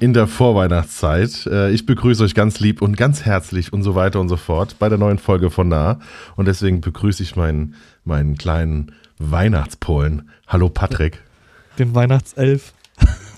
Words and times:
in 0.00 0.14
der 0.14 0.26
Vorweihnachtszeit. 0.26 1.46
Äh, 1.46 1.70
ich 1.72 1.86
begrüße 1.86 2.24
euch 2.24 2.34
ganz 2.34 2.58
lieb 2.58 2.82
und 2.82 2.96
ganz 2.96 3.22
herzlich 3.22 3.72
und 3.72 3.82
so 3.82 3.94
weiter 3.94 4.18
und 4.18 4.28
so 4.28 4.36
fort 4.36 4.76
bei 4.78 4.88
der 4.88 4.98
neuen 4.98 5.18
Folge 5.18 5.50
von 5.50 5.68
Nah. 5.68 6.00
Und 6.36 6.48
deswegen 6.48 6.80
begrüße 6.80 7.22
ich 7.22 7.36
meinen, 7.36 7.74
meinen 8.04 8.36
kleinen 8.36 8.92
Weihnachtspolen. 9.18 10.30
Hallo 10.48 10.70
Patrick. 10.70 11.22
Den 11.78 11.94
Weihnachtself. 11.94 12.72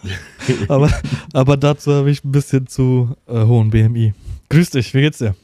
aber, 0.69 0.91
aber 1.33 1.57
dazu 1.57 1.93
habe 1.93 2.11
ich 2.11 2.25
ein 2.25 2.33
bisschen 2.33 2.69
zu 2.69 3.17
äh, 3.27 3.45
hohen 3.45 3.71
BMI. 3.71 4.15
Grüß 4.49 4.71
dich, 4.71 4.95
wie 4.95 5.01
geht's 5.01 5.19
dir? 5.19 5.35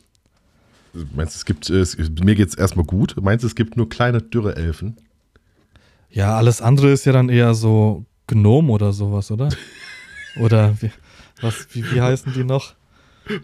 Meinst 1.15 1.35
du, 1.35 1.39
es 1.39 1.45
gibt, 1.45 1.69
es, 1.69 1.97
mir 2.21 2.35
geht's 2.35 2.55
erstmal 2.55 2.85
gut. 2.85 3.17
Meinst 3.21 3.43
du, 3.43 3.49
es 3.49 3.55
gibt 3.55 3.77
nur 3.77 3.89
kleine, 3.89 4.23
dürre 4.23 4.57
Elfen? 4.57 4.97
Ja, 6.11 6.37
alles 6.37 6.63
andere 6.63 6.91
ist 6.91 7.05
ja 7.05 7.13
dann 7.13 7.29
eher 7.29 7.55
so 7.55 8.05
Gnome 8.29 8.73
oder 8.73 8.93
sowas, 8.93 9.31
oder? 9.31 9.49
Oder 10.39 10.81
wie, 10.81 10.91
was, 11.41 11.69
wie, 11.73 11.85
wie 11.93 12.01
heißen 12.01 12.33
die 12.33 12.45
noch? 12.45 12.75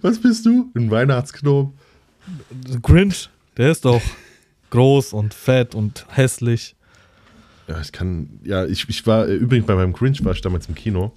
Was 0.01 0.21
bist 0.21 0.47
du? 0.47 0.71
Ein 0.75 0.91
Weihnachtsgnom? 0.91 1.75
Grinch, 2.83 3.29
der 3.57 3.71
ist 3.71 3.85
doch 3.85 4.03
groß 4.71 5.13
und 5.13 5.35
fett 5.35 5.75
und 5.75 6.07
hässlich. 6.09 6.75
Ja, 7.69 7.81
ich 7.81 7.93
kann, 7.93 8.41
ja, 8.45 8.65
ich, 8.65 8.89
ich 8.89 9.07
war, 9.07 9.29
äh, 9.29 9.35
übrigens 9.35 9.67
bei 9.67 9.75
meinem 9.75 9.93
Grinch 9.93 10.25
war 10.25 10.33
ich 10.33 10.41
damals 10.41 10.69
im 10.69 10.75
Kino. 10.75 11.13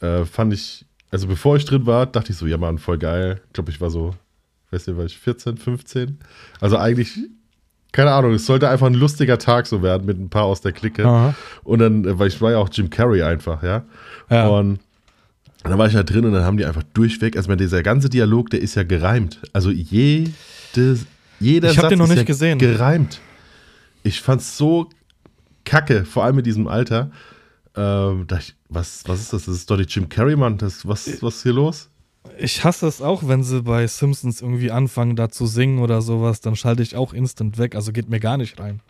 Äh, 0.00 0.24
fand 0.24 0.52
ich, 0.52 0.84
also 1.10 1.26
bevor 1.26 1.56
ich 1.56 1.64
drin 1.64 1.86
war, 1.86 2.06
dachte 2.06 2.32
ich 2.32 2.38
so, 2.38 2.46
ja 2.46 2.56
man, 2.56 2.78
voll 2.78 2.98
geil. 2.98 3.40
Ich 3.48 3.52
glaube, 3.52 3.70
ich 3.70 3.80
war 3.80 3.90
so, 3.90 4.14
weiß 4.70 4.86
nicht, 4.86 4.96
war 4.96 5.04
ich 5.04 5.18
14, 5.18 5.56
15? 5.58 6.18
Also 6.60 6.76
eigentlich 6.76 7.18
keine 7.92 8.12
Ahnung, 8.12 8.34
es 8.34 8.46
sollte 8.46 8.68
einfach 8.68 8.86
ein 8.86 8.94
lustiger 8.94 9.38
Tag 9.38 9.66
so 9.66 9.82
werden 9.82 10.06
mit 10.06 10.18
ein 10.18 10.30
paar 10.30 10.44
aus 10.44 10.60
der 10.60 10.72
Clique. 10.72 11.04
Aha. 11.04 11.34
Und 11.64 11.80
dann, 11.80 12.04
äh, 12.04 12.18
weil 12.18 12.28
ich 12.28 12.40
war 12.40 12.52
ja 12.52 12.58
auch 12.58 12.68
Jim 12.70 12.88
Carrey 12.88 13.22
einfach, 13.22 13.62
ja. 13.62 13.82
ja. 14.30 14.48
Und 14.48 14.78
dann 15.62 15.78
war 15.78 15.86
ich 15.86 15.92
da 15.92 16.02
drin 16.02 16.24
und 16.24 16.32
dann 16.32 16.44
haben 16.44 16.56
die 16.56 16.64
einfach 16.64 16.82
durchweg, 16.94 17.36
also 17.36 17.54
dieser 17.54 17.82
ganze 17.82 18.08
Dialog, 18.08 18.50
der 18.50 18.60
ist 18.60 18.74
ja 18.76 18.82
gereimt. 18.82 19.40
Also 19.52 19.70
jede, 19.70 20.30
jeder 21.38 21.70
ich 21.70 21.76
hab 21.76 21.82
Satz 21.82 21.90
den 21.90 21.98
noch 21.98 22.06
ist 22.06 22.10
nicht 22.10 22.18
ja 22.18 22.24
gesehen. 22.24 22.58
gereimt. 22.58 23.20
Ich 24.02 24.20
fand's 24.22 24.56
so 24.56 24.88
kacke, 25.64 26.04
vor 26.04 26.24
allem 26.24 26.38
in 26.38 26.44
diesem 26.44 26.66
Alter. 26.66 27.10
Ähm, 27.76 28.26
ich, 28.38 28.54
was, 28.68 29.02
was 29.06 29.20
ist 29.20 29.32
das? 29.32 29.44
Das 29.44 29.54
ist 29.54 29.70
doch 29.70 29.76
die 29.76 29.84
Jim 29.84 30.08
Carrey, 30.08 30.36
Mann. 30.36 30.56
Das, 30.56 30.86
was, 30.86 31.22
was 31.22 31.36
ist 31.36 31.42
hier 31.42 31.52
los? 31.52 31.90
Ich 32.38 32.64
hasse 32.64 32.86
es 32.86 33.02
auch, 33.02 33.26
wenn 33.28 33.42
sie 33.42 33.62
bei 33.62 33.86
Simpsons 33.86 34.40
irgendwie 34.40 34.70
anfangen, 34.70 35.16
da 35.16 35.30
zu 35.30 35.46
singen 35.46 35.78
oder 35.78 36.02
sowas, 36.02 36.40
dann 36.40 36.56
schalte 36.56 36.82
ich 36.82 36.96
auch 36.96 37.12
instant 37.12 37.58
weg. 37.58 37.74
Also 37.74 37.92
geht 37.92 38.08
mir 38.08 38.20
gar 38.20 38.36
nicht 38.36 38.58
rein. 38.58 38.80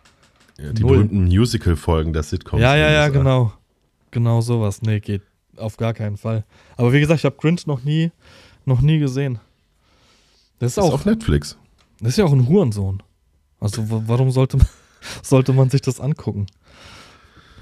Ja, 0.57 0.73
die 0.73 0.81
Null. 0.81 0.97
berühmten 0.97 1.25
Musical-Folgen 1.25 2.13
der 2.13 2.23
Sitcoms. 2.23 2.61
Ja, 2.61 2.75
ja, 2.75 2.91
ja, 2.91 3.09
genau. 3.09 3.53
Genau 4.11 4.41
sowas. 4.41 4.81
Nee, 4.81 4.99
geht 4.99 5.21
auf 5.57 5.77
gar 5.77 5.93
keinen 5.93 6.17
Fall. 6.17 6.45
Aber 6.77 6.93
wie 6.93 6.99
gesagt, 6.99 7.19
ich 7.19 7.25
habe 7.25 7.37
Grinch 7.37 7.67
noch 7.67 7.83
nie, 7.83 8.11
noch 8.65 8.81
nie 8.81 8.99
gesehen. 8.99 9.39
Das 10.59 10.71
ist, 10.71 10.77
das 10.77 10.85
auch 10.85 10.93
auf 10.93 11.05
Netflix. 11.05 11.57
Das 11.99 12.09
ist 12.09 12.17
ja 12.17 12.25
auch 12.25 12.33
ein 12.33 12.47
Hurensohn. 12.47 13.01
Also 13.59 13.83
warum 13.87 14.31
sollte 14.31 14.57
man, 14.57 14.67
sollte 15.23 15.53
man 15.53 15.69
sich 15.69 15.81
das 15.81 15.99
angucken? 15.99 16.47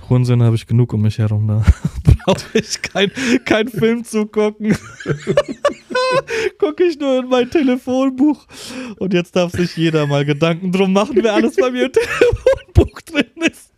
Hurensöhne 0.10 0.44
habe 0.44 0.56
ich 0.56 0.66
genug 0.66 0.94
um 0.94 1.02
mich 1.02 1.20
herum. 1.20 1.48
Da 1.48 1.64
brauche 2.26 2.58
ich 2.58 2.82
keinen 2.82 3.12
kein 3.46 3.68
Film 3.68 4.04
zu 4.04 4.26
gucken. 4.26 4.76
Gucke 6.58 6.84
ich 6.84 7.00
nur 7.00 7.20
in 7.20 7.30
mein 7.30 7.50
Telefonbuch. 7.50 8.46
Und 8.98 9.14
jetzt 9.14 9.36
darf 9.36 9.52
sich 9.52 9.78
jeder 9.78 10.08
mal 10.08 10.26
Gedanken 10.26 10.72
drum 10.72 10.94
machen, 10.94 11.18
wer 11.22 11.36
alles 11.36 11.56
bei 11.56 11.70
mir 11.70 11.86
im 11.86 11.92
Telefonbuch 11.92 13.02
drin 13.02 13.52
ist. 13.52 13.72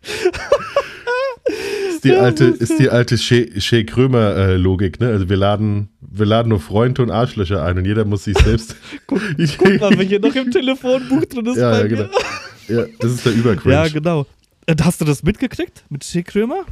Ist 2.02 2.04
die 2.04 2.16
alte, 2.16 2.44
ist 2.46 2.78
die 2.78 2.90
alte 2.90 3.16
Shea 3.16 3.84
Krömer-Logik, 3.84 4.98
ne? 4.98 5.08
Also 5.08 5.28
wir 5.28 5.36
laden, 5.36 5.88
wir 6.00 6.26
laden 6.26 6.48
nur 6.48 6.58
Freunde 6.58 7.02
und 7.02 7.10
Arschlöcher 7.10 7.62
ein 7.62 7.78
und 7.78 7.84
jeder 7.84 8.04
muss 8.04 8.24
sich 8.24 8.36
selbst. 8.38 8.74
guck, 9.06 9.20
guck 9.58 9.80
mal, 9.80 9.96
hier 10.00 10.18
noch 10.18 10.34
im 10.34 10.50
Telefonbuch 10.50 11.24
drin 11.26 11.46
ist. 11.46 11.58
Ja, 11.58 11.78
ja, 11.78 11.86
genau. 11.86 12.08
Ja, 12.68 12.84
das 13.00 13.10
ist 13.10 13.26
der 13.26 13.32
Übercringe. 13.32 13.74
Ja, 13.74 13.88
genau. 13.88 14.24
Äh, 14.66 14.76
hast 14.82 15.00
du 15.00 15.04
das 15.04 15.24
mitgekriegt 15.24 15.84
mit 15.90 16.04
Shea 16.04 16.22
Krömer? 16.22 16.64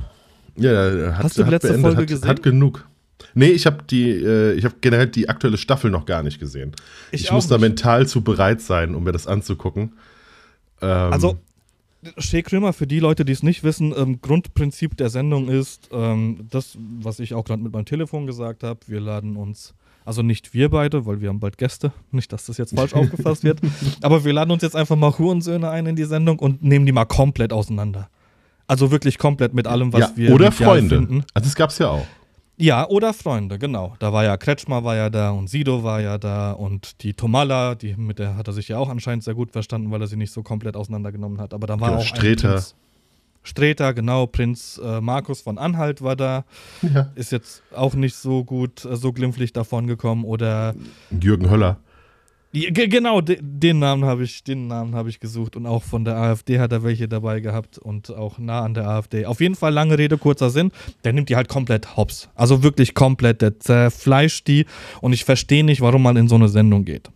Ja, 0.56 1.16
hat, 1.16 1.24
Hast 1.24 1.36
du 1.36 1.42
die 1.42 1.50
letzte 1.50 1.68
beendet, 1.68 1.86
Folge 1.86 2.02
hat, 2.02 2.08
gesehen? 2.08 2.28
Hat 2.28 2.42
genug. 2.44 2.86
Nee, 3.34 3.48
ich 3.48 3.66
habe 3.66 3.78
die, 3.90 4.08
äh, 4.08 4.52
ich 4.52 4.64
habe 4.64 4.76
generell 4.80 5.08
die 5.08 5.28
aktuelle 5.28 5.56
Staffel 5.56 5.90
noch 5.90 6.06
gar 6.06 6.22
nicht 6.22 6.38
gesehen. 6.38 6.72
Ich, 7.10 7.24
ich 7.24 7.32
muss 7.32 7.48
da 7.48 7.58
mental 7.58 8.06
zu 8.06 8.22
bereit 8.22 8.60
sein, 8.60 8.94
um 8.94 9.02
mir 9.02 9.12
das 9.12 9.26
anzugucken. 9.26 9.94
Ähm, 10.80 11.12
also, 11.12 11.38
Shea 12.18 12.42
Krömer, 12.42 12.72
für 12.72 12.86
die 12.86 12.98
Leute, 12.98 13.24
die 13.24 13.32
es 13.32 13.42
nicht 13.42 13.62
wissen, 13.62 13.94
ähm, 13.96 14.20
Grundprinzip 14.20 14.96
der 14.96 15.10
Sendung 15.10 15.48
ist 15.48 15.88
ähm, 15.92 16.46
das, 16.50 16.78
was 16.78 17.20
ich 17.20 17.34
auch 17.34 17.44
gerade 17.44 17.62
mit 17.62 17.72
meinem 17.72 17.84
Telefon 17.84 18.26
gesagt 18.26 18.62
habe. 18.62 18.80
Wir 18.86 19.00
laden 19.00 19.36
uns, 19.36 19.74
also 20.04 20.22
nicht 20.22 20.54
wir 20.54 20.70
beide, 20.70 21.04
weil 21.04 21.20
wir 21.20 21.28
haben 21.28 21.40
bald 21.40 21.58
Gäste, 21.58 21.92
nicht, 22.10 22.32
dass 22.32 22.46
das 22.46 22.56
jetzt 22.56 22.74
falsch 22.74 22.94
aufgefasst 22.94 23.44
wird, 23.44 23.60
aber 24.02 24.24
wir 24.24 24.32
laden 24.32 24.50
uns 24.50 24.62
jetzt 24.62 24.76
einfach 24.76 24.96
mal 24.96 25.16
Hurensöhne 25.16 25.68
ein 25.68 25.86
in 25.86 25.96
die 25.96 26.04
Sendung 26.04 26.38
und 26.38 26.62
nehmen 26.62 26.86
die 26.86 26.92
mal 26.92 27.04
komplett 27.04 27.52
auseinander. 27.52 28.08
Also 28.66 28.90
wirklich 28.90 29.18
komplett 29.18 29.52
mit 29.52 29.66
allem, 29.66 29.92
was 29.92 30.00
ja, 30.00 30.12
wir 30.14 30.34
oder 30.34 30.52
Freunde. 30.52 30.98
Finden. 31.00 31.24
Also 31.34 31.48
das 31.48 31.56
gab 31.56 31.70
es 31.70 31.78
ja 31.78 31.88
auch. 31.88 32.06
Ja, 32.60 32.86
oder 32.86 33.14
Freunde, 33.14 33.58
genau. 33.58 33.94
Da 34.00 34.12
war 34.12 34.22
ja 34.22 34.36
Kretschmer 34.36 34.84
war 34.84 34.94
ja 34.94 35.08
da 35.08 35.30
und 35.30 35.48
Sido 35.48 35.82
war 35.82 36.02
ja 36.02 36.18
da 36.18 36.52
und 36.52 37.02
die 37.02 37.14
Tomala, 37.14 37.74
die 37.74 37.94
mit 37.96 38.18
der 38.18 38.36
hat 38.36 38.48
er 38.48 38.52
sich 38.52 38.68
ja 38.68 38.76
auch 38.76 38.90
anscheinend 38.90 39.24
sehr 39.24 39.34
gut 39.34 39.50
verstanden, 39.50 39.90
weil 39.90 40.02
er 40.02 40.06
sie 40.06 40.16
nicht 40.16 40.30
so 40.30 40.42
komplett 40.42 40.76
auseinandergenommen 40.76 41.40
hat. 41.40 41.54
Aber 41.54 41.66
da 41.66 41.80
war 41.80 41.88
genau, 41.88 42.02
auch 42.02 42.04
Streter. 42.04 42.50
Prinz, 42.50 42.74
Streter, 43.44 43.94
genau, 43.94 44.26
Prinz 44.26 44.78
äh, 44.84 45.00
Markus 45.00 45.40
von 45.40 45.56
Anhalt 45.56 46.02
war 46.02 46.16
da. 46.16 46.44
Ja. 46.82 47.10
Ist 47.14 47.32
jetzt 47.32 47.62
auch 47.74 47.94
nicht 47.94 48.14
so 48.14 48.44
gut, 48.44 48.84
äh, 48.84 48.94
so 48.94 49.14
glimpflich 49.14 49.54
davon 49.54 49.86
gekommen. 49.86 50.24
Oder 50.24 50.74
Jürgen 51.18 51.48
Höller. 51.48 51.78
Genau, 52.52 53.20
den 53.20 53.78
Namen 53.78 54.04
habe 54.04 54.24
ich, 54.24 54.42
den 54.42 54.72
ich 55.06 55.20
gesucht 55.20 55.54
und 55.54 55.66
auch 55.66 55.84
von 55.84 56.04
der 56.04 56.16
AfD 56.16 56.58
hat 56.58 56.72
er 56.72 56.82
welche 56.82 57.06
dabei 57.06 57.38
gehabt 57.38 57.78
und 57.78 58.10
auch 58.10 58.38
nah 58.38 58.62
an 58.62 58.74
der 58.74 58.88
AfD. 58.88 59.24
Auf 59.24 59.40
jeden 59.40 59.54
Fall 59.54 59.72
lange 59.72 59.96
Rede 59.96 60.18
kurzer 60.18 60.50
Sinn. 60.50 60.72
Der 61.04 61.12
nimmt 61.12 61.28
die 61.28 61.36
halt 61.36 61.48
komplett 61.48 61.96
hops, 61.96 62.28
also 62.34 62.64
wirklich 62.64 62.94
komplett. 62.94 63.40
Der 63.40 63.60
zerfleischt 63.60 64.48
die 64.48 64.66
und 65.00 65.12
ich 65.12 65.24
verstehe 65.24 65.62
nicht, 65.62 65.80
warum 65.80 66.02
man 66.02 66.16
in 66.16 66.26
so 66.26 66.34
eine 66.34 66.48
Sendung 66.48 66.84
geht. 66.84 67.08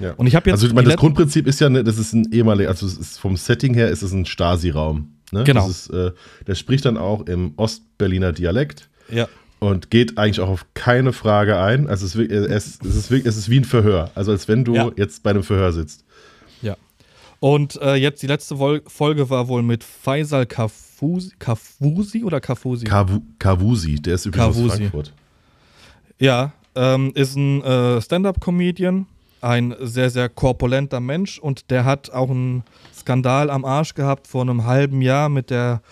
Ja. 0.00 0.14
Und 0.14 0.26
ich 0.26 0.34
habe 0.34 0.50
jetzt 0.50 0.54
also 0.54 0.66
ich 0.66 0.74
meine, 0.74 0.88
das 0.88 0.96
Grundprinzip 0.96 1.46
ist 1.46 1.60
ja, 1.60 1.68
ne, 1.68 1.84
das 1.84 1.98
ist 1.98 2.12
ein 2.12 2.26
ehemaliger, 2.32 2.68
also 2.68 2.86
ist 2.86 3.20
vom 3.20 3.36
Setting 3.36 3.74
her 3.74 3.90
ist 3.90 4.02
es 4.02 4.12
ein 4.12 4.26
Stasi-Raum. 4.26 5.12
Ne? 5.30 5.44
Genau. 5.44 5.68
Ist, 5.68 5.88
äh, 5.90 6.10
der 6.48 6.56
spricht 6.56 6.84
dann 6.84 6.96
auch 6.96 7.26
im 7.26 7.52
Ostberliner 7.56 8.32
Dialekt. 8.32 8.88
Ja 9.08 9.28
und 9.62 9.90
geht 9.90 10.18
eigentlich 10.18 10.40
auch 10.40 10.48
auf 10.48 10.66
keine 10.74 11.12
Frage 11.12 11.60
ein. 11.60 11.86
Also 11.86 12.04
es 12.04 12.16
ist, 12.16 12.30
es, 12.32 12.66
ist, 12.80 13.12
es 13.12 13.36
ist 13.36 13.48
wie 13.48 13.60
ein 13.60 13.64
Verhör. 13.64 14.10
Also 14.16 14.32
als 14.32 14.48
wenn 14.48 14.64
du 14.64 14.74
ja. 14.74 14.90
jetzt 14.96 15.22
bei 15.22 15.30
einem 15.30 15.44
Verhör 15.44 15.72
sitzt. 15.72 16.04
Ja. 16.62 16.76
Und 17.38 17.80
äh, 17.80 17.94
jetzt 17.94 18.24
die 18.24 18.26
letzte 18.26 18.56
Folge 18.56 19.30
war 19.30 19.46
wohl 19.46 19.62
mit 19.62 19.84
Faisal 19.84 20.46
Kafusi, 20.46 21.30
Kafusi 21.38 22.24
oder 22.24 22.40
Kafusi? 22.40 22.86
Kavu, 22.86 23.20
Kavusi, 23.38 24.02
der 24.02 24.16
ist 24.16 24.26
übrigens 24.26 24.56
Kavusi. 24.56 24.68
aus 24.68 24.76
Frankfurt. 24.78 25.12
Ja, 26.18 26.52
ähm, 26.74 27.12
ist 27.14 27.36
ein 27.36 27.62
äh, 27.62 28.02
Stand-up-Comedian, 28.02 29.06
ein 29.42 29.76
sehr, 29.78 30.10
sehr 30.10 30.28
korpulenter 30.28 30.98
Mensch 30.98 31.38
und 31.38 31.70
der 31.70 31.84
hat 31.84 32.10
auch 32.10 32.30
einen 32.30 32.64
Skandal 32.92 33.48
am 33.48 33.64
Arsch 33.64 33.94
gehabt 33.94 34.26
vor 34.26 34.42
einem 34.42 34.64
halben 34.64 35.02
Jahr 35.02 35.28
mit 35.28 35.50
der 35.50 35.82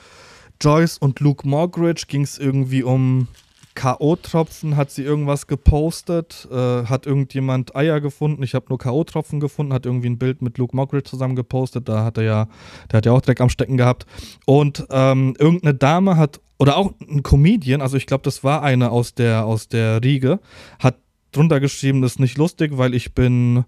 Joyce 0.60 0.98
und 0.98 1.20
Luke 1.20 1.46
Morgridge 1.48 2.06
ging 2.08 2.22
es 2.22 2.36
irgendwie 2.36 2.82
um 2.82 3.28
K.O.-Tropfen 3.74 4.76
hat 4.76 4.90
sie 4.90 5.02
irgendwas 5.02 5.46
gepostet, 5.46 6.48
äh, 6.50 6.84
hat 6.84 7.06
irgendjemand 7.06 7.76
Eier 7.76 8.00
gefunden. 8.00 8.42
Ich 8.42 8.54
habe 8.54 8.66
nur 8.68 8.78
K.O.-Tropfen 8.78 9.40
gefunden, 9.40 9.72
hat 9.72 9.86
irgendwie 9.86 10.08
ein 10.08 10.18
Bild 10.18 10.42
mit 10.42 10.58
Luke 10.58 10.74
Mockridge 10.74 11.08
zusammen 11.08 11.36
gepostet. 11.36 11.88
Da 11.88 12.04
hat 12.04 12.18
er 12.18 12.24
ja, 12.24 12.48
der 12.90 12.98
hat 12.98 13.06
ja 13.06 13.12
auch 13.12 13.20
Dreck 13.20 13.40
am 13.40 13.48
Stecken 13.48 13.76
gehabt. 13.76 14.06
Und 14.44 14.86
ähm, 14.90 15.34
irgendeine 15.38 15.74
Dame 15.74 16.16
hat, 16.16 16.40
oder 16.58 16.76
auch 16.76 16.92
ein 17.08 17.22
Comedian, 17.22 17.80
also 17.80 17.96
ich 17.96 18.06
glaube, 18.06 18.22
das 18.24 18.42
war 18.44 18.62
eine 18.62 18.90
aus 18.90 19.14
der, 19.14 19.46
aus 19.46 19.68
der 19.68 20.02
Riege, 20.02 20.40
hat 20.78 20.96
drunter 21.32 21.60
geschrieben, 21.60 22.02
das 22.02 22.12
ist 22.12 22.20
nicht 22.20 22.38
lustig, 22.38 22.72
weil 22.76 22.94
ich 22.94 23.14
bin 23.14 23.64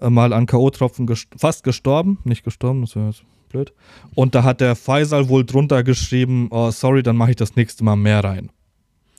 äh, 0.00 0.10
mal 0.10 0.32
an 0.32 0.46
K.O.-Tropfen 0.46 1.06
gest 1.06 1.28
fast 1.36 1.64
gestorben. 1.64 2.18
Nicht 2.24 2.44
gestorben, 2.44 2.82
das 2.82 2.94
wäre 2.94 3.06
jetzt 3.06 3.24
blöd. 3.48 3.72
Und 4.14 4.34
da 4.34 4.44
hat 4.44 4.60
der 4.60 4.76
Faisal 4.76 5.28
wohl 5.28 5.44
drunter 5.44 5.82
geschrieben, 5.82 6.48
oh, 6.50 6.70
sorry, 6.70 7.02
dann 7.02 7.16
mache 7.16 7.30
ich 7.30 7.36
das 7.36 7.56
nächste 7.56 7.84
Mal 7.84 7.96
mehr 7.96 8.22
rein. 8.22 8.50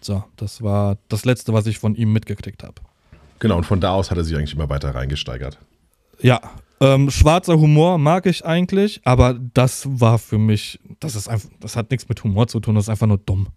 So, 0.01 0.23
das 0.35 0.61
war 0.61 0.97
das 1.09 1.25
Letzte, 1.25 1.53
was 1.53 1.67
ich 1.67 1.79
von 1.79 1.95
ihm 1.95 2.11
mitgekriegt 2.11 2.63
habe. 2.63 2.75
Genau, 3.39 3.57
und 3.57 3.65
von 3.65 3.79
da 3.79 3.91
aus 3.91 4.11
hat 4.11 4.17
er 4.17 4.23
sich 4.23 4.35
eigentlich 4.35 4.53
immer 4.53 4.69
weiter 4.69 4.93
reingesteigert. 4.93 5.57
Ja, 6.19 6.41
ähm, 6.79 7.11
schwarzer 7.11 7.59
Humor 7.59 7.97
mag 7.97 8.25
ich 8.25 8.45
eigentlich, 8.45 9.01
aber 9.03 9.39
das 9.53 9.87
war 9.87 10.17
für 10.17 10.37
mich, 10.37 10.79
das 10.99 11.15
ist 11.15 11.27
einfach, 11.27 11.49
das 11.59 11.75
hat 11.75 11.91
nichts 11.91 12.09
mit 12.09 12.23
Humor 12.23 12.47
zu 12.47 12.59
tun, 12.59 12.75
das 12.75 12.85
ist 12.85 12.89
einfach 12.89 13.07
nur 13.07 13.19
dumm. 13.19 13.47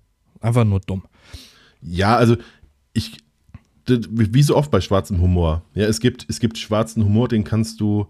Einfach 0.41 0.65
nur 0.65 0.81
dumm. 0.81 1.05
Ja, 1.81 2.17
also 2.17 2.37
ich, 2.93 3.19
wie 3.87 4.43
so 4.43 4.57
oft 4.57 4.71
bei 4.71 4.81
schwarzem 4.81 5.21
Humor. 5.21 5.63
Ja, 5.75 5.87
es 5.87 6.01
gibt, 6.01 6.27
es 6.29 6.41
gibt 6.41 6.59
schwarzen 6.59 7.05
Humor, 7.05 7.29
den 7.29 7.45
kannst 7.45 7.81
du 7.81 8.09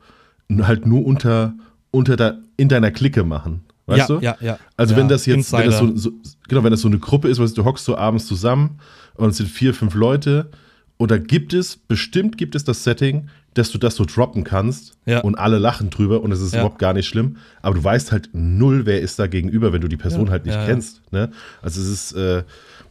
halt 0.51 0.87
nur 0.87 1.05
unter, 1.05 1.55
unter 1.91 2.17
der, 2.17 2.39
in 2.57 2.69
deiner 2.69 2.91
Clique 2.91 3.23
machen. 3.23 3.65
Weißt 3.87 4.09
ja, 4.09 4.17
du? 4.17 4.23
ja, 4.23 4.37
ja. 4.41 4.59
Also 4.77 4.95
ja, 4.95 5.01
wenn 5.01 5.09
das 5.09 5.27
jetzt, 5.27 5.53
wenn 5.53 5.67
das 5.67 5.79
so, 5.79 5.95
so, 5.97 6.11
genau, 6.49 6.65
wenn 6.65 6.71
das 6.71 6.81
so 6.81 6.89
eine 6.89 6.99
Gruppe 6.99 7.29
ist, 7.29 7.39
weißt 7.39 7.57
du, 7.57 7.63
du 7.63 7.67
hockst 7.69 7.85
so 7.85 7.97
abends 7.97 8.27
zusammen 8.27 8.79
und 9.15 9.31
es 9.31 9.37
sind 9.37 9.49
vier, 9.49 9.75
fünf 9.75 9.95
Leute 9.95 10.51
oder 10.97 11.19
gibt 11.19 11.53
es, 11.53 11.77
bestimmt 11.77 12.39
gibt 12.39 12.55
es 12.55 12.65
das 12.65 12.85
Setting, 12.85 13.29
dass 13.55 13.71
du 13.71 13.79
das 13.79 13.97
so 13.97 14.05
droppen 14.05 14.43
kannst 14.43 14.97
Ja. 15.07 15.21
und 15.21 15.37
alle 15.37 15.59
lachen 15.59 15.91
drüber 15.91 16.23
und 16.23 16.33
es 16.33 16.41
ist 16.41 16.55
Ja. 16.55 16.61
überhaupt 16.61 16.79
gar 16.79 16.93
nicht 16.93 17.07
schlimm, 17.07 17.37
aber 17.63 17.75
du 17.75 17.85
weißt 17.85 18.11
halt 18.11 18.31
null, 18.33 18.87
wer 18.87 19.01
ist 19.01 19.19
da 19.19 19.27
gegenüber, 19.27 19.73
wenn 19.73 19.81
du 19.81 19.89
die 19.89 19.97
Person 19.97 20.31
halt 20.31 20.47
nicht 20.47 20.59
kennst. 20.65 21.03
Ne? 21.13 21.31
Also 21.63 21.81
es 21.81 21.89
ist 21.89 22.13
äh, 22.13 22.43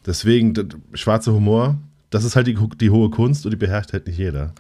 deswegen, 0.06 0.54
schwarzer 0.94 1.34
Humor, 1.34 1.78
das 2.12 2.24
ist 2.24 2.36
halt 2.36 2.48
die, 2.48 2.58
die 2.80 2.90
hohe 2.92 3.10
Kunst 3.10 3.46
und 3.46 3.52
die 3.52 3.58
beherrscht 3.58 3.94
halt 3.94 4.06
nicht 4.06 4.20
jeder. 4.20 4.54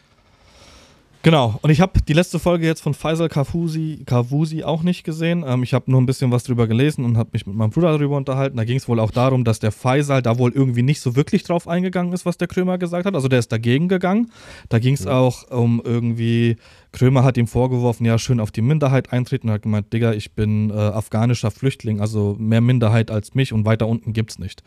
Genau, 1.23 1.57
und 1.61 1.69
ich 1.69 1.79
habe 1.79 2.01
die 2.01 2.11
letzte 2.11 2.37
Folge 2.37 2.65
jetzt 2.65 2.81
von 2.81 2.93
Faisal 2.93 3.29
Kavusi, 3.29 4.03
Kavusi 4.05 4.65
auch 4.65 4.83
nicht 4.83 5.05
gesehen. 5.05 5.45
Ähm, 5.47 5.63
ich 5.63 5.73
habe 5.73 5.89
nur 5.89 6.01
ein 6.01 6.05
bisschen 6.05 6.31
was 6.31 6.43
drüber 6.43 6.67
gelesen 6.67 7.05
und 7.05 7.15
habe 7.15 7.29
mich 7.31 7.47
mit 7.47 7.55
meinem 7.55 7.69
Bruder 7.69 7.93
darüber 7.93 8.17
unterhalten. 8.17 8.57
Da 8.57 8.65
ging 8.65 8.75
es 8.75 8.89
wohl 8.89 8.99
auch 8.99 9.09
darum, 9.09 9.45
dass 9.45 9.59
der 9.59 9.71
Faisal 9.71 10.21
da 10.21 10.37
wohl 10.37 10.51
irgendwie 10.51 10.81
nicht 10.81 10.99
so 10.99 11.15
wirklich 11.15 11.43
drauf 11.43 11.65
eingegangen 11.65 12.11
ist, 12.11 12.25
was 12.25 12.37
der 12.37 12.49
Krömer 12.49 12.77
gesagt 12.77 13.05
hat. 13.05 13.15
Also 13.15 13.29
der 13.29 13.39
ist 13.39 13.53
dagegen 13.53 13.87
gegangen. 13.87 14.33
Da 14.67 14.79
ging 14.79 14.95
es 14.95 15.07
auch 15.07 15.49
um 15.49 15.81
irgendwie, 15.85 16.57
Krömer 16.91 17.23
hat 17.23 17.37
ihm 17.37 17.47
vorgeworfen, 17.47 18.05
ja, 18.05 18.19
schön 18.19 18.41
auf 18.41 18.51
die 18.51 18.61
Minderheit 18.61 19.13
eintreten 19.13 19.47
und 19.47 19.53
hat 19.53 19.61
gemeint, 19.61 19.93
Digga, 19.93 20.11
ich 20.11 20.33
bin 20.33 20.71
äh, 20.71 20.73
afghanischer 20.73 21.51
Flüchtling, 21.51 22.01
also 22.01 22.35
mehr 22.37 22.59
Minderheit 22.59 23.09
als 23.09 23.33
mich 23.33 23.53
und 23.53 23.65
weiter 23.65 23.87
unten 23.87 24.11
gibt's 24.11 24.39
nicht. 24.39 24.61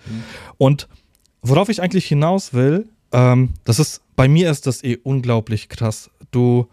Und 0.56 0.88
worauf 1.42 1.68
ich 1.68 1.82
eigentlich 1.82 2.06
hinaus 2.06 2.54
will, 2.54 2.88
ähm, 3.12 3.50
das 3.64 3.78
ist, 3.78 4.00
bei 4.16 4.26
mir 4.26 4.50
ist 4.50 4.66
das 4.66 4.82
eh 4.82 4.96
unglaublich 5.02 5.68
krass. 5.68 6.10
Du, 6.36 6.66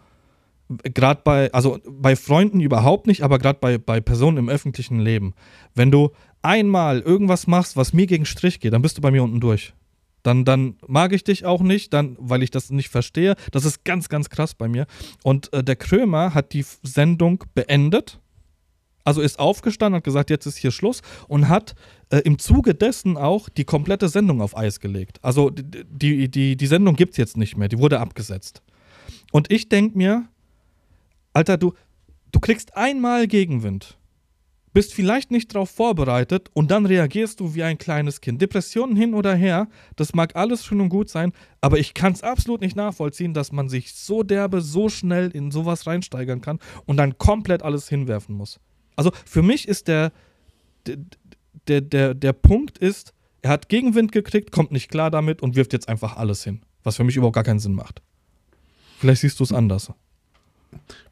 gerade 0.68 1.22
bei, 1.24 1.50
also 1.52 1.78
bei 1.88 2.16
Freunden 2.16 2.60
überhaupt 2.60 3.06
nicht, 3.06 3.22
aber 3.22 3.38
gerade 3.38 3.58
bei, 3.58 3.78
bei 3.78 4.02
Personen 4.02 4.36
im 4.36 4.48
öffentlichen 4.50 5.00
Leben, 5.00 5.32
wenn 5.74 5.90
du 5.90 6.10
einmal 6.42 7.00
irgendwas 7.00 7.46
machst, 7.46 7.76
was 7.76 7.94
mir 7.94 8.06
gegen 8.06 8.26
Strich 8.26 8.60
geht, 8.60 8.74
dann 8.74 8.82
bist 8.82 8.98
du 8.98 9.00
bei 9.00 9.10
mir 9.10 9.22
unten 9.22 9.40
durch. 9.40 9.72
Dann, 10.22 10.44
dann 10.44 10.76
mag 10.86 11.12
ich 11.12 11.24
dich 11.24 11.44
auch 11.44 11.62
nicht, 11.62 11.92
dann, 11.92 12.16
weil 12.18 12.42
ich 12.42 12.50
das 12.50 12.70
nicht 12.70 12.88
verstehe. 12.88 13.36
Das 13.52 13.64
ist 13.64 13.84
ganz, 13.84 14.08
ganz 14.08 14.30
krass 14.30 14.54
bei 14.54 14.68
mir. 14.68 14.86
Und 15.22 15.52
äh, 15.52 15.64
der 15.64 15.76
Krömer 15.76 16.34
hat 16.34 16.52
die 16.52 16.64
Sendung 16.82 17.44
beendet. 17.54 18.20
Also 19.04 19.20
ist 19.20 19.38
aufgestanden, 19.38 19.98
hat 19.98 20.04
gesagt, 20.04 20.30
jetzt 20.30 20.46
ist 20.46 20.56
hier 20.56 20.70
Schluss 20.70 21.02
und 21.28 21.50
hat 21.50 21.74
äh, 22.08 22.20
im 22.20 22.38
Zuge 22.38 22.74
dessen 22.74 23.18
auch 23.18 23.50
die 23.50 23.64
komplette 23.64 24.08
Sendung 24.08 24.40
auf 24.40 24.56
Eis 24.56 24.80
gelegt. 24.80 25.18
Also 25.22 25.50
die, 25.50 26.30
die, 26.30 26.56
die 26.56 26.66
Sendung 26.66 26.96
gibt 26.96 27.12
es 27.12 27.16
jetzt 27.18 27.36
nicht 27.36 27.58
mehr, 27.58 27.68
die 27.68 27.78
wurde 27.78 28.00
abgesetzt. 28.00 28.62
Und 29.34 29.50
ich 29.50 29.68
denke 29.68 29.98
mir, 29.98 30.28
Alter, 31.32 31.56
du, 31.56 31.72
du 32.30 32.38
kriegst 32.38 32.76
einmal 32.76 33.26
Gegenwind, 33.26 33.98
bist 34.72 34.94
vielleicht 34.94 35.32
nicht 35.32 35.52
darauf 35.52 35.70
vorbereitet 35.70 36.50
und 36.52 36.70
dann 36.70 36.86
reagierst 36.86 37.40
du 37.40 37.52
wie 37.52 37.64
ein 37.64 37.76
kleines 37.76 38.20
Kind. 38.20 38.40
Depressionen 38.40 38.94
hin 38.94 39.12
oder 39.12 39.34
her, 39.34 39.66
das 39.96 40.14
mag 40.14 40.36
alles 40.36 40.64
schön 40.64 40.80
und 40.80 40.88
gut 40.88 41.10
sein, 41.10 41.32
aber 41.60 41.80
ich 41.80 41.94
kann 41.94 42.12
es 42.12 42.22
absolut 42.22 42.60
nicht 42.60 42.76
nachvollziehen, 42.76 43.34
dass 43.34 43.50
man 43.50 43.68
sich 43.68 43.92
so 43.94 44.22
derbe, 44.22 44.60
so 44.60 44.88
schnell 44.88 45.30
in 45.30 45.50
sowas 45.50 45.88
reinsteigern 45.88 46.40
kann 46.40 46.60
und 46.86 46.96
dann 46.96 47.18
komplett 47.18 47.64
alles 47.64 47.88
hinwerfen 47.88 48.36
muss. 48.36 48.60
Also 48.94 49.10
für 49.26 49.42
mich 49.42 49.66
ist 49.66 49.88
der, 49.88 50.12
der, 51.66 51.80
der, 51.80 52.14
der, 52.14 52.32
Punkt 52.34 52.78
ist, 52.78 53.14
er 53.42 53.50
hat 53.50 53.68
Gegenwind 53.68 54.12
gekriegt, 54.12 54.52
kommt 54.52 54.70
nicht 54.70 54.92
klar 54.92 55.10
damit 55.10 55.42
und 55.42 55.56
wirft 55.56 55.72
jetzt 55.72 55.88
einfach 55.88 56.18
alles 56.18 56.44
hin. 56.44 56.60
Was 56.84 56.94
für 56.94 57.04
mich 57.04 57.16
überhaupt 57.16 57.34
gar 57.34 57.42
keinen 57.42 57.58
Sinn 57.58 57.74
macht. 57.74 58.00
Vielleicht 59.04 59.20
siehst 59.20 59.38
du 59.38 59.44
es 59.44 59.52
anders. 59.52 59.92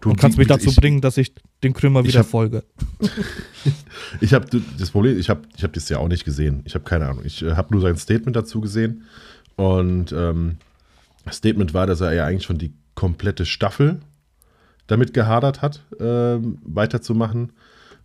Du, 0.00 0.08
Und 0.08 0.16
kannst 0.16 0.38
mich 0.38 0.48
dazu 0.48 0.70
ich, 0.70 0.76
bringen, 0.76 1.02
dass 1.02 1.18
ich 1.18 1.34
dem 1.62 1.74
Krümmer 1.74 2.00
ich 2.00 2.06
wieder 2.06 2.20
hab- 2.20 2.26
folge. 2.26 2.64
Ich 4.22 4.32
habe 4.32 4.46
das 4.78 4.90
Problem, 4.90 5.18
ich 5.18 5.28
habe 5.28 5.42
ich 5.54 5.62
hab 5.62 5.74
das 5.74 5.90
ja 5.90 5.98
auch 5.98 6.08
nicht 6.08 6.24
gesehen. 6.24 6.62
Ich 6.64 6.74
habe 6.74 6.84
keine 6.86 7.06
Ahnung. 7.06 7.22
Ich 7.26 7.42
äh, 7.42 7.52
habe 7.54 7.74
nur 7.74 7.82
sein 7.82 7.98
Statement 7.98 8.34
dazu 8.34 8.62
gesehen. 8.62 9.02
Und 9.56 10.10
ähm, 10.12 10.56
das 11.26 11.36
Statement 11.36 11.74
war, 11.74 11.86
dass 11.86 12.00
er 12.00 12.14
ja 12.14 12.24
eigentlich 12.24 12.44
schon 12.44 12.56
die 12.56 12.72
komplette 12.94 13.44
Staffel 13.44 14.00
damit 14.86 15.12
gehadert 15.12 15.60
hat, 15.60 15.82
ähm, 16.00 16.56
weiterzumachen. 16.64 17.52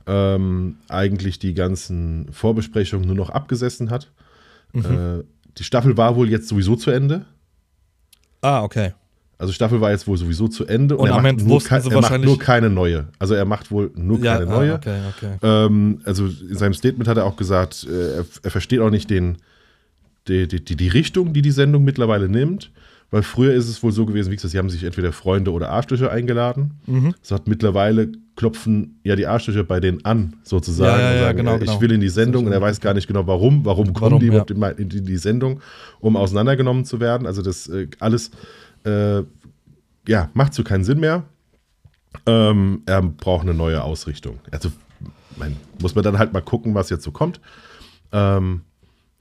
Ähm, 0.05 0.79
eigentlich 0.89 1.39
die 1.39 1.53
ganzen 1.53 2.29
Vorbesprechungen 2.33 3.07
nur 3.07 3.15
noch 3.15 3.29
abgesessen 3.29 3.89
hat. 3.89 4.11
Mhm. 4.73 4.83
Äh, 4.83 5.23
die 5.57 5.63
Staffel 5.63 5.95
war 5.95 6.17
wohl 6.17 6.29
jetzt 6.29 6.49
sowieso 6.49 6.75
zu 6.75 6.91
Ende. 6.91 7.25
Ah, 8.41 8.63
okay. 8.63 8.91
Also 9.39 9.53
Staffel 9.53 9.79
war 9.81 9.91
jetzt 9.91 10.07
wohl 10.07 10.17
sowieso 10.17 10.47
zu 10.47 10.65
Ende 10.65 10.97
Und 10.97 11.09
er 11.09 11.15
am 11.15 11.23
macht 11.23 11.45
nur 11.45 11.61
er 11.69 12.01
macht 12.01 12.21
nur 12.21 12.39
keine 12.39 12.69
neue. 12.71 13.05
Also 13.19 13.35
er 13.35 13.45
macht 13.45 13.69
wohl 13.69 13.91
nur 13.95 14.19
Ja, 14.19 14.37
keine 14.37 14.51
ah, 14.51 14.55
neue. 14.55 14.73
okay, 14.73 14.99
okay. 15.15 15.37
Ähm, 15.43 16.01
also 16.05 16.25
in 16.25 16.57
seinem 16.57 16.73
Statement 16.73 17.07
hat 17.07 17.17
er 17.17 17.25
auch 17.25 17.35
gesagt, 17.35 17.85
äh, 17.89 18.17
er, 18.17 18.25
er 18.41 18.51
versteht 18.51 18.79
auch 18.79 18.89
nicht 18.89 19.09
den, 19.11 19.37
die, 20.27 20.47
die, 20.47 20.63
die, 20.63 20.87
Richtung, 20.87 21.33
die 21.33 21.43
die 21.43 21.51
Sendung 21.51 21.83
mittlerweile 21.83 22.29
nimmt. 22.29 22.71
Weil 23.09 23.23
früher 23.23 23.53
ist 23.53 23.69
es 23.69 23.81
wohl 23.83 23.93
so 23.93 24.05
gewesen, 24.05 24.31
wie 24.31 24.35
gesagt, 24.35 24.51
sie 24.51 24.57
haben 24.57 24.69
sich 24.69 24.83
entweder 24.83 25.13
Freunde 25.13 25.53
oder 25.53 25.69
Arschlöcher 25.69 26.11
eingeladen. 26.11 26.71
Mhm. 26.87 27.15
Hat 27.29 27.47
mittlerweile 27.47 28.09
klopfen 28.35 28.99
ja 29.03 29.15
die 29.15 29.25
Arschlöcher 29.25 29.63
bei 29.63 29.79
denen 29.79 30.03
an, 30.03 30.33
sozusagen. 30.43 30.99
Ja, 30.99 30.99
ja, 30.99 31.09
und 31.09 31.15
ja, 31.15 31.21
sagen, 31.21 31.37
genau, 31.37 31.53
äh, 31.53 31.59
ich 31.59 31.65
genau. 31.65 31.81
will 31.81 31.91
in 31.93 32.01
die 32.01 32.09
Sendung 32.09 32.45
und 32.45 32.51
er 32.51 32.61
weiß 32.61 32.81
gar 32.81 32.93
nicht 32.93 33.07
genau 33.07 33.25
warum. 33.25 33.63
Warum 33.63 33.93
kommen 33.93 34.11
Warum, 34.11 34.19
die 34.19 34.27
überhaupt 34.27 34.51
in 34.51 34.89
die 34.89 35.17
Sendung, 35.17 35.61
um 36.01 36.17
auseinandergenommen 36.17 36.83
zu 36.83 36.99
werden? 36.99 37.25
Also 37.27 37.41
das 37.41 37.69
äh, 37.69 37.87
alles 37.99 38.31
äh, 38.87 39.23
ja, 40.07 40.29
macht 40.33 40.53
so 40.53 40.63
keinen 40.63 40.83
Sinn 40.83 40.99
mehr. 40.99 41.23
Ähm, 42.25 42.81
er 42.85 43.01
braucht 43.01 43.43
eine 43.43 43.53
neue 43.53 43.83
Ausrichtung. 43.83 44.39
Also 44.51 44.71
mein, 45.37 45.55
muss 45.81 45.93
man 45.95 46.03
dann 46.03 46.17
halt 46.17 46.33
mal 46.33 46.41
gucken, 46.41 46.73
was 46.73 46.89
jetzt 46.89 47.03
so 47.03 47.11
kommt. 47.11 47.39
Ähm, 48.11 48.61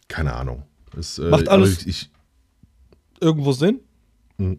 keine 0.09 0.35
Ahnung. 0.35 0.63
Es, 0.97 1.19
äh, 1.19 1.29
Macht 1.29 1.49
aber 1.49 1.63
alles- 1.63 1.81
Ich, 1.83 1.89
ich, 1.89 2.11
Irgendwo 3.21 3.53
Sinn. 3.53 3.81
Mhm. 4.39 4.59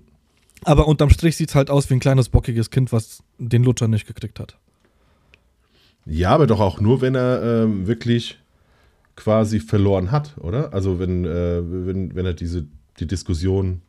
Aber 0.64 0.88
unterm 0.88 1.10
Strich 1.12 1.38
sieht 1.38 1.50
es 1.50 1.56
halt 1.56 1.70
aus 1.70 1.90
wie 1.90 1.94
ein 1.94 2.00
kleines 2.00 2.30
bockiges 2.30 2.72
Kind, 2.72 2.92
was 2.92 3.24
den 3.38 3.64
Lutscher 3.64 3.88
nicht 3.88 4.08
gekriegt 4.08 4.40
hat. 4.40 4.58
ja, 6.06 6.32
aber 6.32 6.48
doch 6.48 6.60
auch 6.60 6.80
nur, 6.80 7.02
wenn 7.02 7.16
er 7.16 7.64
ähm, 7.64 7.86
wirklich 7.88 8.40
quasi 9.16 9.60
verloren 9.60 10.12
hat, 10.12 10.36
oder? 10.40 10.74
Also 10.74 11.00
wenn, 11.00 11.26
äh, 11.26 11.62
wenn, 11.64 12.16
wenn 12.16 12.26
er 12.26 12.34
diese 12.34 12.66
die 13.00 13.06
Diskussion, 13.08 13.82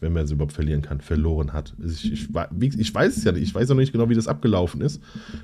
wenn 0.00 0.12
man 0.12 0.26
sie 0.26 0.34
überhaupt 0.34 0.52
verlieren 0.52 0.82
kann, 0.82 1.00
verloren 1.00 1.52
hat. 1.52 1.74
Also 1.82 1.94
Ich, 1.94 2.28
ich, 2.60 2.78
ich 2.78 2.94
weiß 2.94 3.16
es 3.16 3.24
ja 3.24 3.32
nicht. 3.32 3.42
Ich 3.42 3.54
weiß 3.54 3.70
auch 3.70 3.74
nicht 3.76 3.92
genau, 3.92 4.08
wie 4.08 4.14
das 4.14 4.28
abgelaufen 4.28 4.80
ist. 4.80 5.00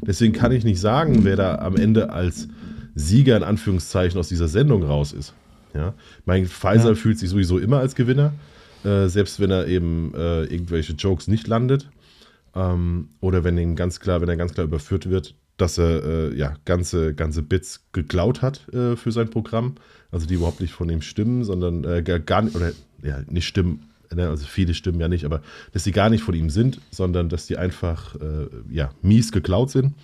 Deswegen 0.07 0.33
kann 0.33 0.53
ich 0.53 0.65
nicht 0.65 0.81
sagen, 0.81 1.25
wer 1.25 1.37
da 1.37 1.57
am 1.57 1.77
Ende 1.77 2.11
als 2.11 2.49
Sieger 2.95 3.37
in 3.37 3.43
Anführungszeichen 3.43 4.19
aus 4.19 4.29
dieser 4.29 4.49
Sendung 4.49 4.83
raus 4.83 5.13
ist. 5.13 5.35
Ja? 5.75 5.95
Mein 6.25 6.47
Pfizer 6.47 6.89
Ja. 6.91 6.95
fühlt 6.95 7.19
sich 7.19 7.31
sowieso 7.31 7.59
immer 7.59 7.79
als 7.79 7.95
Gewinner, 7.95 8.33
äh, 8.85 9.07
selbst 9.09 9.41
wenn 9.41 9.51
er 9.51 9.67
eben 9.67 10.13
äh, 10.15 10.45
irgendwelche 10.45 10.93
Jokes 10.95 11.29
nicht 11.29 11.47
landet. 11.47 11.89
Ähm, 12.55 13.09
oder 13.21 13.45
wenn 13.45 13.59
ihm 13.59 13.77
ganz 13.77 14.01
klar, 14.01 14.21
wenn 14.21 14.29
er 14.29 14.37
ganz 14.37 14.55
klar 14.55 14.67
überführt 14.67 15.09
wird, 15.11 15.35
dass 15.57 15.77
er 15.79 16.05
äh, 16.05 16.37
ja 16.37 16.55
ganze, 16.65 17.15
ganze 17.15 17.43
Bits 17.43 17.85
geklaut 17.93 18.43
hat 18.43 18.69
äh, 18.73 18.97
für 18.97 19.13
sein 19.13 19.29
Programm. 19.29 19.75
Also 20.11 20.27
die 20.27 20.35
überhaupt 20.35 20.61
nicht 20.61 20.73
von 20.73 20.89
ihm 20.89 21.03
stimmen, 21.03 21.45
sondern 21.45 21.85
äh, 21.85 22.03
gar, 22.03 22.19
gar 22.21 22.43
nicht, 22.43 22.57
oder 22.57 22.73
ja, 23.03 23.21
nicht 23.29 23.47
stimmen, 23.47 23.89
ne, 24.15 24.29
also 24.29 24.47
viele 24.47 24.75
stimmen 24.75 25.01
ja 25.01 25.09
nicht, 25.09 25.25
aber 25.25 25.43
dass 25.73 25.85
sie 25.85 25.93
gar 25.93 26.11
nicht 26.11 26.23
von 26.23 26.35
ihm 26.35 26.51
sind, 26.51 26.81
sondern 26.91 27.29
dass 27.29 27.47
die 27.47 27.57
einfach 27.57 28.15
äh, 28.17 28.49
ja, 28.71 28.91
mies 29.03 29.33
geklaut 29.33 29.71
sind. 29.71 29.95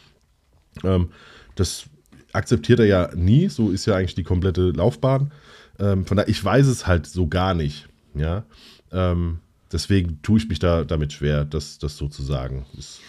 Ähm, 0.82 1.10
das 1.54 1.84
akzeptiert 2.32 2.80
er 2.80 2.86
ja 2.86 3.10
nie, 3.14 3.48
so 3.48 3.70
ist 3.70 3.86
ja 3.86 3.96
eigentlich 3.96 4.14
die 4.14 4.24
komplette 4.24 4.70
Laufbahn. 4.70 5.30
Ähm, 5.78 6.04
von 6.04 6.16
daher, 6.16 6.28
ich 6.28 6.44
weiß 6.44 6.66
es 6.66 6.86
halt 6.86 7.06
so 7.06 7.28
gar 7.28 7.54
nicht. 7.54 7.88
Ja. 8.14 8.44
Ähm, 8.92 9.38
deswegen 9.72 10.20
tue 10.22 10.38
ich 10.38 10.48
mich 10.48 10.58
da 10.58 10.84
damit 10.84 11.12
schwer, 11.12 11.44
das, 11.44 11.78
das 11.78 11.96
so. 11.96 12.08
Das, 12.08 13.00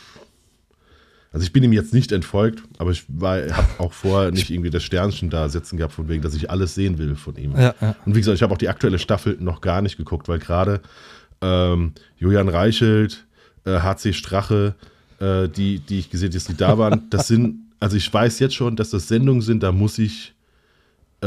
also 1.35 1.43
ich 1.43 1.51
bin 1.51 1.63
ihm 1.63 1.73
jetzt 1.73 1.93
nicht 1.93 2.13
entfolgt, 2.13 2.63
aber 2.77 2.91
ich 2.91 3.03
habe 3.09 3.67
auch 3.77 3.91
vorher 3.91 4.31
nicht 4.31 4.49
irgendwie 4.49 4.69
das 4.69 4.83
Sternchen 4.83 5.29
da 5.29 5.49
sitzen 5.49 5.75
gehabt, 5.75 5.91
von 5.91 6.07
wegen, 6.07 6.23
dass 6.23 6.33
ich 6.33 6.49
alles 6.49 6.75
sehen 6.75 6.97
will 6.97 7.17
von 7.17 7.35
ihm. 7.35 7.51
Ja, 7.51 7.75
ja. 7.81 7.93
Und 8.05 8.15
wie 8.15 8.19
gesagt, 8.19 8.37
ich 8.37 8.41
habe 8.41 8.53
auch 8.53 8.57
die 8.57 8.69
aktuelle 8.69 8.99
Staffel 8.99 9.35
noch 9.41 9.59
gar 9.59 9.81
nicht 9.81 9.97
geguckt, 9.97 10.29
weil 10.29 10.39
gerade 10.39 10.79
ähm, 11.41 11.91
Julian 12.17 12.47
Reichelt, 12.47 13.25
äh, 13.65 13.79
HC 13.81 14.13
Strache, 14.13 14.75
äh, 15.19 15.49
die, 15.49 15.79
die 15.79 15.99
ich 15.99 16.09
gesehen 16.09 16.31
habe, 16.31 16.45
die 16.47 16.55
da 16.55 16.77
waren, 16.77 17.01
das 17.09 17.27
sind, 17.27 17.65
also 17.81 17.97
ich 17.97 18.13
weiß 18.13 18.39
jetzt 18.39 18.55
schon, 18.55 18.77
dass 18.77 18.91
das 18.91 19.09
Sendungen 19.09 19.41
sind, 19.41 19.61
da 19.61 19.73
muss 19.73 19.99
ich, 19.99 20.33
äh, 21.19 21.25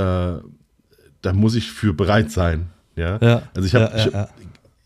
da 1.20 1.32
muss 1.34 1.54
ich 1.54 1.70
für 1.70 1.92
bereit 1.92 2.30
sein. 2.30 2.68
Ja, 2.96 3.18
Ja, 3.20 3.42
also 3.54 3.66
ich 3.66 3.74
habe 3.74 3.92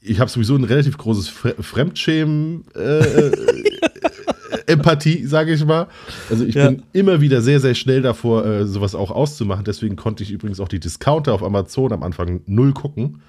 ich, 0.00 0.10
ich 0.10 0.18
hab 0.18 0.28
sowieso 0.28 0.56
ein 0.56 0.64
relativ 0.64 0.98
großes 0.98 1.28
Fre 1.28 1.54
Fremdschämen 1.62 2.64
äh, 2.74 3.30
Empathie, 4.66 5.26
sage 5.26 5.52
ich 5.52 5.64
mal. 5.64 5.88
Also 6.30 6.44
ich 6.44 6.54
Ja. 6.54 6.70
bin 6.70 6.82
immer 6.92 7.20
wieder 7.20 7.42
sehr, 7.42 7.60
sehr 7.60 7.74
schnell 7.74 8.02
davor, 8.02 8.44
äh, 8.44 8.66
sowas 8.66 8.94
auch 8.94 9.10
auszumachen. 9.10 9.64
Deswegen 9.64 9.96
konnte 9.96 10.22
ich 10.22 10.30
übrigens 10.30 10.60
auch 10.60 10.68
die 10.68 10.80
Discounter 10.80 11.32
auf 11.34 11.42
Amazon 11.42 11.92
am 11.92 12.02
Anfang 12.02 12.42
null 12.46 12.72
gucken. 12.72 13.22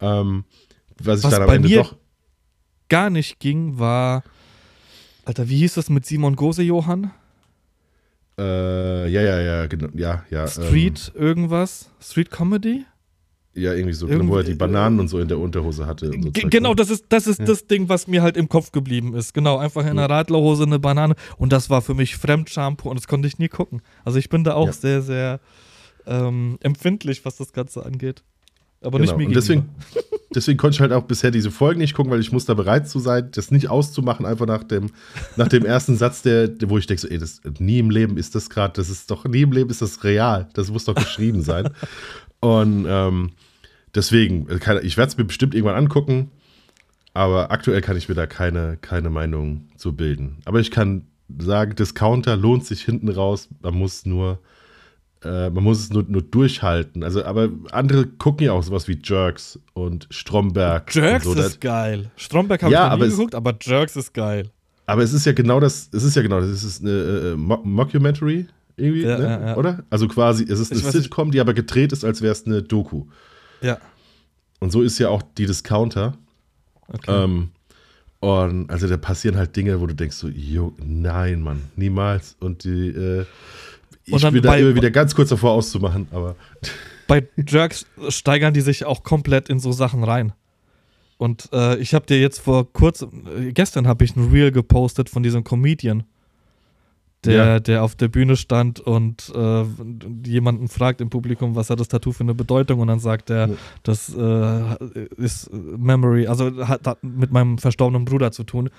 Ähm, 0.00 0.44
was 1.02 1.18
ich 1.20 1.24
Was 1.24 1.30
dann 1.32 1.42
am 1.42 1.48
bei 1.48 1.56
Ende 1.56 1.68
mir- 1.68 1.78
doch. 1.78 1.96
Gar 2.88 3.10
nicht 3.10 3.38
ging, 3.38 3.78
war. 3.78 4.24
Alter, 5.24 5.48
wie 5.48 5.58
hieß 5.58 5.74
das 5.74 5.90
mit 5.90 6.06
Simon 6.06 6.34
Gose, 6.36 6.62
Johann? 6.62 7.12
Äh, 8.38 9.08
ja, 9.10 9.20
ja, 9.22 9.40
ja, 9.40 9.66
genau, 9.66 9.88
ja, 9.94 10.24
ja. 10.30 10.46
Street 10.46 11.12
irgendwas? 11.14 11.90
Street 12.00 12.30
Comedy? 12.30 12.84
Ja, 13.52 13.72
irgendwie 13.74 13.94
so, 13.94 14.06
Irgendwie- 14.06 14.28
wo 14.32 14.36
er 14.36 14.44
die 14.44 14.54
Bananen 14.54 15.00
und 15.00 15.08
so 15.08 15.18
in 15.18 15.26
der 15.26 15.38
Unterhose 15.38 15.84
hatte. 15.86 16.06
So 16.06 16.30
Zeug, 16.30 16.50
genau, 16.50 16.70
ne? 16.70 16.76
das 16.76 16.88
ist, 16.90 17.06
das, 17.08 17.26
ist 17.26 17.40
Ja. 17.40 17.46
das 17.46 17.66
Ding, 17.66 17.88
was 17.88 18.06
mir 18.06 18.22
halt 18.22 18.36
im 18.36 18.48
Kopf 18.48 18.70
geblieben 18.70 19.14
ist. 19.16 19.34
Genau, 19.34 19.56
einfach 19.58 19.82
in 19.82 19.90
einer 19.90 20.08
Radlerhose 20.08 20.62
eine 20.62 20.78
Banane. 20.78 21.16
Und 21.36 21.52
das 21.52 21.68
war 21.68 21.82
für 21.82 21.94
mich 21.94 22.16
Fremdshampoo 22.16 22.88
und 22.90 22.96
das 22.98 23.08
konnte 23.08 23.26
ich 23.26 23.38
nie 23.40 23.48
gucken. 23.48 23.82
Also 24.04 24.18
ich 24.18 24.28
bin 24.28 24.44
da 24.44 24.54
auch 24.54 24.66
Ja. 24.66 24.72
sehr, 24.72 25.02
sehr 25.02 25.40
ähm, 26.06 26.58
empfindlich, 26.60 27.24
was 27.24 27.36
das 27.36 27.52
Ganze 27.52 27.84
angeht. 27.84 28.22
Aber 28.80 28.98
Genau. 28.98 29.10
nicht 29.10 29.18
mir 29.18 29.26
und 29.26 29.34
deswegen. 29.36 29.68
Deswegen 30.34 30.58
konnte 30.58 30.76
ich 30.76 30.80
halt 30.80 30.92
auch 30.92 31.04
bisher 31.04 31.30
diese 31.30 31.50
Folgen 31.50 31.80
nicht 31.80 31.94
gucken, 31.94 32.12
weil 32.12 32.20
ich 32.20 32.32
muss 32.32 32.44
da 32.44 32.54
bereit 32.54 32.88
zu 32.88 32.98
sein, 32.98 33.30
das 33.32 33.50
nicht 33.50 33.68
auszumachen, 33.68 34.26
einfach 34.26 34.46
nach 34.46 34.64
dem, 34.64 34.90
nach 35.36 35.48
dem 35.48 35.64
ersten 35.64 35.96
Satz, 35.96 36.22
der, 36.22 36.50
wo 36.66 36.78
ich 36.78 36.86
denke, 36.86 37.02
so, 37.02 37.08
ey, 37.08 37.18
das, 37.18 37.40
nie 37.58 37.78
im 37.78 37.90
Leben 37.90 38.16
ist 38.16 38.34
das 38.34 38.50
gerade, 38.50 38.74
das 38.74 38.88
ist 38.88 39.10
doch, 39.10 39.24
nie 39.24 39.42
im 39.42 39.52
Leben 39.52 39.70
ist 39.70 39.82
das 39.82 40.04
real. 40.04 40.48
Das 40.54 40.70
muss 40.70 40.84
doch 40.84 40.94
geschrieben 40.94 41.42
sein. 41.42 41.70
Und 42.40 42.86
ähm, 42.88 43.30
deswegen, 43.94 44.48
äh, 44.48 44.80
ich 44.82 44.96
werde 44.96 45.10
es 45.10 45.18
mir 45.18 45.24
bestimmt 45.24 45.54
irgendwann 45.54 45.76
angucken, 45.76 46.30
aber 47.12 47.50
aktuell 47.50 47.80
kann 47.80 47.96
ich 47.96 48.08
mir 48.08 48.14
da 48.14 48.26
keine, 48.26 48.78
keine 48.80 49.10
Meinung 49.10 49.68
zu 49.76 49.94
bilden. 49.94 50.38
Aber 50.44 50.60
ich 50.60 50.70
kann 50.70 51.06
sagen, 51.38 51.74
Discounter 51.74 52.36
lohnt 52.36 52.64
sich 52.64 52.82
hinten 52.82 53.08
raus, 53.08 53.48
man 53.62 53.74
muss 53.74 54.06
nur 54.06 54.40
äh, 55.24 55.50
man 55.50 55.62
muss 55.64 55.80
es 55.80 55.90
nur, 55.90 56.04
nur 56.08 56.22
durchhalten. 56.22 57.02
Also, 57.04 57.24
aber 57.24 57.50
andere 57.72 58.06
gucken 58.06 58.46
ja 58.46 58.52
auch 58.52 58.62
sowas 58.62 58.88
wie 58.88 58.98
Jerks 59.02 59.58
und 59.74 60.06
Stromberg. 60.10 60.94
Jerks 60.94 61.26
und 61.26 61.36
so. 61.36 61.42
ist 61.42 61.60
geil. 61.60 62.10
Stromberg 62.16 62.62
habe 62.62 62.72
Ja, 62.72 62.84
ich 62.84 62.86
noch 62.86 62.92
aber 62.94 63.04
nie 63.06 63.10
geguckt, 63.10 63.34
aber 63.34 63.54
Jerks 63.60 63.96
ist 63.96 64.14
geil. 64.14 64.50
Aber 64.86 65.02
es 65.02 65.12
ist 65.12 65.24
ja 65.26 65.32
genau 65.32 65.60
das, 65.60 65.88
es 65.92 66.02
ist 66.02 66.16
ja 66.16 66.22
genau 66.22 66.40
das, 66.40 66.48
es 66.48 66.64
ist 66.64 66.82
eine 66.82 66.90
äh, 67.32 67.36
Mo 67.36 67.60
Mockumentary 67.62 68.46
irgendwie, 68.76 69.02
Ja, 69.02 69.18
ne? 69.18 69.24
ja, 69.24 69.46
ja. 69.48 69.56
oder? 69.56 69.84
Also 69.90 70.08
quasi, 70.08 70.44
es 70.44 70.58
ist 70.58 70.72
eine 70.72 70.80
Ich 70.80 70.86
weiß 70.86 70.94
nicht. 70.94 71.02
Sitcom, 71.04 71.30
die 71.30 71.40
aber 71.40 71.54
gedreht 71.54 71.92
ist, 71.92 72.04
als 72.04 72.22
wäre 72.22 72.32
es 72.32 72.46
eine 72.46 72.62
Doku. 72.62 73.04
Ja. 73.60 73.78
Und 74.58 74.72
so 74.72 74.82
ist 74.82 74.98
ja 74.98 75.08
auch 75.10 75.22
die 75.22 75.46
Discounter. 75.46 76.14
Okay. 76.88 77.24
Ähm, 77.24 77.50
und 78.20 78.68
also 78.70 78.86
da 78.88 78.96
passieren 78.96 79.36
halt 79.36 79.54
Dinge, 79.56 79.80
wo 79.80 79.86
du 79.86 79.94
denkst 79.94 80.16
so, 80.16 80.28
jo, 80.28 80.74
nein, 80.84 81.40
Mann, 81.40 81.62
niemals. 81.76 82.36
Und 82.40 82.64
die, 82.64 82.88
äh, 82.88 83.24
ich 84.12 84.30
bin 84.30 84.42
da 84.42 84.56
immer 84.56 84.74
wieder 84.74 84.90
ganz 84.90 85.14
kurz 85.14 85.28
davor 85.30 85.52
auszumachen, 85.52 86.08
aber 86.10 86.36
Bei 87.06 87.26
Jerks 87.36 87.86
steigern 88.08 88.54
die 88.54 88.60
sich 88.60 88.84
auch 88.84 89.02
komplett 89.02 89.48
in 89.48 89.58
so 89.58 89.72
Sachen 89.72 90.04
rein. 90.04 90.32
Und 91.18 91.48
äh, 91.52 91.76
ich 91.78 91.92
habe 91.92 92.06
dir 92.06 92.20
jetzt 92.20 92.38
vor 92.38 92.72
kurzem, 92.72 93.24
äh, 93.36 93.52
gestern 93.52 93.88
habe 93.88 94.04
ich 94.04 94.14
ein 94.16 94.30
Reel 94.30 94.52
gepostet 94.52 95.10
von 95.10 95.22
diesem 95.24 95.42
Comedian, 95.44 96.04
der, 97.24 97.34
Ja. 97.34 97.60
der 97.60 97.82
auf 97.82 97.96
der 97.96 98.08
Bühne 98.08 98.36
stand 98.36 98.80
und 98.80 99.30
äh, 99.34 99.64
jemanden 100.24 100.68
fragt 100.68 101.00
im 101.00 101.10
Publikum, 101.10 101.56
was 101.56 101.68
hat 101.68 101.78
das 101.80 101.88
Tattoo 101.88 102.12
für 102.12 102.22
eine 102.22 102.32
Bedeutung 102.34 102.78
und 102.80 102.86
dann 102.86 103.00
sagt 103.00 103.28
er, 103.28 103.48
Ja. 103.48 103.54
das 103.82 104.14
äh, 104.14 104.76
ist 105.16 105.50
Memory, 105.52 106.28
also 106.28 106.66
hat, 106.66 106.86
hat 106.86 107.02
mit 107.04 107.32
meinem 107.32 107.58
verstorbenen 107.58 108.04
Bruder 108.04 108.30
zu 108.32 108.44
tun. 108.44 108.70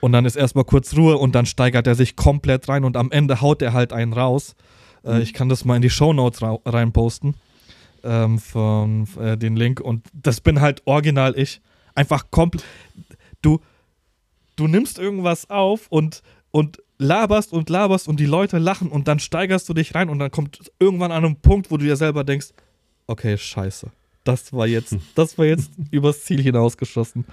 Und 0.00 0.12
dann 0.12 0.24
ist 0.24 0.36
erstmal 0.36 0.64
kurz 0.64 0.96
Ruhe 0.96 1.16
und 1.16 1.34
dann 1.34 1.46
steigert 1.46 1.86
er 1.86 1.94
sich 1.94 2.16
komplett 2.16 2.68
rein 2.68 2.84
und 2.84 2.96
am 2.96 3.10
Ende 3.10 3.40
haut 3.40 3.62
er 3.62 3.72
halt 3.72 3.92
einen 3.92 4.12
raus. 4.12 4.54
Äh, 5.04 5.14
Mhm. 5.16 5.20
ich 5.22 5.32
kann 5.32 5.48
das 5.48 5.64
mal 5.64 5.76
in 5.76 5.82
die 5.82 5.90
Shownotes 5.90 6.42
ra 6.42 6.58
reinposten 6.64 7.34
ähm, 8.04 8.38
von 8.38 9.08
äh, 9.20 9.36
den 9.36 9.56
Link 9.56 9.80
und 9.80 10.06
das 10.12 10.40
bin 10.40 10.60
halt 10.60 10.82
original 10.84 11.36
ich. 11.38 11.60
Einfach 11.94 12.30
komplett. 12.30 12.64
Du, 13.42 13.60
du 14.56 14.66
nimmst 14.66 14.98
irgendwas 14.98 15.48
auf 15.48 15.86
und, 15.88 16.22
und 16.50 16.82
laberst 16.98 17.52
und 17.52 17.70
laberst 17.70 18.06
und 18.08 18.20
die 18.20 18.26
Leute 18.26 18.58
lachen 18.58 18.88
und 18.88 19.08
dann 19.08 19.18
steigerst 19.18 19.68
du 19.68 19.74
dich 19.74 19.94
rein 19.94 20.08
und 20.10 20.18
dann 20.18 20.30
kommt 20.30 20.70
irgendwann 20.78 21.12
an 21.12 21.24
einen 21.24 21.36
Punkt, 21.40 21.70
wo 21.70 21.76
du 21.78 21.84
dir 21.84 21.96
selber 21.96 22.22
denkst, 22.24 22.48
okay, 23.06 23.36
scheiße. 23.38 23.90
Das 24.24 24.52
war 24.52 24.66
jetzt, 24.66 24.96
das 25.14 25.38
war 25.38 25.44
jetzt 25.46 25.70
übers 25.90 26.24
Ziel 26.24 26.42
hinausgeschossen. 26.42 27.24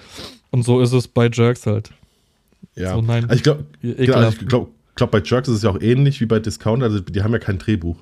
Und 0.51 0.63
so 0.63 0.79
ist 0.79 0.91
es 0.93 1.07
bei 1.07 1.27
Jerks 1.27 1.65
halt. 1.65 1.91
Ja. 2.75 2.93
So, 2.95 3.01
nein. 3.01 3.23
Also 3.25 3.35
ich 3.35 3.43
glaube, 3.43 3.65
Genau, 3.81 3.95
Ekelhaft. 4.01 4.41
ich 4.41 4.47
glaube, 4.47 4.71
glaub, 4.95 5.11
bei 5.11 5.21
Jerks 5.23 5.47
ist 5.49 5.55
es 5.57 5.63
ja 5.63 5.69
auch 5.69 5.79
ähnlich 5.81 6.19
wie 6.21 6.25
bei 6.25 6.39
Discounter. 6.39 6.85
Also 6.85 6.99
die 6.99 7.21
haben 7.23 7.31
ja 7.33 7.39
kein 7.39 7.57
Drehbuch. 7.59 7.97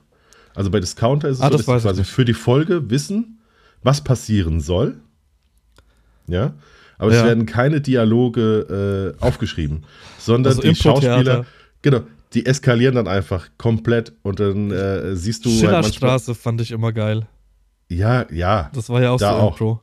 Also 0.56 0.70
bei 0.72 0.80
Discounter 0.80 1.30
ist 1.30 1.38
es 1.38 1.42
Ah, 1.42 1.46
so, 1.52 1.58
das 1.58 1.66
dass 1.66 1.82
sie 1.82 1.88
quasi 1.88 2.02
nicht. 2.02 2.12
für 2.12 2.26
die 2.26 2.34
Folge 2.34 2.90
wissen, 2.90 3.40
was 3.84 4.04
passieren 4.04 4.60
soll. 4.62 5.00
Ja. 6.28 6.54
Aber 6.98 7.12
es 7.12 7.18
Ja. 7.18 7.26
werden 7.26 7.46
keine 7.46 7.82
Dialoge 7.82 9.16
äh, 9.20 9.24
aufgeschrieben, 9.24 9.84
sondern 10.20 10.52
Also 10.54 10.62
die. 10.62 10.76
Schauspieler, 10.76 11.46
genau, 11.82 12.02
die 12.34 12.46
eskalieren 12.46 12.96
dann 12.96 13.08
einfach 13.08 13.50
komplett 13.58 14.14
und 14.22 14.40
dann 14.40 14.72
äh, 14.72 15.16
siehst 15.16 15.46
du 15.46 15.50
halt. 15.50 15.60
Schillerstraße 15.60 16.36
fand 16.36 16.62
ich 16.62 16.72
immer 16.72 16.94
geil. 16.94 17.28
Ja, 17.90 18.26
ja, 18.32 18.70
Das 18.74 18.90
war 18.90 19.02
ja 19.02 19.12
auch 19.12 19.20
Da 19.20 19.32
so 19.34 19.38
auch. 19.40 19.52
Impro. 19.54 19.82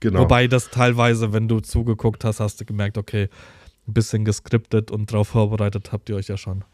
genau. 0.00 0.20
Wobei 0.20 0.46
das 0.46 0.70
teilweise, 0.70 1.32
wenn 1.32 1.48
du 1.48 1.60
zugeguckt 1.60 2.24
hast, 2.24 2.40
hast 2.40 2.60
du 2.60 2.64
gemerkt, 2.64 2.96
okay, 2.96 3.28
ein 3.88 3.94
bisschen 3.94 4.24
geskriptet 4.24 4.90
und 4.90 5.10
drauf 5.10 5.28
vorbereitet 5.28 5.92
habt 5.92 6.08
ihr 6.08 6.16
euch 6.16 6.28
ja 6.28 6.36
schon. 6.36 6.64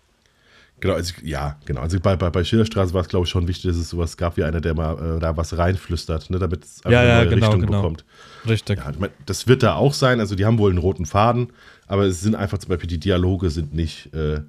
Genau, 0.80 0.94
also, 0.94 1.12
ja, 1.24 1.58
genau. 1.64 1.80
Also 1.80 1.98
bei, 1.98 2.14
bei, 2.14 2.30
bei 2.30 2.44
Schillerstraße 2.44 2.94
war 2.94 3.00
es, 3.00 3.08
glaube 3.08 3.24
ich, 3.24 3.30
schon 3.30 3.48
wichtig, 3.48 3.68
dass 3.70 3.76
es 3.76 3.88
sowas 3.90 4.16
gab 4.16 4.36
wie 4.36 4.44
einer, 4.44 4.60
der 4.60 4.74
mal 4.74 5.16
äh, 5.16 5.18
da 5.18 5.36
was 5.36 5.58
reinflüstert, 5.58 6.30
ne, 6.30 6.38
damit 6.38 6.64
es 6.64 6.76
einfach 6.84 6.92
Ja, 6.92 7.00
eine 7.00 7.08
ja, 7.08 7.16
neue 7.24 7.28
genau, 7.30 7.46
Richtung 7.46 7.60
genau. 7.62 7.80
bekommt. 7.82 8.04
Richtig. 8.46 8.78
Ja, 8.78 8.90
ich 8.90 8.98
mein, 8.98 9.10
das 9.26 9.48
wird 9.48 9.64
da 9.64 9.74
auch 9.74 9.92
sein. 9.92 10.20
Also 10.20 10.36
die 10.36 10.44
haben 10.46 10.58
wohl 10.58 10.70
einen 10.70 10.78
roten 10.78 11.04
Faden, 11.04 11.52
aber 11.88 12.04
es 12.04 12.20
sind 12.20 12.36
einfach 12.36 12.58
zum 12.58 12.68
Beispiel 12.68 12.88
die 12.88 13.00
Dialoge 13.00 13.50
sind 13.50 13.74
nicht, 13.74 14.14
äh, 14.14 14.42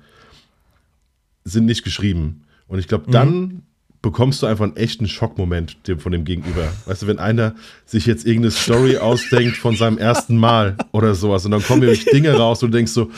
sind 1.46 1.66
nicht 1.66 1.84
geschrieben. 1.84 2.44
Und 2.68 2.78
ich 2.78 2.86
Mhm. 2.86 2.89
glaube, 2.89 3.12
dann 3.12 3.63
bekommst 4.01 4.41
du 4.41 4.48
einfach 4.48 4.63
einen 4.63 4.77
echten 4.77 5.08
Schockmoment 5.08 5.77
von 5.98 6.12
dem 6.12 6.24
Gegenüber. 6.24 6.72
Weißt 6.86 7.01
du, 7.01 7.08
wenn 7.08 7.20
einer 7.20 7.56
sich 7.86 8.06
jetzt 8.06 8.25
irgendeine 8.25 8.51
Story 8.51 8.98
ausdenkt 9.01 9.58
von 9.58 9.75
seinem 9.75 9.98
ersten 9.98 10.38
Mal 10.38 10.77
oder 10.91 11.15
sowas 11.15 11.46
und 11.46 11.51
dann 11.51 11.63
kommen 11.63 11.82
nämlich 11.82 12.06
Dinge 12.06 12.34
raus 12.34 12.63
und 12.63 12.72
du 12.72 12.77
denkst 12.77 12.94
so, 12.94 13.12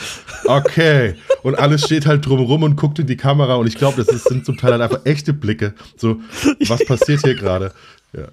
okay. 0.46 1.14
Und 1.42 1.56
alles 1.56 1.84
steht 1.84 2.06
halt 2.06 2.26
drumherum 2.26 2.64
und 2.64 2.76
guckt 2.76 2.98
in 2.98 3.06
die 3.06 3.16
Kamera 3.16 3.54
und 3.56 3.66
ich 3.66 3.76
glaube, 3.76 4.02
das 4.02 4.12
ist, 4.12 4.24
sind 4.24 4.44
zum 4.44 4.56
Teil 4.56 4.72
halt 4.72 4.82
einfach 4.82 5.04
echte 5.04 5.32
Blicke. 5.32 5.74
So, 5.96 6.20
was 6.66 6.84
passiert 6.86 7.20
hier 7.22 7.34
gerade? 7.34 7.72
Ja. 8.12 8.28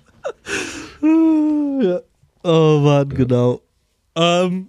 Ja. 1.81 2.01
Oh 2.43 2.81
Mann, 2.83 3.07
genau. 3.07 3.61
Ähm, 4.13 4.67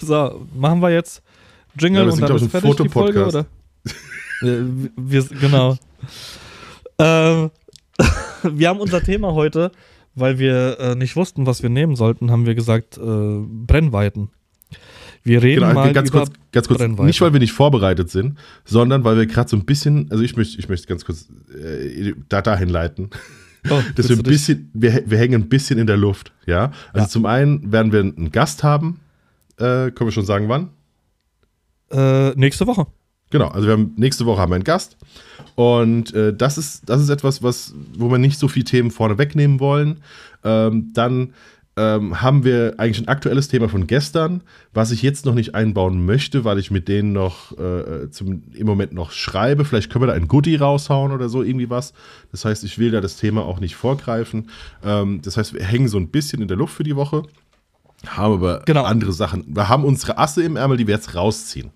so, 0.00 0.46
machen 0.54 0.80
wir 0.80 0.88
jetzt 0.88 1.22
Jingle 1.78 2.00
Ja, 2.00 2.06
wir 2.06 2.12
und 2.14 2.22
dann 2.22 2.36
ist 2.36 2.50
fertig 2.50 2.74
die 2.76 2.88
Folge, 2.88 3.26
oder? 3.26 3.44
Fotopodcast. 3.44 4.42
Ja, 4.42 4.52
wir, 4.96 5.24
genau. 5.24 5.76
Ähm, 6.98 7.50
wir 8.42 8.68
haben 8.68 8.80
unser 8.80 9.02
Thema 9.02 9.32
heute, 9.34 9.72
weil 10.14 10.38
wir 10.38 10.78
äh, 10.80 10.94
nicht 10.94 11.16
wussten, 11.16 11.46
was 11.46 11.62
wir 11.62 11.70
nehmen 11.70 11.96
sollten, 11.96 12.30
haben 12.30 12.46
wir 12.46 12.54
gesagt, 12.54 12.98
äh, 12.98 13.00
Brennweiten. 13.00 14.30
Wir 15.24 15.42
reden 15.42 15.60
Genau, 15.60 15.74
mal 15.74 15.92
ganz 15.92 16.08
über 16.10 16.20
kurz, 16.20 16.32
ganz 16.50 16.66
kurz. 16.66 16.78
Brennweite. 16.80 17.06
Nicht, 17.06 17.20
weil 17.20 17.32
wir 17.32 17.38
nicht 17.40 17.52
vorbereitet 17.52 18.10
sind, 18.10 18.38
sondern 18.64 19.04
weil 19.04 19.16
wir 19.16 19.26
gerade 19.26 19.48
so 19.48 19.56
ein 19.56 19.64
bisschen, 19.64 20.10
also 20.10 20.22
ich 20.24 20.36
möchte, 20.36 20.58
ich 20.58 20.68
möchte 20.68 20.88
ganz 20.88 21.04
kurz 21.04 21.28
äh, 21.54 22.14
da 22.28 22.42
dahin 22.42 22.68
leiten, 22.68 23.10
Oh, 23.70 23.80
dass 23.94 24.08
wir 24.08 24.16
ein 24.16 24.22
bisschen, 24.24 24.70
wir, 24.74 25.04
wir 25.06 25.18
hängen 25.18 25.42
ein 25.42 25.48
bisschen 25.48 25.78
in 25.78 25.86
der 25.86 25.96
Luft, 25.96 26.32
ja. 26.46 26.72
Also 26.92 27.04
Ja. 27.04 27.08
zum 27.08 27.26
einen 27.26 27.70
werden 27.70 27.92
wir 27.92 28.00
einen 28.00 28.32
Gast 28.32 28.64
haben, 28.64 28.98
äh, 29.58 29.92
können 29.92 30.08
wir 30.08 30.10
schon 30.10 30.26
sagen, 30.26 30.48
wann? 30.48 30.70
Äh, 31.92 32.30
nächste 32.34 32.66
Woche. 32.66 32.86
Genau, 33.32 33.48
also 33.48 33.66
wir 33.66 33.72
haben 33.72 33.92
nächste 33.96 34.26
Woche 34.26 34.40
haben 34.42 34.50
wir 34.50 34.56
einen 34.56 34.64
Gast 34.64 34.98
und 35.54 36.14
äh, 36.14 36.34
das 36.36 36.58
ist 36.58 36.82
das 36.86 37.00
ist 37.00 37.08
etwas, 37.08 37.42
was 37.42 37.74
wo 37.96 38.10
wir 38.10 38.18
nicht 38.18 38.38
so 38.38 38.46
viele 38.46 38.66
Themen 38.66 38.90
vorne 38.90 39.16
wegnehmen 39.16 39.58
wollen. 39.58 40.02
Ähm, 40.44 40.90
dann 40.92 41.32
ähm, 41.78 42.20
haben 42.20 42.44
wir 42.44 42.74
eigentlich 42.76 42.98
ein 43.00 43.08
aktuelles 43.08 43.48
Thema 43.48 43.70
von 43.70 43.86
gestern, 43.86 44.42
was 44.74 44.90
ich 44.90 45.00
jetzt 45.00 45.24
noch 45.24 45.34
nicht 45.34 45.54
einbauen 45.54 46.04
möchte, 46.04 46.44
weil 46.44 46.58
ich 46.58 46.70
mit 46.70 46.88
denen 46.88 47.14
noch 47.14 47.56
äh, 47.58 48.10
zum, 48.10 48.42
im 48.52 48.66
Moment 48.66 48.92
noch 48.92 49.12
schreibe. 49.12 49.64
Vielleicht 49.64 49.90
können 49.90 50.02
wir 50.02 50.08
da 50.08 50.12
ein 50.12 50.28
Goodie 50.28 50.56
raushauen 50.56 51.12
oder 51.12 51.30
so, 51.30 51.42
irgendwie 51.42 51.70
was. 51.70 51.94
Das 52.32 52.44
heißt, 52.44 52.64
ich 52.64 52.78
will 52.78 52.90
da 52.90 53.00
das 53.00 53.16
Thema 53.16 53.46
auch 53.46 53.58
nicht 53.60 53.74
vorgreifen. 53.76 54.50
Ähm, 54.84 55.22
das 55.22 55.38
heißt, 55.38 55.54
wir 55.54 55.64
hängen 55.64 55.88
so 55.88 55.96
ein 55.96 56.08
bisschen 56.08 56.42
in 56.42 56.48
der 56.48 56.58
Luft 56.58 56.74
für 56.74 56.84
die 56.84 56.96
Woche, 56.96 57.22
haben 58.06 58.34
aber 58.34 58.60
Genau. 58.66 58.84
andere 58.84 59.14
Sachen. 59.14 59.44
Wir 59.48 59.70
haben 59.70 59.84
unsere 59.84 60.18
Asse 60.18 60.42
im 60.42 60.56
Ärmel, 60.56 60.76
die 60.76 60.86
wir 60.86 60.94
jetzt 60.94 61.14
rausziehen. 61.14 61.70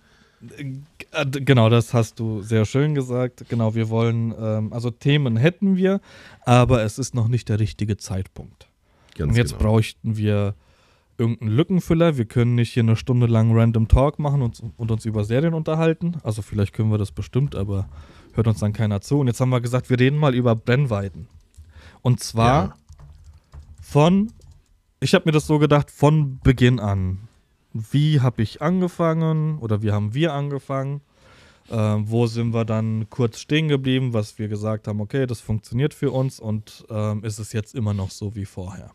Äh, 1.16 1.26
Genau, 1.26 1.68
das 1.68 1.94
hast 1.94 2.18
du 2.20 2.42
sehr 2.42 2.64
schön 2.64 2.94
gesagt. 2.94 3.44
Genau, 3.48 3.74
wir 3.74 3.88
wollen, 3.88 4.34
ähm, 4.38 4.72
also 4.72 4.90
Themen 4.90 5.36
hätten 5.36 5.76
wir, 5.76 6.00
aber 6.44 6.82
es 6.82 6.98
ist 6.98 7.14
noch 7.14 7.28
nicht 7.28 7.48
der 7.48 7.58
richtige 7.60 7.96
Zeitpunkt. 7.96 8.68
Ganz 9.16 9.30
Und 9.30 9.36
jetzt 9.36 9.58
genau. 9.58 9.70
bräuchten 9.70 10.16
wir 10.16 10.54
irgendeinen 11.18 11.52
Lückenfüller. 11.52 12.18
Wir 12.18 12.26
können 12.26 12.54
nicht 12.54 12.72
hier 12.74 12.82
eine 12.82 12.96
Stunde 12.96 13.26
lang 13.26 13.56
Random 13.56 13.88
Talk 13.88 14.18
machen 14.18 14.42
und, 14.42 14.62
und 14.76 14.90
uns 14.90 15.04
über 15.06 15.24
Serien 15.24 15.54
unterhalten. 15.54 16.16
Also 16.22 16.42
vielleicht 16.42 16.74
können 16.74 16.90
wir 16.90 16.98
das 16.98 17.12
bestimmt, 17.12 17.54
aber 17.54 17.88
hört 18.34 18.46
uns 18.48 18.60
dann 18.60 18.74
keiner 18.74 19.00
zu. 19.00 19.20
Und 19.20 19.26
jetzt 19.26 19.40
haben 19.40 19.48
wir 19.48 19.60
gesagt, 19.62 19.88
wir 19.88 19.98
reden 19.98 20.18
mal 20.18 20.34
über 20.34 20.54
Brennweiten. 20.54 21.28
Und 22.02 22.20
zwar 22.20 22.64
Ja. 22.68 22.74
von, 23.80 24.30
ich 25.00 25.14
habe 25.14 25.24
mir 25.26 25.32
das 25.32 25.46
so 25.46 25.58
gedacht, 25.58 25.90
von 25.90 26.38
Beginn 26.40 26.78
an. 26.80 27.28
Wie 27.90 28.20
habe 28.20 28.42
ich 28.42 28.62
angefangen 28.62 29.58
oder 29.58 29.82
wie 29.82 29.92
haben 29.92 30.14
wir 30.14 30.32
angefangen? 30.32 31.00
Äh, 31.68 31.74
wo 31.74 32.26
sind 32.26 32.54
wir 32.54 32.64
dann 32.64 33.10
kurz 33.10 33.40
stehen 33.40 33.68
geblieben, 33.68 34.12
was 34.12 34.38
wir 34.38 34.48
gesagt 34.48 34.86
haben, 34.86 35.00
okay, 35.00 35.26
das 35.26 35.40
funktioniert 35.40 35.94
für 35.94 36.12
uns 36.12 36.38
und 36.38 36.84
ähm, 36.90 37.24
ist 37.24 37.38
es 37.38 37.52
jetzt 37.52 37.74
immer 37.74 37.92
noch 37.92 38.10
so 38.10 38.36
wie 38.36 38.44
vorher. 38.44 38.92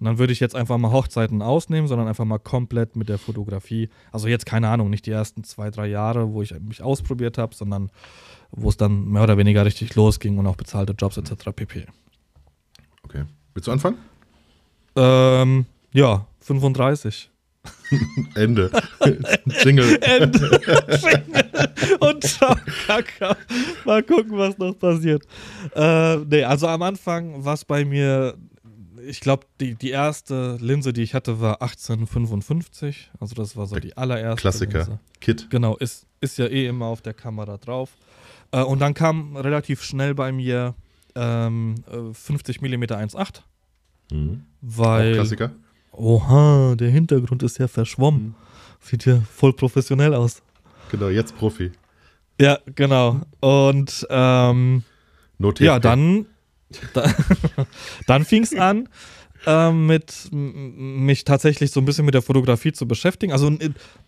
Und 0.00 0.06
dann 0.06 0.18
würde 0.18 0.32
ich 0.32 0.40
jetzt 0.40 0.56
einfach 0.56 0.76
mal 0.78 0.90
Hochzeiten 0.90 1.40
ausnehmen, 1.40 1.86
sondern 1.86 2.08
einfach 2.08 2.24
mal 2.24 2.38
komplett 2.38 2.96
mit 2.96 3.08
der 3.08 3.18
Fotografie. 3.18 3.88
Also 4.12 4.28
jetzt 4.28 4.46
keine 4.46 4.68
Ahnung, 4.68 4.90
nicht 4.90 5.06
die 5.06 5.10
ersten 5.10 5.44
zwei, 5.44 5.70
drei 5.70 5.86
Jahre, 5.86 6.32
wo 6.32 6.42
ich 6.42 6.58
mich 6.60 6.82
ausprobiert 6.82 7.38
habe, 7.38 7.54
sondern 7.54 7.90
wo 8.50 8.68
es 8.68 8.76
dann 8.76 9.08
mehr 9.08 9.22
oder 9.22 9.38
weniger 9.38 9.64
richtig 9.64 9.94
losging 9.94 10.38
und 10.38 10.46
auch 10.46 10.56
bezahlte 10.56 10.94
Jobs 10.98 11.16
etc. 11.16 11.50
pp. 11.54 11.86
Okay. 13.02 13.24
Willst 13.52 13.68
du 13.68 13.72
anfangen? 13.72 13.98
Ähm, 14.96 15.66
ja, 15.92 16.26
35. 16.40 17.30
Ende. 18.34 18.70
Jingle. 19.62 19.98
Ende. 20.02 20.60
Und 22.00 22.24
ciao, 22.24 22.56
Kaka. 22.86 23.36
Mal 23.84 24.02
gucken, 24.02 24.36
was 24.36 24.58
noch 24.58 24.78
passiert. 24.78 25.24
Äh, 25.74 26.16
nee, 26.18 26.44
also 26.44 26.66
am 26.68 26.82
Anfang 26.82 27.44
war 27.44 27.54
es 27.54 27.64
bei 27.64 27.84
mir, 27.84 28.36
ich 29.06 29.20
glaube, 29.20 29.46
die, 29.60 29.74
die 29.74 29.90
erste 29.90 30.56
Linse, 30.60 30.92
die 30.92 31.02
ich 31.02 31.14
hatte, 31.14 31.40
war 31.40 31.62
1855. 31.62 33.10
Also 33.20 33.34
das 33.34 33.56
war 33.56 33.66
so 33.66 33.76
die 33.76 33.96
allererste. 33.96 34.40
Klassiker. 34.40 34.78
Linse. 34.78 34.98
Kit. 35.20 35.48
Genau, 35.50 35.76
ist, 35.76 36.06
ist 36.20 36.38
ja 36.38 36.46
eh 36.46 36.66
immer 36.66 36.86
auf 36.86 37.02
der 37.02 37.14
Kamera 37.14 37.58
drauf. 37.58 37.90
Äh, 38.50 38.62
und 38.62 38.80
dann 38.80 38.94
kam 38.94 39.36
relativ 39.36 39.82
schnell 39.82 40.14
bei 40.14 40.32
mir 40.32 40.74
ähm, 41.14 41.76
äh, 41.90 42.12
50 42.12 42.60
mm 42.60 42.84
1.8, 42.84 43.42
Mhm. 44.10 44.42
Weil 44.60 45.14
Klassiker. 45.14 45.50
Oha, 45.96 46.74
der 46.76 46.90
Hintergrund 46.90 47.42
ist 47.42 47.58
ja 47.58 47.68
verschwommen. 47.68 48.34
Sieht 48.80 49.06
ja 49.06 49.20
voll 49.32 49.52
professionell 49.52 50.14
aus. 50.14 50.42
Genau, 50.90 51.08
jetzt 51.08 51.36
Profi. 51.38 51.72
Ja, 52.40 52.58
genau. 52.74 53.20
Und 53.40 54.06
ähm, 54.10 54.82
ja, 55.58 55.78
dann, 55.78 56.26
da, 56.92 57.12
dann 58.06 58.24
fing 58.24 58.42
es 58.42 58.54
an, 58.54 58.88
ähm, 59.46 59.86
mit 59.86 60.28
mich 60.32 61.24
tatsächlich 61.24 61.70
so 61.70 61.80
ein 61.80 61.84
bisschen 61.84 62.04
mit 62.04 62.14
der 62.14 62.22
Fotografie 62.22 62.72
zu 62.72 62.88
beschäftigen. 62.88 63.32
Also 63.32 63.50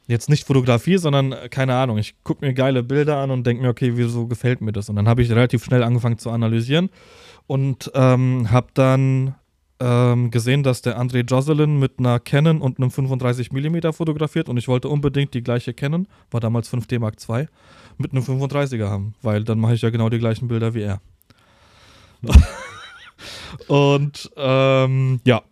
jetzt 0.07 0.28
nicht 0.28 0.47
Fotografie, 0.47 0.99
sondern 0.99 1.33
äh, 1.33 1.49
keine 1.49 1.75
Ahnung. 1.76 1.99
Ich 1.99 2.14
gucke 2.25 2.45
mir 2.45 2.55
geile 2.55 2.83
Bilder 2.83 3.19
an 3.19 3.31
und 3.31 3.47
denke 3.47 3.62
mir, 3.62 3.69
okay, 3.69 3.93
wieso 3.95 4.26
gefällt 4.26 4.61
mir 4.61 4.73
das? 4.73 4.88
Und 4.88 4.97
dann 4.97 5.09
habe 5.09 5.23
ich 5.23 5.31
relativ 5.31 5.64
schnell 5.64 5.83
angefangen 5.83 6.19
zu 6.19 6.31
analysieren 6.31 6.90
und 7.47 7.90
ähm, 7.95 8.50
habe 8.50 8.69
dann 8.75 9.35
ähm, 9.80 10.30
gesehen, 10.30 10.62
dass 10.62 10.83
der 10.83 10.99
André 11.00 11.28
Jocelyn 11.28 11.78
mit 11.78 11.99
einer 11.99 12.18
Canon 12.18 12.61
und 12.61 12.78
einem 12.78 12.90
35 12.90 13.52
mm 13.52 13.92
fotografiert 13.92 14.49
und 14.49 14.56
ich 14.56 14.68
wollte 14.68 14.88
unbedingt 14.88 15.35
die 15.35 15.42
gleiche 15.42 15.75
Canon, 15.75 16.09
war 16.30 16.40
damals 16.40 16.73
5D 16.73 16.99
Mark 16.99 17.16
II, 17.28 17.47
mit 17.99 18.12
einem 18.12 18.23
35er 18.23 18.88
haben, 18.88 19.14
weil 19.23 19.45
dann 19.45 19.59
mache 19.59 19.75
ich 19.75 19.83
ja 19.83 19.90
genau 19.90 20.09
die 20.09 20.18
gleichen 20.18 20.49
Bilder 20.49 20.75
wie 20.75 20.83
er. 20.83 21.00
und 23.68 24.30
ähm, 24.37 25.21
ja, 25.25 25.42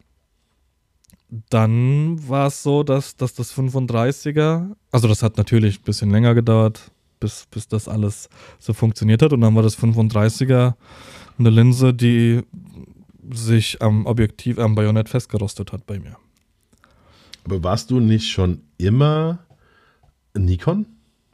dann 1.50 2.28
war 2.28 2.49
es 2.49 2.62
so, 2.62 2.83
dass, 2.83 3.16
dass 3.16 3.34
das 3.34 3.56
35er, 3.56 4.75
also 4.91 5.08
das 5.08 5.23
hat 5.23 5.37
natürlich 5.37 5.80
ein 5.80 5.84
bisschen 5.84 6.10
länger 6.10 6.34
gedauert, 6.34 6.91
bis, 7.21 7.47
bis 7.50 7.69
das 7.69 7.89
alles 7.89 8.28
so 8.58 8.73
funktioniert 8.73 9.23
hat. 9.23 9.32
Und 9.32 9.41
dann 9.41 9.54
war 9.54 9.63
das 9.63 9.78
35er 9.78 10.75
eine 11.39 11.50
Linse, 11.50 11.95
die 11.95 12.43
sich 13.32 13.80
am 13.82 14.06
Objektiv, 14.06 14.58
am 14.58 14.75
Bajonett 14.75 15.08
festgerostet 15.08 15.73
hat 15.73 15.87
bei 15.87 15.99
mir. 15.99 16.17
Aber 17.45 17.63
warst 17.63 17.91
du 17.91 18.00
nicht 18.00 18.30
schon 18.30 18.60
immer 18.78 19.39
Nikon? 20.37 20.87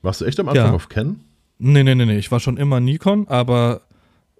Warst 0.02 0.20
du 0.20 0.24
echt 0.24 0.40
am 0.40 0.48
Anfang 0.48 0.66
Ja. 0.66 0.72
auf 0.72 0.88
Canon? 0.88 1.20
Nee, 1.58 1.82
nee, 1.84 1.94
nee, 1.94 2.06
nee. 2.06 2.18
Ich 2.18 2.30
war 2.32 2.40
schon 2.40 2.56
immer 2.56 2.80
Nikon, 2.80 3.28
aber 3.28 3.82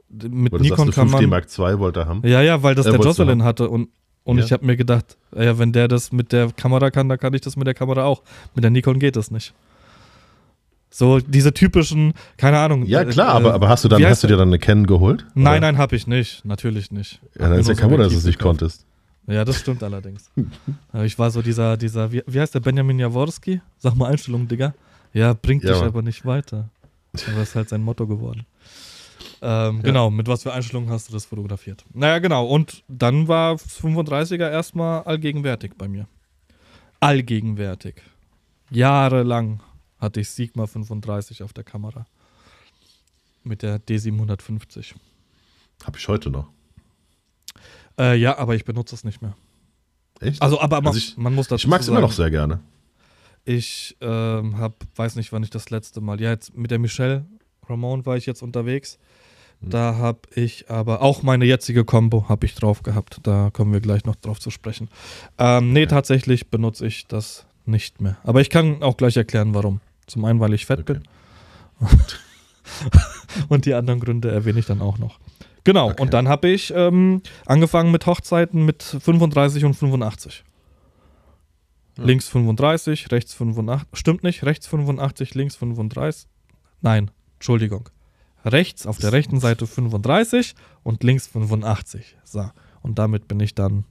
mit 0.08 0.52
Oder 0.52 0.62
Nikon 0.62 0.86
du 0.86 0.92
kann 0.92 1.08
5D 1.08 1.12
man. 1.12 1.26
Mark 1.30 1.46
II 1.58 1.78
wollte 1.78 2.00
er 2.00 2.06
haben? 2.06 2.26
Ja, 2.26 2.40
ja, 2.42 2.62
weil 2.62 2.74
das 2.74 2.86
Äh, 2.86 2.92
der 2.92 3.00
Jocelyn 3.00 3.44
hatte 3.44 3.68
und, 3.68 3.88
und 4.24 4.38
Ja. 4.38 4.44
ich 4.44 4.52
habe 4.52 4.64
mir 4.66 4.76
gedacht, 4.76 5.16
ja, 5.36 5.58
wenn 5.58 5.72
der 5.72 5.86
das 5.86 6.12
mit 6.12 6.32
der 6.32 6.50
Kamera 6.52 6.90
kann, 6.90 7.08
dann 7.08 7.18
kann 7.18 7.34
ich 7.34 7.42
das 7.42 7.56
mit 7.56 7.66
der 7.66 7.74
Kamera 7.74 8.04
auch. 8.04 8.22
Mit 8.54 8.64
der 8.64 8.70
Nikon 8.70 8.98
geht 8.98 9.16
das 9.16 9.30
nicht. 9.30 9.52
So 10.92 11.20
diese 11.20 11.54
typischen, 11.54 12.14
keine 12.36 12.58
Ahnung. 12.58 12.84
Ja, 12.84 13.02
äh, 13.02 13.06
klar, 13.06 13.34
äh, 13.34 13.36
aber, 13.36 13.54
aber 13.54 13.68
hast 13.68 13.84
du 13.84 13.88
dann 13.88 14.04
hast 14.04 14.22
du 14.24 14.26
dir 14.26 14.36
dann 14.36 14.48
eine 14.48 14.58
Canon 14.58 14.86
geholt? 14.86 15.24
Nein, 15.34 15.58
Oder? 15.58 15.60
nein, 15.60 15.78
habe 15.78 15.94
ich 15.94 16.06
nicht. 16.08 16.44
Natürlich 16.44 16.90
nicht. 16.90 17.20
Ja, 17.38 17.48
dann 17.48 17.58
ist 17.60 17.68
ja 17.68 17.74
kein 17.74 17.90
Wunder, 17.90 18.04
dass 18.04 18.12
du 18.12 18.18
es 18.18 18.24
nicht 18.24 18.40
konntest. 18.40 18.84
Ja, 19.28 19.44
das 19.44 19.60
stimmt 19.60 19.82
allerdings. 19.84 20.28
Aber 20.92 21.04
ich 21.04 21.16
war 21.18 21.30
so 21.30 21.42
dieser, 21.42 21.76
dieser, 21.76 22.10
wie, 22.10 22.22
wie 22.26 22.40
heißt 22.40 22.54
der 22.54 22.60
Benjamin 22.60 22.98
Jaworski? 22.98 23.60
Sag 23.78 23.94
mal 23.94 24.10
Einstellung, 24.10 24.48
Digga. 24.48 24.74
Ja, 25.12 25.32
bringt 25.34 25.62
Ja, 25.62 25.70
dich 25.70 25.78
Mann. 25.80 25.88
aber 25.88 26.02
nicht 26.02 26.26
weiter. 26.26 26.68
Aber 27.32 27.42
ist 27.42 27.54
halt 27.54 27.68
sein 27.68 27.82
Motto 27.82 28.06
geworden. 28.08 28.44
Ähm, 29.42 29.76
Ja. 29.76 29.82
Genau, 29.82 30.10
mit 30.10 30.26
was 30.26 30.42
für 30.42 30.52
Einstellungen 30.52 30.90
hast 30.90 31.08
du 31.08 31.12
das 31.12 31.26
fotografiert? 31.26 31.84
Naja, 31.94 32.18
genau. 32.18 32.46
Und 32.46 32.82
dann 32.88 33.28
war 33.28 33.54
35er 33.54 34.50
erstmal 34.50 35.02
allgegenwärtig 35.02 35.72
bei 35.78 35.86
mir. 35.86 36.06
Allgegenwärtig. 36.98 37.96
Jahrelang 38.70 39.60
hatte 40.00 40.20
ich 40.20 40.30
Sigma 40.30 40.66
35 40.66 41.42
auf 41.42 41.52
der 41.52 41.64
Kamera. 41.64 42.06
Mit 43.42 43.62
der 43.62 43.78
D750. 43.80 44.94
Hab 45.84 45.96
ich 45.96 46.08
heute 46.08 46.30
noch. 46.30 46.48
Äh, 47.98 48.16
ja, 48.16 48.36
aber 48.38 48.54
ich 48.54 48.64
benutze 48.64 48.94
es 48.94 49.04
nicht 49.04 49.22
mehr. 49.22 49.34
Echt? 50.20 50.40
Also, 50.42 50.60
aber 50.60 50.76
man, 50.80 50.88
Also 50.88 50.98
ich- 50.98 51.16
man 51.16 51.34
muss 51.34 51.48
dazu 51.48 51.64
ich 51.64 51.68
mag 51.70 51.80
es 51.80 51.88
immer 51.88 52.00
noch 52.00 52.12
sehr 52.12 52.30
gerne. 52.30 52.60
Ich 53.44 53.96
ähm, 54.00 54.58
hab, 54.58 54.74
weiß 54.96 55.16
nicht, 55.16 55.32
wann 55.32 55.42
ich 55.42 55.50
das 55.50 55.70
letzte 55.70 56.00
Mal. 56.00 56.20
Ja, 56.20 56.30
jetzt 56.30 56.54
mit 56.56 56.70
der 56.70 56.78
Michelle 56.78 57.24
Ramon 57.68 58.04
war 58.04 58.16
ich 58.16 58.26
jetzt 58.26 58.42
unterwegs. 58.42 58.98
Hm. 59.62 59.70
Da 59.70 59.94
habe 59.96 60.20
ich 60.34 60.70
aber 60.70 61.00
auch 61.00 61.22
meine 61.22 61.46
jetzige 61.46 61.84
Combo 61.84 62.28
habe 62.28 62.44
ich 62.46 62.54
drauf 62.54 62.82
gehabt. 62.82 63.20
Da 63.22 63.50
kommen 63.50 63.72
wir 63.72 63.80
gleich 63.80 64.04
noch 64.04 64.16
drauf 64.16 64.38
zu 64.40 64.50
sprechen. 64.50 64.88
Ähm, 65.38 65.72
nee, 65.72 65.86
tatsächlich 65.86 66.48
benutze 66.50 66.86
ich 66.86 67.06
das 67.06 67.46
nicht 67.64 68.00
mehr. 68.02 68.18
Aber 68.22 68.40
ich 68.42 68.50
kann 68.50 68.82
auch 68.82 68.96
gleich 68.98 69.16
erklären, 69.16 69.54
warum. 69.54 69.80
Zum 70.10 70.24
einen, 70.24 70.40
weil 70.40 70.52
ich 70.54 70.66
fett 70.66 70.80
Okay. 70.80 70.94
bin. 70.94 71.02
und 73.48 73.64
die 73.64 73.74
anderen 73.74 74.00
Gründe 74.00 74.30
erwähne 74.30 74.58
ich 74.58 74.66
dann 74.66 74.82
auch 74.82 74.98
noch. 74.98 75.18
Genau, 75.64 75.90
Okay. 75.90 76.02
und 76.02 76.12
dann 76.14 76.28
habe 76.28 76.48
ich 76.48 76.72
ähm, 76.74 77.22
angefangen 77.46 77.90
mit 77.90 78.06
Hochzeiten 78.06 78.64
mit 78.64 78.82
35 78.82 79.64
und 79.64 79.74
85. 79.74 80.44
Ja. 81.98 82.04
Links 82.04 82.28
35, 82.28 83.10
rechts 83.12 83.34
85. 83.34 83.88
Stimmt 83.92 84.22
nicht, 84.22 84.42
rechts 84.44 84.66
85, 84.66 85.34
links 85.34 85.56
35. 85.56 86.28
Nein, 86.80 87.10
Entschuldigung. 87.34 87.88
Rechts 88.44 88.86
auf 88.86 88.96
der 88.98 89.12
rechten 89.12 89.38
Seite 89.38 89.66
35 89.66 90.54
und 90.82 91.02
links 91.04 91.26
85. 91.26 92.16
So. 92.24 92.50
Und 92.82 92.98
damit 92.98 93.28
bin 93.28 93.38
ich 93.40 93.54
dann 93.54 93.84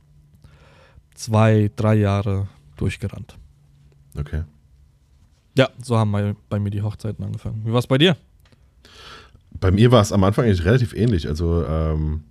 zwei, 1.13 1.69
drei 1.75 1.93
Jahre 1.95 2.47
durchgerannt. 2.77 3.38
Okay. 4.17 4.43
Ja, 5.60 5.69
so 5.84 5.98
haben 5.98 6.12
bei, 6.13 6.36
bei 6.50 6.58
mir 6.58 6.69
die 6.69 6.82
Hochzeiten 6.82 7.24
angefangen. 7.26 7.62
Wie 7.65 7.72
war 7.74 7.80
es 7.80 7.88
bei 7.88 7.98
dir? 7.98 8.15
Bei 9.60 9.72
mir 9.72 9.91
war 9.91 10.02
es 10.02 10.13
am 10.13 10.24
Anfang 10.24 10.45
eigentlich 10.45 10.63
relativ 10.63 10.93
ähnlich. 10.93 11.28
Also 11.28 11.65
ähm, 11.65 12.24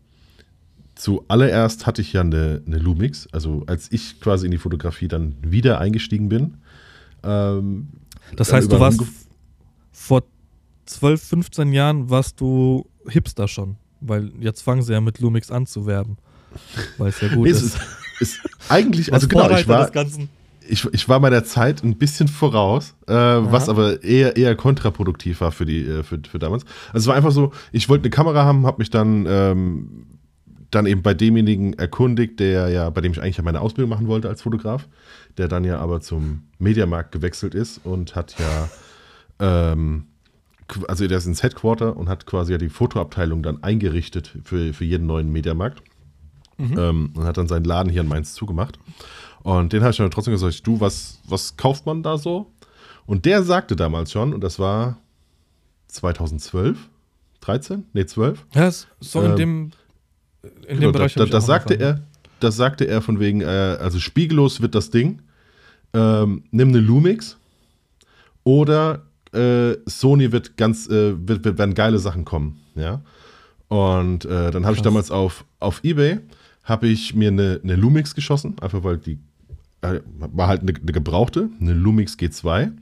zuallererst 0.94 1.86
hatte 1.86 2.00
ich 2.00 2.14
ja 2.14 2.22
eine, 2.22 2.62
eine 2.66 2.78
Lumix. 2.78 3.28
Also 3.32 3.64
als 3.66 3.92
ich 3.92 4.18
quasi 4.20 4.46
in 4.46 4.50
die 4.52 4.56
Fotografie 4.58 5.08
dann 5.08 5.36
wieder 5.42 5.78
eingestiegen 5.78 6.30
bin. 6.30 6.56
Ähm, 7.22 7.88
Das 8.34 8.50
heißt, 8.52 8.72
du 8.72 8.80
warst 8.80 9.02
vor 9.92 10.22
12, 10.86 11.22
15 11.22 11.72
Jahren 11.74 12.08
warst 12.08 12.40
du 12.40 12.86
Hipster 13.06 13.46
schon. 13.46 13.76
Weil 14.00 14.32
jetzt 14.40 14.62
fangen 14.62 14.80
sie 14.82 14.92
ja 14.94 15.00
mit 15.02 15.18
Lumix 15.18 15.50
an 15.50 15.66
zu 15.66 15.84
werben. 15.86 16.16
Weil 16.96 17.08
es 17.10 17.20
ja 17.20 17.28
gut 17.28 17.44
Nee, 17.44 17.50
ist. 17.50 17.62
ist, 17.62 17.78
ist 18.20 18.40
eigentlich, 18.70 19.12
also 19.12 19.28
genau, 19.28 19.50
ich 19.50 19.68
war, 19.68 19.82
des 19.82 19.92
Ganzen. 19.92 20.30
Ich, 20.68 20.86
ich 20.92 21.08
war 21.08 21.20
meiner 21.20 21.44
Zeit 21.44 21.82
ein 21.82 21.96
bisschen 21.96 22.28
voraus, 22.28 22.94
äh, 23.06 23.14
was 23.14 23.68
aber 23.68 24.02
eher, 24.02 24.36
eher 24.36 24.54
kontraproduktiv 24.54 25.40
war 25.40 25.52
für, 25.52 25.64
die, 25.64 25.84
äh, 25.84 26.02
für, 26.02 26.20
für 26.28 26.38
damals. 26.38 26.64
Also 26.92 27.04
es 27.04 27.06
war 27.06 27.14
einfach 27.14 27.32
so, 27.32 27.52
ich 27.72 27.88
wollte 27.88 28.04
eine 28.04 28.10
Kamera 28.10 28.44
haben, 28.44 28.66
habe 28.66 28.78
mich 28.78 28.90
dann, 28.90 29.26
ähm, 29.28 30.06
dann 30.70 30.86
eben 30.86 31.02
bei 31.02 31.14
demjenigen 31.14 31.72
erkundigt, 31.74 32.40
der 32.40 32.68
ja, 32.68 32.90
bei 32.90 33.00
dem 33.00 33.12
ich 33.12 33.22
eigentlich 33.22 33.38
ja 33.38 33.42
meine 33.42 33.60
Ausbildung 33.60 33.88
machen 33.88 34.06
wollte 34.06 34.28
als 34.28 34.42
Fotograf, 34.42 34.86
der 35.38 35.48
dann 35.48 35.64
ja 35.64 35.78
aber 35.78 36.00
zum 36.00 36.42
Mediamarkt 36.58 37.12
gewechselt 37.12 37.54
ist 37.54 37.80
und 37.84 38.14
hat 38.14 38.36
ja, 38.38 38.68
ähm, 39.40 40.06
also 40.86 41.06
der 41.06 41.16
ist 41.16 41.26
ins 41.26 41.42
Headquarter 41.42 41.96
und 41.96 42.10
hat 42.10 42.26
quasi 42.26 42.52
ja 42.52 42.58
die 42.58 42.68
Fotoabteilung 42.68 43.42
dann 43.42 43.62
eingerichtet 43.62 44.34
für, 44.44 44.74
für 44.74 44.84
jeden 44.84 45.06
neuen 45.06 45.32
Mediamarkt. 45.32 45.82
Ähm, 46.76 47.12
und 47.14 47.24
hat 47.24 47.36
dann 47.36 47.46
seinen 47.46 47.64
Laden 47.64 47.88
hier 47.88 48.00
in 48.00 48.08
Mainz 48.08 48.34
zugemacht. 48.34 48.80
Und 49.42 49.72
den 49.72 49.82
habe 49.82 49.90
ich 49.92 49.96
dann 49.96 50.10
trotzdem 50.10 50.32
gesagt, 50.32 50.66
du, 50.66 50.80
was, 50.80 51.18
was 51.26 51.56
kauft 51.56 51.86
man 51.86 52.02
da 52.02 52.18
so? 52.18 52.52
Und 53.06 53.24
der 53.24 53.42
sagte 53.42 53.76
damals 53.76 54.12
schon, 54.12 54.34
und 54.34 54.42
das 54.42 54.58
war 54.58 54.98
2012, 55.88 56.78
13? 57.40 57.84
Nee, 57.92 58.04
12. 58.06 58.44
Ja, 58.54 58.70
so 59.00 59.22
in 59.22 59.30
Ähm, 59.30 59.36
dem, 59.36 59.70
in 60.42 60.50
Genau, 60.68 60.80
dem 60.80 60.92
Bereich 60.92 61.14
da, 61.14 61.24
das 61.24 61.46
sagte 61.46 61.74
angefangen. 61.74 61.98
er, 62.00 62.06
das 62.40 62.56
sagte 62.56 62.86
er 62.86 63.00
von 63.02 63.20
wegen, 63.20 63.40
äh, 63.40 63.44
also 63.46 63.98
spiegellos 63.98 64.60
wird 64.60 64.74
das 64.74 64.90
Ding. 64.90 65.22
Ähm, 65.94 66.44
nimm 66.50 66.68
eine 66.68 66.80
Lumix 66.80 67.38
oder 68.44 69.02
äh, 69.32 69.76
Sony 69.86 70.32
wird 70.32 70.56
ganz, 70.56 70.86
äh, 70.88 71.14
wird, 71.26 71.44
wird, 71.44 71.58
werden 71.58 71.74
geile 71.74 71.98
Sachen 71.98 72.24
kommen, 72.24 72.60
ja. 72.74 73.02
Und 73.68 74.24
äh, 74.24 74.50
dann 74.50 74.64
habe 74.64 74.76
ich 74.76 74.82
damals 74.82 75.10
auf, 75.10 75.44
auf 75.60 75.84
Ebay, 75.84 76.20
habe 76.64 76.88
ich 76.88 77.14
mir 77.14 77.28
eine, 77.28 77.60
eine 77.62 77.76
Lumix 77.76 78.14
geschossen, 78.14 78.56
einfach 78.60 78.82
weil 78.82 78.96
die 78.98 79.18
war 79.80 80.48
halt 80.48 80.62
eine, 80.62 80.74
eine, 80.74 80.92
gebrauchte, 80.92 81.50
eine 81.60 81.72
Lumix 81.72 82.14
G2. 82.14 82.72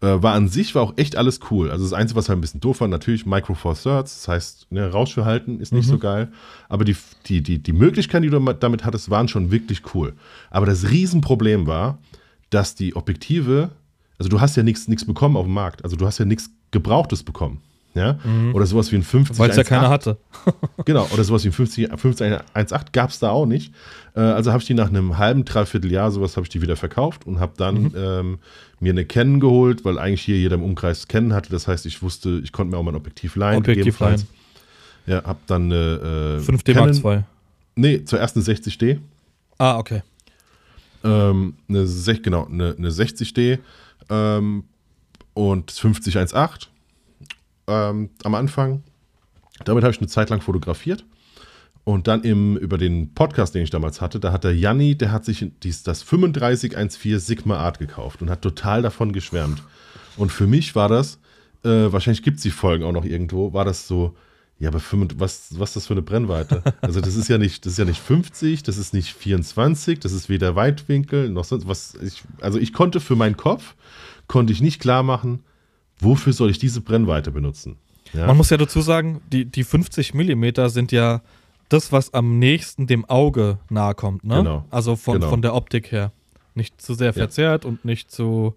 Äh, 0.00 0.22
war 0.22 0.34
an 0.34 0.48
sich, 0.48 0.74
war 0.74 0.82
auch 0.82 0.94
echt 0.96 1.16
alles 1.16 1.40
cool. 1.50 1.70
Also 1.70 1.84
das 1.84 1.92
Einzige, 1.92 2.18
was 2.18 2.28
halt 2.28 2.38
ein 2.38 2.40
bisschen 2.40 2.60
doof 2.60 2.80
war, 2.80 2.88
natürlich 2.88 3.24
Micro 3.24 3.54
Four 3.54 3.74
Thirds, 3.74 4.16
das 4.16 4.28
heißt, 4.28 4.72
ne, 4.72 4.90
Rauschverhalten 4.90 5.60
ist 5.60 5.72
nicht 5.72 5.86
mhm. 5.86 5.90
so 5.90 5.98
geil. 5.98 6.32
Aber 6.68 6.84
die, 6.84 6.96
die, 7.26 7.42
die, 7.42 7.62
die 7.62 7.72
Möglichkeiten, 7.72 8.24
die 8.24 8.30
du 8.30 8.40
damit 8.40 8.84
hattest, 8.84 9.10
waren 9.10 9.28
schon 9.28 9.50
wirklich 9.50 9.94
cool. 9.94 10.14
Aber 10.50 10.66
das 10.66 10.90
Riesenproblem 10.90 11.66
war, 11.66 11.98
dass 12.50 12.74
die 12.74 12.96
Objektive, 12.96 13.70
also 14.18 14.28
du 14.28 14.40
hast 14.40 14.56
ja 14.56 14.62
nichts 14.62 14.86
bekommen 15.06 15.36
auf 15.36 15.46
dem 15.46 15.54
Markt. 15.54 15.84
Also 15.84 15.96
du 15.96 16.06
hast 16.06 16.18
ja 16.18 16.24
nichts 16.24 16.50
Gebrauchtes 16.72 17.22
bekommen. 17.22 17.62
Ja? 17.94 18.18
Mhm. 18.24 18.54
Oder 18.54 18.66
sowas 18.66 18.90
wie 18.92 18.96
ein 18.96 19.02
50 19.02 19.38
Weil 19.38 19.50
es 19.50 19.56
ja 19.56 19.64
keiner 19.64 19.90
hatte. 19.90 20.16
genau, 20.84 21.06
oder 21.12 21.24
sowas 21.24 21.44
wie 21.44 21.48
ein 21.48 21.52
50, 21.52 21.88
50 21.94 22.26
1.8 22.54 22.86
gab 22.92 23.10
es 23.10 23.18
da 23.18 23.30
auch 23.30 23.46
nicht. 23.46 23.72
Äh, 24.14 24.20
also 24.20 24.50
habe 24.50 24.60
ich 24.60 24.66
die 24.66 24.74
nach 24.74 24.88
einem 24.88 25.18
halben, 25.18 25.44
dreiviertel 25.44 25.92
Jahr, 25.92 26.10
sowas 26.10 26.36
habe 26.36 26.44
ich 26.44 26.50
die 26.50 26.62
wieder 26.62 26.76
verkauft 26.76 27.26
und 27.26 27.40
habe 27.40 27.52
dann 27.56 27.82
mhm. 27.82 27.92
ähm, 27.96 28.38
mir 28.80 28.92
eine 28.92 29.04
Canon 29.04 29.40
geholt, 29.40 29.84
weil 29.84 29.98
eigentlich 29.98 30.22
hier 30.22 30.38
jeder 30.38 30.56
im 30.56 30.62
Umkreis 30.62 31.08
Canon 31.08 31.34
hatte. 31.34 31.50
Das 31.50 31.68
heißt, 31.68 31.86
ich 31.86 32.02
wusste, 32.02 32.40
ich 32.42 32.52
konnte 32.52 32.72
mir 32.72 32.78
auch 32.78 32.82
mal 32.82 32.92
ein 32.92 32.96
Objektiv 32.96 33.36
leihen. 33.36 33.58
Objektiv 33.58 34.00
leihen. 34.00 34.26
Ja, 35.06 35.24
habe 35.24 35.38
dann 35.46 35.64
eine 35.64 36.40
äh, 36.40 36.50
5D 36.50 36.74
Mark 36.74 37.04
II. 37.04 37.24
Nee, 37.74 38.04
zuerst 38.04 38.36
eine 38.36 38.44
60D. 38.44 38.98
Ah, 39.58 39.78
okay. 39.78 40.02
Ähm, 41.04 41.54
eine, 41.68 41.84
genau, 42.22 42.46
eine, 42.46 42.74
eine 42.78 42.90
60D 42.90 43.58
ähm, 44.10 44.64
und 45.34 45.70
50 45.70 46.16
1.8 46.16 46.68
ähm, 47.66 48.10
am 48.24 48.34
Anfang. 48.34 48.82
Damit 49.64 49.84
habe 49.84 49.92
ich 49.92 50.00
eine 50.00 50.08
Zeit 50.08 50.30
lang 50.30 50.40
fotografiert. 50.40 51.04
Und 51.84 52.06
dann 52.06 52.22
im, 52.22 52.56
über 52.56 52.78
den 52.78 53.12
Podcast, 53.12 53.54
den 53.54 53.64
ich 53.64 53.70
damals 53.70 54.00
hatte, 54.00 54.20
da 54.20 54.30
hat 54.30 54.44
der 54.44 54.54
Janni, 54.54 54.96
der 54.96 55.10
hat 55.10 55.24
sich 55.24 55.50
dies, 55.62 55.82
das 55.82 56.04
3514 56.04 57.18
Sigma 57.18 57.56
Art 57.56 57.80
gekauft 57.80 58.22
und 58.22 58.30
hat 58.30 58.42
total 58.42 58.82
davon 58.82 59.12
geschwärmt. 59.12 59.62
Und 60.16 60.30
für 60.30 60.46
mich 60.46 60.76
war 60.76 60.88
das, 60.88 61.18
äh, 61.64 61.92
wahrscheinlich 61.92 62.22
gibt 62.22 62.36
es 62.36 62.44
die 62.44 62.50
Folgen 62.50 62.84
auch 62.84 62.92
noch 62.92 63.04
irgendwo, 63.04 63.52
war 63.52 63.64
das 63.64 63.88
so, 63.88 64.14
ja, 64.60 64.68
aber 64.68 64.78
5, 64.78 65.14
was, 65.16 65.58
was 65.58 65.70
ist 65.70 65.76
das 65.76 65.86
für 65.88 65.94
eine 65.94 66.02
Brennweite? 66.02 66.62
Also 66.82 67.00
das 67.00 67.16
ist 67.16 67.28
ja 67.28 67.36
nicht, 67.36 67.66
das 67.66 67.72
ist 67.72 67.78
ja 67.78 67.84
nicht 67.84 68.00
50, 68.00 68.62
das 68.62 68.76
ist 68.76 68.94
nicht 68.94 69.12
24, 69.12 69.98
das 69.98 70.12
ist 70.12 70.28
weder 70.28 70.54
Weitwinkel 70.54 71.30
noch 71.30 71.44
sonst 71.44 71.66
was. 71.66 71.96
Ich, 71.96 72.22
also 72.40 72.60
ich 72.60 72.72
konnte 72.72 73.00
für 73.00 73.16
meinen 73.16 73.36
Kopf, 73.36 73.74
konnte 74.28 74.52
ich 74.52 74.60
nicht 74.60 74.80
klar 74.80 75.02
machen, 75.02 75.42
wofür 76.02 76.32
soll 76.32 76.50
ich 76.50 76.58
diese 76.58 76.80
Brennweite 76.80 77.30
benutzen? 77.30 77.76
Ja? 78.12 78.26
Man 78.26 78.36
muss 78.36 78.50
ja 78.50 78.56
dazu 78.56 78.80
sagen, 78.80 79.20
die, 79.32 79.44
die 79.44 79.64
50 79.64 80.14
Millimeter 80.14 80.68
sind 80.68 80.92
ja 80.92 81.22
das, 81.68 81.92
was 81.92 82.12
am 82.12 82.38
nächsten 82.38 82.86
dem 82.86 83.04
Auge 83.06 83.58
nahe 83.70 83.94
kommt, 83.94 84.24
ne? 84.24 84.36
Genau. 84.36 84.64
Also 84.70 84.96
von, 84.96 85.14
genau. 85.14 85.30
von 85.30 85.42
der 85.42 85.54
Optik 85.54 85.90
her. 85.90 86.12
Nicht 86.54 86.82
zu 86.82 86.92
sehr 86.92 87.14
verzerrt 87.14 87.64
ja. 87.64 87.70
und 87.70 87.84
nicht 87.86 88.10
zu, 88.10 88.54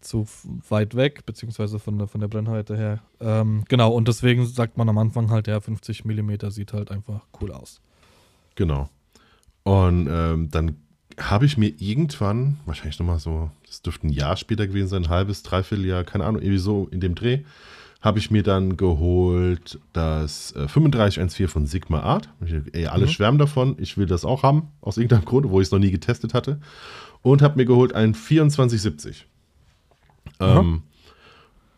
zu 0.00 0.26
weit 0.70 0.94
weg, 0.94 1.26
beziehungsweise 1.26 1.78
von 1.78 1.98
der, 1.98 2.08
von 2.08 2.22
der 2.22 2.28
Brennweite 2.28 2.74
her. 2.74 3.00
Ähm, 3.20 3.64
genau, 3.68 3.92
und 3.92 4.08
deswegen 4.08 4.46
sagt 4.46 4.78
man 4.78 4.88
am 4.88 4.96
Anfang 4.96 5.30
halt, 5.30 5.46
ja, 5.46 5.60
50 5.60 6.06
Millimeter 6.06 6.50
sieht 6.50 6.72
halt 6.72 6.90
einfach 6.90 7.26
cool 7.40 7.52
aus. 7.52 7.82
Genau. 8.54 8.88
Und 9.64 10.08
ähm, 10.10 10.50
dann 10.50 10.76
habe 11.18 11.46
ich 11.46 11.58
mir 11.58 11.72
irgendwann, 11.78 12.58
wahrscheinlich 12.66 12.98
nochmal 12.98 13.18
so, 13.18 13.50
das 13.66 13.82
dürfte 13.82 14.06
ein 14.06 14.10
Jahr 14.10 14.36
später 14.36 14.66
gewesen 14.66 14.88
sein, 14.88 15.04
ein 15.04 15.10
halbes, 15.10 15.42
dreiviertel 15.42 15.86
Jahr, 15.86 16.04
keine 16.04 16.24
Ahnung, 16.24 16.42
irgendwie 16.42 16.58
so 16.58 16.88
in 16.90 17.00
dem 17.00 17.14
Dreh, 17.14 17.40
habe 18.00 18.18
ich 18.18 18.30
mir 18.30 18.42
dann 18.42 18.76
geholt 18.76 19.78
das 19.92 20.52
äh, 20.52 20.66
3514 20.66 21.48
von 21.48 21.66
Sigma 21.66 22.00
Art. 22.00 22.28
ey, 22.72 22.86
alle 22.86 23.06
mhm. 23.06 23.10
schwärmen 23.10 23.38
davon, 23.38 23.76
ich 23.78 23.96
will 23.96 24.06
das 24.06 24.24
auch 24.24 24.42
haben, 24.42 24.68
aus 24.80 24.96
irgendeinem 24.96 25.24
Grund, 25.24 25.48
wo 25.48 25.60
ich 25.60 25.68
es 25.68 25.72
noch 25.72 25.78
nie 25.78 25.92
getestet 25.92 26.34
hatte. 26.34 26.60
Und 27.22 27.42
habe 27.42 27.56
mir 27.56 27.64
geholt 27.64 27.94
ein 27.94 28.14
2470. 28.14 29.26
Ähm, 30.40 30.82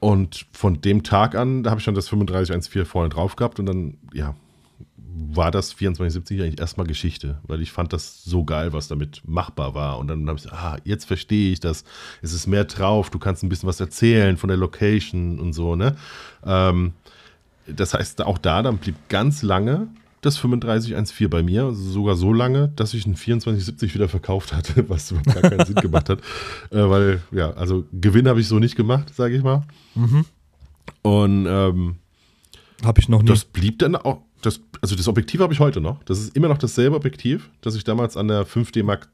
und 0.00 0.46
von 0.52 0.80
dem 0.80 1.02
Tag 1.02 1.34
an, 1.34 1.62
da 1.62 1.70
habe 1.70 1.80
ich 1.80 1.84
dann 1.84 1.94
das 1.94 2.06
3514 2.06 2.86
vorne 2.86 3.10
drauf 3.10 3.36
gehabt 3.36 3.58
und 3.58 3.66
dann, 3.66 3.98
ja, 4.14 4.34
war 5.16 5.50
das 5.50 5.68
2470 5.68 6.42
eigentlich 6.42 6.60
erstmal 6.60 6.86
Geschichte, 6.86 7.38
weil 7.44 7.62
ich 7.62 7.70
fand 7.70 7.92
das 7.92 8.24
so 8.24 8.44
geil, 8.44 8.72
was 8.72 8.88
damit 8.88 9.22
machbar 9.24 9.74
war. 9.74 9.98
Und 9.98 10.08
dann 10.08 10.26
habe 10.28 10.38
ich 10.38 10.44
gesagt, 10.44 10.60
ah, 10.60 10.76
jetzt 10.84 11.04
verstehe 11.04 11.52
ich 11.52 11.60
das. 11.60 11.84
Es 12.22 12.32
ist 12.32 12.46
mehr 12.46 12.64
drauf, 12.64 13.10
du 13.10 13.18
kannst 13.18 13.42
ein 13.42 13.48
bisschen 13.48 13.68
was 13.68 13.80
erzählen 13.80 14.36
von 14.36 14.48
der 14.48 14.56
Location 14.56 15.38
und 15.38 15.52
so, 15.52 15.76
ne? 15.76 15.96
Ähm, 16.44 16.94
das 17.66 17.94
heißt, 17.94 18.22
auch 18.22 18.38
da, 18.38 18.62
dann 18.62 18.78
blieb 18.78 18.96
ganz 19.08 19.42
lange 19.42 19.88
das 20.24 20.36
3514 20.36 21.28
bei 21.28 21.42
mir, 21.42 21.72
sogar 21.72 22.14
so 22.14 22.32
lange, 22.32 22.68
dass 22.68 22.94
ich 22.94 23.06
ein 23.06 23.14
2470 23.14 23.94
wieder 23.94 24.08
verkauft 24.08 24.52
hatte, 24.54 24.88
was 24.88 25.10
überhaupt 25.10 25.34
gar 25.34 25.50
keinen 25.50 25.66
Sinn 25.66 25.76
gemacht 25.76 26.08
hat. 26.08 26.20
Äh, 26.70 26.88
weil, 26.88 27.22
ja, 27.30 27.52
also 27.52 27.84
Gewinn 27.92 28.26
habe 28.26 28.40
ich 28.40 28.48
so 28.48 28.58
nicht 28.58 28.74
gemacht, 28.74 29.14
sage 29.14 29.36
ich 29.36 29.42
mal. 29.42 29.64
Mhm. 29.94 30.24
Und 31.02 31.46
ähm, 31.46 31.96
habe 32.82 33.00
ich 33.00 33.08
noch 33.08 33.22
nie. 33.22 33.28
Das 33.28 33.44
blieb 33.44 33.78
dann 33.78 33.96
auch, 33.96 34.22
das, 34.44 34.60
also 34.80 34.96
das 34.96 35.08
Objektiv 35.08 35.40
habe 35.40 35.52
ich 35.52 35.60
heute 35.60 35.80
noch. 35.80 36.02
Das 36.04 36.18
ist 36.18 36.36
immer 36.36 36.48
noch 36.48 36.58
dasselbe 36.58 36.96
Objektiv, 36.96 37.50
das 37.60 37.74
ich 37.74 37.84
damals 37.84 38.16
an 38.16 38.28
der 38.28 38.46
5D 38.46 38.82
Mark, 38.82 39.08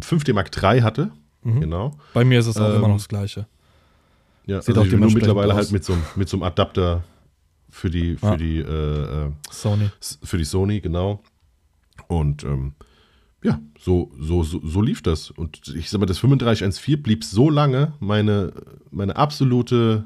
5D 0.00 0.32
Mark 0.32 0.50
III 0.56 0.80
hatte. 0.80 1.10
Mhm. 1.42 1.60
Genau. 1.60 1.98
Bei 2.12 2.24
mir 2.24 2.38
ist 2.38 2.46
es 2.46 2.56
auch 2.56 2.68
ähm, 2.68 2.76
immer 2.76 2.88
noch 2.88 2.96
das 2.96 3.08
gleiche. 3.08 3.46
Ja, 4.46 4.62
Sieht 4.62 4.76
also 4.76 4.96
auch 4.96 4.98
nur 4.98 5.12
mittlerweile 5.12 5.52
aus. 5.52 5.58
halt 5.58 5.72
mit 5.72 5.84
so, 5.84 5.96
mit 6.16 6.28
so 6.28 6.36
einem 6.36 6.44
Adapter 6.44 7.04
für 7.70 7.90
die, 7.90 8.16
für 8.16 8.26
ah. 8.26 8.36
die 8.36 8.58
äh, 8.58 9.26
äh, 9.26 9.30
Sony. 9.50 9.90
Für 10.22 10.38
die 10.38 10.44
Sony, 10.44 10.80
genau. 10.80 11.22
Und 12.08 12.44
ähm, 12.44 12.72
ja, 13.42 13.60
so, 13.78 14.10
so, 14.18 14.42
so, 14.42 14.60
so, 14.62 14.82
lief 14.82 15.02
das. 15.02 15.30
Und 15.30 15.68
ich 15.68 15.88
sag 15.88 16.00
mal, 16.00 16.06
das 16.06 16.18
3514 16.20 17.02
blieb 17.02 17.24
so 17.24 17.48
lange 17.48 17.94
meine, 18.00 18.52
meine 18.90 19.16
absolute 19.16 20.04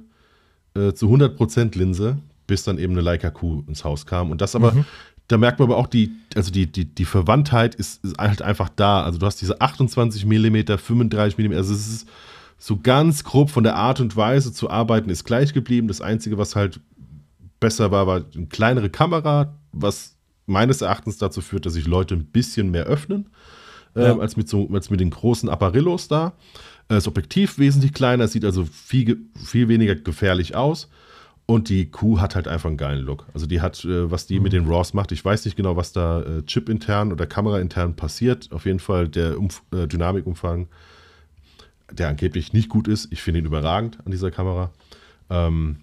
äh, 0.75 0.93
zu 0.93 1.07
100% 1.09 1.77
Linse, 1.77 2.19
bis 2.47 2.65
dann 2.65 2.79
eben 2.79 2.93
eine 2.93 3.03
Leica 3.03 3.31
Q 3.31 3.65
ins 3.67 3.85
Haus 3.85 4.07
kam. 4.07 4.31
Und 4.31 4.41
das 4.41 4.55
aber, 4.55 4.73
mhm. 4.73 4.85
da 5.29 5.39
merkt 5.39 5.59
man 5.59 5.69
aber 5.71 5.79
auch, 5.79 5.87
die, 5.87 6.13
also 6.35 6.51
die, 6.51 6.71
die, 6.71 6.85
die 6.85 7.05
Verwandtheit 7.05 7.75
ist, 7.75 8.05
ist 8.05 8.19
halt 8.19 8.43
einfach 8.43 8.69
da. 8.69 9.03
Also 9.03 9.19
du 9.19 9.27
hast 9.27 9.41
diese 9.41 9.61
28 9.61 10.27
mm, 10.27 10.77
35 10.79 11.39
mm, 11.39 11.53
also 11.53 11.75
es 11.75 11.89
ist 11.89 12.09
so 12.59 12.79
ganz 12.79 13.25
grob 13.25 13.51
von 13.51 13.65
der 13.65 13.77
Art 13.77 14.01
und 14.01 14.17
Weise 14.17 14.53
zu 14.53 14.71
arbeiten, 14.71 15.11
ist 15.11 15.25
gleich 15.25 15.53
geblieben. 15.53 15.89
Das 15.89 16.01
Einzige, 16.01 16.39
was 16.39 16.57
halt 16.57 16.81
besser 17.61 17.91
war, 17.91 18.07
war 18.07 18.25
eine 18.35 18.47
kleinere 18.47 18.91
Kamera, 18.91 19.59
was 19.73 20.17
meines 20.47 20.83
Erachtens 20.83 21.19
dazu 21.19 21.41
führt, 21.41 21.67
dass 21.67 21.75
sich 21.75 21.87
Leute 21.87 22.15
ein 22.15 22.27
bisschen 22.27 22.71
mehr 22.71 22.85
öffnen, 22.85 23.31
äh, 23.95 24.05
ja. 24.05 24.19
als, 24.19 24.37
mit 24.37 24.49
so, 24.49 24.69
als 24.73 24.91
mit 24.91 25.01
den 25.01 25.11
großen 25.11 25.49
Apparillos 25.49 26.09
da. 26.09 26.35
Äh, 26.89 26.95
das 26.95 27.09
Objektiv 27.09 27.59
wesentlich 27.59 27.93
kleiner, 27.93 28.29
sieht 28.29 28.45
also 28.45 28.65
viel, 28.65 29.27
viel 29.43 29.69
weniger 29.69 29.95
gefährlich 29.95 30.55
aus. 30.55 30.89
Und 31.47 31.69
die 31.69 31.91
Kuh 31.91 32.21
hat 32.21 32.35
halt 32.37 32.49
einfach 32.49 32.69
einen 32.69 32.79
geilen 32.79 33.05
Look. 33.05 33.27
Also 33.35 33.47
die 33.47 33.61
hat, 33.61 33.85
äh, 33.85 34.11
was 34.11 34.27
die 34.27 34.39
mhm. 34.39 34.45
mit 34.45 34.53
den 34.55 34.67
RAWs 34.67 34.95
macht, 34.95 35.13
ich 35.13 35.23
weiß 35.23 35.45
nicht 35.45 35.57
genau, 35.57 35.77
was 35.77 35.93
da 35.93 36.23
äh, 36.23 36.43
Chip-intern 36.43 37.13
oder 37.13 37.27
Kamera-intern 37.27 37.97
passiert. 37.97 38.51
Auf 38.51 38.65
jeden 38.65 38.79
Fall 38.79 39.09
der 39.09 39.39
Umf 39.39 39.63
äh, 39.73 39.87
Dynamikumfang, 39.87 40.69
der 41.91 42.09
angeblich 42.09 42.55
nicht 42.55 42.71
gut 42.71 42.89
ist. 42.89 43.13
Ich 43.13 43.23
finde 43.23 43.41
ihn 43.41 43.47
überragend 43.47 43.99
an 44.05 44.11
dieser 44.11 44.31
Kamera. 44.31 44.71
Ähm, 45.29 45.81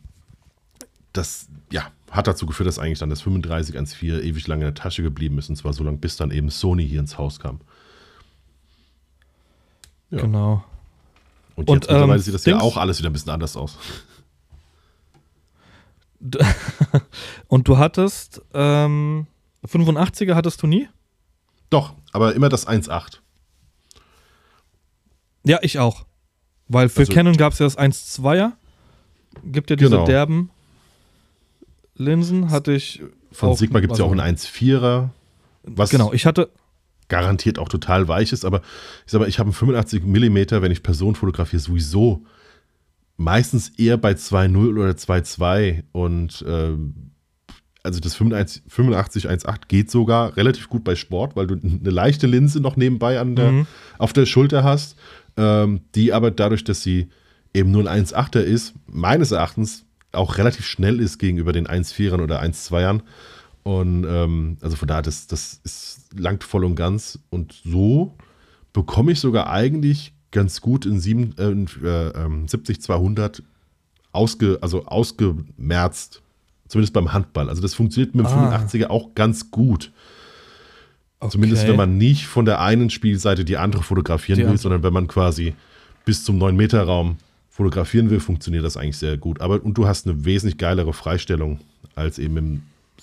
das, 1.14 1.48
ja, 1.72 1.92
hat 2.10 2.26
dazu 2.26 2.48
geführt, 2.48 2.68
dass 2.68 2.80
eigentlich 2.80 3.00
dann 3.00 3.12
das 3.12 3.22
3514 3.22 4.24
ewig 4.24 4.48
lange 4.48 4.68
in 4.68 4.74
der 4.74 4.82
Tasche 4.82 5.04
geblieben 5.04 5.38
ist. 5.38 5.50
Und 5.50 5.58
zwar 5.58 5.74
so 5.74 5.84
lange, 5.84 5.98
bis 5.98 6.18
dann 6.18 6.32
eben 6.32 6.50
Sony 6.50 6.88
hier 6.88 7.00
ins 7.00 7.20
Haus 7.20 7.40
kam. 7.40 7.62
Ja. 10.10 10.22
Genau. 10.22 10.64
Und 11.56 11.70
jetzt 11.70 11.88
und, 11.88 11.94
mittlerweile 11.94 12.14
ähm, 12.16 12.20
sieht 12.20 12.34
das 12.34 12.46
ja 12.46 12.60
auch 12.60 12.78
alles 12.78 12.98
wieder 12.98 13.10
ein 13.10 13.14
bisschen 13.14 13.32
anders 13.32 13.56
aus. 13.56 13.78
Und 17.48 17.68
du 17.68 17.78
hattest 17.78 18.42
ähm, 18.54 19.28
85er 19.68 20.36
hattest 20.36 20.62
du 20.62 20.68
nie? 20.68 20.88
Doch, 21.70 21.94
aber 22.12 22.36
immer 22.36 22.50
das 22.50 22.68
1.8. 22.68 23.20
Ja, 25.44 25.60
ich 25.62 25.80
auch. 25.80 26.06
Weil 26.68 26.90
für 26.90 27.02
also, 27.02 27.14
Canon 27.14 27.38
gab 27.38 27.54
es 27.54 27.60
ja 27.60 27.66
das 27.66 27.78
1.2er. 27.78 28.54
Gibt 29.46 29.70
ja 29.70 29.76
diese 29.76 29.90
genau. 29.92 30.06
derben 30.06 30.52
Linsen, 31.96 32.52
hatte 32.52 32.74
ich. 32.74 33.02
Von 33.32 33.56
Sigma 33.56 33.80
gibt 33.80 33.94
es 33.94 34.00
also, 34.00 34.14
ja 34.14 34.22
auch 34.22 34.26
einen 34.26 34.38
1.4er. 34.38 35.10
Was 35.64 35.90
genau, 35.90 36.14
ich 36.14 36.26
hatte. 36.26 36.50
Garantiert 37.08 37.60
auch 37.60 37.68
total 37.68 38.08
weich 38.08 38.32
ist, 38.32 38.46
aber 38.46 38.62
ich 39.06 39.12
sag 39.12 39.20
mal, 39.20 39.28
ich 39.28 39.38
habe 39.38 39.48
einen 39.48 39.54
85 39.54 40.04
mm, 40.04 40.62
wenn 40.62 40.72
ich 40.72 40.82
Personen 40.82 41.16
fotografiere, 41.16 41.62
sowieso 41.62 42.24
meistens 43.22 43.70
eher 43.78 43.98
bei 43.98 44.14
2.0 44.14 44.80
oder 44.80 44.92
2.2 44.92 45.84
und 45.92 46.44
ähm, 46.48 47.12
also 47.84 48.00
das 48.00 48.16
85 48.16 48.64
1.8 49.28 49.62
geht 49.68 49.90
sogar 49.90 50.38
relativ 50.38 50.70
gut 50.70 50.84
bei 50.84 50.96
Sport, 50.96 51.36
weil 51.36 51.48
du 51.48 51.56
eine 51.56 51.90
leichte 51.90 52.28
Linse 52.28 52.60
noch 52.60 52.78
nebenbei 52.78 53.20
an 53.20 53.36
der, 53.36 53.52
mhm. 53.52 53.68
auf 53.98 54.14
der 54.14 54.26
Schulter 54.26 54.64
hast, 54.64 54.98
ähm, 55.38 55.82
die 55.96 56.14
aber 56.14 56.30
dadurch, 56.32 56.64
dass 56.64 56.84
sie 56.84 57.10
eben 57.54 57.72
nur 57.72 57.90
ein 57.90 58.06
1,8er 58.06 58.42
ist, 58.42 58.74
meines 58.86 59.32
Erachtens 59.32 59.86
auch 60.12 60.38
relativ 60.38 60.66
schnell 60.66 61.00
ist 61.00 61.18
gegenüber 61.18 61.54
den 61.54 61.68
1,4ern 61.68 62.22
oder 62.22 62.42
1,2ern. 62.42 63.02
Und 63.64 64.06
ähm, 64.08 64.58
also 64.62 64.76
von 64.76 64.88
daher, 64.88 65.04
das, 65.04 65.28
das 65.28 65.60
ist, 65.64 66.10
langt 66.18 66.44
voll 66.44 66.66
und 66.66 66.76
ganz. 66.76 67.20
Und 67.30 67.62
so 67.64 68.16
bekomme 68.74 69.12
ich 69.12 69.20
sogar 69.20 69.50
eigentlich 69.50 70.14
ganz 70.32 70.62
gut 70.62 70.86
in, 70.86 71.00
sieben, 71.00 71.36
äh, 71.38 71.50
äh, 71.50 72.12
70-200 72.48 73.40
ähm, 73.40 73.46
ausge, 74.12 74.58
also 74.62 74.86
ausgemerzt. 74.86 76.22
Zumindest 76.68 76.94
beim 76.94 77.12
Handball. 77.12 77.50
Also 77.50 77.62
das 77.62 77.74
funktioniert 77.74 78.16
mit 78.16 78.26
dem 78.26 78.32
ah. 78.32 78.56
85er 78.56 78.88
auch 78.88 79.14
ganz 79.14 79.52
gut. 79.52 79.92
Okay. 81.20 81.32
Zumindest 81.32 81.68
wenn 81.68 81.76
man 81.76 81.98
nicht 81.98 82.26
von 82.26 82.46
der 82.46 82.62
einen 82.62 82.90
Spielseite 82.90 83.46
die 83.46 83.58
andere 83.58 83.84
fotografieren 83.84 84.38
die 84.38 84.44
will, 84.44 84.52
andere. 84.52 84.62
sondern 84.62 84.84
wenn 84.84 84.94
man 84.94 85.08
quasi 85.08 85.54
bis 86.06 86.24
zum 86.24 86.42
9-Meter-Raum 86.42 87.18
fotografieren 87.50 88.10
will, 88.10 88.20
funktioniert 88.20 88.64
das 88.64 88.78
eigentlich 88.78 88.98
sehr 88.98 89.18
gut. 89.18 89.42
Aber 89.42 89.64
und 89.64 89.78
du 89.78 89.86
hast 89.86 90.08
eine 90.08 90.26
wesentlich 90.26 90.58
geilere 90.58 90.94
Freistellung 90.94 91.60
als 91.94 92.18
eben 92.18 92.38
im 92.38 92.62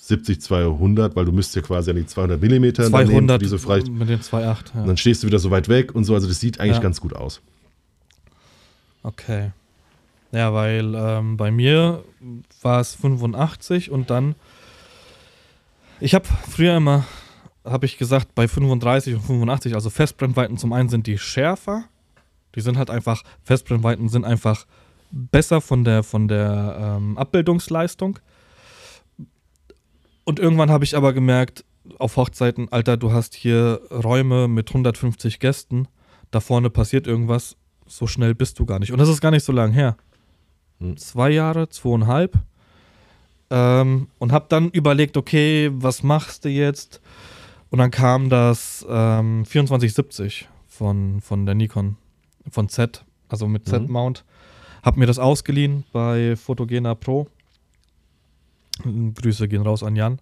70-200, 0.09 1.15
weil 1.15 1.25
du 1.25 1.31
müsstest 1.31 1.55
ja 1.57 1.61
quasi 1.61 1.91
an 1.91 1.97
die 1.97 2.05
200 2.05 2.41
Millimeter 2.41 2.83
200 2.89 3.41
diese 3.41 3.59
Frei 3.59 3.81
mit 3.89 4.09
den 4.09 4.19
2,8. 4.19 4.41
Ja. 4.75 4.85
Dann 4.85 4.97
stehst 4.97 5.23
du 5.23 5.27
wieder 5.27 5.39
so 5.39 5.51
weit 5.51 5.69
weg 5.69 5.93
und 5.93 6.03
so. 6.03 6.15
Also 6.15 6.27
das 6.27 6.39
sieht 6.39 6.59
eigentlich 6.59 6.77
ja. 6.77 6.81
ganz 6.81 6.99
gut 6.99 7.13
aus. 7.13 7.41
Okay. 9.03 9.51
Ja, 10.31 10.53
weil 10.53 10.93
ähm, 10.95 11.37
bei 11.37 11.51
mir 11.51 12.03
war 12.61 12.79
es 12.79 12.95
85 12.95 13.91
und 13.91 14.09
dann. 14.09 14.35
Ich 15.99 16.13
habe 16.13 16.25
früher 16.49 16.77
immer, 16.77 17.05
habe 17.65 17.85
ich 17.85 17.97
gesagt, 17.97 18.33
bei 18.33 18.47
35 18.47 19.15
und 19.15 19.21
85, 19.21 19.75
also 19.75 19.89
Festbrennweiten 19.89 20.57
zum 20.57 20.71
einen 20.71 20.89
sind 20.89 21.07
die 21.07 21.17
schärfer. 21.17 21.85
Die 22.55 22.61
sind 22.61 22.77
halt 22.77 22.89
einfach, 22.89 23.23
Festbrennweiten 23.43 24.07
sind 24.09 24.25
einfach 24.25 24.65
besser 25.11 25.61
von 25.61 25.83
der, 25.83 26.03
von 26.03 26.27
der 26.27 26.97
ähm, 26.97 27.17
Abbildungsleistung. 27.17 28.19
Und 30.29 30.37
irgendwann 30.37 30.69
habe 30.69 30.83
ich 30.83 30.95
aber 30.95 31.11
gemerkt, 31.11 31.65
auf 31.97 32.15
Hochzeiten, 32.15 32.71
Alter, 32.71 32.97
du 32.97 33.11
hast 33.11 33.33
hier 33.33 33.81
Räume 33.89 34.47
mit 34.47 34.69
150 34.69 35.39
Gästen, 35.39 35.87
da 36.29 36.39
vorne 36.39 36.69
passiert 36.69 37.07
irgendwas, 37.07 37.57
so 37.87 38.05
schnell 38.05 38.35
bist 38.35 38.59
du 38.59 38.67
gar 38.67 38.77
nicht. 38.77 38.91
Und 38.91 38.99
das 38.99 39.09
ist 39.09 39.21
gar 39.21 39.31
nicht 39.31 39.43
so 39.43 39.51
lang 39.51 39.71
her. 39.71 39.97
Hm. 40.77 40.97
Zwei 40.97 41.31
Jahre, 41.31 41.69
zweieinhalb. 41.69 42.37
Ähm, 43.49 44.09
und 44.19 44.31
habe 44.31 44.45
dann 44.49 44.69
überlegt, 44.69 45.17
okay, 45.17 45.71
was 45.73 46.03
machst 46.03 46.45
du 46.45 46.49
jetzt? 46.49 47.01
Und 47.71 47.79
dann 47.79 47.89
kam 47.89 48.29
das 48.29 48.85
ähm, 48.87 49.45
2470 49.45 50.47
von, 50.67 51.21
von 51.21 51.47
der 51.47 51.55
Nikon, 51.55 51.97
von 52.51 52.69
Z, 52.69 53.03
also 53.29 53.47
mit 53.47 53.65
mhm. 53.65 53.71
Z-Mount. 53.71 54.25
Hab 54.83 54.95
mir 54.95 55.07
das 55.07 55.17
ausgeliehen 55.17 55.85
bei 55.91 56.35
Photogena 56.35 56.93
Pro. 56.93 57.27
Grüße 59.15 59.47
gehen 59.47 59.61
raus 59.61 59.83
an 59.83 59.95
Jan. 59.95 60.19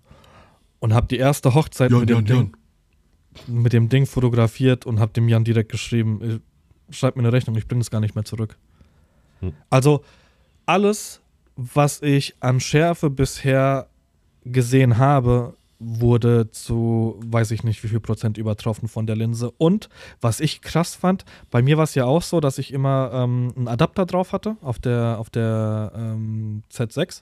Und 0.80 0.94
hab 0.94 1.10
die 1.10 1.18
erste 1.18 1.54
Hochzeit 1.54 1.92
Jan, 1.92 2.02
mit, 2.02 2.10
dem 2.10 2.16
Jan, 2.16 2.26
Ding, 2.26 2.56
Jan. 3.48 3.62
mit 3.62 3.74
dem 3.74 3.90
Ding 3.90 4.06
fotografiert 4.06 4.86
und 4.86 5.00
hab 5.00 5.14
dem 5.14 5.28
Jan 5.28 5.44
direkt 5.44 5.72
geschrieben, 5.72 6.22
äh, 6.22 6.94
schreib 6.94 7.16
mir 7.16 7.24
eine 7.24 7.34
Rechnung, 7.34 7.58
ich 7.58 7.68
bringe 7.68 7.82
es 7.82 7.92
gar 7.92 8.00
nicht 8.00 8.16
mehr 8.16 8.26
zurück. 8.26 8.58
Hm. 9.40 9.54
Also 9.70 10.04
alles, 10.66 11.22
was 11.56 12.02
ich 12.02 12.36
an 12.40 12.60
Schärfe 12.60 13.10
bisher 13.10 13.88
gesehen 14.46 14.98
habe, 14.98 15.56
wurde 15.80 16.50
zu, 16.52 17.20
weiß 17.24 17.52
ich 17.52 17.64
nicht, 17.64 17.84
wie 17.84 17.88
viel 17.88 18.00
Prozent 18.00 18.38
übertroffen 18.38 18.88
von 18.88 19.06
der 19.06 19.16
Linse. 19.16 19.52
Und 19.58 19.90
was 20.22 20.40
ich 20.40 20.62
krass 20.62 20.96
fand, 20.96 21.26
bei 21.52 21.62
mir 21.62 21.78
war 21.78 21.84
es 21.84 21.96
ja 21.96 22.06
auch 22.06 22.24
so, 22.24 22.40
dass 22.40 22.58
ich 22.58 22.74
immer 22.74 23.12
ähm, 23.14 23.54
einen 23.56 23.68
Adapter 23.68 24.06
drauf 24.06 24.34
hatte 24.34 24.58
auf 24.62 24.80
der, 24.80 25.18
auf 25.20 25.30
der 25.30 25.92
ähm, 25.96 26.64
Z6. 26.72 27.22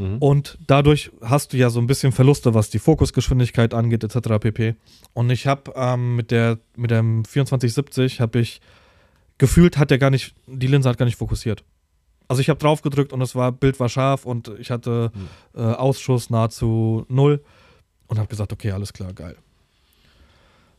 Mhm. 0.00 0.18
Und 0.18 0.58
dadurch 0.66 1.10
hast 1.22 1.52
du 1.52 1.56
ja 1.56 1.70
so 1.70 1.80
ein 1.80 1.86
bisschen 1.86 2.12
Verluste, 2.12 2.54
was 2.54 2.70
die 2.70 2.78
Fokusgeschwindigkeit 2.78 3.74
angeht, 3.74 4.02
etc. 4.02 4.38
pp. 4.40 4.74
Und 5.12 5.30
ich 5.30 5.46
habe 5.46 5.72
ähm, 5.76 6.16
mit 6.16 6.30
der 6.30 6.58
mit 6.76 6.90
dem 6.90 7.24
2470 7.24 8.20
habe 8.20 8.40
ich 8.40 8.60
gefühlt 9.38 9.78
hat 9.78 9.90
der 9.90 9.98
gar 9.98 10.10
nicht, 10.10 10.34
die 10.46 10.66
Linse 10.66 10.88
hat 10.88 10.98
gar 10.98 11.06
nicht 11.06 11.16
fokussiert. 11.16 11.64
Also 12.28 12.40
ich 12.40 12.48
habe 12.48 12.60
drauf 12.60 12.82
gedrückt 12.82 13.12
und 13.12 13.20
das 13.20 13.34
war, 13.34 13.50
Bild 13.50 13.80
war 13.80 13.88
scharf 13.88 14.24
und 14.24 14.52
ich 14.58 14.70
hatte 14.70 15.10
mhm. 15.14 15.60
äh, 15.60 15.74
Ausschuss 15.74 16.30
nahezu 16.30 17.04
null 17.08 17.42
und 18.06 18.18
habe 18.18 18.28
gesagt, 18.28 18.52
okay, 18.52 18.70
alles 18.70 18.92
klar, 18.92 19.12
geil. 19.12 19.36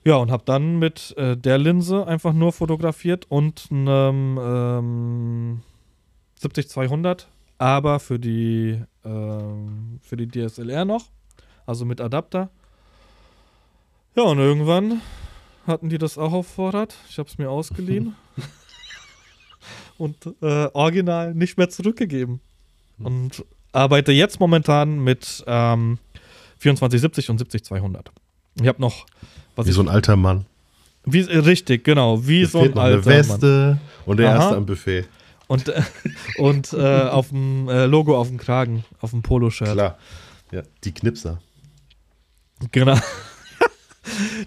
Ja, 0.04 0.16
und 0.16 0.32
habe 0.32 0.44
dann 0.46 0.80
mit 0.80 1.16
äh, 1.18 1.38
der 1.38 1.58
Linse 1.58 2.08
einfach 2.08 2.34
nur 2.34 2.54
fotografiert 2.54 3.26
und 3.30 3.68
einem 3.70 4.40
ähm, 4.42 5.62
70-200, 6.42 7.26
aber 7.62 8.00
für 8.00 8.18
die, 8.18 8.82
ähm, 9.06 10.00
für 10.02 10.18
die 10.18 10.28
DSLR 10.28 10.84
noch, 10.84 11.06
also 11.68 11.86
mit 11.86 12.02
Adapter. 12.02 12.50
Ja, 14.16 14.24
und 14.24 14.40
irgendwann 14.40 15.00
hatten 15.68 15.88
die 15.88 16.00
das 16.00 16.18
auch 16.18 16.34
auf 16.34 16.48
Vorrat. 16.48 16.96
Ich 17.08 17.20
habe 17.20 17.30
es 17.30 17.38
mir 17.38 17.52
ausgeliehen. 17.52 18.16
und 20.00 20.18
äh, 20.42 20.70
original 20.74 21.36
nicht 21.36 21.60
mehr 21.60 21.70
zurückgegeben. 21.70 22.42
Mhm. 22.98 23.06
Und 23.06 23.46
arbeite 23.74 24.12
jetzt 24.12 24.40
momentan 24.40 24.98
mit 25.04 25.44
ähm, 25.46 26.00
2470 26.58 27.30
und 27.30 27.38
70200. 27.38 28.12
Ich 28.60 28.68
habe 28.68 28.82
noch 28.82 29.06
was 29.56 29.68
Wie 29.68 29.72
so 29.72 29.82
ein 29.82 29.88
alter 29.88 30.16
Mann. 30.16 30.46
Wie, 31.06 31.22
richtig, 31.22 31.84
genau. 31.84 32.26
Wie 32.26 32.46
so 32.46 32.62
ein 32.62 32.76
alter 32.76 32.82
eine 32.82 33.06
Weste 33.06 33.46
Mann. 33.46 33.82
und 34.08 34.18
der 34.18 34.30
Aha. 34.30 34.38
erste 34.38 34.56
am 34.58 34.66
Buffet. 34.66 35.06
Und, 35.52 35.68
äh, 35.68 35.82
und 36.38 36.72
äh, 36.72 37.10
auf 37.10 37.28
dem 37.28 37.68
äh, 37.68 37.86
Logo 37.86 38.18
auf 38.18 38.30
dem 38.30 38.38
Kragen, 38.38 38.86
auf 39.02 39.10
dem 39.10 39.22
Poloshirt. 39.22 39.74
Klar. 39.74 39.98
Ja, 40.50 40.62
die 40.86 40.94
Knipser. 40.94 41.42
Genau. 42.72 42.98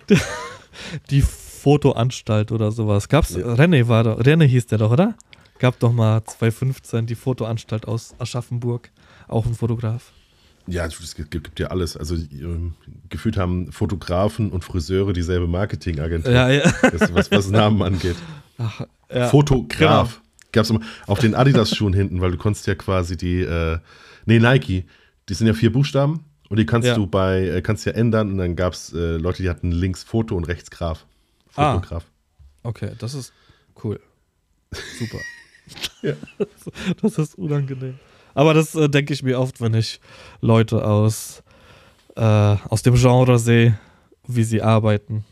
die, 0.08 0.18
die 1.10 1.20
Fotoanstalt 1.20 2.52
oder 2.52 2.72
sowas. 2.72 3.10
Gab's? 3.10 3.36
Ja. 3.36 3.44
René 3.44 3.86
war 3.86 4.02
da. 4.02 4.14
René 4.14 4.46
hieß 4.46 4.68
der 4.68 4.78
doch, 4.78 4.92
oder? 4.92 5.14
Gab 5.58 5.78
doch 5.78 5.92
mal 5.92 6.24
2015 6.24 7.04
die 7.04 7.16
Fotoanstalt 7.16 7.86
aus 7.86 8.14
Aschaffenburg, 8.18 8.90
auch 9.28 9.44
ein 9.44 9.54
Fotograf. 9.54 10.10
Ja, 10.66 10.86
es 10.86 11.14
gibt, 11.14 11.60
ja 11.60 11.66
alles. 11.66 11.98
Also 11.98 12.14
ähm, 12.14 12.76
gefühlt 13.10 13.36
haben 13.36 13.70
Fotografen 13.72 14.50
und 14.50 14.64
Friseure 14.64 15.12
dieselbe 15.12 15.48
Marketingagentur, 15.48 16.32
ja, 16.32 16.48
ja. 16.48 16.72
was, 17.12 17.30
was 17.30 17.50
Namen 17.50 17.82
angeht. 17.82 18.16
Ach, 18.56 18.86
ja. 19.12 19.28
Fotograf. 19.28 20.22
Gab 20.54 20.64
es 20.64 20.72
auf 21.06 21.18
den 21.18 21.34
Adidas-Schuhen 21.34 21.92
hinten, 21.92 22.20
weil 22.20 22.30
du 22.30 22.38
konntest 22.38 22.66
ja 22.66 22.74
quasi 22.74 23.16
die, 23.16 23.40
äh, 23.40 23.78
nee, 24.24 24.38
Nike, 24.38 24.86
die 25.28 25.34
sind 25.34 25.46
ja 25.46 25.52
vier 25.52 25.72
Buchstaben 25.72 26.24
und 26.48 26.58
die 26.58 26.66
kannst 26.66 26.88
ja. 26.88 26.94
du 26.94 27.06
bei, 27.06 27.46
äh, 27.48 27.62
kannst 27.62 27.84
ja 27.84 27.92
ändern 27.92 28.30
und 28.30 28.38
dann 28.38 28.56
gab 28.56 28.72
es 28.72 28.92
äh, 28.92 29.16
Leute, 29.16 29.42
die 29.42 29.50
hatten 29.50 29.70
links 29.70 30.02
Foto 30.02 30.36
und 30.36 30.44
rechts 30.44 30.70
Graf. 30.70 31.04
Ah. 31.56 31.74
Fotograf. 31.74 32.04
Ah, 32.62 32.68
okay, 32.68 32.92
das 32.98 33.14
ist 33.14 33.32
cool. 33.82 34.00
Super 34.98 35.18
ja. 36.02 36.14
Das 37.02 37.18
ist 37.18 37.36
unangenehm. 37.36 37.98
Aber 38.34 38.54
das 38.54 38.74
äh, 38.74 38.88
denke 38.88 39.12
ich 39.14 39.22
mir 39.22 39.38
oft, 39.38 39.60
wenn 39.60 39.74
ich 39.74 40.00
Leute 40.40 40.84
aus, 40.84 41.42
äh, 42.16 42.22
aus 42.22 42.82
dem 42.82 42.94
Genre 42.94 43.38
sehe, 43.38 43.78
wie 44.26 44.44
sie 44.44 44.62
arbeiten. 44.62 45.24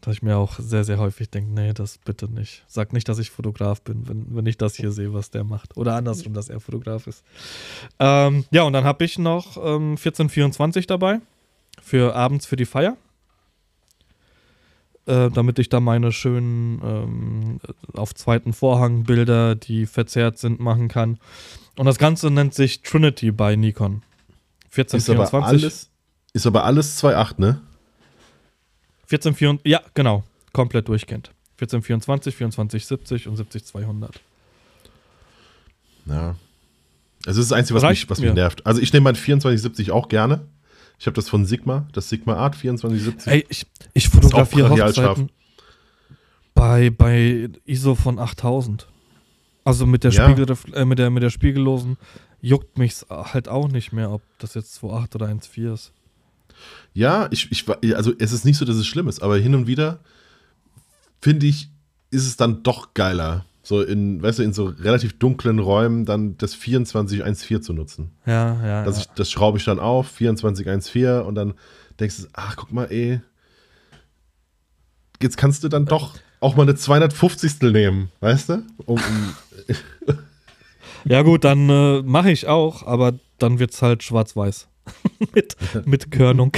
Dass 0.00 0.14
ich 0.14 0.22
mir 0.22 0.36
auch 0.38 0.58
sehr, 0.58 0.84
sehr 0.84 0.98
häufig 0.98 1.28
denke, 1.30 1.52
nee, 1.52 1.72
das 1.74 1.98
bitte 1.98 2.26
nicht. 2.26 2.64
Sag 2.66 2.92
nicht, 2.92 3.08
dass 3.08 3.18
ich 3.18 3.30
Fotograf 3.30 3.82
bin, 3.82 4.08
wenn, 4.08 4.26
wenn 4.34 4.46
ich 4.46 4.56
das 4.56 4.76
hier 4.76 4.92
sehe, 4.92 5.12
was 5.12 5.30
der 5.30 5.44
macht. 5.44 5.76
Oder 5.76 5.94
andersrum, 5.94 6.32
dass 6.32 6.48
er 6.48 6.60
Fotograf 6.60 7.06
ist. 7.06 7.22
Ähm, 7.98 8.44
ja, 8.50 8.62
und 8.62 8.72
dann 8.72 8.84
habe 8.84 9.04
ich 9.04 9.18
noch 9.18 9.56
ähm, 9.56 9.96
1424 9.96 10.86
dabei 10.86 11.20
für 11.82 12.14
abends 12.14 12.46
für 12.46 12.56
die 12.56 12.64
Feier 12.64 12.96
äh, 15.06 15.30
damit 15.30 15.58
ich 15.58 15.68
da 15.68 15.80
meine 15.80 16.12
schönen 16.12 16.80
ähm, 16.84 17.60
auf 17.94 18.14
zweiten 18.14 18.52
Vorhang 18.52 19.04
Bilder, 19.04 19.54
die 19.54 19.86
verzerrt 19.86 20.38
sind, 20.38 20.60
machen 20.60 20.88
kann. 20.88 21.18
Und 21.76 21.86
das 21.86 21.98
Ganze 21.98 22.30
nennt 22.30 22.54
sich 22.54 22.82
Trinity 22.82 23.32
bei 23.32 23.56
Nikon. 23.56 24.02
1424. 24.76 25.24
Ist 25.24 25.34
aber 25.34 25.46
alles, 25.46 25.90
ist 26.32 26.46
aber 26.46 26.64
alles 26.64 27.02
2.8, 27.02 27.40
ne? 27.40 27.60
1424, 29.10 29.70
ja, 29.70 29.80
genau. 29.94 30.24
Komplett 30.52 30.88
durchgehend. 30.88 31.30
1424, 31.60 32.36
2470 32.36 33.28
und 33.28 33.36
70200. 33.36 34.20
Ja. 36.06 36.36
Also 37.26 37.38
das 37.38 37.38
ist 37.38 37.50
das 37.50 37.58
Einzige, 37.58 37.82
was, 37.82 37.90
mich, 37.90 38.08
was 38.08 38.20
mich 38.20 38.32
nervt. 38.32 38.64
Also 38.64 38.80
ich 38.80 38.92
nehme 38.92 39.04
mein 39.04 39.14
2470 39.14 39.90
auch 39.90 40.08
gerne. 40.08 40.46
Ich 40.98 41.06
habe 41.06 41.14
das 41.14 41.28
von 41.28 41.44
Sigma, 41.44 41.86
das 41.92 42.08
Sigma 42.08 42.34
Art 42.34 42.54
2470. 42.56 43.32
Ey, 43.32 43.46
ich, 43.48 43.66
ich 43.94 44.08
fotografiere 44.08 44.70
Hochzeiten 44.70 45.30
bei, 46.54 46.90
bei 46.90 47.48
ISO 47.64 47.94
von 47.94 48.18
8000. 48.18 48.86
Also 49.64 49.86
mit 49.86 50.04
der, 50.04 50.12
ja. 50.12 50.30
Spiegel, 50.30 50.56
äh, 50.74 50.84
mit, 50.84 50.98
der, 50.98 51.10
mit 51.10 51.22
der 51.22 51.30
spiegellosen 51.30 51.96
juckt 52.40 52.78
mich 52.78 53.04
halt 53.08 53.48
auch 53.48 53.68
nicht 53.68 53.92
mehr, 53.92 54.10
ob 54.10 54.22
das 54.38 54.54
jetzt 54.54 54.82
2.8 54.82 55.14
oder 55.14 55.26
1.4 55.26 55.74
ist. 55.74 55.92
Ja, 56.92 57.28
ich, 57.30 57.50
ich, 57.50 57.64
also 57.94 58.12
es 58.18 58.32
ist 58.32 58.44
nicht 58.44 58.56
so, 58.56 58.64
dass 58.64 58.76
es 58.76 58.86
schlimm 58.86 59.08
ist, 59.08 59.22
aber 59.22 59.36
hin 59.36 59.54
und 59.54 59.66
wieder 59.66 60.00
finde 61.20 61.46
ich, 61.46 61.70
ist 62.10 62.26
es 62.26 62.36
dann 62.36 62.62
doch 62.62 62.94
geiler, 62.94 63.44
so 63.62 63.82
in, 63.82 64.22
weißt 64.22 64.40
du, 64.40 64.42
in 64.42 64.52
so 64.52 64.66
relativ 64.66 65.18
dunklen 65.18 65.58
Räumen 65.58 66.04
dann 66.04 66.36
das 66.38 66.52
2414 66.52 67.62
zu 67.62 67.72
nutzen. 67.72 68.10
Ja, 68.26 68.66
ja. 68.66 68.84
Dass 68.84 68.96
ja. 68.96 69.02
ich, 69.02 69.08
das 69.14 69.30
schraube 69.30 69.58
ich 69.58 69.64
dann 69.64 69.78
auf, 69.78 70.08
2414 70.08 71.22
und 71.26 71.34
dann 71.34 71.54
denkst 72.00 72.16
du, 72.18 72.26
ach, 72.32 72.56
guck 72.56 72.72
mal, 72.72 72.86
ey, 72.86 73.20
jetzt 75.22 75.36
kannst 75.36 75.62
du 75.62 75.68
dann 75.68 75.84
doch 75.84 76.14
auch 76.40 76.56
mal 76.56 76.62
eine 76.62 76.74
250. 76.74 77.60
nehmen, 77.60 78.10
weißt 78.20 78.48
du? 78.48 78.64
Um, 78.86 78.98
um, 78.98 79.34
ja, 81.04 81.22
gut, 81.22 81.44
dann 81.44 81.68
äh, 81.68 82.02
mache 82.02 82.30
ich 82.30 82.48
auch, 82.48 82.86
aber 82.86 83.12
dann 83.38 83.58
wird 83.58 83.72
es 83.72 83.82
halt 83.82 84.02
schwarz-weiß. 84.02 84.69
mit, 85.34 85.56
mit 85.86 86.10
Körnung. 86.10 86.52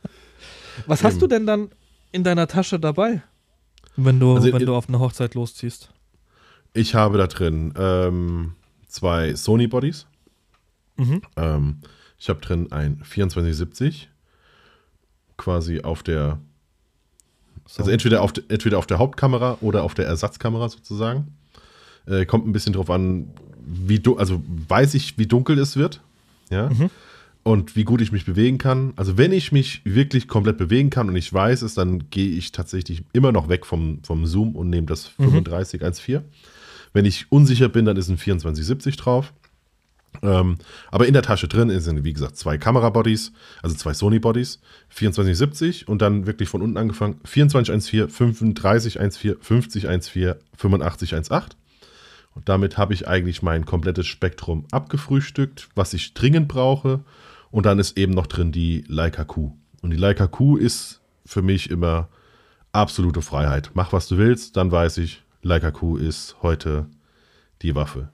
Was 0.86 1.02
hast 1.04 1.20
du 1.20 1.26
denn 1.26 1.46
dann 1.46 1.70
in 2.12 2.24
deiner 2.24 2.46
Tasche 2.46 2.78
dabei, 2.80 3.22
wenn 3.96 4.18
du, 4.20 4.34
Also, 4.36 4.52
wenn 4.52 4.64
du 4.64 4.74
auf 4.74 4.88
eine 4.88 4.98
Hochzeit 5.00 5.34
losziehst? 5.34 5.90
ich 6.74 6.94
habe 6.94 7.18
da 7.18 7.26
drin 7.26 7.74
ähm, 7.76 8.52
zwei 8.86 9.34
Sony 9.34 9.66
Bodies. 9.66 10.06
Mhm. 10.96 11.22
Ähm, 11.36 11.78
ich 12.18 12.28
habe 12.28 12.40
drin 12.40 12.70
ein 12.72 13.02
2470, 13.04 14.08
quasi 15.36 15.80
auf 15.80 16.02
der, 16.02 16.38
So. 17.66 17.80
also 17.80 17.90
entweder 17.90 18.22
auf, 18.22 18.32
de- 18.32 18.44
entweder 18.48 18.78
auf 18.78 18.86
der 18.86 18.98
Hauptkamera 18.98 19.58
oder 19.60 19.82
auf 19.82 19.94
der 19.94 20.06
Ersatzkamera 20.06 20.68
sozusagen. 20.68 21.34
Äh, 22.06 22.24
kommt 22.26 22.46
ein 22.46 22.52
bisschen 22.52 22.72
drauf 22.72 22.90
an, 22.90 23.30
wie 23.66 23.98
du, 23.98 24.16
also 24.16 24.42
weiß 24.68 24.94
ich, 24.94 25.18
wie 25.18 25.26
dunkel 25.26 25.58
es 25.58 25.76
wird, 25.76 26.00
ja, 26.50 26.68
Mhm. 26.70 26.90
Und 27.48 27.76
wie 27.76 27.84
gut 27.84 28.02
ich 28.02 28.12
mich 28.12 28.26
bewegen 28.26 28.58
kann. 28.58 28.92
Also 28.96 29.16
wenn 29.16 29.32
ich 29.32 29.52
mich 29.52 29.80
wirklich 29.86 30.28
komplett 30.28 30.58
bewegen 30.58 30.90
kann 30.90 31.08
und 31.08 31.16
ich 31.16 31.32
weiß 31.32 31.62
es, 31.62 31.72
dann 31.72 32.10
gehe 32.10 32.28
ich 32.36 32.52
tatsächlich 32.52 33.04
immer 33.14 33.32
noch 33.32 33.48
weg 33.48 33.64
vom, 33.64 34.00
vom 34.04 34.26
Zoom 34.26 34.54
und 34.54 34.68
nehme 34.68 34.86
das 34.86 35.12
Mhm. 35.16 35.44
3514. 35.44 36.20
Wenn 36.92 37.06
ich 37.06 37.32
unsicher 37.32 37.70
bin, 37.70 37.86
dann 37.86 37.96
ist 37.96 38.10
ein 38.10 38.18
2470 38.18 38.98
drauf. 38.98 39.32
Ähm, 40.22 40.58
aber 40.90 41.06
in 41.06 41.14
der 41.14 41.22
Tasche 41.22 41.48
drin 41.48 41.70
sind, 41.80 42.04
wie 42.04 42.12
gesagt, 42.12 42.36
zwei 42.36 42.58
Kamerabodies, 42.58 43.32
also 43.62 43.74
zwei 43.74 43.94
Sony-Bodies, 43.94 44.60
2470 44.90 45.88
und 45.88 46.02
dann 46.02 46.26
wirklich 46.26 46.50
von 46.50 46.60
unten 46.60 46.76
angefangen 46.76 47.18
2414, 47.24 48.54
3514, 48.56 49.36
5014, 49.40 50.82
8518. 50.82 51.58
Und 52.34 52.46
damit 52.50 52.76
habe 52.76 52.92
ich 52.92 53.08
eigentlich 53.08 53.40
mein 53.40 53.64
komplettes 53.64 54.06
Spektrum 54.06 54.66
abgefrühstückt, 54.70 55.70
was 55.74 55.94
ich 55.94 56.12
dringend 56.12 56.48
brauche. 56.48 57.00
Und 57.50 57.66
dann 57.66 57.78
ist 57.78 57.96
eben 57.96 58.12
noch 58.12 58.26
drin 58.26 58.52
die 58.52 58.84
Leica 58.88 59.24
Q. 59.24 59.52
Und 59.82 59.90
die 59.90 59.96
Leica 59.96 60.26
Q 60.26 60.56
ist 60.56 61.00
für 61.24 61.42
mich 61.42 61.70
immer 61.70 62.08
absolute 62.72 63.22
Freiheit. 63.22 63.70
Mach, 63.74 63.92
was 63.92 64.08
du 64.08 64.18
willst, 64.18 64.56
dann 64.56 64.70
weiß 64.70 64.98
ich, 64.98 65.22
Leica 65.42 65.70
Q 65.70 65.96
ist 65.96 66.36
heute 66.42 66.86
die 67.62 67.74
Waffe. 67.74 68.08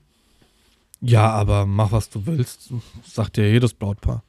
Ja, 1.01 1.31
aber 1.31 1.66
mach, 1.66 1.92
was 1.92 2.09
du 2.11 2.25
willst, 2.27 2.70
sagt 3.05 3.37
dir 3.37 3.51
jedes 3.51 3.75
Brautpaar. 3.75 4.23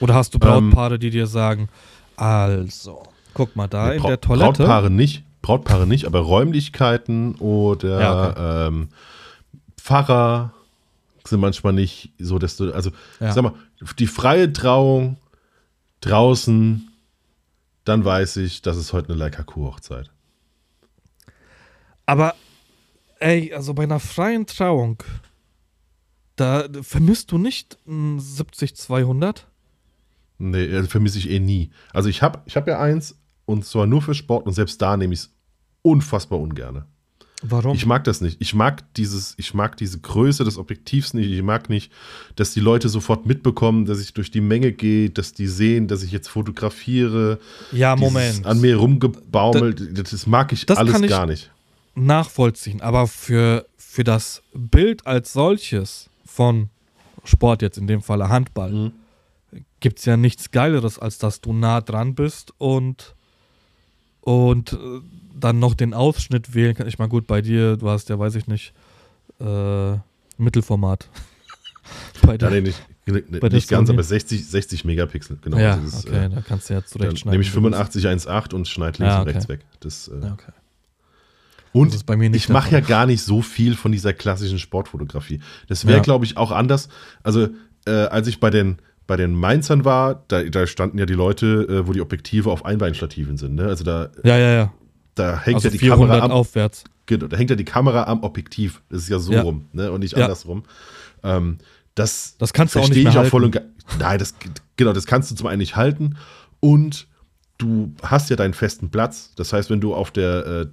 Oder 0.00 0.14
hast 0.14 0.34
du 0.34 0.38
Ähm, 0.42 0.70
Brautpaare, 0.70 0.98
die 0.98 1.10
dir 1.10 1.26
sagen, 1.26 1.68
also, 2.16 3.02
guck 3.34 3.56
mal 3.56 3.66
da 3.68 3.92
in 3.92 4.00
Bra- 4.00 4.08
der 4.08 4.20
Toilette. 4.20 4.62
Brautpaare 4.62 4.90
nicht, 4.90 5.24
Brautpaare 5.42 5.86
nicht, 5.86 6.06
aber 6.06 6.20
Räumlichkeiten 6.20 7.34
oder 7.36 8.00
Ja, 8.00 8.66
ähm, 8.68 8.88
Pfarrer 9.76 10.52
sind 11.28 11.40
manchmal 11.40 11.72
nicht 11.72 12.12
so, 12.18 12.38
dass 12.38 12.56
du, 12.56 12.72
also 12.72 12.90
Ja. 13.20 13.32
sag 13.32 13.42
mal, 13.42 13.54
die 13.98 14.06
freie 14.06 14.52
Trauung 14.52 15.16
draußen, 16.00 16.88
dann 17.84 18.04
weiß 18.04 18.36
ich, 18.38 18.62
das 18.62 18.76
ist 18.76 18.92
heute 18.92 19.10
eine 19.10 19.18
Leica 19.18 19.42
Q-Hochzeit. 19.42 20.10
Aber, 22.06 22.34
ey, 23.18 23.52
also 23.54 23.74
bei 23.74 23.84
einer 23.84 24.00
freien 24.00 24.46
Trauung, 24.46 25.02
da 26.36 26.68
vermisst 26.82 27.32
du 27.32 27.38
nicht 27.38 27.78
ein 27.86 28.20
70-200? 28.20 29.44
Nee, 30.38 30.74
also 30.74 30.88
vermisse 30.88 31.18
ich 31.18 31.30
eh 31.30 31.40
nie. 31.40 31.70
Also 31.92 32.08
ich 32.08 32.22
habe 32.22 32.42
ich 32.44 32.56
hab 32.56 32.68
ja 32.68 32.78
eins 32.78 33.18
und 33.46 33.64
zwar 33.64 33.86
nur 33.86 34.02
für 34.02 34.14
Sport 34.14 34.46
und 34.46 34.52
selbst 34.52 34.80
da 34.82 34.96
nehme 34.96 35.14
ich 35.14 35.20
es 35.20 35.34
unfassbar 35.82 36.38
ungerne. 36.38 36.86
Warum? 37.42 37.76
Ich 37.76 37.84
mag 37.84 38.02
das 38.04 38.20
nicht. 38.22 38.38
Ich 38.40 38.54
mag 38.54 38.82
dieses, 38.94 39.34
ich 39.36 39.52
mag 39.52 39.76
diese 39.76 39.98
Größe 40.00 40.42
des 40.44 40.56
Objektivs 40.56 41.12
nicht. 41.12 41.30
Ich 41.30 41.42
mag 41.42 41.68
nicht, 41.68 41.92
dass 42.34 42.52
die 42.54 42.60
Leute 42.60 42.88
sofort 42.88 43.26
mitbekommen, 43.26 43.84
dass 43.84 44.00
ich 44.00 44.14
durch 44.14 44.30
die 44.30 44.40
Menge 44.40 44.72
gehe, 44.72 45.10
dass 45.10 45.34
die 45.34 45.46
sehen, 45.46 45.86
dass 45.86 46.02
ich 46.02 46.12
jetzt 46.12 46.28
fotografiere. 46.28 47.38
ja, 47.72 47.94
Moment. 47.94 48.46
An 48.46 48.60
mir 48.60 48.76
rumgebaumelt. 48.76 49.98
Das, 49.98 50.10
das 50.10 50.26
mag 50.26 50.52
ich 50.52 50.64
das 50.66 50.78
alles 50.78 50.98
ich- 51.00 51.08
gar 51.08 51.26
nicht. 51.26 51.50
nachvollziehen. 51.94 52.80
Aber 52.80 53.06
für, 53.06 53.66
für 53.76 54.02
das 54.04 54.42
Bild 54.54 55.06
als 55.06 55.32
solches 55.34 56.08
von 56.24 56.70
Sport, 57.24 57.60
jetzt 57.60 57.76
in 57.76 57.86
dem 57.86 58.00
Falle 58.02 58.28
Handball, 58.30 58.70
Mhm. 58.72 58.92
gibt 59.80 59.98
es 59.98 60.04
ja 60.06 60.16
nichts 60.16 60.50
Geileres, 60.50 60.98
als 60.98 61.18
dass 61.18 61.40
du 61.42 61.52
nah 61.52 61.80
dran 61.82 62.14
bist 62.14 62.52
und, 62.58 63.14
und 64.22 64.72
äh, 64.72 64.76
dann 65.38 65.58
noch 65.58 65.74
den 65.74 65.94
Ausschnitt 65.94 66.54
wählen 66.54 66.74
kannst. 66.74 66.92
Ich 66.92 66.98
meine, 66.98 67.08
gut, 67.10 67.26
bei 67.26 67.42
dir, 67.42 67.76
du 67.76 67.88
hast 67.88 68.08
ja, 68.08 68.18
weiß 68.18 68.34
ich 68.36 68.46
nicht, 68.46 68.72
äh, 69.40 69.92
Mittelformat. 70.38 71.08
bei 72.22 72.32
Ja, 72.32 72.36
dir. 72.38 72.50
nee, 72.50 72.60
nicht, 72.62 72.80
nicht, 73.06 73.40
Bei 73.40 73.48
nicht 73.48 73.68
ganz, 73.68 73.86
Sony. 73.88 73.96
aber 73.96 74.02
60, 74.02 74.46
60 74.48 74.84
Megapixel. 74.84 75.38
Genau. 75.42 75.58
ja, 75.58 75.76
das 75.76 75.94
ist, 75.94 76.06
okay, 76.08 76.24
äh, 76.24 76.28
da 76.28 76.40
kannst 76.40 76.68
du 76.70 76.74
ja 76.74 76.84
zurechtschneiden. 76.84 77.30
nehme 77.32 77.42
ich 77.42 77.52
wie 77.54 77.60
du 77.60 77.62
willst. 77.62 77.78
85 77.78 78.28
1.8 78.28 78.54
und 78.54 78.66
schneide 78.68 78.98
links 78.98 79.12
Ja, 79.12 79.16
und 79.16 79.22
okay. 79.22 79.30
rechts 79.32 79.48
weg. 79.48 79.60
Das, 79.80 80.08
äh, 80.08 80.18
Ja, 80.22 80.32
okay. 80.32 80.52
Und 81.72 81.88
Das 81.88 81.96
ist 81.96 82.04
bei 82.04 82.16
mir 82.16 82.30
nicht 82.30 82.44
ich 82.44 82.48
mache 82.48 82.72
ja 82.72 82.80
gar 82.80 83.04
nicht 83.06 83.22
so 83.22 83.42
viel 83.42 83.76
von 83.76 83.92
dieser 83.92 84.14
klassischen 84.14 84.58
Sportfotografie. 84.58 85.40
Das 85.68 85.86
wäre, 85.86 85.98
Ja. 85.98 86.02
glaube 86.02 86.24
ich, 86.24 86.36
auch 86.38 86.50
anders. 86.50 86.88
Also, 87.22 87.48
äh, 87.86 87.90
als 87.90 88.26
ich 88.28 88.40
bei 88.40 88.48
den, 88.50 88.78
bei 89.06 89.16
den 89.16 89.34
Mainzern 89.34 89.84
war, 89.84 90.24
da, 90.28 90.42
da 90.42 90.66
standen 90.66 90.96
ja 90.98 91.04
die 91.06 91.12
Leute, 91.14 91.66
äh, 91.68 91.86
wo 91.86 91.92
die 91.92 92.00
Objektive 92.00 92.50
auf 92.50 92.64
Einbeinstativen 92.64 93.36
sind. 93.36 93.56
Ne? 93.56 93.66
Also 93.66 93.84
da, 93.84 94.08
Ja, 94.24 94.36
ja, 94.38 94.52
ja. 94.54 94.72
Da 95.16 95.40
hängt 95.40 95.56
Also 95.56 95.68
ja 95.68 95.72
die 95.72 95.78
400 95.78 96.08
Kamera 96.08 96.24
am, 96.24 96.30
aufwärts. 96.30 96.84
genau, 97.06 97.26
da 97.26 97.36
hängt 97.36 97.50
ja 97.50 97.56
die 97.56 97.64
Kamera 97.64 98.04
am 98.04 98.22
Objektiv. 98.22 98.80
Das 98.88 99.02
ist 99.02 99.08
ja 99.08 99.18
so 99.18 99.32
Ja. 99.32 99.42
rum, 99.42 99.66
ne? 99.72 99.90
Und 99.90 100.00
nicht 100.00 100.16
Ja. 100.16 100.24
andersrum. 100.24 100.62
Ähm, 101.24 101.58
das, 101.96 102.36
Das 102.38 102.52
kannst 102.52 102.74
du 102.74 102.78
auch 102.78 102.84
verstehe 102.84 103.02
nicht 103.04 103.08
ich 103.10 103.14
mehr 103.14 103.24
auch 103.26 103.30
voll 103.30 103.44
und 103.44 103.60
Nein, 103.98 104.18
das 104.18 104.34
genau, 104.76 104.92
das 104.92 105.06
kannst 105.06 105.30
du 105.30 105.34
zum 105.34 105.46
einen 105.46 105.58
nicht 105.58 105.76
halten 105.76 106.16
und 106.60 107.06
du 107.58 107.92
hast 108.02 108.30
ja 108.30 108.36
deinen 108.36 108.52
festen 108.54 108.90
Platz. 108.90 109.32
Das 109.36 109.52
heißt, 109.52 109.70
wenn 109.70 109.80
du 109.80 109.94
auf 109.94 110.10
der 110.10 110.68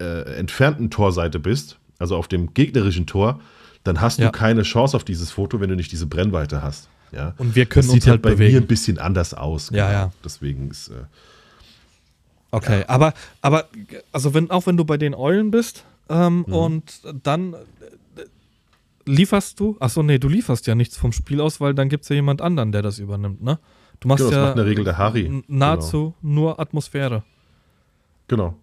äh, 0.00 0.04
äh, 0.04 0.34
entfernten 0.36 0.90
Torseite 0.90 1.38
bist, 1.40 1.78
also 1.98 2.16
auf 2.16 2.28
dem 2.28 2.54
gegnerischen 2.54 3.06
Tor, 3.06 3.40
dann 3.84 4.00
hast 4.00 4.18
Ja. 4.20 4.26
du 4.26 4.32
keine 4.32 4.62
Chance 4.62 4.96
auf 4.96 5.04
dieses 5.04 5.30
Foto, 5.32 5.60
wenn 5.60 5.68
du 5.68 5.76
nicht 5.76 5.90
diese 5.92 6.06
Brennweite 6.06 6.62
hast. 6.62 6.88
Ja. 7.10 7.34
Und 7.36 7.54
wir 7.56 7.66
können 7.66 7.86
das 7.86 7.92
uns 7.92 8.04
sieht 8.04 8.10
halt 8.10 8.20
ja 8.24 8.30
bei 8.30 8.34
bewegen. 8.36 8.54
mir 8.54 8.60
ein 8.62 8.66
bisschen 8.68 8.98
anders 8.98 9.34
aus. 9.34 9.68
genau. 9.68 9.82
Ja, 9.82 9.92
ja. 9.92 10.12
Deswegen 10.24 10.70
ist 10.70 10.88
äh, 10.88 10.92
Okay, 12.54 12.84
aber, 12.86 13.14
aber 13.40 13.66
also 14.12 14.34
wenn, 14.34 14.50
auch 14.50 14.66
wenn 14.66 14.76
du 14.76 14.84
bei 14.84 14.98
den 14.98 15.14
Eulen 15.14 15.50
bist 15.50 15.84
ähm, 16.08 16.44
Mhm. 16.46 16.52
und 16.54 17.00
dann 17.24 17.54
äh, 17.54 17.56
lieferst 19.06 19.58
du, 19.58 19.76
achso, 19.80 20.02
nee, 20.02 20.18
du 20.18 20.28
lieferst 20.28 20.66
ja 20.66 20.74
nichts 20.74 20.96
vom 20.96 21.12
Spiel 21.12 21.40
aus, 21.40 21.60
weil 21.60 21.74
dann 21.74 21.88
gibt 21.88 22.02
es 22.04 22.08
ja 22.10 22.16
jemand 22.16 22.40
anderen, 22.42 22.70
der 22.72 22.82
das 22.82 22.98
übernimmt, 22.98 23.42
ne? 23.42 23.58
Du 24.00 24.08
machst 24.08 24.18
genau, 24.18 24.30
das 24.30 24.36
ja 24.36 24.42
macht 24.42 24.52
in 24.52 24.56
der 24.58 24.66
Regel 24.66 24.84
der 24.84 24.98
Harry. 24.98 25.42
nahezu 25.48 26.14
nur 26.22 26.58
Atmosphäre. 26.60 27.22
Genau. 28.28 28.54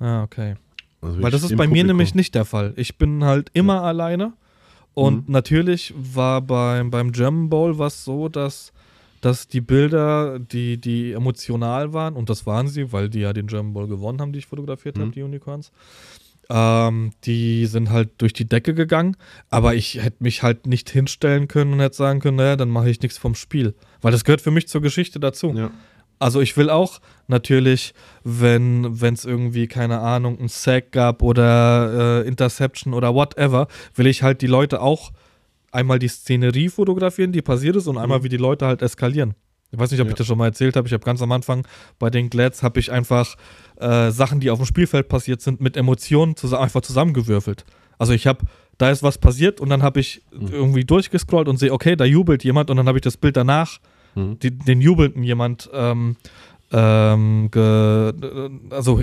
Ah, 0.00 0.22
okay. 0.24 0.56
Also 1.00 1.22
Weil 1.22 1.30
das 1.30 1.42
ist 1.42 1.50
bei 1.56 1.66
mir 1.66 1.68
Publikum. 1.68 1.86
nämlich 1.88 2.14
nicht 2.14 2.34
der 2.34 2.44
Fall. 2.44 2.72
Ich 2.76 2.98
bin 2.98 3.24
halt 3.24 3.50
immer 3.54 3.82
alleine. 3.82 4.32
Und 4.94 5.28
Mhm. 5.28 5.32
natürlich 5.32 5.94
war 5.96 6.40
beim, 6.42 6.90
beim 6.90 7.12
German 7.12 7.48
Bowl 7.48 7.78
was 7.78 8.04
so, 8.04 8.28
dass, 8.28 8.72
dass 9.22 9.48
die 9.48 9.60
Bilder, 9.62 10.38
die, 10.38 10.78
die 10.78 11.12
emotional 11.12 11.92
waren, 11.94 12.14
und 12.14 12.28
das 12.28 12.44
waren 12.44 12.68
sie, 12.68 12.92
weil 12.92 13.08
die 13.08 13.20
ja 13.20 13.32
den 13.32 13.46
German 13.46 13.72
Bowl 13.72 13.86
gewonnen 13.88 14.20
haben, 14.20 14.32
die 14.32 14.40
ich 14.40 14.46
fotografiert 14.46 14.96
habe, 14.98 15.06
Mhm. 15.06 15.12
die 15.12 15.22
Unicorns, 15.22 15.72
ähm, 16.50 17.12
die 17.24 17.66
sind 17.66 17.90
halt 17.90 18.10
durch 18.18 18.32
die 18.32 18.46
Decke 18.48 18.74
gegangen. 18.74 19.16
Aber 19.48 19.74
ich 19.74 20.02
hätte 20.02 20.22
mich 20.22 20.42
halt 20.42 20.66
nicht 20.66 20.90
hinstellen 20.90 21.48
können 21.48 21.72
und 21.72 21.80
hätte 21.80 21.96
sagen 21.96 22.20
können, 22.20 22.36
naja, 22.36 22.56
dann 22.56 22.68
mache 22.68 22.90
ich 22.90 23.00
nichts 23.00 23.16
vom 23.16 23.34
Spiel. 23.34 23.74
Weil 24.02 24.12
das 24.12 24.24
gehört 24.24 24.40
für 24.42 24.50
mich 24.50 24.68
zur 24.68 24.82
Geschichte 24.82 25.20
dazu. 25.20 25.54
Ja. 25.54 25.70
Also 26.18 26.40
ich 26.40 26.56
will 26.56 26.68
auch 26.70 27.00
natürlich, 27.26 27.94
wenn 28.22 28.84
es 29.00 29.24
irgendwie, 29.24 29.66
keine 29.66 30.00
Ahnung, 30.00 30.38
ein 30.38 30.48
Sack 30.48 30.92
gab 30.92 31.22
oder 31.22 32.22
äh, 32.24 32.28
Interception 32.28 32.92
oder 32.92 33.14
whatever, 33.14 33.66
will 33.94 34.06
ich 34.06 34.22
halt 34.22 34.40
die 34.40 34.46
Leute 34.46 34.80
auch 34.80 35.10
einmal 35.72 35.98
die 35.98 36.08
Szenerie 36.08 36.68
fotografieren, 36.68 37.32
die 37.32 37.42
passiert 37.42 37.76
ist, 37.76 37.86
und 37.88 37.98
einmal, 37.98 38.22
wie 38.22 38.28
die 38.28 38.36
Leute 38.36 38.66
halt 38.66 38.82
eskalieren. 38.82 39.34
Ich 39.70 39.78
weiß 39.78 39.90
nicht, 39.90 40.00
ob 40.00 40.06
Ja. 40.06 40.10
ich 40.12 40.16
das 40.18 40.26
schon 40.26 40.36
mal 40.38 40.46
erzählt 40.46 40.76
habe. 40.76 40.86
Ich 40.86 40.92
habe 40.92 41.02
ganz 41.04 41.22
am 41.22 41.32
Anfang 41.32 41.66
bei 41.98 42.10
den 42.10 42.28
Glads 42.28 42.62
habe 42.62 42.78
ich 42.78 42.92
einfach 42.92 43.36
äh, 43.80 44.10
Sachen, 44.10 44.38
die 44.38 44.50
auf 44.50 44.58
dem 44.58 44.66
Spielfeld 44.66 45.08
passiert 45.08 45.40
sind, 45.40 45.60
mit 45.62 45.76
Emotionen 45.78 46.36
zus 46.36 46.52
einfach 46.52 46.82
zusammengewürfelt. 46.82 47.64
Also 47.98 48.12
ich 48.12 48.26
habe, 48.26 48.44
da 48.76 48.90
ist 48.90 49.02
was 49.02 49.16
passiert 49.16 49.60
und 49.62 49.70
dann 49.70 49.82
habe 49.82 50.00
ich 50.00 50.22
irgendwie 50.32 50.84
durchgescrollt 50.84 51.48
und 51.48 51.56
sehe, 51.58 51.72
okay, 51.72 51.96
da 51.96 52.04
jubelt 52.04 52.44
jemand 52.44 52.68
und 52.68 52.76
dann 52.76 52.86
habe 52.86 52.98
ich 52.98 53.02
das 53.02 53.16
Bild 53.16 53.36
danach 53.36 53.78
Mhm. 54.14 54.38
die, 54.40 54.50
den 54.50 54.82
jubelnden 54.82 55.22
jemand 55.22 55.70
ähm, 55.72 56.16
ähm, 56.70 57.48
also 58.70 59.02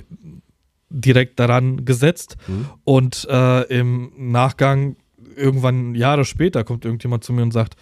direkt 0.89 1.39
daran 1.39 1.85
gesetzt. 1.85 2.37
Mhm. 2.47 2.65
Und 2.83 3.27
äh, 3.29 3.61
im 3.75 4.11
Nachgang, 4.17 4.95
irgendwann 5.39 5.95
Jahre 5.95 6.25
später, 6.25 6.63
kommt 6.63 6.85
irgendjemand 6.85 7.23
zu 7.23 7.33
mir 7.33 7.41
und 7.43 7.51
sagt, 7.51 7.75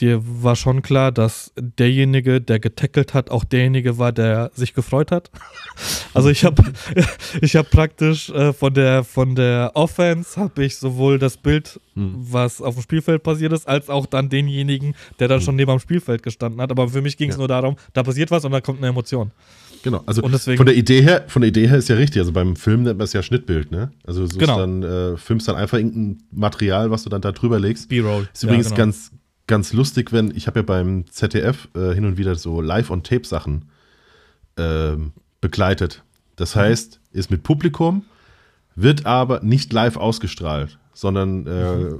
dir 0.00 0.22
war 0.24 0.56
schon 0.56 0.80
klar, 0.80 1.12
dass 1.12 1.52
derjenige, 1.58 2.40
der 2.40 2.58
getackelt 2.58 3.12
hat, 3.12 3.30
auch 3.30 3.44
derjenige 3.44 3.98
war, 3.98 4.12
der 4.12 4.50
sich 4.54 4.74
gefreut 4.74 5.10
hat. 5.12 5.30
Also 6.12 6.28
ich 6.28 6.44
habe 6.44 6.62
ich 7.40 7.54
hab 7.56 7.70
praktisch 7.70 8.28
äh, 8.30 8.52
von 8.52 8.74
der 8.74 9.04
von 9.04 9.34
der 9.36 9.70
Offense 9.74 10.38
habe 10.38 10.64
ich 10.64 10.76
sowohl 10.76 11.18
das 11.18 11.36
Bild, 11.36 11.78
Hm. 11.94 12.14
was 12.16 12.60
auf 12.60 12.74
dem 12.74 12.82
Spielfeld 12.82 13.22
passiert 13.22 13.52
ist, 13.52 13.66
als 13.68 13.88
auch 13.88 14.06
dann 14.06 14.28
denjenigen, 14.28 14.94
der 15.20 15.28
dann 15.28 15.40
schon 15.40 15.54
neben 15.56 15.70
am 15.70 15.78
Spielfeld 15.78 16.22
gestanden 16.22 16.60
hat. 16.60 16.70
Aber 16.72 16.88
für 16.88 17.00
mich 17.00 17.16
ging 17.16 17.30
es 17.30 17.36
Ja. 17.36 17.38
nur 17.38 17.48
darum, 17.48 17.76
da 17.92 18.02
passiert 18.02 18.30
was 18.32 18.44
und 18.44 18.50
da 18.52 18.60
kommt 18.60 18.78
eine 18.78 18.88
Emotion. 18.88 19.30
Genau, 19.82 20.02
also 20.06 20.20
deswegen- 20.22 20.56
von 20.58 20.66
der 20.66 20.76
Idee 20.76 21.00
her, 21.02 21.24
von 21.28 21.40
der 21.42 21.48
Idee 21.48 21.66
her 21.68 21.78
ist 21.78 21.88
ja 21.88 21.96
richtig. 21.96 22.20
Also 22.20 22.32
beim 22.32 22.54
Film 22.56 22.82
nennt 22.82 22.98
man 22.98 23.04
es 23.04 23.12
ja 23.12 23.22
Schnittbild, 23.22 23.70
ne? 23.70 23.90
Also 24.06 24.26
du 24.26 24.36
Genau. 24.38 24.58
dann, 24.58 24.82
äh, 24.82 25.16
filmst 25.16 25.48
dann 25.48 25.56
einfach 25.56 25.78
irgendein 25.78 26.22
Material, 26.30 26.90
was 26.90 27.04
du 27.04 27.08
dann 27.10 27.22
da 27.22 27.32
drüber 27.32 27.58
legst. 27.58 27.88
B-Roll. 27.88 28.28
Ist 28.32 28.42
übrigens 28.44 28.66
genau. 28.66 28.76
ganz, 28.76 29.10
ganz 29.46 29.72
lustig, 29.72 30.12
wenn, 30.12 30.34
ich 30.36 30.46
habe 30.46 30.60
ja 30.60 30.62
beim 30.62 31.06
ZDF 31.10 31.68
äh, 31.74 31.94
hin 31.94 32.04
und 32.04 32.18
wieder 32.18 32.34
so 32.34 32.60
Live-on-Tape-Sachen 32.60 33.64
ähm, 34.56 35.12
begleitet. 35.40 36.02
Das 36.36 36.56
heißt, 36.56 37.00
ist 37.12 37.30
mit 37.30 37.42
Publikum, 37.42 38.04
wird 38.76 39.06
aber 39.06 39.40
nicht 39.42 39.72
live 39.72 39.96
ausgestrahlt, 39.96 40.78
sondern 40.94 41.46
äh, 41.46 41.94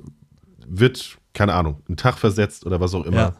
wird, 0.67 1.17
keine 1.35 1.55
Ahnung, 1.55 1.83
einen 1.89 1.97
Tag 1.97 2.19
versetzt 2.19 2.65
oder 2.67 2.81
was 2.81 2.95
auch 2.95 3.05
immer, 3.07 3.17
Ja. 3.17 3.33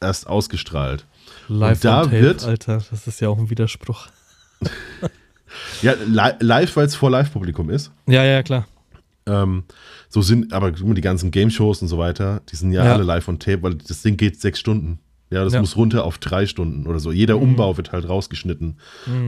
erst 0.00 0.26
ausgestrahlt. 0.26 1.06
Live 1.48 1.78
Und 1.78 1.84
da 1.84 2.02
Tape, 2.04 2.20
wird- 2.20 2.44
Alter, 2.44 2.82
das 2.90 3.06
ist 3.06 3.20
ja 3.20 3.28
auch 3.28 3.38
ein 3.38 3.50
Widerspruch. 3.50 4.08
Ja, 5.82 5.92
li 5.92 6.30
live, 6.40 6.74
weil 6.76 6.86
es 6.86 6.94
vor 6.96 7.10
Live-Publikum 7.10 7.70
ist. 7.70 7.92
Ja, 8.06 8.24
ja, 8.24 8.42
klar. 8.42 8.66
Ähm, 9.26 9.64
so 10.08 10.20
sind, 10.22 10.52
aber 10.52 10.70
die 10.72 11.00
ganzen 11.00 11.30
Game-Shows 11.30 11.80
und 11.82 11.88
so 11.88 11.98
weiter, 11.98 12.42
die 12.50 12.56
sind 12.56 12.72
ja, 12.72 12.84
Ja. 12.84 12.92
alle 12.94 13.04
live 13.04 13.28
on 13.28 13.38
tape, 13.38 13.62
weil 13.62 13.74
das 13.76 14.02
Ding 14.02 14.16
geht 14.16 14.40
sechs 14.40 14.58
Stunden. 14.58 14.98
Ja, 15.30 15.44
das 15.44 15.52
Ja. 15.54 15.60
muss 15.60 15.76
runter 15.76 16.04
auf 16.04 16.18
drei 16.18 16.46
Stunden 16.46 16.86
oder 16.86 16.98
so. 17.00 17.10
Jeder 17.12 17.38
Umbau 17.38 17.76
wird 17.76 17.92
halt 17.92 18.08
rausgeschnitten 18.08 18.78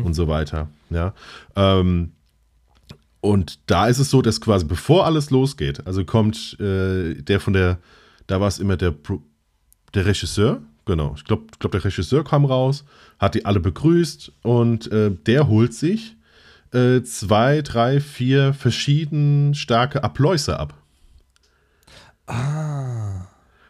und 0.05 0.15
so 0.15 0.29
weiter. 0.29 0.69
Ja. 0.91 1.15
Ähm, 1.57 2.13
und 3.21 3.59
da 3.67 3.87
ist 3.89 3.99
es 3.99 4.11
so, 4.11 4.23
dass 4.23 4.41
quasi 4.41 4.65
bevor 4.67 5.07
alles 5.07 5.31
losgeht, 5.31 5.87
also 5.87 6.05
kommt 6.05 6.57
äh, 6.61 7.15
der 7.15 7.41
von 7.41 7.53
der, 7.55 7.79
da 8.27 8.41
war 8.41 8.49
es 8.49 8.59
immer 8.59 8.77
der, 8.77 8.91
Pro- 8.93 9.23
der 9.95 10.07
Regisseur, 10.07 10.61
genau, 10.87 11.13
ich 11.17 11.25
glaube, 11.25 11.45
glaub, 11.59 11.73
der 11.73 11.85
Regisseur 11.85 12.25
kam 12.25 12.45
raus, 12.47 12.85
hat 13.19 13.35
die 13.35 13.45
alle 13.45 13.61
begrüßt 13.61 14.33
und 14.43 14.91
äh, 14.91 15.11
der 15.11 15.49
holt 15.49 15.75
sich 15.75 16.17
äh, 16.73 17.03
zwei, 17.03 17.61
drei, 17.63 18.01
vier 18.01 18.55
verschieden 18.55 19.55
starke 19.55 20.03
Appläuse 20.03 20.59
ab. 20.59 20.75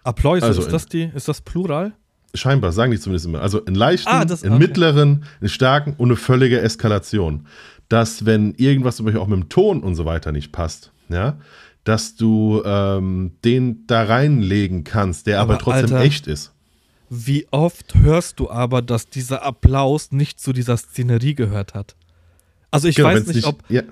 Applaus, 0.02 0.42
Also 0.42 0.62
ist 0.62 0.72
das 0.72 0.86
die, 0.86 1.10
ist 1.14 1.28
das 1.28 1.40
Plural? 1.40 1.92
Scheinbar, 2.34 2.72
sagen 2.72 2.92
die 2.92 2.98
zumindest 2.98 3.26
immer. 3.26 3.40
Also 3.40 3.64
einen 3.64 3.76
leichten, 3.76 4.08
Ah, 4.08 4.24
das- 4.24 4.42
einen 4.42 4.54
okay. 4.54 4.66
mittleren, 4.66 5.24
einen 5.40 5.48
starken 5.48 5.94
und 5.96 6.08
eine 6.08 6.16
völlige 6.16 6.60
Eskalation. 6.60 7.46
Dass, 7.88 8.26
wenn 8.26 8.54
irgendwas 8.54 8.96
zum 8.96 9.06
Beispiel 9.06 9.20
auch 9.20 9.26
mit 9.28 9.38
dem 9.38 9.48
Ton 9.48 9.82
und 9.82 9.94
so 9.94 10.04
weiter 10.04 10.32
nicht 10.32 10.52
passt, 10.52 10.90
ja, 11.08 11.38
dass 11.84 12.16
du 12.16 12.62
ähm, 12.64 13.32
den 13.44 13.86
da 13.86 14.02
reinlegen 14.04 14.82
kannst, 14.84 15.26
der 15.28 15.40
aber, 15.40 15.54
Aber, 15.54 15.62
trotzdem 15.62 15.94
Alter, 15.96 16.00
echt 16.00 16.26
ist. 16.26 16.52
Wie 17.08 17.46
oft 17.50 17.94
hörst 17.94 18.40
du 18.40 18.50
aber, 18.50 18.82
dass 18.82 19.08
dieser 19.08 19.42
Applaus 19.44 20.10
nicht 20.12 20.40
zu 20.40 20.52
dieser 20.52 20.76
Szenerie 20.76 21.34
gehört 21.34 21.74
hat? 21.74 21.94
Also 22.70 22.88
ich 22.88 23.00
weiß 23.02 23.26
wenn's 23.26 23.34
nicht, 23.34 23.46
ob, 23.46 23.62
ja, 23.68 23.82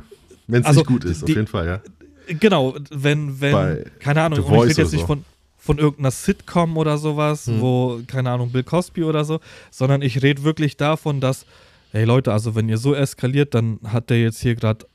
wenn 0.47 0.63
es 0.63 0.67
also 0.67 0.81
nicht 0.81 0.89
gut 0.89 1.05
ist, 1.05 1.23
auf 1.23 1.27
die- 1.27 1.33
jeden 1.35 1.47
Fall, 1.47 1.67
ja. 1.67 2.35
genau, 2.41 2.75
wenn, 2.91 3.41
wenn, 3.41 3.53
Bei 3.53 3.85
keine 4.01 4.23
Ahnung, 4.23 4.41
ich 4.41 4.51
rede 4.51 4.67
jetzt 4.67 4.79
oder 4.79 4.91
nicht 4.91 5.01
so. 5.01 5.07
von, 5.07 5.25
von 5.59 5.79
irgendeiner 5.79 6.11
Sitcom 6.11 6.77
oder 6.77 6.99
sowas, 6.99 7.47
Hm. 7.47 7.61
wo, 7.61 8.01
keine 8.07 8.31
Ahnung, 8.31 8.51
Bill 8.51 8.65
Cosby 8.65 9.05
oder 9.05 9.25
so, 9.25 9.41
sondern 9.71 10.03
ich 10.03 10.23
rede 10.23 10.43
wirklich 10.43 10.77
davon, 10.77 11.21
dass, 11.21 11.47
hey 11.93 12.05
Leute, 12.05 12.33
also 12.33 12.55
wenn 12.57 12.69
ihr 12.69 12.79
so 12.79 12.95
eskaliert, 12.95 13.55
dann 13.55 13.79
hat 13.85 14.11
der 14.11 14.21
jetzt 14.21 14.41
hier 14.41 14.57
gerade 14.57 14.87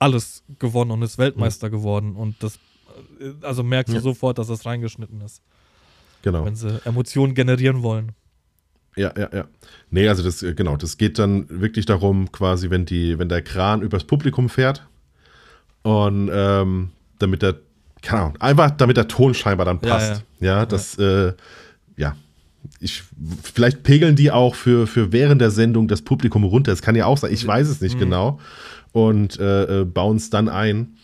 alles 0.00 0.42
gewonnen 0.58 0.90
und 0.90 1.02
ist 1.02 1.18
Weltmeister 1.18 1.70
geworden 1.70 2.16
und 2.16 2.42
das, 2.42 2.56
äh, 3.20 3.32
also 3.42 3.62
merkst 3.62 3.92
du 3.92 3.98
Ja. 3.98 4.02
sofort, 4.02 4.38
dass 4.38 4.48
das 4.48 4.66
reingeschnitten 4.66 5.20
ist, 5.20 5.40
Genau. 6.22 6.44
wenn 6.44 6.54
sie 6.56 6.80
Emotionen 6.84 7.34
generieren 7.34 7.82
wollen. 7.82 8.12
Ja, 8.96 9.12
ja, 9.16 9.28
ja. 9.32 9.44
Nee, 9.90 10.08
also 10.08 10.22
das, 10.22 10.42
äh, 10.42 10.54
genau, 10.54 10.76
das 10.76 10.98
geht 10.98 11.18
dann 11.18 11.46
wirklich 11.48 11.86
darum, 11.86 12.30
quasi, 12.32 12.70
wenn 12.70 12.84
die, 12.84 13.18
wenn 13.18 13.28
der 13.28 13.42
Kran 13.42 13.82
übers 13.82 14.04
Publikum 14.04 14.48
fährt 14.48 14.86
und 15.82 16.30
ähm, 16.32 16.90
damit 17.18 17.42
der, 17.42 17.56
keine 18.02 18.20
Ahnung, 18.22 18.36
einfach 18.40 18.70
damit 18.72 18.96
der 18.96 19.08
Ton 19.08 19.34
scheinbar 19.34 19.64
dann 19.66 19.80
Ja, 19.82 19.88
passt. 19.90 20.24
Ja, 20.40 20.66
das, 20.66 20.98
äh, 20.98 21.32
ja. 21.96 22.16
Ich, 22.80 23.02
vielleicht 23.42 23.82
pegeln 23.82 24.16
die 24.16 24.30
auch 24.30 24.54
für, 24.54 24.86
für 24.86 25.12
während 25.12 25.40
der 25.40 25.50
Sendung 25.50 25.88
das 25.88 26.02
Publikum 26.02 26.44
runter. 26.44 26.72
Das 26.72 26.82
kann 26.82 26.94
ja 26.94 27.06
auch 27.06 27.16
sein. 27.16 27.32
Ich 27.32 27.46
weiß 27.46 27.68
es 27.68 27.80
nicht 27.80 27.94
Mhm. 27.94 28.00
genau. 28.00 28.40
Und 28.92 29.38
äh, 29.38 29.80
äh, 29.80 29.84
bauen 29.84 30.16
es 30.16 30.28
dann 30.30 30.48
ein. 30.48 30.96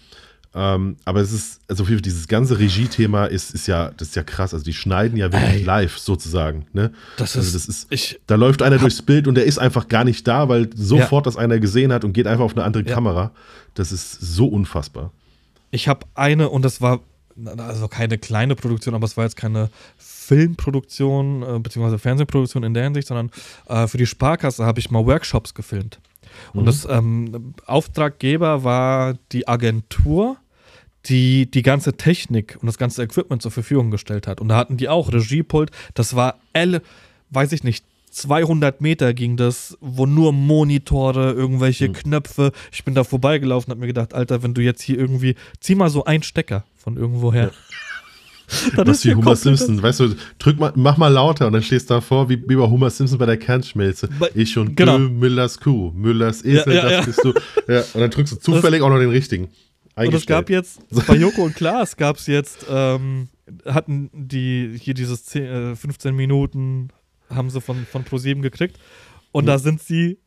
Ähm, 0.59 0.97
aber 1.05 1.21
es 1.21 1.33
ist, 1.33 1.61
also 1.69 1.85
für 1.85 2.01
dieses 2.01 2.29
ganze 2.29 2.59
Regie-Thema 2.59 3.27
ist, 3.27 3.51
ist 3.51 3.67
ja, 3.67 3.91
das 3.99 4.09
ist 4.09 4.17
ja 4.17 4.23
krass. 4.23 4.55
Also 4.55 4.65
die 4.65 4.73
schneiden 4.73 5.19
ja 5.19 5.31
wirklich 5.31 5.53
Ey. 5.57 5.63
live 5.65 5.99
sozusagen. 5.99 6.67
Ne? 6.73 6.93
Das 7.19 7.37
also 7.37 7.47
ist- 7.47 7.55
das 7.55 7.69
ist, 7.69 7.93
ich- 7.93 8.19
da 8.27 8.37
läuft 8.37 8.63
einer 8.63 8.79
durchs 8.79 9.03
Bild 9.03 9.29
und 9.29 9.35
der 9.35 9.45
ist 9.45 9.59
einfach 9.59 9.87
gar 9.89 10.05
nicht 10.05 10.27
da, 10.27 10.49
weil 10.49 10.71
sofort 10.75 11.27
das 11.27 11.37
einer 11.37 11.59
gesehen 11.59 11.93
hat 11.93 12.05
und 12.05 12.15
geht 12.15 12.27
einfach 12.27 12.45
auf 12.45 12.53
eine 12.57 12.65
andere 12.65 12.85
Ja. 12.85 12.95
Kamera. 12.95 13.33
Das 13.75 13.93
ist 13.93 14.13
so 14.19 14.47
unfassbar. 14.49 15.13
Ich 15.71 15.89
habe 15.89 16.07
eine 16.15 16.49
und 16.49 16.63
das 16.63 16.81
war 16.81 17.01
also 17.59 17.87
keine 17.89 18.17
kleine 18.17 18.57
Produktion, 18.57 18.95
aber 18.95 19.05
es 19.05 19.15
war 19.19 19.25
jetzt 19.25 19.37
keine 19.37 19.69
Filmproduktion 19.99 21.43
äh, 21.43 21.59
beziehungsweise 21.59 21.99
Fernsehproduktion 21.99 22.63
in 22.63 22.75
der 22.75 22.85
Hinsicht, 22.85 23.09
sondern 23.09 23.31
äh, 23.69 23.87
für 23.87 23.99
die 23.99 24.07
Sparkasse 24.07 24.65
habe 24.65 24.79
ich 24.81 24.91
mal 24.91 25.05
Workshops 25.07 25.55
gefilmt. 25.55 25.99
Und 26.53 26.67
das 26.67 26.87
ähm, 26.91 27.55
Auftraggeber 27.67 28.63
war 28.65 29.15
die 29.33 29.49
Agentur, 29.49 30.37
die 31.09 31.51
die 31.51 31.63
ganze 31.63 31.95
Technik 31.97 32.59
und 32.61 32.67
das 32.67 32.79
ganze 32.79 33.03
Equipment 33.03 33.43
zur 33.43 33.51
Verfügung 33.51 33.91
gestellt 33.91 34.27
hat. 34.27 34.41
Und 34.41 34.49
da 34.49 34.57
hatten 34.57 34.77
die 34.77 34.89
auch 34.89 35.13
Regiepult. 35.13 35.71
Das 35.95 36.15
war 36.17 36.39
L, 36.53 36.83
weiß 37.31 37.53
ich 37.53 37.65
nicht, 37.65 37.85
200 38.11 38.81
Meter 38.81 39.13
ging 39.13 39.37
das, 39.37 39.77
wo 39.81 40.07
nur 40.07 40.33
Monitore, 40.33 41.33
irgendwelche 41.33 41.91
Knöpfe. 41.93 42.53
Ich 42.73 42.83
bin 42.85 42.95
da 42.95 43.05
vorbeigelaufen, 43.05 43.71
hab 43.71 43.79
mir 43.79 43.87
gedacht, 43.87 44.15
Alter, 44.15 44.43
wenn 44.43 44.55
du 44.55 44.63
jetzt 44.63 44.81
hier 44.81 44.99
irgendwie, 44.99 45.35
zieh 45.61 45.75
mal 45.75 45.91
so 45.91 46.05
einen 46.05 46.23
Stecker 46.23 46.65
von 46.79 46.97
irgendwo 46.97 47.33
her. 47.33 47.51
Dann 48.77 48.87
Was 48.87 48.99
ist 48.99 49.05
wie 49.07 49.15
Homer 49.17 49.35
Simpson, 49.35 49.83
weißt 49.83 50.01
du, 50.01 50.15
drück 50.39 50.59
mal, 50.61 50.73
mach 50.77 50.97
mal 50.97 51.09
lauter 51.09 51.49
und 51.49 51.53
dann 51.53 51.65
stehst 51.65 51.91
du 51.91 51.95
davor, 51.95 52.29
wie, 52.29 52.41
wie 52.49 52.55
bei 52.55 52.63
Homer 52.63 52.91
Simpson 52.91 53.19
bei 53.19 53.27
der 53.27 53.39
Kernschmelze. 53.39 54.09
Bei- 54.21 54.31
Ich 54.37 54.57
und 54.57 54.77
genau. 54.77 54.99
Müllers 55.01 55.59
Kuh, 55.59 55.91
Müllers 55.93 56.45
Esel, 56.45 56.75
Ja, 56.75 56.75
ja, 56.75 56.83
das 56.83 56.93
ja. 56.93 57.01
bist 57.03 57.25
du. 57.25 57.35
Ja, 57.67 57.81
und 57.95 58.01
dann 58.01 58.11
drückst 58.11 58.35
du 58.35 58.37
zufällig 58.37 58.83
auch 58.83 58.89
noch 58.89 59.01
den 59.01 59.11
richtigen. 59.11 59.49
Und 59.97 60.15
es 60.15 60.27
gab 60.27 60.51
jetzt, 60.51 60.81
bei 61.07 61.17
Joko 61.17 61.43
und 61.45 61.55
Klaas 61.55 61.97
gab 61.97 62.17
es 62.17 62.27
jetzt, 62.27 62.67
ähm, 62.69 63.29
hatten 63.65 64.11
die 64.13 64.77
hier 64.79 64.95
dieses 64.95 65.25
10, 65.25 65.43
äh, 65.45 65.77
15 65.77 66.15
Minuten, 66.15 66.89
haben 67.31 67.49
sie 67.51 67.61
von, 67.61 67.87
von 67.87 68.05
ProSieben 68.05 68.43
gekriegt. 68.43 68.79
Und 69.33 69.45
Mhm. 69.45 69.47
da 69.49 69.59
sind 69.59 69.83
sie, 69.83 70.19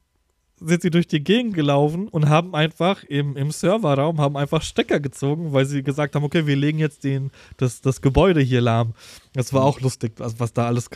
sind 0.59 0.82
sie 0.82 0.89
durch 0.89 1.07
die 1.07 1.24
Gegend 1.24 1.53
gelaufen 1.53 2.07
und 2.07 2.30
haben 2.30 2.55
einfach 2.55 3.03
im, 3.03 3.38
im 3.38 3.51
Serverraum, 3.51 4.20
haben 4.20 4.36
einfach 4.38 4.61
Stecker 4.61 4.99
gezogen, 4.99 5.53
weil 5.53 5.65
sie 5.65 5.84
gesagt 5.84 6.15
haben, 6.15 6.24
okay, 6.24 6.47
wir 6.47 6.55
legen 6.55 6.80
jetzt 6.80 7.03
den, 7.03 7.32
das, 7.57 7.82
das 7.82 8.01
Gebäude 8.01 8.41
hier 8.41 8.61
lahm. 8.61 8.93
Das 9.34 9.53
war 9.53 9.63
auch 9.63 9.80
lustig, 9.82 10.13
was, 10.17 10.39
was 10.39 10.51
da 10.53 10.65
alles 10.65 10.89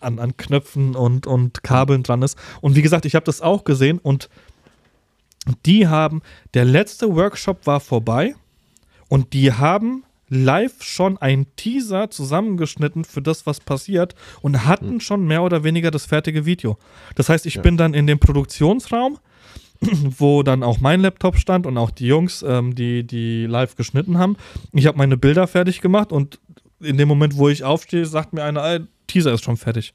an, 0.00 0.18
an 0.18 0.36
Knöpfen 0.36 0.96
und, 0.96 1.26
und 1.26 1.62
Kabeln 1.62 2.02
dran 2.02 2.22
ist. 2.22 2.36
Und 2.60 2.74
wie 2.74 2.82
gesagt, 2.82 3.04
ich 3.06 3.14
habe 3.14 3.24
das 3.24 3.40
auch 3.40 3.64
gesehen 3.64 3.98
und 3.98 4.28
die 5.66 5.88
haben, 5.88 6.22
der 6.54 6.64
letzte 6.64 7.14
Workshop 7.14 7.66
war 7.66 7.80
vorbei 7.80 8.34
und 9.08 9.32
die 9.32 9.52
haben 9.52 10.04
live 10.28 10.82
schon 10.82 11.18
einen 11.18 11.46
Teaser 11.56 12.10
zusammengeschnitten 12.10 13.04
für 13.04 13.20
das, 13.20 13.44
was 13.44 13.60
passiert 13.60 14.14
und 14.40 14.64
hatten 14.66 15.00
schon 15.00 15.26
mehr 15.26 15.42
oder 15.42 15.62
weniger 15.62 15.90
das 15.90 16.06
fertige 16.06 16.46
Video. 16.46 16.78
Das 17.16 17.28
heißt, 17.28 17.44
ich 17.44 17.56
Ja. 17.56 17.62
bin 17.62 17.76
dann 17.76 17.92
in 17.92 18.06
dem 18.06 18.18
Produktionsraum, 18.18 19.18
wo 19.82 20.42
dann 20.42 20.62
auch 20.62 20.80
mein 20.80 21.00
Laptop 21.00 21.36
stand 21.36 21.66
und 21.66 21.76
auch 21.76 21.90
die 21.90 22.06
Jungs, 22.06 22.42
ähm, 22.46 22.74
die, 22.74 23.04
die 23.06 23.44
live 23.46 23.76
geschnitten 23.76 24.16
haben. 24.16 24.36
Ich 24.72 24.86
habe 24.86 24.96
meine 24.96 25.16
Bilder 25.18 25.46
fertig 25.46 25.80
gemacht 25.82 26.12
und 26.12 26.38
in 26.80 26.96
dem 26.96 27.08
Moment, 27.08 27.36
wo 27.36 27.48
ich 27.48 27.64
aufstehe, 27.64 28.06
sagt 28.06 28.32
mir 28.32 28.42
einer, 28.44 28.80
Teaser 29.08 29.34
ist 29.34 29.44
schon 29.44 29.56
fertig. 29.58 29.92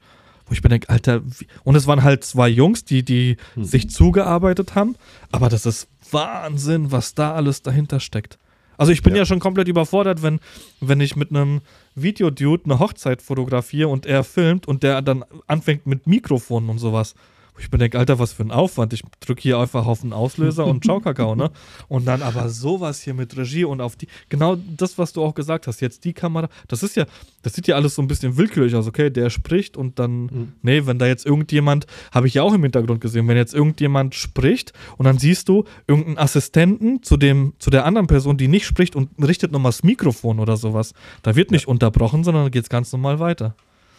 Wo 0.48 0.52
ich 0.52 0.62
mir 0.62 0.70
denke, 0.70 0.88
Alter, 0.88 1.20
wie? 1.24 1.46
und 1.64 1.76
es 1.76 1.86
waren 1.86 2.02
halt 2.02 2.24
zwei 2.24 2.48
Jungs, 2.48 2.84
die, 2.84 3.04
die 3.04 3.36
sich 3.56 3.90
zugearbeitet 3.90 4.74
haben, 4.74 4.96
aber 5.30 5.48
das 5.48 5.66
ist 5.66 5.88
Wahnsinn, 6.10 6.90
was 6.90 7.14
da 7.14 7.34
alles 7.34 7.62
dahinter 7.62 8.00
steckt. 8.00 8.38
Also 8.78 8.92
ich 8.92 9.02
bin 9.02 9.12
ja, 9.14 9.20
Ja. 9.22 9.26
schon 9.26 9.40
komplett 9.40 9.66
überfordert, 9.68 10.22
wenn, 10.22 10.38
wenn 10.80 11.00
ich 11.00 11.16
mit 11.16 11.30
einem 11.30 11.60
Videodude 11.96 12.64
eine 12.64 12.78
Hochzeit 12.78 13.22
fotografiere 13.22 13.88
und 13.88 14.06
er 14.06 14.22
filmt 14.24 14.66
und 14.68 14.82
der 14.84 15.02
dann 15.02 15.24
anfängt 15.48 15.86
mit 15.86 16.06
Mikrofonen 16.06 16.70
und 16.70 16.78
sowas. 16.78 17.14
Ich 17.58 17.70
mir 17.70 17.78
denke, 17.78 17.98
Alter, 17.98 18.18
was 18.18 18.32
für 18.32 18.42
ein 18.42 18.50
Aufwand. 18.50 18.92
Ich 18.92 19.02
drücke 19.20 19.42
hier 19.42 19.58
einfach 19.58 19.86
auf 19.86 20.00
den 20.00 20.12
Auslöser 20.12 20.66
und 20.66 20.84
ciao 20.84 21.00
Kakao, 21.08 21.34
ne? 21.34 21.50
Und 21.88 22.06
dann 22.06 22.22
aber 22.22 22.48
sowas 22.48 23.02
hier 23.02 23.14
mit 23.14 23.36
Regie 23.36 23.64
und 23.64 23.80
auf 23.80 23.96
die, 23.96 24.08
genau 24.28 24.56
das, 24.76 24.98
was 24.98 25.12
du 25.12 25.22
auch 25.22 25.34
gesagt 25.34 25.66
hast, 25.66 25.80
jetzt 25.80 26.04
die 26.04 26.12
Kamera, 26.12 26.48
das 26.68 26.82
ist 26.82 26.96
ja, 26.96 27.06
das 27.42 27.54
sieht 27.54 27.66
ja 27.66 27.76
alles 27.76 27.94
so 27.94 28.02
ein 28.02 28.08
bisschen 28.08 28.36
willkürlich 28.36 28.74
aus, 28.74 28.86
okay? 28.86 29.10
Der 29.10 29.30
spricht 29.30 29.76
und 29.76 29.98
dann, 29.98 30.22
mhm. 30.22 30.52
nee, 30.62 30.86
wenn 30.86 30.98
da 30.98 31.06
jetzt 31.06 31.26
irgendjemand, 31.26 31.86
habe 32.12 32.26
ich 32.26 32.34
ja 32.34 32.42
auch 32.42 32.52
im 32.52 32.62
Hintergrund 32.62 33.00
gesehen, 33.00 33.28
wenn 33.28 33.36
jetzt 33.36 33.54
irgendjemand 33.54 34.14
spricht 34.14 34.72
und 34.96 35.04
dann 35.04 35.18
siehst 35.18 35.48
du 35.48 35.64
irgendeinen 35.86 36.18
Assistenten 36.18 37.02
zu 37.02 37.16
dem, 37.16 37.54
zu 37.58 37.70
der 37.70 37.84
anderen 37.84 38.06
Person, 38.06 38.36
die 38.36 38.48
nicht 38.48 38.66
spricht 38.66 38.96
und 38.96 39.10
richtet 39.22 39.52
nochmal 39.52 39.70
das 39.70 39.82
Mikrofon 39.82 40.38
oder 40.38 40.56
sowas. 40.56 40.92
Da 41.22 41.36
wird 41.36 41.50
nicht 41.50 41.66
ja. 41.66 41.68
unterbrochen, 41.68 42.24
sondern 42.24 42.44
da 42.44 42.48
geht 42.50 42.64
es 42.64 42.68
ganz 42.68 42.92
normal 42.92 43.18
weiter. 43.18 43.54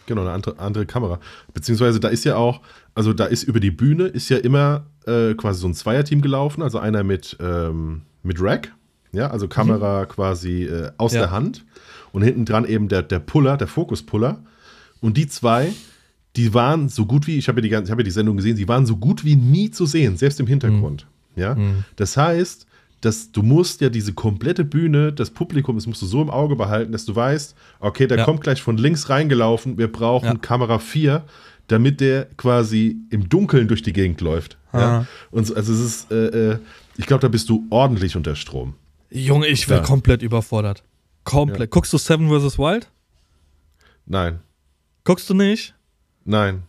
Genau, 0.09 0.21
eine 0.21 0.31
andere, 0.31 0.57
andere 0.57 0.87
Kamera. 0.87 1.19
Beziehungsweise 1.53 1.99
da 1.99 2.07
ist 2.07 2.25
ja 2.25 2.35
auch, 2.35 2.61
also 2.95 3.13
da 3.13 3.25
ist 3.25 3.43
über 3.43 3.59
die 3.59 3.69
Bühne 3.69 4.05
ist 4.05 4.27
ja 4.29 4.37
immer 4.37 4.87
äh, 5.05 5.35
quasi 5.35 5.61
so 5.61 5.67
ein 5.67 5.75
Zweierteam 5.75 6.21
gelaufen, 6.21 6.63
also 6.63 6.79
einer 6.79 7.03
mit, 7.03 7.37
ähm, 7.39 8.01
mit 8.23 8.41
Rack, 8.41 8.73
ja, 9.11 9.29
also 9.29 9.47
Kamera 9.47 10.01
mhm. 10.01 10.07
quasi 10.07 10.63
äh, 10.63 10.89
aus 10.97 11.13
ja. 11.13 11.19
der 11.19 11.31
Hand 11.31 11.63
und 12.11 12.23
hinten 12.23 12.45
dran 12.45 12.65
eben 12.65 12.87
der, 12.87 13.03
der 13.03 13.19
Puller, 13.19 13.55
der 13.55 13.67
Fokuspuller. 13.67 14.39
Und 14.99 15.15
die 15.15 15.27
zwei, 15.27 15.73
die 16.35 16.55
waren 16.55 16.89
so 16.89 17.05
gut 17.05 17.27
wie, 17.27 17.37
ich 17.37 17.47
habe 17.47 17.61
ja, 17.61 17.81
die, 17.81 17.91
hab 17.91 17.99
ja 17.99 18.03
die 18.03 18.09
Sendung 18.09 18.37
gesehen, 18.37 18.57
sie 18.57 18.67
waren 18.67 18.87
so 18.87 18.97
gut 18.97 19.23
wie 19.23 19.35
nie 19.35 19.69
zu 19.69 19.85
sehen, 19.85 20.17
selbst 20.17 20.39
im 20.39 20.47
Hintergrund. 20.47 21.05
Mhm. 21.35 21.41
Ja? 21.41 21.53
Mhm. 21.53 21.83
Das 21.97 22.17
heißt, 22.17 22.65
dass 23.01 23.31
du 23.31 23.41
musst 23.43 23.81
ja 23.81 23.89
diese 23.89 24.13
komplette 24.13 24.65
Bühne, 24.65 25.13
das 25.13 25.29
Publikum, 25.29 25.75
das 25.75 25.87
musst 25.87 26.01
du 26.01 26.05
so 26.05 26.21
im 26.21 26.29
Auge 26.29 26.55
behalten, 26.55 26.91
dass 26.91 27.05
du 27.05 27.15
weißt, 27.15 27.55
okay, 27.79 28.07
der 28.07 28.19
ja. 28.19 28.25
kommt 28.25 28.41
gleich 28.41 28.61
von 28.61 28.77
links 28.77 29.09
reingelaufen, 29.09 29.77
wir 29.77 29.91
brauchen 29.91 30.25
ja. 30.25 30.35
Kamera 30.35 30.79
4, 30.79 31.23
damit 31.67 32.01
der 32.01 32.25
quasi 32.35 32.97
im 33.09 33.29
Dunkeln 33.29 33.67
durch 33.67 33.81
die 33.81 33.93
Gegend 33.93 34.21
läuft. 34.21 34.57
Ja? 34.73 35.05
Und 35.31 35.55
also 35.55 35.73
es 35.73 35.79
ist, 35.79 36.11
äh, 36.11 36.51
äh, 36.51 36.59
ich 36.97 37.05
glaube, 37.05 37.21
da 37.21 37.27
bist 37.27 37.49
du 37.49 37.65
ordentlich 37.69 38.15
unter 38.15 38.35
Strom. 38.35 38.73
Junge, 39.09 39.47
ich 39.47 39.69
wäre 39.69 39.81
komplett 39.81 40.21
überfordert. 40.21 40.83
Komplett. 41.23 41.71
Guckst 41.71 41.93
du 41.93 41.97
Seven 41.97 42.29
vs. 42.29 42.57
Wild? 42.57 42.89
Nein. 44.05 44.39
Guckst 45.03 45.29
du 45.29 45.33
nicht? 45.33 45.75
Nein. 46.25 46.63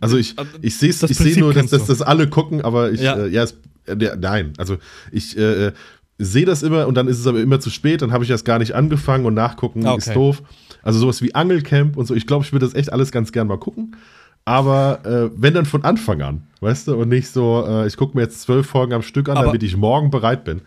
Also 0.00 0.18
ich, 0.18 0.38
also 0.38 0.50
ich 0.60 0.76
sehe 0.76 0.90
ich 0.90 0.96
seh 0.96 1.40
nur, 1.40 1.54
dass, 1.54 1.70
dass, 1.70 1.86
das 1.86 2.02
alle 2.02 2.28
gucken, 2.28 2.60
aber 2.60 2.92
ich, 2.92 3.00
ja, 3.00 3.16
äh, 3.16 3.28
ja 3.28 3.42
es 3.42 3.56
äh, 3.86 4.16
nein, 4.18 4.52
also 4.58 4.78
ich 5.10 5.36
äh, 5.36 5.66
äh, 5.66 5.72
sehe 6.18 6.44
das 6.44 6.62
immer 6.62 6.86
und 6.86 6.94
dann 6.94 7.08
ist 7.08 7.18
es 7.18 7.26
aber 7.26 7.40
immer 7.40 7.60
zu 7.60 7.70
spät, 7.70 8.02
dann 8.02 8.12
habe 8.12 8.24
ich 8.24 8.30
das 8.30 8.44
gar 8.44 8.58
nicht 8.58 8.74
angefangen 8.74 9.24
und 9.24 9.34
nachgucken 9.34 9.86
okay. 9.86 9.98
ist 9.98 10.14
doof. 10.14 10.42
Also 10.82 10.98
sowas 10.98 11.22
wie 11.22 11.34
Angelcamp 11.34 11.96
und 11.96 12.06
so, 12.06 12.14
ich 12.14 12.26
glaube, 12.26 12.44
ich 12.44 12.52
würde 12.52 12.66
das 12.66 12.74
echt 12.74 12.92
alles 12.92 13.12
ganz 13.12 13.32
gern 13.32 13.46
mal 13.46 13.58
gucken. 13.58 13.96
Aber 14.44 15.04
äh, 15.04 15.30
wenn 15.40 15.54
dann 15.54 15.66
von 15.66 15.84
Anfang 15.84 16.20
an, 16.22 16.46
weißt 16.60 16.88
du, 16.88 16.96
und 16.96 17.08
nicht 17.08 17.28
so, 17.28 17.64
äh, 17.66 17.86
ich 17.86 17.96
gucke 17.96 18.16
mir 18.16 18.24
jetzt 18.24 18.42
zwölf 18.42 18.66
Folgen 18.66 18.92
am 18.92 19.02
Stück 19.02 19.28
an, 19.28 19.36
aber 19.36 19.46
damit 19.46 19.62
ich 19.62 19.76
morgen 19.76 20.10
bereit 20.10 20.44
bin. 20.44 20.62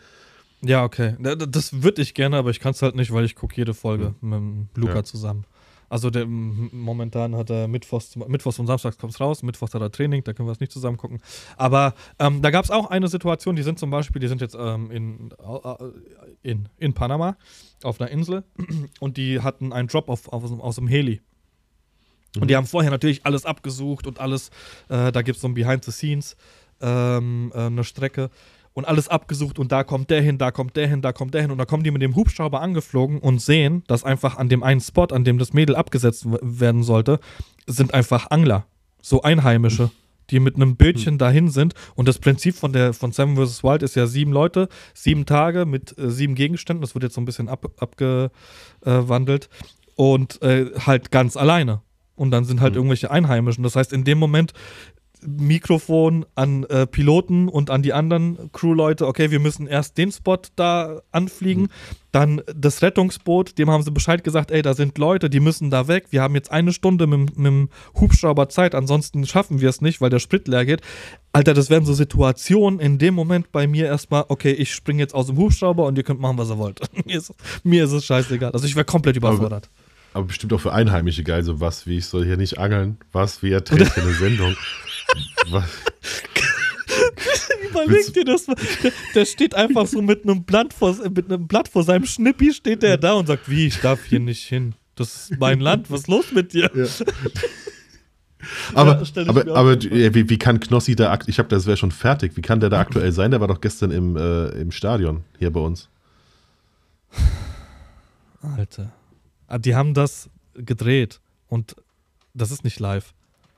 Ja, 0.62 0.84
okay. 0.84 1.16
Das 1.20 1.84
würde 1.84 2.02
ich 2.02 2.14
gerne, 2.14 2.38
aber 2.38 2.50
ich 2.50 2.60
kann 2.60 2.72
es 2.72 2.82
halt 2.82 2.96
nicht, 2.96 3.12
weil 3.12 3.26
ich 3.26 3.36
gucke 3.36 3.56
jede 3.56 3.74
Folge 3.74 4.16
mhm. 4.22 4.68
mit 4.74 4.78
Luca 4.78 4.96
ja. 4.96 5.04
zusammen. 5.04 5.46
Also 5.90 6.10
der, 6.10 6.26
momentan 6.26 7.36
hat 7.36 7.50
er 7.50 7.68
Mittwochs, 7.68 8.16
Mittwochs 8.16 8.60
und 8.60 8.68
Samstags 8.68 8.98
kommt 8.98 9.14
es 9.14 9.20
raus, 9.20 9.44
Mittwochs 9.44 9.74
hat 9.74 9.82
er 9.82 9.92
Training, 9.92 10.24
da 10.24 10.34
können 10.34 10.48
wir 10.48 10.54
es 10.54 10.60
nicht 10.60 10.72
zusammen 10.72 10.98
gucken. 10.98 11.22
Aber 11.58 11.94
ähm, 12.20 12.42
da 12.42 12.52
gab 12.52 12.66
es 12.66 12.72
auch 12.72 12.90
eine 12.90 13.08
Situation, 13.08 13.56
die 13.56 13.64
sind 13.64 13.80
zum 13.80 13.90
Beispiel, 13.90 14.20
die 14.20 14.28
sind 14.28 14.42
jetzt 14.42 14.56
ähm, 14.60 14.92
in, 14.92 15.34
in, 16.44 16.70
in 16.78 16.94
Panama 16.94 17.38
auf 17.84 18.00
einer 18.02 18.10
Insel 18.10 18.44
und 19.00 19.18
die 19.18 19.42
hatten 19.42 19.74
einen 19.74 19.88
Drop 19.88 20.10
auf, 20.10 20.28
auf, 20.30 20.44
aus 20.60 20.76
dem 20.76 20.88
Heli. 20.88 21.22
Und 22.40 22.50
die 22.50 22.54
mhm. 22.54 22.58
haben 22.58 22.68
vorher 22.68 22.92
natürlich 22.92 23.26
alles 23.26 23.46
abgesucht 23.46 24.08
und 24.08 24.20
alles, 24.20 24.50
äh, 24.90 25.12
da 25.12 25.22
gibt 25.22 25.38
es 25.38 25.42
so 25.42 25.48
ein 25.48 25.54
Behind 25.54 25.84
the 25.86 25.92
Scenes, 25.92 26.36
ähm, 26.82 27.52
äh, 27.56 27.62
eine 27.68 27.84
Strecke 27.84 28.30
und 28.76 28.86
alles 28.86 29.08
abgesucht 29.08 29.58
und 29.58 29.72
da 29.72 29.84
kommt 29.84 30.10
der 30.10 30.22
hin, 30.22 30.38
da 30.38 30.52
kommt 30.52 30.76
der 30.76 30.88
hin, 30.88 31.02
da 31.02 31.14
kommt 31.14 31.34
der 31.34 31.42
hin 31.42 31.50
und 31.50 31.58
da 31.58 31.66
kommen 31.66 31.84
die 31.84 31.92
mit 31.92 32.02
dem 32.02 32.16
Hubschrauber 32.16 32.62
angeflogen 32.62 33.20
und 33.20 33.42
sehen, 33.42 33.84
dass 33.88 34.04
einfach 34.04 34.38
an 34.38 34.50
dem 34.50 34.62
einen 34.64 34.82
Spot, 34.82 35.06
an 35.06 35.24
dem 35.24 35.40
das 35.40 35.54
Mädel 35.54 35.76
abgesetzt 35.76 36.26
werden 36.42 36.84
sollte, 36.84 37.20
sind 37.66 37.94
einfach 37.94 38.30
Angler, 38.30 38.66
so 39.02 39.22
Einheimische, 39.22 39.92
die 40.30 40.42
mit 40.42 40.58
einem 40.58 40.76
Bötchen 40.76 41.14
hm. 41.14 41.18
dahin 41.18 41.50
sind 41.50 41.74
und 41.96 42.08
das 42.08 42.20
Prinzip 42.20 42.56
von 42.56 42.74
der 42.74 42.94
von 42.94 43.14
Seven 43.14 43.38
vs. 43.38 43.64
Wild 43.64 43.82
ist 43.82 43.96
ja 43.96 44.08
sieben 44.08 44.34
Leute, 44.34 44.68
sieben 44.94 45.26
Tage 45.26 45.66
mit 45.66 45.98
äh, 45.98 46.12
sieben 46.12 46.36
Gegenständen, 46.36 46.82
das 46.82 46.96
wird 46.96 47.04
jetzt 47.04 47.16
so 47.16 47.22
ein 47.22 47.26
bisschen 47.26 47.48
ab, 47.48 47.66
abgewandelt 47.80 49.50
und 49.96 50.42
äh, 50.42 50.72
halt 50.86 51.12
ganz 51.12 51.38
alleine. 51.38 51.82
Und 52.18 52.32
dann 52.32 52.46
sind 52.46 52.62
halt 52.62 52.74
mhm. 52.74 52.78
irgendwelche 52.78 53.12
Einheimischen. 53.12 53.64
Das 53.64 53.76
heißt, 53.76 53.92
in 53.92 54.06
dem 54.06 54.18
Moment 54.18 54.54
Mikrofon 55.28 56.26
an 56.36 56.64
äh, 56.66 56.88
Piloten 56.88 57.48
und 57.48 57.70
an 57.70 57.82
die 57.82 57.94
anderen 57.94 58.52
Crewleute, 58.52 59.08
okay, 59.08 59.32
wir 59.32 59.40
müssen 59.40 59.68
erst 59.68 59.98
den 59.98 60.12
Spot 60.12 60.38
da 60.56 61.02
anfliegen, 61.12 61.64
mhm. 61.64 61.70
dann 62.12 62.42
das 62.54 62.82
Rettungsboot, 62.82 63.58
dem 63.58 63.70
haben 63.70 63.84
sie 63.84 63.92
Bescheid 63.92 64.24
gesagt, 64.24 64.52
ey, 64.52 64.62
da 64.62 64.74
sind 64.74 64.98
Leute, 64.98 65.30
die 65.30 65.40
müssen 65.40 65.70
da 65.70 65.88
weg, 65.88 66.08
wir 66.10 66.22
haben 66.22 66.36
jetzt 66.36 66.52
eine 66.52 66.74
Stunde 66.74 67.08
mit, 67.08 67.38
mit 67.38 67.46
dem 67.46 67.70
Hubschrauber 68.00 68.50
Zeit, 68.50 68.76
ansonsten 68.76 69.26
schaffen 69.26 69.62
wir 69.62 69.70
es 69.70 69.82
nicht, 69.82 70.02
weil 70.02 70.10
der 70.10 70.20
Sprit 70.20 70.48
leer 70.48 70.66
geht. 70.66 70.82
Alter, 71.34 71.54
das 71.54 71.70
wären 71.70 71.86
so 71.86 71.94
Situationen 71.94 72.80
in 72.80 72.98
dem 72.98 73.14
Moment 73.14 73.52
bei 73.52 73.68
mir 73.68 73.86
erstmal, 73.86 74.26
okay, 74.30 74.52
ich 74.52 74.74
springe 74.74 75.00
jetzt 75.00 75.14
aus 75.14 75.28
dem 75.28 75.38
Hubschrauber 75.38 75.86
und 75.86 75.98
ihr 75.98 76.04
könnt 76.04 76.20
machen, 76.20 76.38
was 76.38 76.50
ihr 76.50 76.58
wollt. 76.58 76.80
mir, 77.06 77.18
ist, 77.18 77.34
mir 77.64 77.84
ist 77.84 77.92
es 77.92 78.06
scheißegal. 78.06 78.52
Also 78.52 78.66
ich 78.66 78.76
wäre 78.76 78.86
komplett 78.86 79.18
überfordert. 79.18 79.70
Aber, 79.72 79.85
aber 80.16 80.28
bestimmt 80.28 80.54
auch 80.54 80.62
für 80.62 80.72
Einheimische 80.72 81.24
geil, 81.24 81.44
so 81.44 81.60
was, 81.60 81.86
wie 81.88 81.98
ich 81.98 82.06
soll 82.06 82.24
hier 82.24 82.38
nicht 82.38 82.58
angeln, 82.58 82.98
was, 83.12 83.44
wie 83.44 83.52
er 83.52 83.66
trägt 83.66 83.98
eine 83.98 84.14
Sendung. 84.14 84.56
Überleg 87.70 88.14
dir 88.14 88.24
das 88.24 88.48
mal. 88.48 88.56
Der, 88.82 88.94
der, 89.14 89.26
steht 89.26 89.56
einfach 89.56 89.86
so 89.86 90.02
mit 90.02 90.24
einem, 90.24 90.46
Blatt 90.46 90.74
vor, 90.74 90.96
mit 91.10 91.26
einem 91.26 91.48
Blatt 91.48 91.68
vor 91.68 91.84
seinem 91.84 92.06
Schnippi, 92.06 92.54
steht 92.54 92.82
der 92.82 92.98
da 92.98 93.12
und 93.14 93.28
sagt, 93.28 93.50
wie, 93.50 93.68
ich 93.68 93.82
darf 93.82 94.06
hier 94.06 94.22
nicht 94.22 94.46
hin. 94.46 94.76
Das 94.96 95.32
ist 95.32 95.38
mein 95.38 95.60
Land, 95.60 95.92
was 95.92 96.02
ist 96.02 96.08
los 96.08 96.32
mit 96.32 96.54
dir? 96.54 96.72
Ja. 96.74 96.86
aber, 98.74 99.04
ja, 99.04 99.28
aber, 99.28 99.54
aber 99.54 99.82
wie, 99.84 100.30
wie, 100.30 100.38
kann 100.38 100.62
Knossi 100.62 100.96
da, 100.96 101.20
ich 101.28 101.40
habe 101.40 101.50
das 101.50 101.66
wäre 101.66 101.76
schon 101.76 101.92
fertig, 101.92 102.38
wie 102.38 102.42
kann 102.42 102.62
der 102.62 102.70
da 102.70 102.80
aktuell 102.80 103.12
sein? 103.12 103.32
Der 103.32 103.42
war 103.42 103.50
doch 103.50 103.60
gestern 103.60 103.92
im, 103.92 104.16
äh, 104.16 104.48
im 104.62 104.72
Stadion 104.72 105.26
hier 105.38 105.52
bei 105.52 105.60
uns. 105.60 105.90
Alter. 108.42 108.94
Ah, 109.48 109.58
die 109.58 109.76
haben 109.76 109.94
das 109.94 110.30
gedreht 110.56 111.20
und 111.48 111.76
das 112.34 112.52
ist 112.52 112.64
nicht 112.64 112.80
live. 112.80 113.14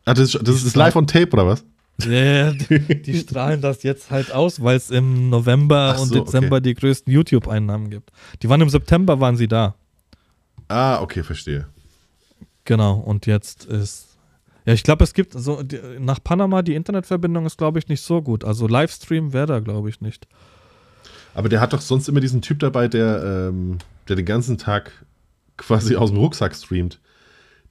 Ah, 0.05 0.13
das, 0.13 0.35
ist, 0.35 0.47
das 0.47 0.63
ist 0.63 0.75
live 0.75 0.95
on 0.95 1.07
tape, 1.07 1.31
oder 1.33 1.47
was? 1.47 1.65
Ja, 2.05 2.51
die, 2.51 3.01
die 3.01 3.17
strahlen 3.19 3.61
das 3.61 3.83
jetzt 3.83 4.11
halt 4.11 4.31
aus, 4.31 4.61
weil 4.61 4.77
es 4.77 4.89
im 4.89 5.29
November 5.29 5.95
so, 5.97 6.03
und 6.03 6.13
Dezember 6.13 6.57
okay. 6.57 6.63
die 6.63 6.73
größten 6.75 7.11
YouTube-Einnahmen 7.11 7.89
gibt. 7.89 8.11
Die 8.41 8.49
waren 8.49 8.61
im 8.61 8.69
September, 8.69 9.19
waren 9.19 9.35
sie 9.35 9.47
da. 9.47 9.75
Ah, 10.67 11.01
okay, 11.01 11.23
verstehe. 11.23 11.67
Genau, 12.65 12.95
und 12.95 13.25
jetzt 13.25 13.65
ist. 13.65 14.17
Ja, 14.65 14.73
ich 14.73 14.83
glaube, 14.83 15.03
es 15.05 15.13
gibt 15.13 15.33
so 15.33 15.63
die, 15.63 15.79
nach 15.99 16.21
Panama 16.21 16.61
die 16.61 16.75
Internetverbindung 16.75 17.45
ist, 17.45 17.57
glaube 17.57 17.79
ich, 17.79 17.87
nicht 17.87 18.01
so 18.01 18.21
gut. 18.21 18.43
Also 18.43 18.67
Livestream 18.67 19.31
wäre 19.31 19.45
da, 19.47 19.59
glaube 19.59 19.89
ich, 19.89 20.01
nicht. 20.01 20.27
Aber 21.33 21.47
der 21.47 21.61
hat 21.61 21.71
doch 21.71 21.81
sonst 21.81 22.09
immer 22.09 22.19
diesen 22.19 22.41
Typ 22.41 22.59
dabei, 22.59 22.87
der, 22.87 23.49
ähm, 23.49 23.77
der 24.09 24.17
den 24.17 24.25
ganzen 24.25 24.57
Tag 24.57 24.91
quasi 25.57 25.95
aus 25.95 26.11
dem 26.11 26.19
Rucksack 26.19 26.55
streamt. 26.55 26.99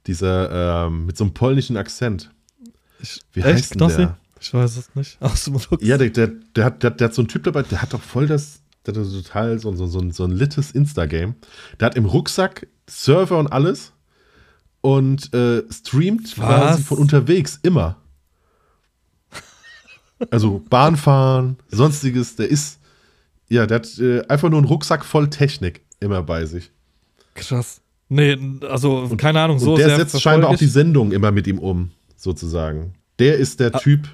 Dieser 0.05 0.85
ähm, 0.87 1.05
mit 1.05 1.17
so 1.17 1.23
einem 1.23 1.33
polnischen 1.33 1.77
Akzent. 1.77 2.31
Ich, 3.01 3.21
Wie 3.33 3.41
echt, 3.41 3.49
heißt 3.49 3.79
denn 3.79 3.87
der? 3.87 4.17
Ich 4.39 4.53
weiß 4.53 4.77
es 4.77 4.95
nicht. 4.95 5.17
Aus 5.21 5.45
dem 5.45 5.57
Ja, 5.81 5.97
der, 5.97 6.09
der, 6.09 6.27
der, 6.27 6.65
hat, 6.65 6.83
der, 6.83 6.91
der 6.91 7.07
hat 7.07 7.13
so 7.13 7.21
einen 7.21 7.27
Typ 7.27 7.43
dabei, 7.43 7.63
der 7.63 7.81
hat 7.81 7.93
doch 7.93 8.01
voll 8.01 8.27
das, 8.27 8.61
der 8.85 8.95
hat 8.95 9.03
total 9.03 9.59
so, 9.59 9.73
so, 9.75 9.87
so, 9.87 10.11
so 10.11 10.23
ein 10.23 10.31
littes 10.31 10.71
Insta-Game. 10.71 11.35
Der 11.79 11.87
hat 11.87 11.95
im 11.95 12.05
Rucksack 12.05 12.67
Server 12.87 13.39
und 13.39 13.47
alles 13.47 13.93
und 14.81 15.33
äh, 15.33 15.63
streamt 15.71 16.37
Was? 16.37 16.45
quasi 16.45 16.83
von 16.83 16.97
unterwegs 16.99 17.59
immer. 17.63 17.97
Also 20.31 20.63
Bahnfahren, 20.69 21.57
sonstiges, 21.69 22.35
der 22.35 22.49
ist, 22.49 22.79
ja, 23.49 23.67
der 23.67 23.75
hat 23.75 23.99
äh, 23.99 24.25
einfach 24.27 24.49
nur 24.49 24.59
einen 24.59 24.67
Rucksack 24.67 25.05
voll 25.05 25.29
Technik 25.29 25.81
immer 25.99 26.23
bei 26.23 26.45
sich. 26.45 26.71
Krass. 27.37 27.81
Nee, 28.09 28.37
also 28.67 28.99
und, 28.99 29.17
keine 29.17 29.41
Ahnung, 29.41 29.59
so 29.59 29.73
und 29.73 29.79
der 29.79 29.95
setzt 29.95 30.21
scheinbar 30.21 30.49
auch 30.49 30.57
die 30.57 30.67
Sendung 30.67 31.11
immer 31.11 31.31
mit 31.31 31.47
ihm 31.47 31.59
um, 31.59 31.91
sozusagen. 32.15 32.93
Der 33.19 33.35
ist 33.35 33.59
der 33.59 33.75
ah. 33.75 33.79
Typ 33.79 34.07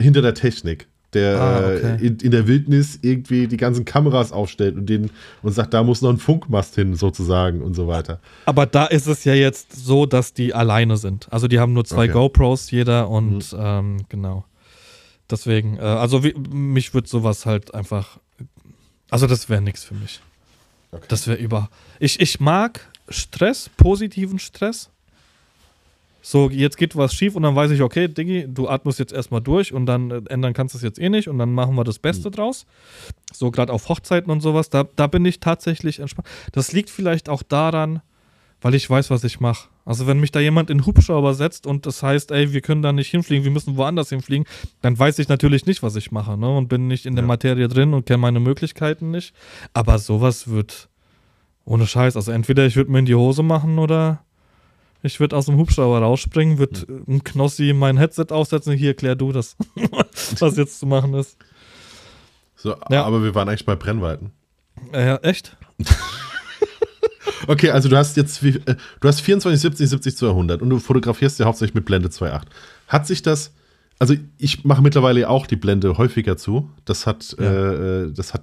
hinter 0.00 0.20
der 0.20 0.34
Technik, 0.34 0.88
der 1.14 1.40
ah, 1.40 1.58
okay. 1.58 1.96
Äh, 1.96 2.06
in, 2.06 2.18
in, 2.18 2.30
der 2.30 2.46
Wildnis 2.46 2.98
irgendwie 3.00 3.46
die 3.46 3.56
ganzen 3.56 3.86
Kameras 3.86 4.30
aufstellt 4.30 4.76
und 4.76 4.86
den 4.86 5.10
und 5.42 5.52
sagt, 5.52 5.72
da 5.72 5.82
muss 5.82 6.02
noch 6.02 6.10
ein 6.10 6.18
Funkmast 6.18 6.74
hin, 6.74 6.96
sozusagen 6.96 7.62
und 7.62 7.74
so 7.74 7.88
weiter. 7.88 8.20
Aber 8.44 8.66
da 8.66 8.84
ist 8.86 9.06
es 9.06 9.24
ja 9.24 9.34
jetzt 9.34 9.72
so, 9.72 10.04
dass 10.04 10.34
die 10.34 10.52
alleine 10.52 10.98
sind. 10.98 11.32
Also 11.32 11.48
die 11.48 11.58
haben 11.58 11.72
nur 11.72 11.86
zwei 11.86 12.04
okay. 12.04 12.12
GoPros 12.12 12.70
jeder 12.70 13.08
und 13.08 13.52
mhm. 13.52 13.58
ähm, 13.58 13.96
genau. 14.10 14.44
Deswegen, 15.30 15.78
äh, 15.78 15.80
also 15.80 16.24
wie, 16.24 16.34
mich 16.34 16.92
würde 16.92 17.08
sowas 17.08 17.46
halt 17.46 17.74
einfach. 17.74 18.18
Also 19.10 19.26
das 19.26 19.48
wäre 19.48 19.62
nichts 19.62 19.84
für 19.84 19.94
mich. 19.94 20.20
Okay. 20.90 21.04
Das 21.08 21.26
wäre 21.26 21.38
über. 21.38 21.70
Ich, 21.98 22.20
ich 22.20 22.40
mag 22.40 22.90
Stress, 23.08 23.70
positiven 23.76 24.38
Stress. 24.38 24.90
So, 26.20 26.50
jetzt 26.50 26.76
geht 26.76 26.96
was 26.96 27.14
schief 27.14 27.36
und 27.36 27.42
dann 27.44 27.56
weiß 27.56 27.70
ich, 27.70 27.80
okay, 27.80 28.08
Diggi, 28.08 28.46
du 28.48 28.68
atmest 28.68 28.98
jetzt 28.98 29.12
erstmal 29.12 29.40
durch 29.40 29.72
und 29.72 29.86
dann 29.86 30.10
äh, 30.10 30.22
ändern 30.28 30.52
kannst 30.52 30.74
du 30.74 30.78
es 30.78 30.82
jetzt 30.82 30.98
eh 30.98 31.08
nicht 31.08 31.28
und 31.28 31.38
dann 31.38 31.54
machen 31.54 31.74
wir 31.74 31.84
das 31.84 31.98
Beste 31.98 32.28
mhm. 32.28 32.34
draus. 32.34 32.66
So, 33.32 33.50
gerade 33.50 33.72
auf 33.72 33.88
Hochzeiten 33.88 34.30
und 34.30 34.40
sowas, 34.40 34.68
da, 34.68 34.84
da 34.96 35.06
bin 35.06 35.24
ich 35.24 35.40
tatsächlich 35.40 36.00
entspannt. 36.00 36.28
Das 36.52 36.72
liegt 36.72 36.90
vielleicht 36.90 37.28
auch 37.28 37.42
daran, 37.42 38.02
weil 38.60 38.74
ich 38.74 38.88
weiß, 38.88 39.10
was 39.10 39.24
ich 39.24 39.40
mache. 39.40 39.68
Also 39.88 40.06
wenn 40.06 40.20
mich 40.20 40.32
da 40.32 40.38
jemand 40.38 40.68
in 40.68 40.84
Hubschrauber 40.84 41.32
setzt 41.32 41.66
und 41.66 41.86
das 41.86 42.02
heißt, 42.02 42.30
ey, 42.30 42.52
wir 42.52 42.60
können 42.60 42.82
da 42.82 42.92
nicht 42.92 43.10
hinfliegen, 43.10 43.42
wir 43.44 43.50
müssen 43.50 43.78
woanders 43.78 44.10
hinfliegen, 44.10 44.46
dann 44.82 44.98
weiß 44.98 45.18
ich 45.18 45.30
natürlich 45.30 45.64
nicht, 45.64 45.82
was 45.82 45.96
ich 45.96 46.12
mache, 46.12 46.36
ne? 46.36 46.54
Und 46.54 46.68
bin 46.68 46.88
nicht 46.88 47.06
in 47.06 47.14
ja. 47.14 47.22
der 47.22 47.26
Materie 47.26 47.68
drin 47.68 47.94
und 47.94 48.04
kenne 48.04 48.18
meine 48.18 48.38
Möglichkeiten 48.38 49.10
nicht. 49.10 49.34
Aber 49.72 49.98
sowas 49.98 50.46
wird 50.48 50.90
ohne 51.64 51.86
Scheiß. 51.86 52.16
Also 52.16 52.32
entweder 52.32 52.66
ich 52.66 52.76
würde 52.76 52.90
mir 52.90 52.98
in 52.98 53.06
die 53.06 53.14
Hose 53.14 53.42
machen 53.42 53.78
oder 53.78 54.22
ich 55.02 55.20
würde 55.20 55.34
aus 55.34 55.46
dem 55.46 55.56
Hubschrauber 55.56 56.00
rausspringen, 56.00 56.58
würde 56.58 56.80
mhm. 56.86 57.04
ein 57.08 57.24
Knossi 57.24 57.72
mein 57.72 57.96
Headset 57.96 58.26
aufsetzen. 58.28 58.74
Hier, 58.74 58.92
klär 58.92 59.16
du 59.16 59.32
das, 59.32 59.56
was 60.38 60.58
jetzt 60.58 60.80
zu 60.80 60.86
machen 60.86 61.14
ist. 61.14 61.38
So, 62.56 62.76
ja. 62.90 63.04
aber 63.04 63.22
wir 63.22 63.34
waren 63.34 63.48
eigentlich 63.48 63.64
bei 63.64 63.74
Brennweiten. 63.74 64.32
Ja, 64.92 65.16
echt? 65.16 65.56
okay, 67.46 67.70
also 67.70 67.88
du 67.88 67.96
hast 67.96 68.16
jetzt 68.16 68.42
äh, 68.42 68.76
du 69.00 69.08
hast 69.08 69.20
24, 69.20 69.60
70, 69.60 69.88
70 69.88 70.16
zu 70.16 70.28
100 70.28 70.62
und 70.62 70.70
du 70.70 70.78
fotografierst 70.78 71.38
ja 71.38 71.46
hauptsächlich 71.46 71.74
mit 71.74 71.84
Blende 71.84 72.08
2.8. 72.08 72.42
Hat 72.88 73.06
sich 73.06 73.22
das, 73.22 73.52
also 73.98 74.14
ich 74.38 74.64
mache 74.64 74.82
mittlerweile 74.82 75.28
auch 75.28 75.46
die 75.46 75.56
Blende 75.56 75.98
häufiger 75.98 76.36
zu. 76.36 76.70
Das 76.84 77.06
hat, 77.06 77.36
ja. 77.38 77.44
äh, 77.44 78.04
äh 78.04 78.12
das 78.12 78.34
hat, 78.34 78.42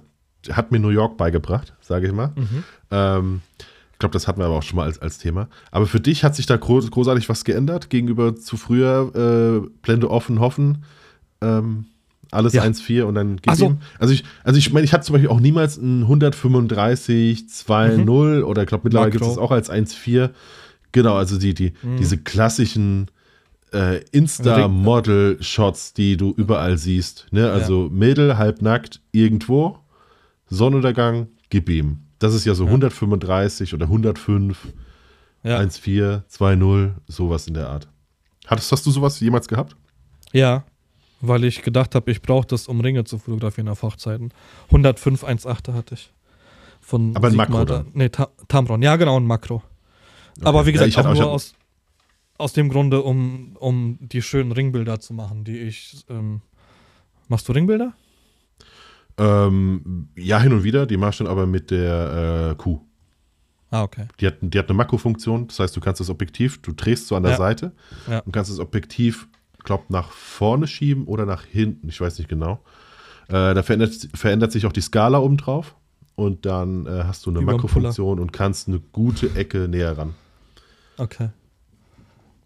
hat 0.50 0.72
mir 0.72 0.78
New 0.78 0.90
York 0.90 1.16
beigebracht, 1.16 1.74
sage 1.80 2.06
ich 2.06 2.12
mal. 2.12 2.32
Mhm. 2.36 2.64
Ähm, 2.90 3.40
ich 3.92 3.98
glaube, 3.98 4.12
das 4.12 4.28
hatten 4.28 4.40
wir 4.40 4.44
aber 4.44 4.56
auch 4.56 4.62
schon 4.62 4.76
mal 4.76 4.84
als, 4.84 5.00
als 5.00 5.16
Thema. 5.16 5.48
Aber 5.70 5.86
für 5.86 6.00
dich 6.00 6.22
hat 6.22 6.36
sich 6.36 6.44
da 6.44 6.58
groß, 6.58 6.90
großartig 6.90 7.30
was 7.30 7.44
geändert 7.44 7.88
gegenüber 7.88 8.36
zu 8.36 8.58
früher 8.58 9.10
äh, 9.64 9.68
Blende 9.80 10.10
offen, 10.10 10.38
hoffen. 10.38 10.84
Ähm, 11.40 11.86
alles 12.30 12.52
ja. 12.52 12.62
1,4 12.62 13.02
und 13.02 13.14
dann 13.14 13.36
geht 13.36 13.58
ihm. 13.60 13.78
Also 13.98 14.14
ich, 14.14 14.24
also 14.44 14.58
ich 14.58 14.72
meine, 14.72 14.84
ich 14.84 14.92
hatte 14.92 15.04
zum 15.04 15.14
Beispiel 15.14 15.30
auch 15.30 15.40
niemals 15.40 15.76
ein 15.76 16.02
135 16.02 17.46
2.0 17.50 18.38
mhm. 18.38 18.44
oder 18.44 18.62
ich 18.62 18.68
glaube 18.68 18.84
mittlerweile 18.84 19.10
gibt 19.10 19.22
es 19.22 19.30
das 19.30 19.38
auch 19.38 19.50
als 19.50 19.70
1,4. 19.70 20.30
Genau, 20.92 21.16
also 21.16 21.38
die, 21.38 21.54
die, 21.54 21.72
mhm. 21.82 21.96
diese 21.98 22.18
klassischen 22.18 23.10
äh, 23.72 24.02
Insta-Model-Shots, 24.12 25.94
die 25.94 26.16
du 26.16 26.32
überall 26.36 26.78
siehst. 26.78 27.26
Ne? 27.30 27.50
Also 27.50 27.84
ja. 27.84 27.90
Mädel, 27.90 28.38
halbnackt, 28.38 29.00
irgendwo, 29.12 29.78
Sonnenuntergang, 30.48 31.28
gib 31.50 31.68
ihm. 31.68 32.00
Das 32.18 32.34
ist 32.34 32.44
ja 32.46 32.54
so 32.54 32.64
ja. 32.64 32.70
135 32.70 33.74
oder 33.74 33.86
105, 33.86 34.58
ja. 35.42 35.58
1,4, 35.58 36.22
2,0, 36.30 36.92
sowas 37.06 37.46
in 37.46 37.54
der 37.54 37.68
Art. 37.68 37.88
Hattest, 38.46 38.72
hast 38.72 38.86
du 38.86 38.90
sowas 38.90 39.20
jemals 39.20 39.48
gehabt? 39.48 39.76
Ja, 40.32 40.64
weil 41.20 41.44
ich 41.44 41.62
gedacht 41.62 41.94
habe, 41.94 42.10
ich 42.10 42.22
brauche 42.22 42.46
das, 42.46 42.68
um 42.68 42.80
Ringe 42.80 43.04
zu 43.04 43.18
fotografieren 43.18 43.68
auf 43.68 43.82
Hochzeiten. 43.82 44.32
105 44.66 45.24
1,8 45.24 45.72
hatte 45.72 45.94
ich. 45.94 46.12
Von 46.80 47.16
Aber 47.16 47.28
ein 47.28 47.36
Makro 47.36 47.64
dann? 47.64 47.86
Nee, 47.94 48.10
Ta 48.10 48.28
Tamron. 48.48 48.82
Ja, 48.82 48.96
genau, 48.96 49.18
ein 49.18 49.26
Makro. 49.26 49.56
Okay. 50.36 50.46
Aber 50.46 50.66
wie 50.66 50.72
gesagt, 50.72 50.92
ja, 50.92 51.04
auch 51.04 51.14
nur 51.14 51.30
aus, 51.30 51.54
aus 52.38 52.52
dem 52.52 52.68
Grunde, 52.68 53.02
um, 53.02 53.56
um 53.58 53.98
die 54.00 54.22
schönen 54.22 54.52
Ringbilder 54.52 55.00
zu 55.00 55.14
machen, 55.14 55.44
die 55.44 55.58
ich. 55.58 56.04
Ähm, 56.08 56.42
machst 57.28 57.48
du 57.48 57.52
Ringbilder? 57.52 57.92
Ähm, 59.18 60.08
ja, 60.16 60.38
hin 60.40 60.52
und 60.52 60.62
wieder. 60.62 60.86
Die 60.86 60.96
machst 60.96 61.20
du 61.20 61.24
dann 61.24 61.32
aber 61.32 61.46
mit 61.46 61.70
der 61.70 62.50
äh, 62.52 62.54
Kuh. 62.54 62.80
Ah, 63.70 63.82
okay. 63.82 64.06
Die 64.20 64.26
hat, 64.26 64.36
die 64.40 64.58
hat 64.58 64.68
eine 64.68 64.76
Makrofunktion, 64.76 65.48
das 65.48 65.58
heißt, 65.58 65.76
du 65.76 65.80
kannst 65.80 66.00
das 66.00 66.08
Objektiv, 66.08 66.62
du 66.62 66.72
drehst 66.72 67.08
so 67.08 67.16
an 67.16 67.24
der 67.24 67.32
ja. 67.32 67.38
Seite 67.38 67.72
ja. 68.08 68.20
und 68.20 68.32
kannst 68.32 68.50
das 68.50 68.60
Objektiv, 68.60 69.26
glaube 69.66 69.84
nach 69.90 70.10
vorne 70.10 70.66
schieben 70.66 71.04
oder 71.04 71.26
nach 71.26 71.44
hinten, 71.44 71.88
ich 71.88 72.00
weiß 72.00 72.18
nicht 72.18 72.28
genau. 72.28 72.60
Äh, 73.28 73.54
da 73.54 73.62
verändert, 73.62 74.08
verändert 74.14 74.52
sich 74.52 74.64
auch 74.64 74.72
die 74.72 74.80
Skala 74.80 75.18
oben 75.18 75.36
drauf 75.36 75.74
und 76.14 76.46
dann 76.46 76.86
äh, 76.86 77.04
hast 77.04 77.26
du 77.26 77.30
eine 77.30 77.42
Makrofunktion 77.42 78.18
und 78.18 78.32
kannst 78.32 78.68
eine 78.68 78.80
gute 78.92 79.34
Ecke 79.34 79.68
näher 79.68 79.98
ran. 79.98 80.14
Okay. 80.96 81.28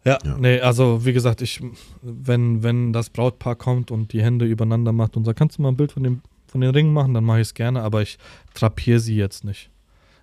Ja, 0.05 0.19
ja, 0.25 0.39
nee, 0.39 0.59
also 0.61 1.05
wie 1.05 1.13
gesagt, 1.13 1.43
ich, 1.43 1.63
wenn, 2.01 2.63
wenn 2.63 2.93
das 2.93 3.11
Brautpaar 3.11 3.55
kommt 3.55 3.91
und 3.91 4.13
die 4.15 4.23
Hände 4.23 4.47
übereinander 4.47 4.93
macht 4.93 5.17
und 5.17 5.25
sagt, 5.25 5.39
kannst 5.39 5.59
du 5.59 5.63
mal 5.63 5.69
ein 5.69 5.77
Bild 5.77 5.93
von 5.93 6.03
dem 6.03 6.23
von 6.51 6.61
den 6.61 6.71
Ringen 6.71 6.93
machen, 6.93 7.15
dann 7.15 7.25
mache 7.25 7.41
ich 7.41 7.49
es 7.49 7.55
gerne, 7.55 7.83
aber 7.83 8.03
ich 8.03 8.19
trapiere 8.55 8.99
sie 8.99 9.17
jetzt 9.17 9.45
nicht. 9.45 9.71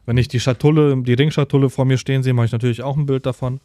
Wenn 0.06 0.18
ich 0.18 0.28
die 0.28 0.40
Schatulle, 0.40 1.02
die 1.02 1.14
Ringschatulle 1.14 1.70
vor 1.70 1.86
mir 1.86 1.98
stehen 1.98 2.24
sehe, 2.24 2.34
mache 2.34 2.48
ich 2.48 2.52
natürlich 2.52 2.84
auch 2.84 2.98
ein 2.98 3.06
Bild 3.06 3.26
davon. 3.26 3.60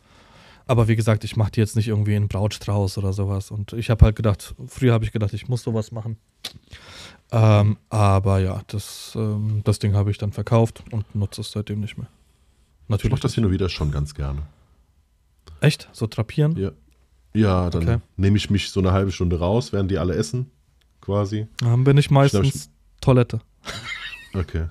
Aber 0.66 0.88
wie 0.88 0.96
gesagt, 0.96 1.24
ich 1.24 1.36
mache 1.36 1.52
die 1.52 1.60
jetzt 1.60 1.76
nicht 1.76 1.88
irgendwie 1.88 2.14
in 2.14 2.28
Brautstrauß 2.28 2.98
oder 2.98 3.12
sowas. 3.12 3.50
Und 3.50 3.72
ich 3.72 3.90
habe 3.90 4.04
halt 4.04 4.16
gedacht, 4.16 4.54
früher 4.66 4.92
habe 4.92 5.04
ich 5.04 5.12
gedacht, 5.12 5.32
ich 5.32 5.48
muss 5.48 5.62
sowas 5.62 5.92
machen. 5.92 6.16
Ähm, 7.30 7.78
aber 7.88 8.40
ja, 8.40 8.62
das, 8.66 9.12
ähm, 9.16 9.62
das 9.64 9.78
Ding 9.78 9.94
habe 9.94 10.10
ich 10.10 10.18
dann 10.18 10.32
verkauft 10.32 10.84
und 10.90 11.14
nutze 11.14 11.40
es 11.40 11.52
seitdem 11.52 11.80
nicht 11.80 11.96
mehr. 11.96 12.08
Natürlich. 12.88 13.06
Ich 13.06 13.10
mache 13.12 13.22
das 13.22 13.34
hin 13.34 13.44
und 13.44 13.50
wieder 13.50 13.68
schon 13.68 13.90
ganz 13.90 14.14
gerne. 14.14 14.42
Echt? 15.60 15.88
So 15.92 16.06
trapieren? 16.06 16.56
Ja. 16.56 16.72
Ja, 17.34 17.70
dann 17.70 17.82
okay. 17.82 17.98
nehme 18.16 18.36
ich 18.36 18.50
mich 18.50 18.70
so 18.70 18.80
eine 18.80 18.92
halbe 18.92 19.10
Stunde 19.10 19.38
raus, 19.38 19.72
während 19.72 19.90
die 19.90 19.98
alle 19.98 20.14
essen 20.14 20.50
quasi. 21.00 21.46
Dann 21.58 21.84
bin 21.84 21.96
ich 21.96 22.10
meistens 22.10 22.54
ich, 22.54 22.70
Toilette. 23.00 23.40
Okay. 24.34 24.66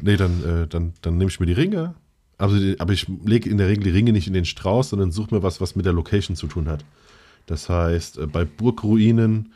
Nee, 0.00 0.16
dann, 0.16 0.44
äh, 0.44 0.66
dann, 0.66 0.92
dann 1.02 1.16
nehme 1.16 1.30
ich 1.30 1.40
mir 1.40 1.46
die 1.46 1.52
Ringe. 1.52 1.94
Also, 2.38 2.56
aber 2.78 2.92
ich 2.92 3.06
lege 3.24 3.48
in 3.48 3.58
der 3.58 3.68
Regel 3.68 3.84
die 3.84 3.90
Ringe 3.90 4.12
nicht 4.12 4.26
in 4.26 4.34
den 4.34 4.44
Strauß, 4.44 4.90
sondern 4.90 5.10
suche 5.10 5.34
mir 5.34 5.42
was, 5.42 5.60
was 5.60 5.74
mit 5.74 5.86
der 5.86 5.92
Location 5.92 6.36
zu 6.36 6.46
tun 6.46 6.68
hat. 6.68 6.84
Das 7.46 7.68
heißt, 7.68 8.18
äh, 8.18 8.26
bei 8.26 8.44
Burgruinen 8.44 9.52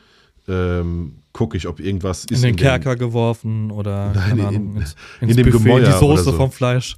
ähm, 0.49 1.17
gucke 1.33 1.57
ich, 1.57 1.67
ob 1.67 1.81
irgendwas 1.81 2.25
ist. 2.25 2.39
In 2.39 2.43
den 2.43 2.51
in 2.51 2.57
Kerker 2.57 2.97
geworfen 2.97 3.71
oder 3.71 4.13
nein, 4.15 4.39
in, 4.39 4.45
Ahnung, 4.45 4.77
ins, 4.77 4.97
ins 5.21 5.31
in 5.31 5.37
dem 5.37 5.51
Buffet, 5.51 5.65
Gemäuer 5.65 5.87
die 5.87 5.99
Soße 5.99 6.25
so. 6.25 6.33
vom 6.33 6.51
Fleisch. 6.51 6.97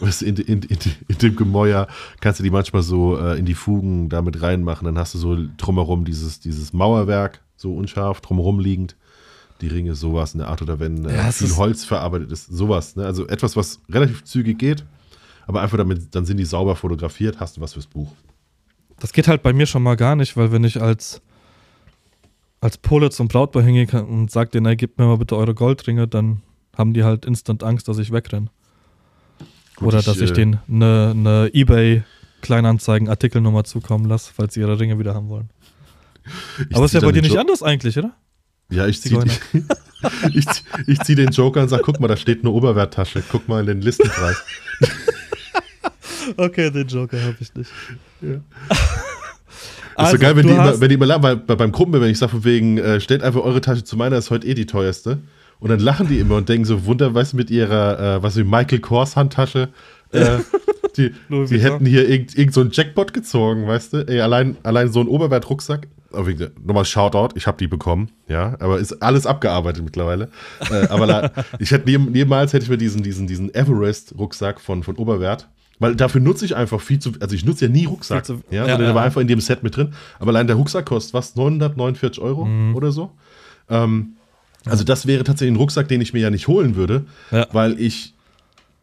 In, 0.00 0.36
in, 0.36 0.62
in, 0.62 0.78
in, 1.08 1.18
dem 1.18 1.34
Gemäuer 1.34 1.88
kannst 2.20 2.38
du 2.38 2.44
die 2.44 2.50
manchmal 2.50 2.82
so 2.82 3.18
äh, 3.18 3.36
in 3.36 3.44
die 3.44 3.54
Fugen 3.54 4.08
damit 4.08 4.40
reinmachen. 4.40 4.84
Dann 4.84 4.98
hast 4.98 5.14
du 5.14 5.18
so 5.18 5.36
drumherum 5.56 6.04
dieses, 6.04 6.38
dieses 6.38 6.72
Mauerwerk 6.72 7.40
so 7.56 7.74
unscharf 7.74 8.20
drumherum 8.20 8.60
liegend. 8.60 8.96
Die 9.60 9.68
Ringe, 9.68 9.94
sowas 9.94 10.34
in 10.34 10.40
der 10.40 10.48
Art 10.48 10.62
oder 10.62 10.78
wenn 10.78 11.04
äh, 11.06 11.16
ja, 11.16 11.32
viel 11.32 11.56
Holz 11.56 11.84
verarbeitet 11.84 12.30
ist, 12.30 12.46
sowas. 12.46 12.96
Ne? 12.96 13.06
Also 13.06 13.26
etwas, 13.26 13.56
was 13.56 13.80
relativ 13.90 14.24
zügig 14.24 14.58
geht, 14.58 14.84
aber 15.46 15.62
einfach 15.62 15.78
damit, 15.78 16.14
dann 16.14 16.24
sind 16.24 16.36
die 16.38 16.44
sauber 16.44 16.76
fotografiert, 16.76 17.40
hast 17.40 17.56
du 17.56 17.60
was 17.60 17.72
fürs 17.74 17.86
Buch. 17.86 18.12
Das 18.98 19.12
geht 19.12 19.28
halt 19.28 19.42
bei 19.42 19.52
mir 19.52 19.66
schon 19.66 19.82
mal 19.82 19.96
gar 19.96 20.16
nicht, 20.16 20.34
weil 20.36 20.52
wenn 20.52 20.64
ich 20.64 20.80
als, 20.80 21.20
als 22.60 22.78
Pole 22.78 23.10
zum 23.10 23.28
Brautpaar 23.28 23.62
hingehe 23.62 24.04
und 24.04 24.30
sage 24.30 24.50
denen, 24.50 24.66
ey, 24.66 24.76
gebt 24.76 24.98
mir 24.98 25.06
mal 25.06 25.18
bitte 25.18 25.36
eure 25.36 25.54
Goldringe, 25.54 26.08
dann 26.08 26.42
haben 26.76 26.92
die 26.94 27.04
halt 27.04 27.24
instant 27.24 27.62
Angst, 27.62 27.86
dass 27.88 27.98
ich 27.98 28.10
wegrenne. 28.12 28.48
Gut, 29.76 29.88
Oder 29.88 30.02
dass 30.02 30.16
ich, 30.16 30.24
ich 30.24 30.30
äh, 30.30 30.34
denen 30.34 30.60
eine, 30.68 31.10
eine 31.10 31.50
Ebay-Kleinanzeigen-Artikelnummer 31.52 33.64
zukommen 33.64 34.06
lasse, 34.06 34.32
falls 34.34 34.54
sie 34.54 34.60
ihre 34.60 34.78
Ringe 34.78 34.98
wieder 34.98 35.14
haben 35.14 35.28
wollen. 35.28 35.50
Ich 36.70 36.74
Aber 36.74 36.86
ist 36.86 36.94
ja 36.94 37.00
bei 37.00 37.12
dir 37.12 37.20
nicht 37.20 37.36
anders 37.36 37.62
eigentlich, 37.62 37.98
oder? 37.98 38.14
Ja, 38.70 38.86
ich 38.86 39.02
ziehe 39.02 39.22
ich, 40.32 40.46
ich 40.86 41.00
zieh 41.00 41.14
den 41.14 41.28
Joker 41.30 41.60
und 41.62 41.68
sage, 41.68 41.82
guck 41.82 42.00
mal, 42.00 42.08
da 42.08 42.16
steht 42.16 42.40
eine 42.40 42.50
Oberwerttasche. 42.50 43.22
Guck 43.30 43.46
mal 43.46 43.60
in 43.60 43.66
den 43.66 43.82
Listenpreis. 43.82 44.42
okay, 46.36 46.70
den 46.70 46.86
Joker 46.86 47.20
habe 47.22 47.36
ich 47.40 47.54
nicht. 47.54 47.70
Ja. 48.20 48.40
Also, 49.96 50.14
ist 50.14 50.20
so 50.20 50.26
geil, 50.26 50.36
wenn 50.36 50.46
die, 50.46 50.52
immer, 50.52 50.80
wenn 50.80 50.88
die 50.88 50.94
immer 50.96 51.06
lachen, 51.06 51.22
weil 51.22 51.36
beim 51.36 51.70
Kumpel, 51.70 52.00
wenn 52.00 52.10
ich 52.10 52.18
sage, 52.18 52.32
von 52.32 52.44
wegen, 52.44 52.78
äh, 52.78 53.00
stellt 53.00 53.22
einfach 53.22 53.42
eure 53.42 53.60
Tasche 53.60 53.84
zu 53.84 53.96
meiner, 53.96 54.16
ist 54.16 54.30
heute 54.30 54.46
eh 54.46 54.54
die 54.54 54.66
teuerste. 54.66 55.18
Und 55.60 55.70
dann 55.70 55.78
lachen 55.78 56.08
die 56.08 56.18
immer 56.18 56.36
und 56.36 56.48
denken 56.48 56.64
so, 56.64 56.84
Wunder, 56.84 57.14
weißt 57.14 57.32
du, 57.32 57.36
mit 57.36 57.50
ihrer, 57.50 58.16
äh, 58.16 58.22
was 58.22 58.36
wie 58.36 58.42
Michael 58.42 58.80
Kors 58.80 59.14
Handtasche, 59.14 59.68
äh, 60.10 60.38
die, 60.96 61.12
die 61.30 61.58
hätten 61.60 61.86
hier 61.86 62.08
irgend, 62.08 62.36
irgend 62.36 62.54
so 62.54 62.60
einen 62.60 62.70
Jackpot 62.72 63.12
gezogen, 63.12 63.66
weißt 63.66 63.92
du? 63.92 64.08
Ey, 64.08 64.20
allein, 64.20 64.56
allein 64.62 64.90
so 64.90 65.00
ein 65.00 65.08
Oberwert-Rucksack 65.08 65.86
nochmal 66.64 66.84
Shoutout, 66.84 67.36
ich 67.36 67.46
habe 67.46 67.58
die 67.58 67.66
bekommen, 67.66 68.10
ja, 68.28 68.54
aber 68.60 68.78
ist 68.78 69.02
alles 69.02 69.26
abgearbeitet 69.26 69.84
mittlerweile. 69.84 70.28
äh, 70.70 70.86
aber 70.88 71.32
ich 71.58 71.70
hätte 71.70 71.90
nie, 71.90 71.98
niemals 71.98 72.52
hätte 72.52 72.64
ich 72.64 72.70
mir 72.70 72.78
diesen, 72.78 73.02
diesen, 73.02 73.26
diesen 73.26 73.52
Everest-Rucksack 73.54 74.60
von, 74.60 74.82
von 74.82 74.96
Oberwert, 74.96 75.48
weil 75.78 75.96
dafür 75.96 76.20
nutze 76.20 76.44
ich 76.44 76.56
einfach 76.56 76.80
viel 76.80 76.98
zu, 76.98 77.12
also 77.20 77.34
ich 77.34 77.44
nutze 77.44 77.66
ja 77.66 77.70
nie 77.70 77.84
Rucksack, 77.84 78.24
zu, 78.24 78.42
ja, 78.50 78.66
ja, 78.66 78.76
der 78.76 78.88
ja. 78.88 78.94
war 78.94 79.04
einfach 79.04 79.20
in 79.20 79.28
dem 79.28 79.40
Set 79.40 79.62
mit 79.62 79.76
drin, 79.76 79.92
aber 80.18 80.30
allein 80.30 80.46
der 80.46 80.56
Rucksack 80.56 80.86
kostet 80.86 81.14
was, 81.14 81.36
949 81.36 82.22
Euro 82.22 82.44
mhm. 82.44 82.74
oder 82.74 82.92
so. 82.92 83.10
Ähm, 83.68 84.14
also 84.64 84.84
das 84.84 85.06
wäre 85.06 85.24
tatsächlich 85.24 85.54
ein 85.54 85.60
Rucksack, 85.60 85.88
den 85.88 86.00
ich 86.00 86.12
mir 86.12 86.20
ja 86.20 86.30
nicht 86.30 86.48
holen 86.48 86.76
würde, 86.76 87.04
ja. 87.30 87.46
weil 87.52 87.78
ich 87.80 88.14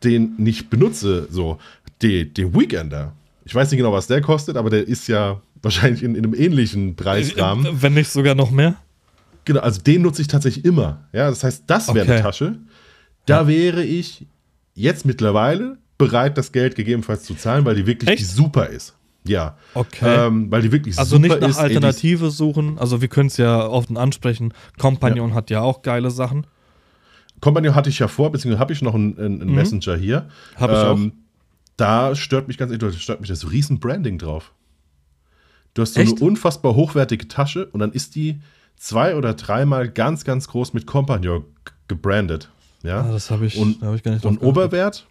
den 0.03 0.33
nicht 0.37 0.69
benutze, 0.69 1.27
so, 1.29 1.59
den, 2.01 2.33
den 2.33 2.53
Weekender. 2.53 3.13
Ich 3.45 3.55
weiß 3.55 3.71
nicht 3.71 3.77
genau, 3.77 3.91
was 3.91 4.07
der 4.07 4.21
kostet, 4.21 4.57
aber 4.57 4.69
der 4.69 4.87
ist 4.87 5.07
ja 5.07 5.41
Wahrscheinlich 5.61 6.01
in, 6.01 6.15
in 6.15 6.25
einem 6.25 6.33
ähnlichen 6.33 6.95
Preisrahmen. 6.95 7.65
Äh, 7.65 7.81
wenn 7.81 7.93
nicht 7.93 8.09
sogar 8.09 8.35
noch 8.35 8.51
mehr? 8.51 8.75
Genau, 9.45 9.61
also 9.61 9.81
den 9.81 10.01
nutze 10.01 10.21
ich 10.21 10.27
tatsächlich 10.27 10.65
immer. 10.65 11.03
Ja, 11.13 11.29
das 11.29 11.43
heißt, 11.43 11.63
das 11.67 11.93
wäre 11.93 12.05
okay. 12.05 12.13
eine 12.13 12.21
Tasche. 12.21 12.55
Da 13.25 13.41
ja. 13.41 13.47
wäre 13.47 13.83
ich 13.83 14.25
jetzt 14.73 15.05
mittlerweile 15.05 15.77
bereit, 16.05 16.37
das 16.37 16.51
Geld 16.51 16.75
gegebenenfalls 16.75 17.23
zu 17.23 17.35
zahlen, 17.35 17.65
weil 17.65 17.75
die 17.75 17.85
wirklich 17.85 18.17
die 18.17 18.23
super 18.23 18.67
ist. 18.67 18.95
Ja. 19.23 19.55
Okay. 19.75 20.25
Ähm, 20.27 20.51
weil 20.51 20.61
die 20.63 20.71
wirklich 20.71 20.97
also 20.97 21.15
super 21.17 21.27
nicht 21.27 21.41
nach 21.41 21.49
ist. 21.49 21.57
Ey, 21.57 21.69
die 21.69 21.73
ist- 21.75 21.75
Alternative 21.77 22.31
suchen. 22.31 22.77
Also 22.79 23.01
wir 23.01 23.07
können 23.07 23.27
es 23.27 23.37
ja 23.37 23.67
oft 23.67 23.95
ansprechen. 23.95 24.53
Companion 24.79 25.33
hat 25.35 25.49
ja 25.49 25.61
auch 25.61 25.81
geile 25.83 26.09
Sachen. 26.11 26.47
Companion 27.39 27.75
hatte 27.75 27.89
ich 27.89 27.99
ja 27.99 28.07
vor, 28.07 28.31
beziehungsweise 28.31 28.59
habe 28.59 28.73
ich 28.73 28.81
noch 28.81 28.93
einen, 28.95 29.17
einen 29.17 29.41
einen 29.41 29.55
Messenger 29.55 29.95
hier. 29.95 30.27
Hab 30.55 30.71
ich 30.71 30.77
Ähm, 30.77 31.13
Da 31.77 32.15
stört 32.15 32.47
mich 32.47 32.57
ganz 32.57 32.71
ehrlich, 32.71 33.01
stört 33.01 33.21
mich 33.21 33.29
das 33.29 33.49
riesen 33.51 33.79
Branding 33.79 34.17
drauf. 34.19 34.53
Du 35.73 35.81
hast 35.81 35.93
so 35.95 36.01
Echt? 36.01 36.17
eine 36.17 36.21
unfassbar 36.27 36.75
hochwertige 36.75 37.27
Tasche 37.27 37.65
und 37.67 37.79
dann 37.79 37.91
ist 37.93 38.15
die 38.15 38.39
zwei 38.75 39.15
oder 39.15 39.33
dreimal 39.33 39.89
ganz, 39.89 40.23
ganz 40.25 40.47
groß 40.47 40.73
mit 40.73 40.85
Compagnon 40.85 41.45
gebrandet. 41.87 42.49
Ja? 42.83 43.01
Ah, 43.01 43.11
das 43.11 43.31
habe 43.31 43.45
ich, 43.45 43.55
Und- 43.57 43.81
da 43.81 43.87
hab 43.87 43.95
ich 43.95 44.03
gar 44.03 44.11
nicht 44.13 44.25
Und. 44.25 44.41
Oberwert, 44.41 45.07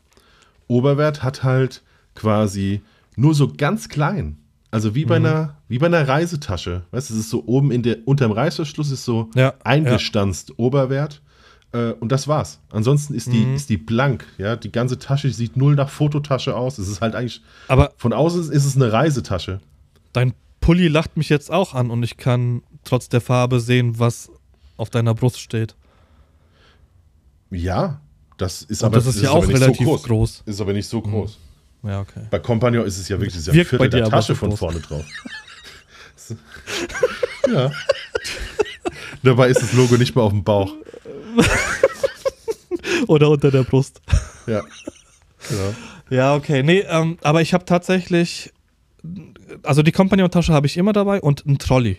Oberwert 0.71 1.23
hat 1.23 1.43
halt 1.43 1.83
quasi 2.15 2.81
nur 3.17 3.35
so 3.35 3.53
ganz 3.53 3.89
klein. 3.89 4.37
Also 4.71 4.95
wie 4.95 5.05
bei, 5.05 5.19
Mhm. 5.19 5.27
einer, 5.27 5.57
wie 5.69 5.79
bei 5.79 5.87
einer 5.87 6.07
Reisetasche. 6.07 6.83
Weißt 6.93 7.11
du, 7.11 7.15
es 7.15 7.21
ist 7.21 7.31
so 7.31 7.45
oben 7.47 7.73
in 7.73 7.83
der, 7.83 7.99
unterm 8.07 8.31
Reißverschluss 8.31 8.91
ist 8.93 9.05
so 9.05 9.29
Ja, 9.35 9.55
eingestanzt 9.65 10.59
Oberwert. 10.59 11.21
Äh, 11.73 11.93
und 11.95 12.11
das 12.13 12.27
war's. 12.29 12.61
Ansonsten 12.71 13.15
ist 13.15 13.33
die, 13.33 13.45
Mhm. 13.47 13.55
ist 13.57 13.69
die 13.69 13.77
blank. 13.77 14.27
Ja, 14.39 14.57
die 14.57 14.71
ganze 14.73 14.99
Tasche 14.99 15.31
sieht 15.33 15.57
null 15.57 15.75
nach 15.75 15.89
Fototasche 15.91 16.57
aus. 16.57 16.79
Es 16.79 16.89
ist 16.89 17.01
halt 17.01 17.15
eigentlich, 17.17 17.43
Aber 17.69 17.93
von 17.97 18.13
außen 18.13 18.51
ist 18.53 18.65
es 18.65 18.77
eine 18.77 18.93
Reisetasche. 18.93 19.61
dein 20.13 20.35
Pulli 20.61 20.89
lacht 20.89 21.17
mich 21.17 21.29
jetzt 21.31 21.51
auch 21.51 21.75
an 21.75 21.91
und 21.91 22.03
ich 22.03 22.17
kann 22.17 22.63
trotz 22.85 23.09
der 23.09 23.21
Farbe 23.21 23.61
sehen, 23.61 23.99
was 23.99 24.31
auf 24.77 24.91
deiner 24.91 25.15
Brust 25.15 25.41
steht. 25.41 25.75
Ja, 27.51 28.01
das 28.41 28.63
ist 28.63 28.83
Und 28.83 28.87
aber 28.87 28.97
das 28.97 29.07
ist 29.07 29.23
ja 29.23 29.31
aber 29.31 29.41
auch 29.41 29.47
nicht 29.47 29.61
relativ 29.61 29.87
so 29.87 29.93
groß. 29.93 30.03
groß. 30.03 30.43
Ist 30.47 30.61
aber 30.61 30.73
nicht 30.73 30.89
so 30.89 31.01
groß. 31.01 31.39
Ja, 31.83 32.01
okay. 32.01 32.21
Bei 32.31 32.39
Compagnon 32.39 32.87
ist 32.87 32.99
es 32.99 33.09
ja 33.09 33.17
wirklich 33.17 33.35
das 33.35 33.43
ist 33.43 33.47
ja 33.49 33.53
Viertel 33.65 33.89
der 33.91 34.09
Tasche 34.09 34.35
so 34.35 34.39
von 34.39 34.57
vorne 34.57 34.81
drauf. 34.81 35.05
ja. 37.53 37.71
Dabei 39.23 39.49
ist 39.49 39.63
das 39.63 39.73
Logo 39.73 39.97
nicht 39.97 40.15
mehr 40.15 40.25
auf 40.25 40.33
dem 40.33 40.45
Bauch. 40.45 40.73
Oder 43.07 43.29
unter 43.31 43.51
der 43.51 43.65
Brust. 43.65 44.01
Ja. 44.47 44.63
Genau. 45.49 45.75
Ja, 46.11 46.35
okay. 46.35 46.63
Nee, 46.63 46.85
ähm, 46.89 47.19
aber 47.23 47.43
ich 47.43 47.53
habe 47.55 47.65
tatsächlich, 47.65 48.53
also 49.63 49.83
die 49.83 49.93
Companion-Tasche 49.93 50.53
habe 50.53 50.67
ich 50.67 50.77
immer 50.77 50.93
dabei 50.93 51.21
und 51.21 51.47
einen 51.47 51.59
Trolley. 51.59 51.99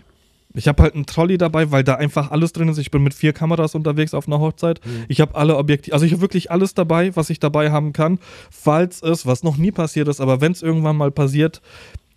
Ich 0.53 0.67
habe 0.67 0.83
halt 0.83 0.95
einen 0.95 1.05
Trolley 1.05 1.37
dabei, 1.37 1.71
weil 1.71 1.83
da 1.83 1.95
einfach 1.95 2.29
alles 2.31 2.51
drin 2.51 2.67
ist. 2.67 2.77
Ich 2.77 2.91
bin 2.91 3.03
mit 3.03 3.13
vier 3.13 3.31
Kameras 3.31 3.73
unterwegs 3.75 4.13
auf 4.13 4.27
einer 4.27 4.39
Hochzeit. 4.39 4.81
Ich 5.07 5.21
habe 5.21 5.35
alle 5.35 5.55
Objektive, 5.57 5.93
also 5.93 6.05
ich 6.05 6.11
habe 6.11 6.21
wirklich 6.21 6.51
alles 6.51 6.73
dabei, 6.73 7.15
was 7.15 7.29
ich 7.29 7.39
dabei 7.39 7.71
haben 7.71 7.93
kann, 7.93 8.19
falls 8.49 9.01
es, 9.01 9.25
was 9.25 9.43
noch 9.43 9.57
nie 9.57 9.71
passiert 9.71 10.07
ist, 10.09 10.19
aber 10.19 10.41
wenn 10.41 10.51
es 10.51 10.61
irgendwann 10.61 10.97
mal 10.97 11.09
passiert, 11.11 11.61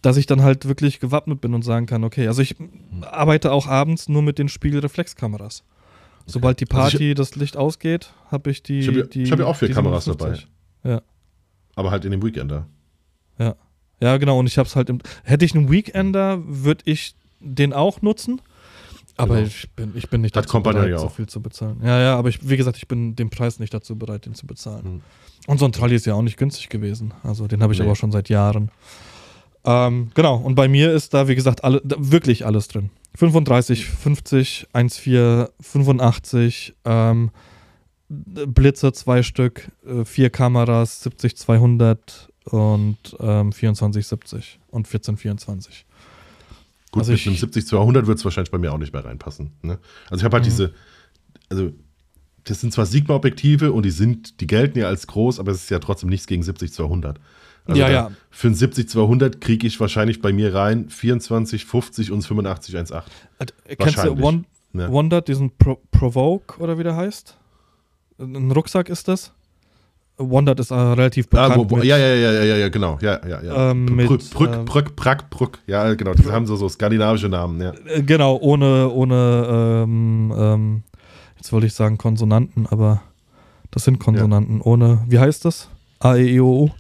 dass 0.03 0.16
ich 0.16 0.26
dann 0.26 0.43
halt 0.43 0.66
wirklich 0.66 1.01
gewappnet 1.01 1.41
bin 1.41 1.55
und 1.55 1.62
sagen 1.62 1.87
kann, 1.87 2.03
okay, 2.05 2.26
also 2.26 2.43
ich 2.43 2.57
arbeite 3.03 3.53
auch 3.53 3.66
abends 3.68 4.09
nur 4.09 4.20
mit 4.22 4.39
den 4.39 4.49
Spiegelreflexkameras. 4.49 5.62
Sobald 6.26 6.61
die 6.61 6.64
Also 6.70 6.87
ich- 6.89 6.93
Party, 6.93 7.14
das 7.14 7.37
Licht 7.37 7.57
ausgeht, 7.57 8.12
habe 8.30 8.51
ich 8.51 8.62
die. 8.62 8.80
Ich 8.80 8.89
habe 8.89 9.09
ja, 9.14 9.30
hab 9.30 9.39
ja 9.39 9.47
auch 9.47 9.57
vier 9.57 9.70
Kameras 9.70 10.05
57. 10.07 10.49
dabei. 10.82 10.95
Ja. 10.97 11.03
Aber 11.76 11.91
halt 11.91 12.05
in 12.05 12.11
dem 12.11 12.22
Weekender. 12.22 12.66
Ja. 13.39 13.55
Ja, 14.01 14.16
genau. 14.16 14.39
Und 14.39 14.47
ich 14.47 14.59
habe 14.59 14.66
es 14.66 14.74
halt 14.76 14.89
im. 14.91 14.99
Hätte 15.22 15.45
ich 15.45 15.55
einen 15.55 15.70
Weekender, 15.70 16.39
würde 16.47 16.82
ich 16.87 17.14
den 17.45 17.72
auch 17.72 18.03
nutzen. 18.03 18.40
Aber 19.16 19.36
Genau. 19.36 19.47
ich, 19.47 19.70
bin, 19.70 19.92
ich 19.95 20.09
bin 20.11 20.22
nicht 20.22 20.34
dazu 20.34 20.61
bereit, 20.61 20.90
ja 20.90 20.99
so 20.99 21.09
viel 21.09 21.26
zu 21.28 21.40
bezahlen. 21.40 21.80
Ja, 21.84 22.01
ja, 22.01 22.16
aber 22.16 22.30
ich, 22.30 22.49
wie 22.49 22.57
gesagt, 22.57 22.76
ich 22.78 22.88
bin 22.88 23.14
den 23.14 23.30
Preis 23.30 23.61
nicht 23.61 23.72
dazu 23.72 23.97
bereit, 23.97 24.26
den 24.26 24.34
zu 24.34 24.47
bezahlen. 24.47 24.84
Hm. 24.84 25.01
Und 25.47 25.59
so 25.59 25.66
ein 25.66 25.72
Trolley 25.72 25.95
ist 25.95 26.07
ja 26.07 26.14
auch 26.14 26.22
nicht 26.22 26.36
günstig 26.36 26.68
gewesen. 26.68 27.14
Also 27.22 27.47
den 27.47 27.62
habe 27.62 27.72
ich 27.72 27.78
Nee. 27.78 27.84
aber 27.84 27.95
schon 27.95 28.11
seit 28.11 28.28
Jahren. 28.28 28.70
Ähm, 29.64 30.11
genau, 30.14 30.36
und 30.36 30.57
bei 30.57 30.66
mir 30.68 30.92
ist 30.92 31.14
da, 31.14 31.28
wie 31.28 31.34
gesagt, 31.36 31.62
alle, 31.64 31.80
da, 31.84 31.97
wirklich 31.99 32.45
alles 32.45 32.66
drin. 32.68 32.90
35, 33.16 33.86
50, 33.86 34.66
1,4, 34.72 35.49
85, 35.61 36.74
ähm, 36.84 37.30
Blitze 38.09 38.92
zwei 38.92 39.22
Stück, 39.22 39.70
äh, 39.86 40.05
vier 40.05 40.30
Kameras, 40.30 41.03
70, 41.03 41.36
200 41.36 42.28
und 42.47 42.99
ähm, 43.20 43.53
24, 43.53 44.07
70 44.07 44.59
und 44.70 44.88
14, 44.88 45.16
24. 45.16 45.86
Gut, 46.95 47.01
Also 47.03 47.12
mit 47.12 47.20
ich- 47.20 47.26
einem 47.26 47.36
70-200 47.36 48.07
wird 48.07 48.18
es 48.18 48.24
wahrscheinlich 48.24 48.51
bei 48.51 48.59
mir 48.59 48.72
auch 48.72 48.78
nicht 48.78 48.92
mehr 48.92 49.05
reinpassen. 49.05 49.51
Ne? 49.62 49.78
Also 50.11 50.20
ich 50.20 50.24
habe 50.24 50.34
halt 50.36 50.45
Mhm. 50.45 50.49
diese, 50.51 50.74
also 51.51 51.72
das 52.45 52.61
sind 52.61 52.72
zwar 52.72 52.86
Sigma-Objektive 52.86 53.72
und 53.72 53.84
die 53.84 53.90
sind, 53.90 54.40
die 54.40 54.47
gelten 54.47 54.78
ja 54.78 54.86
als 54.86 55.07
groß, 55.07 55.38
aber 55.40 55.53
es 55.53 55.64
ist 55.64 55.70
ja 55.70 55.78
trotzdem 55.78 56.09
nichts 56.09 56.26
gegen 56.26 56.42
70-200. 56.42 57.16
Also 57.66 57.80
Ja, 57.80 57.88
ja. 57.90 58.11
Für 58.30 58.49
ein 58.49 58.55
70-200 58.55 59.40
kriege 59.40 59.66
ich 59.66 59.80
wahrscheinlich 59.80 60.20
bei 60.20 60.32
mir 60.32 60.55
rein 60.55 60.90
24, 60.90 61.64
50 61.64 62.11
und 62.12 62.22
85, 62.22 62.76
1,8. 62.76 63.05
Äh, 63.66 63.76
Kennst 63.76 64.05
du. 64.05 64.18
Won 64.20 64.45
Ja. 64.74 64.90
Wonder, 64.90 65.22
diesen 65.22 65.51
Pro 65.57 65.78
Provoke 65.90 66.59
oder 66.61 66.78
wie 66.78 66.82
der 66.82 66.97
heißt? 66.97 67.36
Ein 68.18 68.51
Rucksack 68.51 68.88
ist 68.88 69.09
das? 69.09 69.32
Wonder 70.16 70.56
ist 70.58 70.70
äh, 70.70 70.74
relativ 70.74 71.28
bekannt. 71.28 71.54
Ah, 71.54 71.56
wo, 71.58 71.68
wo, 71.68 71.78
ja, 71.78 71.98
ja, 71.98 72.14
ja, 72.14 72.32
ja, 72.32 72.44
ja, 72.44 72.56
ja, 72.56 72.68
genau. 72.68 72.98
Ja, 73.00 73.20
ja, 73.26 73.42
ja. 73.42 73.70
Ähm, 73.70 73.86
Brück, 73.86 74.10
mit, 74.10 74.30
Brück, 74.30 74.52
ähm, 74.54 74.64
Brück, 74.64 74.96
Brack, 74.96 75.30
Brück. 75.30 75.58
Ja, 75.66 75.92
genau. 75.94 76.14
Die 76.14 76.30
haben 76.30 76.46
so, 76.46 76.54
so 76.56 76.68
skandinavische 76.68 77.28
Namen, 77.28 77.60
ja. 77.60 77.72
Äh, 77.86 78.02
Genau, 78.02 78.36
ohne, 78.40 78.88
ohne 78.90 79.82
ähm, 79.84 80.34
ähm, 80.36 80.82
jetzt 81.36 81.52
wollte 81.52 81.66
ich 81.66 81.74
sagen 81.74 81.98
Konsonanten, 81.98 82.66
aber 82.70 83.02
das 83.72 83.84
sind 83.84 83.98
Konsonanten. 83.98 84.60
Ohne, 84.60 85.02
wie 85.08 85.18
heißt 85.18 85.44
das? 85.44 85.68
A, 85.98 86.14
E, 86.14 86.34
I, 86.36 86.40
O, 86.40 86.64
U? 86.64 86.70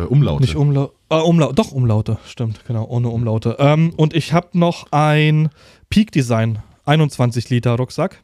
Äh, 0.00 0.04
Umlaute. 0.04 0.42
Nicht 0.42 0.56
Umlaute. 0.56 0.92
Ah, 1.10 1.20
Umlaute. 1.20 1.54
Doch, 1.54 1.72
Umlaute. 1.72 2.18
Stimmt, 2.26 2.64
genau, 2.66 2.84
ohne 2.86 3.08
Umlaute. 3.08 3.56
Ähm, 3.58 3.92
und 3.96 4.14
ich 4.14 4.32
habe 4.32 4.48
noch 4.58 4.86
ein 4.92 5.50
Peak 5.90 6.10
Design 6.12 6.60
21 6.86 7.50
Liter 7.50 7.76
Rucksack. 7.76 8.22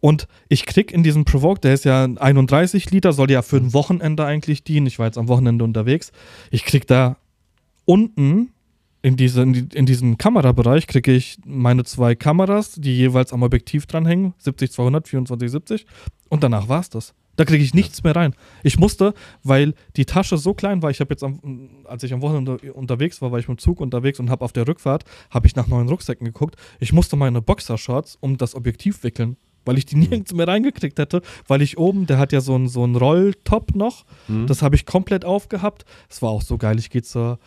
Und 0.00 0.26
ich 0.48 0.66
krieg 0.66 0.92
in 0.92 1.02
diesem 1.02 1.24
Provoke, 1.24 1.60
der 1.60 1.74
ist 1.74 1.84
ja 1.84 2.04
31 2.04 2.90
Liter, 2.90 3.12
soll 3.12 3.30
ja 3.30 3.42
für 3.42 3.56
ein 3.56 3.72
Wochenende 3.72 4.24
eigentlich 4.24 4.64
dienen. 4.64 4.86
Ich 4.86 4.98
war 4.98 5.06
jetzt 5.06 5.18
am 5.18 5.28
Wochenende 5.28 5.64
unterwegs. 5.64 6.12
Ich 6.50 6.64
krieg 6.64 6.86
da 6.86 7.16
unten 7.84 8.50
in, 9.04 9.16
diese, 9.16 9.42
in, 9.42 9.52
die, 9.52 9.76
in 9.76 9.84
diesem 9.84 10.16
Kamerabereich 10.16 10.86
kriege 10.86 11.12
ich 11.12 11.36
meine 11.44 11.84
zwei 11.84 12.14
Kameras, 12.14 12.72
die 12.72 12.96
jeweils 12.96 13.34
am 13.34 13.42
Objektiv 13.42 13.84
dranhängen, 13.84 14.32
70, 14.38 14.72
200, 14.72 15.08
24, 15.08 15.50
70 15.50 15.86
und 16.30 16.42
danach 16.42 16.68
war 16.68 16.80
es 16.80 16.88
das. 16.88 17.14
Da 17.36 17.44
kriege 17.44 17.62
ich 17.62 17.74
nichts 17.74 18.02
mehr 18.02 18.16
rein. 18.16 18.34
Ich 18.62 18.78
musste, 18.78 19.12
weil 19.42 19.74
die 19.96 20.06
Tasche 20.06 20.38
so 20.38 20.54
klein 20.54 20.82
war, 20.82 20.90
ich 20.90 21.00
habe 21.00 21.12
jetzt, 21.12 21.22
am, 21.22 21.68
als 21.84 22.02
ich 22.02 22.14
am 22.14 22.22
Wochenende 22.22 22.56
unterwegs 22.72 23.20
war, 23.20 23.30
war 23.30 23.38
ich 23.38 23.48
mit 23.48 23.58
dem 23.58 23.62
Zug 23.62 23.80
unterwegs 23.80 24.20
und 24.20 24.30
habe 24.30 24.44
auf 24.44 24.52
der 24.52 24.66
Rückfahrt, 24.66 25.04
habe 25.30 25.46
ich 25.46 25.56
nach 25.56 25.66
neuen 25.66 25.88
Rucksäcken 25.88 26.24
geguckt. 26.24 26.56
Ich 26.80 26.94
musste 26.94 27.16
meine 27.16 27.42
Boxershorts 27.42 28.16
um 28.20 28.38
das 28.38 28.54
Objektiv 28.54 29.02
wickeln, 29.02 29.36
weil 29.64 29.78
ich 29.78 29.86
die 29.86 29.96
nirgends 29.96 30.32
mehr 30.34 30.48
reingekriegt 30.48 30.98
hätte, 30.98 31.22
weil 31.48 31.62
ich 31.62 31.78
oben, 31.78 32.06
der 32.06 32.18
hat 32.18 32.32
ja 32.32 32.40
so 32.40 32.54
einen 32.54 32.68
so 32.68 32.82
einen 32.84 32.96
Rolltop 32.96 33.74
noch, 33.74 34.04
Mhm. 34.28 34.46
das 34.46 34.62
habe 34.62 34.74
ich 34.76 34.86
komplett 34.86 35.24
aufgehabt. 35.24 35.84
Es 36.08 36.22
war 36.22 36.30
auch 36.30 36.42
so 36.42 36.56
geil, 36.58 36.78
ich 36.78 36.90
gehe 36.90 37.02
zur 37.02 37.38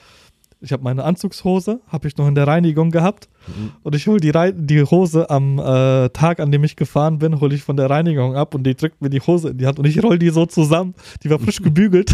ich 0.59 0.72
habe 0.72 0.82
meine 0.84 1.03
Anzugshose, 1.03 1.82
habe 1.88 2.07
ich 2.07 2.18
noch 2.18 2.28
in 2.28 2.34
der 2.34 2.47
Reinigung 2.47 2.89
gehabt. 2.89 3.30
Mhm. 3.45 3.74
Und 3.84 3.93
ich 3.93 4.07
hole 4.07 4.20
die, 4.20 4.32
die 4.55 4.82
Hose 4.84 5.30
am 5.30 5.59
äh, 5.59 6.09
Tag, 6.09 6.39
an 6.39 6.51
dem 6.51 6.63
ich 6.63 6.76
gefahren 6.76 7.20
bin, 7.20 7.39
hole 7.39 7.53
ich 7.53 7.61
von 7.61 7.78
der 7.78 7.91
Reinigung 7.91 8.36
ab 8.36 8.55
und 8.55 8.63
die 8.63 8.74
drückt 8.74 8.99
mir 8.99 9.11
die 9.11 9.22
Hose 9.22 9.49
in 9.49 9.59
die 9.59 9.68
Hand 9.68 9.78
und 9.78 9.86
ich 9.86 10.01
roll 10.03 10.18
die 10.18 10.30
so 10.32 10.47
zusammen. 10.47 10.95
Die 11.24 11.30
war 11.30 11.38
frisch 11.38 11.61
gebügelt. 11.61 12.11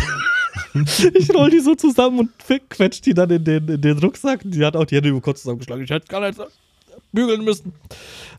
ich 1.13 1.33
roll 1.33 1.51
die 1.51 1.59
so 1.61 1.75
zusammen 1.75 2.19
und 2.19 2.29
fick- 2.43 2.69
quetsch 2.69 3.01
die 3.05 3.13
dann 3.13 3.29
in 3.29 3.45
den, 3.45 3.65
in 3.67 3.79
den 3.81 3.97
Rucksack. 3.99 4.41
Die 4.43 4.63
hat 4.65 4.75
auch 4.75 4.83
die 4.85 4.97
Hände 4.97 5.07
über 5.09 5.21
kurz 5.21 5.41
zusammengeschlagen. 5.43 5.83
Ich 5.85 5.89
hätte 5.89 6.07
gar 6.07 6.19
nicht 6.19 6.37
bügeln 7.13 7.43
müssen. 7.43 7.73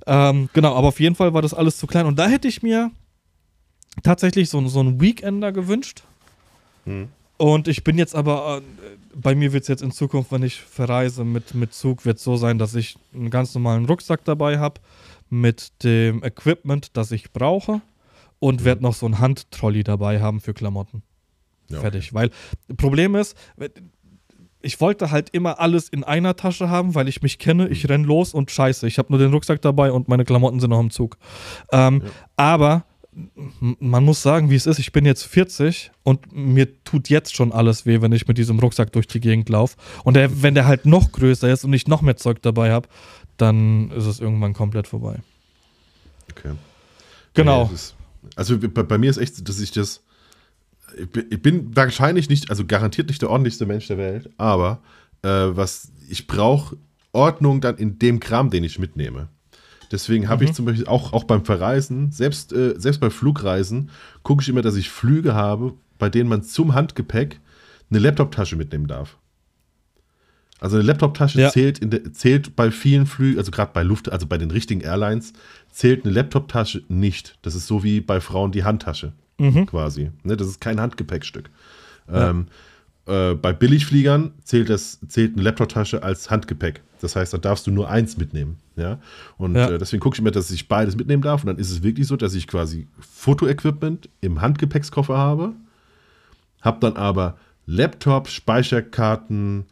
Ähm, 0.07 0.51
genau, 0.53 0.75
aber 0.75 0.89
auf 0.89 1.01
jeden 1.01 1.15
Fall 1.15 1.33
war 1.33 1.43
das 1.43 1.55
alles 1.55 1.79
zu 1.79 1.87
klein. 1.87 2.07
Und 2.07 2.19
da 2.19 2.29
hätte 2.29 2.49
ich 2.49 2.63
mir 2.63 2.91
tatsächlich 4.03 4.51
so, 4.51 4.67
so 4.69 4.81
einen 4.81 5.01
Weekender 5.01 5.53
gewünscht. 5.53 6.03
Mhm. 6.85 7.09
Und 7.37 7.69
ich 7.69 7.83
bin 7.83 7.99
jetzt 7.99 8.15
aber, 8.15 8.59
äh, 8.59 8.97
bei 9.15 9.35
mir 9.35 9.53
wird 9.53 9.63
es 9.63 9.69
jetzt 9.69 9.83
in 9.83 9.91
Zukunft, 9.91 10.31
wenn 10.31 10.43
ich 10.43 10.61
verreise 10.61 11.25
mit, 11.25 11.55
mit 11.55 11.75
Zug, 11.75 12.05
wird 12.05 12.19
es 12.19 12.25
so 12.25 12.37
sein, 12.37 12.59
dass 12.59 12.75
ich 12.75 12.97
einen 13.13 13.31
ganz 13.31 13.55
normalen 13.55 13.87
Rucksack 13.87 14.25
dabei 14.25 14.59
habe 14.59 14.81
mit 15.31 15.73
dem 15.83 16.23
Equipment, 16.23 16.97
das 16.97 17.11
ich 17.11 17.33
brauche 17.33 17.81
und 18.39 18.65
werde 18.65 18.83
noch 18.83 18.95
so 18.95 19.07
einen 19.07 19.19
Handtrolley 19.19 19.83
dabei 19.83 20.21
haben 20.21 20.41
für 20.41 20.55
Klamotten. 20.55 21.03
Ja, 21.69 21.79
okay. 21.79 21.91
Fertig. 21.91 22.15
Weil 22.15 22.31
Problem 22.77 23.15
ist, 23.15 23.37
ich 24.65 24.81
wollte 24.81 25.11
halt 25.11 25.31
immer 25.31 25.61
alles 25.61 25.89
in 25.89 26.05
einer 26.05 26.37
Tasche 26.37 26.69
haben, 26.69 26.95
weil 26.95 27.09
ich 27.09 27.23
mich 27.23 27.39
kenne, 27.39 27.69
ich 27.69 27.89
renn 27.89 28.05
los 28.05 28.35
und 28.35 28.51
scheiße, 28.51 28.87
ich 28.87 28.99
habe 28.99 29.13
nur 29.13 29.19
den 29.19 29.33
Rucksack 29.33 29.63
dabei 29.63 29.93
und 29.93 30.09
meine 30.09 30.25
Klamotten 30.25 30.61
sind 30.61 30.71
noch 30.71 30.81
im 30.81 30.91
Zug. 30.91 31.17
Ähm, 31.73 32.03
Ja. 32.05 32.11
Aber 32.37 32.85
man 33.79 34.05
muss 34.05 34.23
sagen, 34.23 34.51
wie 34.51 34.57
es 34.57 34.67
ist, 34.67 34.79
ich 34.79 34.91
bin 34.91 35.07
jetzt 35.07 35.23
40 35.25 35.93
und 36.03 36.35
mir 36.35 36.83
tut 36.83 37.09
jetzt 37.09 37.37
schon 37.37 37.53
alles 37.53 37.87
weh, 37.87 38.01
wenn 38.01 38.13
ich 38.13 38.27
mit 38.27 38.39
diesem 38.39 38.59
Rucksack 38.59 38.93
durch 38.93 39.07
die 39.07 39.21
Gegend 39.21 39.49
laufe. 39.49 39.77
Und 40.03 40.15
der, 40.15 40.43
wenn 40.43 40.55
der 40.55 40.67
halt 40.67 40.85
noch 40.85 41.13
größer 41.13 41.49
ist 41.49 41.65
und 41.65 41.73
ich 41.73 41.87
noch 41.87 42.03
mehr 42.03 42.17
Zeug 42.17 42.43
dabei 42.43 42.73
habe, 42.73 42.89
dann 43.37 43.91
ist 43.93 44.07
es 44.07 44.21
irgendwann 44.21 44.53
komplett 44.53 44.89
vorbei. 44.89 45.21
Okay. 46.31 46.53
Genau. 47.35 47.65
Das 47.65 47.73
ist, 47.73 47.95
also 48.37 48.59
bei, 48.59 48.83
bei 48.83 48.99
mir 48.99 49.11
ist 49.11 49.19
echt, 49.19 49.49
dass 49.49 49.61
ich 49.61 49.71
das. 49.71 50.03
Ich 50.99 51.11
bin- 51.11 51.27
ich 51.31 51.43
bin 51.43 51.77
wahrscheinlich 51.77 52.29
nicht, 52.29 52.51
also 52.51 52.65
garantiert 52.67 53.09
nicht 53.09 53.23
der 53.23 53.31
ordentlichste 53.31 53.67
Mensch 53.67 53.87
der 53.89 53.99
Welt, 53.99 54.31
aber 54.37 54.81
äh, 55.23 55.29
was 55.29 55.91
ich 56.09 56.27
brauche 56.27 56.77
Ordnung 57.13 57.61
dann 57.61 57.77
in 57.77 57.99
dem 57.99 58.21
Kram, 58.21 58.51
den 58.51 58.65
ich 58.65 58.79
mitnehme. 58.79 59.29
Deswegen 59.93 60.29
habe 60.29 60.45
ich 60.45 60.53
zum 60.53 60.65
Beispiel 60.65 60.87
auch, 60.87 61.13
auch 61.13 61.25
beim 61.25 61.45
Verreisen, 61.45 62.11
selbst, 62.11 62.53
äh, 62.53 62.75
selbst 62.79 63.01
bei 63.01 63.11
Flugreisen, 63.11 63.91
gucke 64.23 64.43
ich 64.43 64.49
immer, 64.49 64.63
dass 64.63 64.75
ich 64.77 64.91
Flüge 64.91 65.35
habe, 65.35 65.75
bei 65.99 66.09
denen 66.09 66.29
man 66.29 66.43
zum 66.43 66.75
Handgepäck 66.75 67.39
eine 67.91 68.01
Laptoptasche 68.01 68.57
mitnehmen 68.57 68.89
darf. 68.89 69.17
Also 70.61 70.77
eine 70.77 70.87
Laptoptasche 70.87 71.41
Ja. 71.41 71.51
zählt, 71.51 71.79
in 71.79 71.91
der, 71.91 72.13
zählt 72.13 72.57
bei 72.57 72.71
vielen 72.71 73.07
Flügen, 73.07 73.39
also 73.39 73.51
gerade 73.51 73.73
bei 73.75 73.83
Luft, 73.83 74.11
also 74.11 74.27
bei 74.27 74.39
den 74.39 74.51
richtigen 74.51 74.81
Airlines, 74.81 75.33
zählt 75.71 76.05
eine 76.05 76.15
Laptoptasche 76.15 76.83
nicht. 76.89 77.39
Das 77.43 77.55
ist 77.55 77.67
so 77.67 77.85
wie 77.85 78.01
bei 78.01 78.21
Frauen 78.21 78.51
die 78.53 78.65
Handtasche 78.65 79.13
quasi. 79.67 80.11
Ne, 80.23 80.37
das 80.37 80.49
ist 80.49 80.61
kein 80.61 80.81
Handgepäckstück. 80.81 81.51
Ähm, 82.09 82.47
äh, 83.07 83.35
bei 83.35 83.53
Billigfliegern 83.53 84.33
zählt, 84.45 84.71
das, 84.71 84.99
zählt 85.09 85.35
eine 85.35 85.43
Laptoptasche 85.43 86.03
als 86.03 86.31
Handgepäck. 86.31 86.83
Das 87.01 87.17
heißt, 87.17 87.35
da 87.35 87.39
darfst 87.39 87.67
du 87.67 87.71
nur 87.71 87.91
eins 87.91 88.17
mitnehmen. 88.17 88.59
Ja? 88.77 88.99
Und 89.37 89.55
Ja. 89.55 89.71
Äh, 89.71 89.79
deswegen 89.79 90.01
gucke 90.01 90.15
ich 90.15 90.21
immer, 90.21 90.31
dass 90.31 90.51
ich 90.51 90.69
beides 90.69 90.97
mitnehmen 90.97 91.23
darf. 91.23 91.43
Und 91.43 91.49
dann 91.49 91.59
ist 91.59 91.71
es 91.71 91.83
wirklich 91.83 92.07
so, 92.07 92.17
dass 92.17 92.35
ich 92.35 92.47
quasi 92.47 92.87
Fotoequipment 93.01 94.09
im 94.21 94.41
Handgepäckskoffer 94.41 95.17
habe, 95.17 95.53
habe 96.63 96.81
dann 96.81 96.97
aber 96.97 97.37
Laptop, 97.67 98.29
Speicherkarten, 98.29 99.67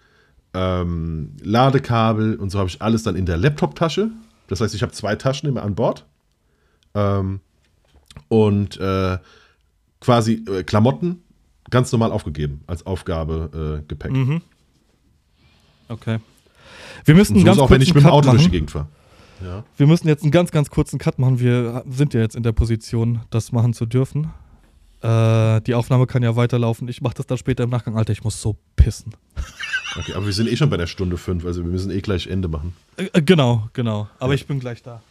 ähm, 0.54 1.30
Ladekabel 1.42 2.36
und 2.36 2.50
so 2.50 2.58
habe 2.58 2.68
ich 2.68 2.82
alles 2.82 3.02
dann 3.02 3.16
in 3.16 3.24
der 3.24 3.38
Laptoptasche. 3.38 4.10
Das 4.48 4.60
heißt, 4.60 4.74
ich 4.74 4.82
habe 4.82 4.92
zwei 4.92 5.16
Taschen 5.16 5.48
immer 5.48 5.62
an 5.62 5.74
Bord. 5.74 6.04
Ähm, 6.94 7.40
und 8.28 8.78
äh, 8.78 9.18
quasi 10.02 10.44
äh, 10.48 10.62
Klamotten 10.64 11.22
ganz 11.70 11.90
normal 11.92 12.12
aufgegeben 12.12 12.62
als 12.66 12.84
Aufgabe 12.84 13.80
äh, 13.82 13.86
Gepäck. 13.88 14.12
Okay. 15.88 16.18
Wir 17.04 17.14
müssen 17.14 17.38
so 17.38 17.44
ganz 17.44 17.58
auch, 17.58 17.70
wenn 17.70 17.80
ich 17.80 17.94
mit 17.94 18.02
dem 18.02 18.06
Cut 18.06 18.12
Auto 18.12 18.30
durch 18.30 18.44
die. 18.44 18.50
Gegend 18.50 18.70
fahre. 18.70 18.88
Ja. 19.42 19.64
Wir 19.76 19.86
müssen 19.86 20.06
jetzt 20.06 20.22
einen 20.22 20.30
ganz, 20.30 20.50
ganz 20.50 20.70
kurzen 20.70 20.98
Cut 20.98 21.18
machen. 21.18 21.40
Wir 21.40 21.82
sind 21.90 22.14
ja 22.14 22.20
jetzt 22.20 22.36
in 22.36 22.42
der 22.42 22.52
Position, 22.52 23.20
das 23.30 23.50
machen 23.52 23.72
zu 23.72 23.86
dürfen. 23.86 24.30
Äh, 25.00 25.60
die 25.62 25.74
Aufnahme 25.74 26.06
kann 26.06 26.22
ja 26.22 26.36
weiterlaufen. 26.36 26.86
Ich 26.88 27.00
mache 27.02 27.14
das 27.14 27.26
dann 27.26 27.38
später 27.38 27.64
im 27.64 27.70
Nachgang. 27.70 27.96
Alter, 27.96 28.12
ich 28.12 28.22
muss 28.24 28.40
so 28.40 28.56
pissen. 28.76 29.14
Okay, 29.94 30.14
aber 30.14 30.24
wir 30.24 30.32
sind 30.32 30.48
eh 30.48 30.56
schon 30.56 30.70
bei 30.70 30.78
der 30.78 30.86
Stunde 30.86 31.18
fünf, 31.18 31.44
also 31.44 31.62
wir 31.62 31.70
müssen 31.70 31.90
eh 31.90 32.00
gleich 32.00 32.26
Ende 32.26 32.48
machen. 32.48 32.74
Äh, 32.96 33.10
äh, 33.12 33.20
genau, 33.20 33.68
genau. 33.74 34.08
Aber 34.18 34.32
Ja. 34.32 34.36
ich 34.36 34.46
bin 34.46 34.58
gleich 34.58 34.82
da. 34.82 35.02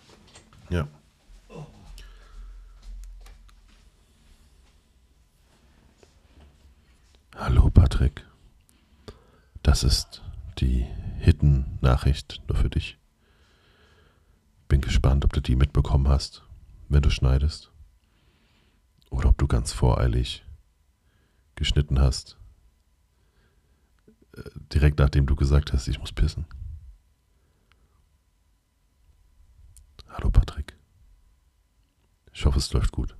Ja. 0.71 0.87
Hallo 7.43 7.71
Patrick. 7.71 8.23
Das 9.63 9.83
ist 9.83 10.21
die 10.59 10.85
Hidden-Nachricht 11.21 12.39
nur 12.47 12.55
für 12.55 12.69
dich. 12.69 12.99
Bin 14.67 14.79
gespannt, 14.79 15.25
ob 15.25 15.33
du 15.33 15.41
die 15.41 15.55
mitbekommen 15.55 16.07
hast, 16.07 16.43
wenn 16.87 17.01
du 17.01 17.09
schneidest. 17.09 17.71
Oder 19.09 19.29
ob 19.29 19.39
du 19.39 19.47
ganz 19.47 19.73
voreilig 19.73 20.45
geschnitten 21.55 21.99
hast. 21.99 22.37
Äh, 24.37 24.43
Direkt 24.71 24.99
nachdem 24.99 25.25
du 25.25 25.35
gesagt 25.35 25.73
hast, 25.73 25.87
ich 25.87 25.97
muss 25.97 26.11
pissen. 26.11 26.45
Hallo 30.09 30.29
Patrick. 30.29 30.77
Ich 32.33 32.45
hoffe, 32.45 32.59
es 32.59 32.71
läuft 32.71 32.91
gut. 32.91 33.17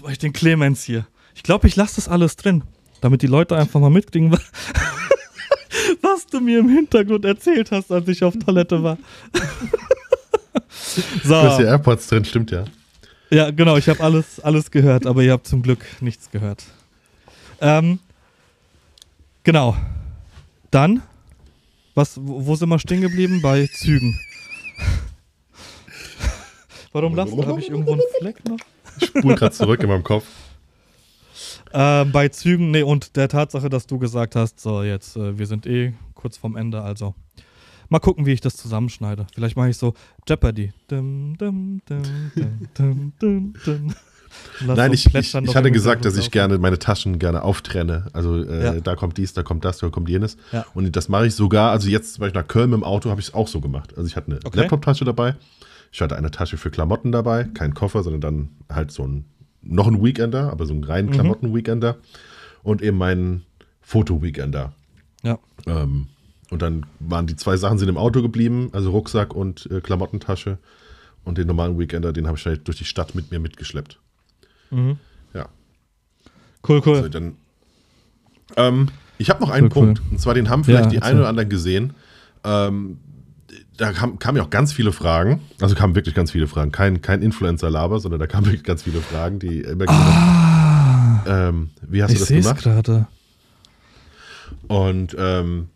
Jetzt 0.00 0.04
mache 0.04 0.12
ich 0.12 0.18
den 0.18 0.32
Clemens 0.32 0.82
hier. 0.82 1.06
Ich 1.34 1.42
glaube, 1.42 1.68
ich 1.68 1.76
lasse 1.76 1.96
das 1.96 2.08
alles 2.08 2.34
drin, 2.34 2.62
damit 3.02 3.20
die 3.20 3.26
Leute 3.26 3.54
einfach 3.54 3.78
mal 3.80 3.90
mitkriegen, 3.90 4.32
wa- 4.32 4.40
was 6.00 6.24
du 6.24 6.40
mir 6.40 6.60
im 6.60 6.70
Hintergrund 6.70 7.26
erzählt 7.26 7.70
hast, 7.70 7.92
als 7.92 8.08
ich 8.08 8.24
auf 8.24 8.32
Toilette 8.38 8.82
war. 8.82 8.96
Du 9.34 9.40
hast 10.64 11.24
hier 11.24 11.50
so, 11.50 11.62
AirPods 11.64 12.06
drin, 12.06 12.24
stimmt 12.24 12.50
ja. 12.50 12.64
ja, 13.28 13.50
genau, 13.50 13.76
ich 13.76 13.90
habe 13.90 14.00
alles, 14.02 14.40
alles 14.40 14.70
gehört, 14.70 15.04
aber 15.04 15.22
ihr 15.22 15.32
habt 15.32 15.46
zum 15.46 15.60
Glück 15.60 15.84
nichts 16.00 16.30
gehört. 16.30 16.64
Ähm, 17.60 17.98
genau. 19.44 19.76
Dann, 20.70 21.02
was, 21.94 22.14
wo 22.18 22.56
sind 22.56 22.70
wir 22.70 22.78
stehen 22.78 23.02
geblieben? 23.02 23.42
Bei 23.42 23.66
Zügen. 23.66 24.18
Warum 26.92 27.14
lachst 27.14 27.34
du? 27.34 27.46
Habe 27.46 27.60
ich 27.60 27.68
irgendwo 27.68 27.92
einen 27.92 28.00
Fleck 28.18 28.42
noch? 28.48 28.56
Ich 28.98 29.06
spule 29.06 29.34
gerade 29.34 29.54
zurück 29.54 29.82
in 29.82 29.88
meinem 29.88 30.04
Kopf. 30.04 30.24
Ähm, 31.72 32.10
bei 32.12 32.28
Zügen, 32.28 32.70
nee, 32.70 32.82
und 32.82 33.16
der 33.16 33.28
Tatsache, 33.28 33.68
dass 33.68 33.86
du 33.86 33.98
gesagt 33.98 34.34
hast, 34.36 34.60
so 34.60 34.82
jetzt, 34.82 35.16
äh, 35.16 35.38
wir 35.38 35.46
sind 35.46 35.66
eh 35.66 35.94
kurz 36.14 36.36
vorm 36.36 36.56
Ende, 36.56 36.82
also 36.82 37.14
mal 37.88 38.00
gucken, 38.00 38.26
wie 38.26 38.32
ich 38.32 38.40
das 38.40 38.56
zusammenschneide. 38.56 39.26
Vielleicht 39.34 39.56
mache 39.56 39.70
ich 39.70 39.76
so 39.76 39.94
Jeopardy. 40.28 40.72
Dum, 40.88 41.36
dum, 41.38 41.80
dum, 41.86 42.02
dum, 42.34 42.68
dum, 42.74 43.12
dum, 43.20 43.54
dum. 43.64 43.94
Lass 44.64 44.76
Nein, 44.76 44.92
ich, 44.92 45.06
ich, 45.12 45.34
ich 45.34 45.56
hatte 45.56 45.72
gesagt, 45.72 46.04
dass 46.04 46.14
ich 46.14 46.24
Hintergrund 46.26 46.32
gerne 46.32 46.58
meine 46.58 46.78
Taschen 46.78 47.18
gerne 47.18 47.42
auftrenne. 47.42 48.06
Also 48.12 48.42
äh, 48.44 48.64
Ja. 48.64 48.80
da 48.80 48.94
kommt 48.94 49.16
dies, 49.18 49.32
da 49.32 49.42
kommt 49.42 49.64
das, 49.64 49.78
da 49.78 49.88
kommt 49.88 50.08
jenes. 50.08 50.36
Ja. 50.52 50.64
Und 50.72 50.94
das 50.94 51.08
mache 51.08 51.26
ich 51.26 51.34
sogar, 51.34 51.72
also 51.72 51.88
jetzt 51.88 52.14
zum 52.14 52.22
Beispiel 52.22 52.40
nach 52.40 52.46
Köln 52.48 52.70
mit 52.70 52.78
dem 52.78 52.84
Auto 52.84 53.10
habe 53.10 53.20
ich 53.20 53.28
es 53.28 53.34
auch 53.34 53.48
so 53.48 53.60
gemacht. 53.60 53.92
Also 53.96 54.06
ich 54.06 54.14
hatte 54.16 54.30
eine 54.32 54.40
Okay. 54.44 54.58
Laptop-Tasche 54.60 55.04
dabei, 55.04 55.34
ich 55.92 56.00
hatte 56.00 56.16
eine 56.16 56.30
Tasche 56.30 56.56
für 56.56 56.70
Klamotten 56.70 57.12
dabei, 57.12 57.44
kein 57.44 57.74
Koffer, 57.74 58.02
sondern 58.02 58.20
dann 58.20 58.48
halt 58.74 58.90
so 58.92 59.06
ein, 59.06 59.24
noch 59.62 59.86
ein 59.86 60.02
Weekender, 60.02 60.50
aber 60.50 60.66
so 60.66 60.72
einen 60.72 60.84
reinen 60.84 61.08
Mhm. 61.10 61.14
Klamotten-Weekender 61.14 61.96
und 62.62 62.82
eben 62.82 62.96
meinen 62.96 63.44
Foto-Weekender. 63.82 64.72
Ja. 65.22 65.38
Ähm, 65.66 66.06
und 66.50 66.62
dann 66.62 66.86
waren 67.00 67.26
die 67.26 67.36
zwei 67.36 67.56
Sachen 67.56 67.78
sind 67.78 67.88
im 67.88 67.96
Auto 67.98 68.22
geblieben, 68.22 68.70
also 68.72 68.90
Rucksack 68.90 69.34
und 69.34 69.68
äh, 69.70 69.80
Klamottentasche. 69.80 70.58
Und 71.22 71.36
den 71.36 71.46
normalen 71.46 71.78
Weekender, 71.78 72.12
den 72.14 72.26
habe 72.26 72.38
ich 72.38 72.46
halt 72.46 72.66
durch 72.66 72.78
die 72.78 72.84
Stadt 72.86 73.14
mit 73.14 73.30
mir 73.30 73.38
mitgeschleppt. 73.40 73.98
Mhm. 74.70 74.96
Ja. 75.34 75.48
Cool, 76.66 76.80
cool. 76.86 76.96
Also 76.96 77.08
dann, 77.10 77.36
ähm, 78.56 78.88
ich 79.18 79.28
habe 79.28 79.40
noch 79.40 79.50
einen 79.50 79.66
Cool, 79.66 79.72
cool. 79.76 79.84
Punkt, 79.94 80.02
und 80.10 80.18
zwar 80.20 80.34
den 80.34 80.48
haben 80.48 80.64
vielleicht 80.64 80.84
Ja, 80.86 80.90
die 80.90 81.02
einen 81.02 81.18
oder 81.18 81.28
anderen 81.28 81.48
gesehen. 81.50 81.92
Ähm, 82.42 82.98
da 83.80 83.92
kam, 83.92 84.18
kamen 84.18 84.36
ja 84.36 84.44
auch 84.44 84.50
ganz 84.50 84.72
viele 84.72 84.92
Fragen, 84.92 85.40
also 85.60 85.74
kamen 85.74 85.94
wirklich 85.94 86.14
ganz 86.14 86.30
viele 86.32 86.46
Fragen, 86.46 86.70
kein, 86.70 87.00
kein 87.00 87.22
Influencer-Laber, 87.22 87.98
sondern 87.98 88.20
da 88.20 88.26
kamen 88.26 88.46
wirklich 88.46 88.62
ganz 88.62 88.82
viele 88.82 89.00
Fragen, 89.00 89.38
die 89.38 89.60
immer 89.62 89.86
gesagt 89.86 89.98
haben, 89.98 91.20
ähm, 91.26 91.70
wie 91.88 92.02
hast 92.02 92.10
Ah, 92.10 92.14
du 92.14 92.18
das 92.20 92.28
gemacht? 92.28 92.62
gerade. 92.62 93.06
Und, 94.68 95.16
ähm, 95.18 95.68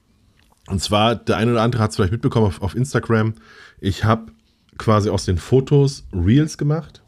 und 0.69 0.81
zwar, 0.83 1.15
der 1.17 1.37
eine 1.39 1.53
oder 1.53 1.63
andere 1.63 1.83
hat 1.83 1.91
es 1.91 1.97
vielleicht 1.97 2.13
mitbekommen 2.13 2.47
auf, 2.47 2.63
auf 2.63 2.75
Instagram. 2.75 3.35
Ich 3.81 4.05
habe 4.05 4.33
quasi 4.79 5.09
aus 5.11 5.25
den 5.25 5.39
Fotos 5.39 6.05
Reels 6.13 6.59
gemacht. 6.59 7.03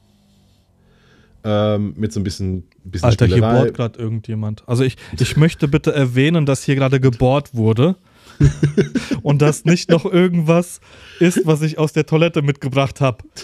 Ähm, 1.44 1.94
mit 1.96 2.12
so 2.12 2.20
ein 2.20 2.24
bisschen, 2.24 2.64
bisschen 2.84 3.08
Alter, 3.08 3.26
hier 3.26 3.36
Spielerei. 3.36 3.60
bohrt 3.64 3.74
gerade 3.74 3.98
irgendjemand. 3.98 4.64
Also 4.66 4.82
ich, 4.82 4.96
ich 5.18 5.36
möchte 5.36 5.68
bitte 5.68 5.94
erwähnen, 5.94 6.44
dass 6.44 6.64
hier 6.64 6.74
gerade 6.74 6.98
gebohrt 7.00 7.54
wurde. 7.54 7.96
und 9.22 9.42
dass 9.42 9.64
nicht 9.64 9.90
noch 9.90 10.04
irgendwas 10.04 10.80
ist, 11.20 11.46
was 11.46 11.62
ich 11.62 11.78
aus 11.78 11.92
der 11.92 12.06
Toilette 12.06 12.42
mitgebracht 12.42 13.00
habe. 13.00 13.24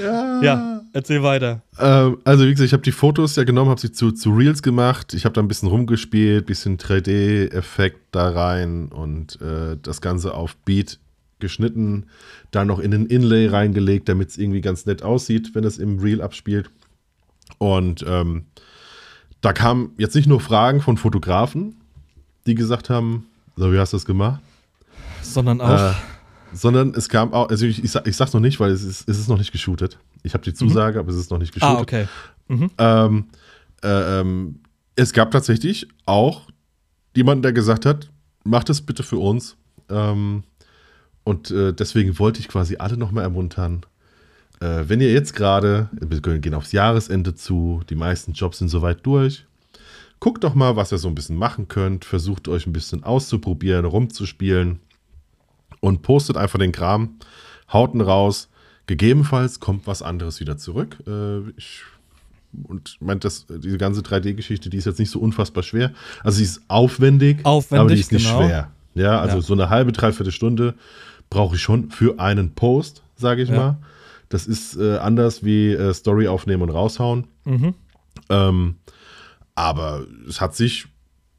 Ja. 0.00 0.42
Ja, 0.42 0.82
erzähl 0.92 1.22
weiter. 1.22 1.62
Ähm, 1.78 2.18
also 2.24 2.44
wie 2.44 2.50
gesagt, 2.50 2.66
ich 2.66 2.72
habe 2.72 2.82
die 2.82 2.92
Fotos 2.92 3.36
ja 3.36 3.44
genommen, 3.44 3.70
habe 3.70 3.80
sie 3.80 3.92
zu, 3.92 4.12
zu 4.12 4.30
Reels 4.30 4.62
gemacht. 4.62 5.14
Ich 5.14 5.24
habe 5.24 5.32
da 5.32 5.40
ein 5.40 5.48
bisschen 5.48 5.68
rumgespielt, 5.68 6.46
bisschen 6.46 6.76
3D-Effekt 6.76 8.00
da 8.10 8.28
rein 8.30 8.88
und 8.88 9.40
äh, 9.40 9.76
das 9.80 10.00
Ganze 10.00 10.34
auf 10.34 10.56
Beat 10.58 10.98
geschnitten, 11.38 12.06
dann 12.50 12.66
noch 12.66 12.78
in 12.78 12.90
den 12.90 13.06
Inlay 13.06 13.46
reingelegt, 13.46 14.08
damit 14.08 14.28
es 14.28 14.38
irgendwie 14.38 14.60
ganz 14.60 14.84
nett 14.84 15.02
aussieht, 15.02 15.54
wenn 15.54 15.64
es 15.64 15.78
im 15.78 15.98
Reel 15.98 16.20
abspielt. 16.20 16.70
Und 17.58 18.04
ähm, 18.06 18.44
da 19.40 19.52
kamen 19.52 19.92
jetzt 19.96 20.14
nicht 20.14 20.28
nur 20.28 20.40
Fragen 20.40 20.82
von 20.82 20.98
Fotografen, 20.98 21.76
die 22.46 22.54
gesagt 22.54 22.90
haben, 22.90 23.26
so 23.56 23.72
wie 23.72 23.78
hast 23.78 23.92
du 23.92 23.96
das 23.96 24.04
gemacht? 24.04 24.40
Sondern 25.22 25.60
auch. 25.60 25.92
Äh, 25.92 25.92
sondern 26.52 26.94
es 26.94 27.08
kam 27.08 27.32
auch, 27.32 27.48
also 27.48 27.66
ich, 27.66 27.82
ich, 27.84 27.94
ich 27.94 28.16
sag's 28.16 28.32
noch 28.32 28.40
nicht, 28.40 28.58
weil 28.58 28.70
es 28.70 28.82
ist, 28.82 29.08
es 29.08 29.18
ist 29.18 29.28
noch 29.28 29.38
nicht 29.38 29.52
geshootet. 29.52 29.98
Ich 30.22 30.34
habe 30.34 30.44
die 30.44 30.54
Zusage, 30.54 30.98
aber 30.98 31.10
es 31.10 31.16
ist 31.16 31.30
noch 31.30 31.38
nicht 31.38 31.54
geshootet. 31.54 31.76
ah, 31.76 31.80
okay. 31.80 32.08
Mhm. 32.48 32.70
Ähm, 32.78 33.24
äh, 33.82 34.20
ähm, 34.20 34.60
es 34.96 35.12
gab 35.12 35.30
tatsächlich 35.30 35.88
auch 36.06 36.48
jemanden, 37.16 37.42
der 37.42 37.52
gesagt 37.52 37.86
hat, 37.86 38.10
macht 38.44 38.70
es 38.70 38.82
bitte 38.82 39.02
für 39.02 39.18
uns. 39.18 39.56
Ähm, 39.88 40.42
und 41.24 41.50
äh, 41.50 41.72
deswegen 41.72 42.18
wollte 42.18 42.40
ich 42.40 42.48
quasi 42.48 42.76
alle 42.76 42.96
nochmal 42.96 43.24
ermuntern. 43.24 43.86
Äh, 44.60 44.84
wenn 44.88 45.00
ihr 45.00 45.12
jetzt 45.12 45.34
gerade, 45.34 45.88
wir 45.92 46.20
gehen 46.38 46.54
aufs 46.54 46.72
Jahresende 46.72 47.34
zu, 47.34 47.82
die 47.88 47.94
meisten 47.94 48.32
Jobs 48.32 48.58
sind 48.58 48.68
soweit 48.68 49.04
durch. 49.06 49.46
Guckt 50.20 50.44
doch 50.44 50.54
mal, 50.54 50.76
was 50.76 50.92
ihr 50.92 50.98
so 50.98 51.08
ein 51.08 51.14
bisschen 51.14 51.36
machen 51.36 51.68
könnt. 51.68 52.04
Versucht 52.04 52.46
euch 52.48 52.66
ein 52.66 52.72
bisschen 52.72 53.04
auszuprobieren, 53.04 53.84
rumzuspielen 53.86 54.80
und 55.80 56.02
postet 56.02 56.36
einfach 56.36 56.58
den 56.58 56.72
Kram. 56.72 57.16
Haut 57.72 57.94
ihn 57.94 58.00
raus. 58.02 58.48
Gegebenenfalls 58.86 59.60
kommt 59.60 59.86
was 59.86 60.02
anderes 60.02 60.40
wieder 60.40 60.56
zurück. 60.58 60.98
Äh, 61.06 61.48
ich 61.56 61.82
und 62.64 62.96
meint 63.00 63.24
das, 63.24 63.46
diese 63.48 63.78
ganze 63.78 64.00
3D-Geschichte, 64.00 64.70
die 64.70 64.76
ist 64.76 64.84
jetzt 64.84 64.98
nicht 64.98 65.10
so 65.10 65.20
unfassbar 65.20 65.62
schwer. 65.62 65.92
Also 66.24 66.38
sie 66.38 66.44
ist 66.44 66.62
aufwendig, 66.66 67.44
Aufwendig, 67.46 67.80
aber 67.80 67.94
die 67.94 68.00
ist 68.00 68.10
nicht 68.10 68.26
genau. 68.26 68.44
schwer. 68.44 68.72
Ja, 68.94 69.20
also 69.20 69.36
Ja. 69.36 69.42
so 69.42 69.52
eine 69.52 69.70
halbe, 69.70 69.92
dreiviertel 69.92 70.32
Stunde 70.32 70.74
brauche 71.30 71.54
ich 71.54 71.62
schon 71.62 71.90
für 71.90 72.18
einen 72.18 72.50
Post, 72.56 73.04
sage 73.14 73.42
ich 73.42 73.48
Ja. 73.50 73.56
mal. 73.56 73.76
Das 74.30 74.48
ist 74.48 74.76
äh, 74.76 74.96
anders 74.98 75.44
wie 75.44 75.70
äh, 75.72 75.94
Story 75.94 76.26
aufnehmen 76.26 76.64
und 76.64 76.70
raushauen. 76.70 77.28
Mhm. 77.44 77.74
Ähm, 78.28 78.74
aber 79.54 80.06
es 80.28 80.40
hat 80.40 80.54
sich 80.54 80.86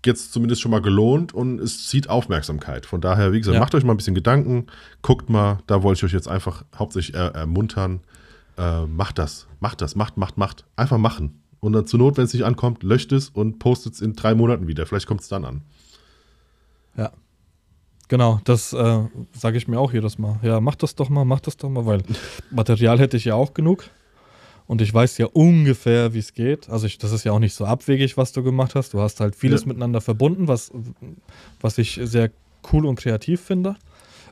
jetzt 0.05 0.33
zumindest 0.33 0.61
schon 0.61 0.71
mal 0.71 0.81
gelohnt 0.81 1.33
und 1.33 1.59
es 1.59 1.87
zieht 1.87 2.09
Aufmerksamkeit. 2.09 2.85
Von 2.85 3.01
daher, 3.01 3.33
wie 3.33 3.39
gesagt, 3.39 3.53
Ja. 3.55 3.59
macht 3.59 3.75
euch 3.75 3.83
mal 3.83 3.93
ein 3.93 3.97
bisschen 3.97 4.15
Gedanken, 4.15 4.67
guckt 5.01 5.29
mal, 5.29 5.59
da 5.67 5.83
wollte 5.83 5.99
ich 5.99 6.03
euch 6.05 6.13
jetzt 6.13 6.27
einfach 6.27 6.65
hauptsächlich 6.75 7.15
er 7.15 7.35
ermuntern. 7.35 8.01
Äh, 8.57 8.85
macht 8.87 9.17
das, 9.19 9.47
macht 9.59 9.81
das, 9.81 9.95
macht, 9.95 10.17
macht, 10.17 10.37
macht. 10.37 10.65
Einfach 10.75 10.97
machen. 10.97 11.41
Und 11.59 11.73
dann 11.73 11.85
zur 11.85 11.99
Not, 11.99 12.17
wenn 12.17 12.25
es 12.25 12.33
nicht 12.33 12.43
ankommt, 12.45 12.81
löscht 12.81 13.11
es 13.11 13.29
und 13.29 13.59
postet 13.59 13.93
es 13.93 14.01
in 14.01 14.13
drei 14.13 14.33
Monaten 14.33 14.67
wieder. 14.67 14.85
Vielleicht 14.87 15.05
kommt 15.05 15.21
es 15.21 15.27
dann 15.27 15.45
an. 15.45 15.61
Ja. 16.97 17.11
Genau, 18.07 18.41
das 18.43 18.73
äh, 18.73 19.03
sage 19.31 19.57
ich 19.57 19.67
mir 19.67 19.79
auch 19.79 19.93
jedes 19.93 20.17
Mal. 20.17 20.37
Ja, 20.41 20.59
mach 20.59 20.75
das 20.75 20.95
doch 20.95 21.09
mal, 21.09 21.23
mach 21.23 21.39
das 21.39 21.55
doch 21.57 21.69
mal, 21.69 21.85
weil 21.85 22.01
Material 22.51 22.99
hätte 22.99 23.15
ich 23.15 23.25
ja 23.25 23.35
auch 23.35 23.53
genug. 23.53 23.85
Und 24.67 24.81
ich 24.81 24.93
weiß 24.93 25.17
ja 25.17 25.25
ungefähr, 25.27 26.13
wie 26.13 26.19
es 26.19 26.33
geht. 26.33 26.69
Also 26.69 26.85
ich, 26.87 26.97
das 26.97 27.11
ist 27.11 27.23
ja 27.25 27.31
auch 27.33 27.39
nicht 27.39 27.53
so 27.53 27.65
abwegig, 27.65 28.15
was 28.17 28.31
du 28.31 28.41
gemacht 28.43 28.75
hast. 28.75 28.93
Du 28.93 29.01
hast 29.01 29.19
halt 29.19 29.35
vieles 29.35 29.61
Ja. 29.61 29.67
miteinander 29.67 29.99
verbunden, 30.01 30.47
was, 30.47 30.71
was 31.59 31.77
ich 31.77 31.99
sehr 32.03 32.31
cool 32.71 32.85
und 32.85 32.95
kreativ 32.95 33.41
finde. 33.41 33.75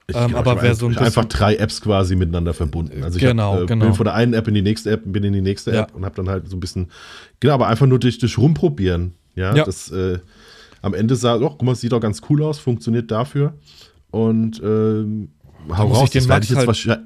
Ich, 0.08 0.16
Ähm, 0.16 0.36
aber 0.36 0.56
ich 0.56 0.62
wer 0.64 0.76
so 0.76 0.88
ein 0.88 0.98
einfach 0.98 1.26
drei 1.26 1.56
Apps 1.58 1.82
quasi 1.82 2.16
miteinander 2.16 2.54
verbunden. 2.54 3.04
Also 3.04 3.18
ich 3.18 3.24
Genau, 3.24 3.54
hab, 3.56 3.62
äh, 3.62 3.66
genau. 3.68 3.86
bin 3.86 3.94
von 3.94 4.06
der 4.06 4.16
einen 4.16 4.34
App 4.34 4.48
in 4.48 4.54
die 4.56 4.62
nächste 4.62 4.92
App, 4.92 5.02
bin 5.06 5.24
in 5.24 5.34
die 5.34 5.42
nächste 5.42 5.72
Ja. 5.72 5.82
App 5.84 5.94
und 5.94 6.04
habe 6.06 6.16
dann 6.16 6.30
halt 6.30 6.48
so 6.50 6.56
ein 6.56 6.60
bisschen, 6.60 6.88
genau, 7.40 7.54
aber 7.56 7.68
einfach 7.68 7.86
nur 7.86 8.00
durch, 8.00 8.18
durch 8.18 8.38
rumprobieren. 8.38 9.14
Ja, 9.36 9.56
Ja. 9.56 9.66
das 9.66 9.92
äh, 9.92 10.20
am 10.82 10.94
Ende 10.94 11.16
sah, 11.16 11.36
oh, 11.36 11.50
guck 11.50 11.62
mal, 11.64 11.76
sieht 11.76 11.92
doch 11.92 12.00
ganz 12.00 12.22
cool 12.30 12.42
aus, 12.44 12.58
funktioniert 12.58 13.12
dafür. 13.12 13.54
Und 14.10 14.62
ähm, 14.64 15.30
hau 15.70 15.88
raus, 15.90 16.10
den 16.10 16.22
das 16.22 16.30
werde 16.30 16.44
ich 16.46 16.50
jetzt 16.50 16.58
halt- 16.60 16.68
wahrscheinlich. 16.68 17.06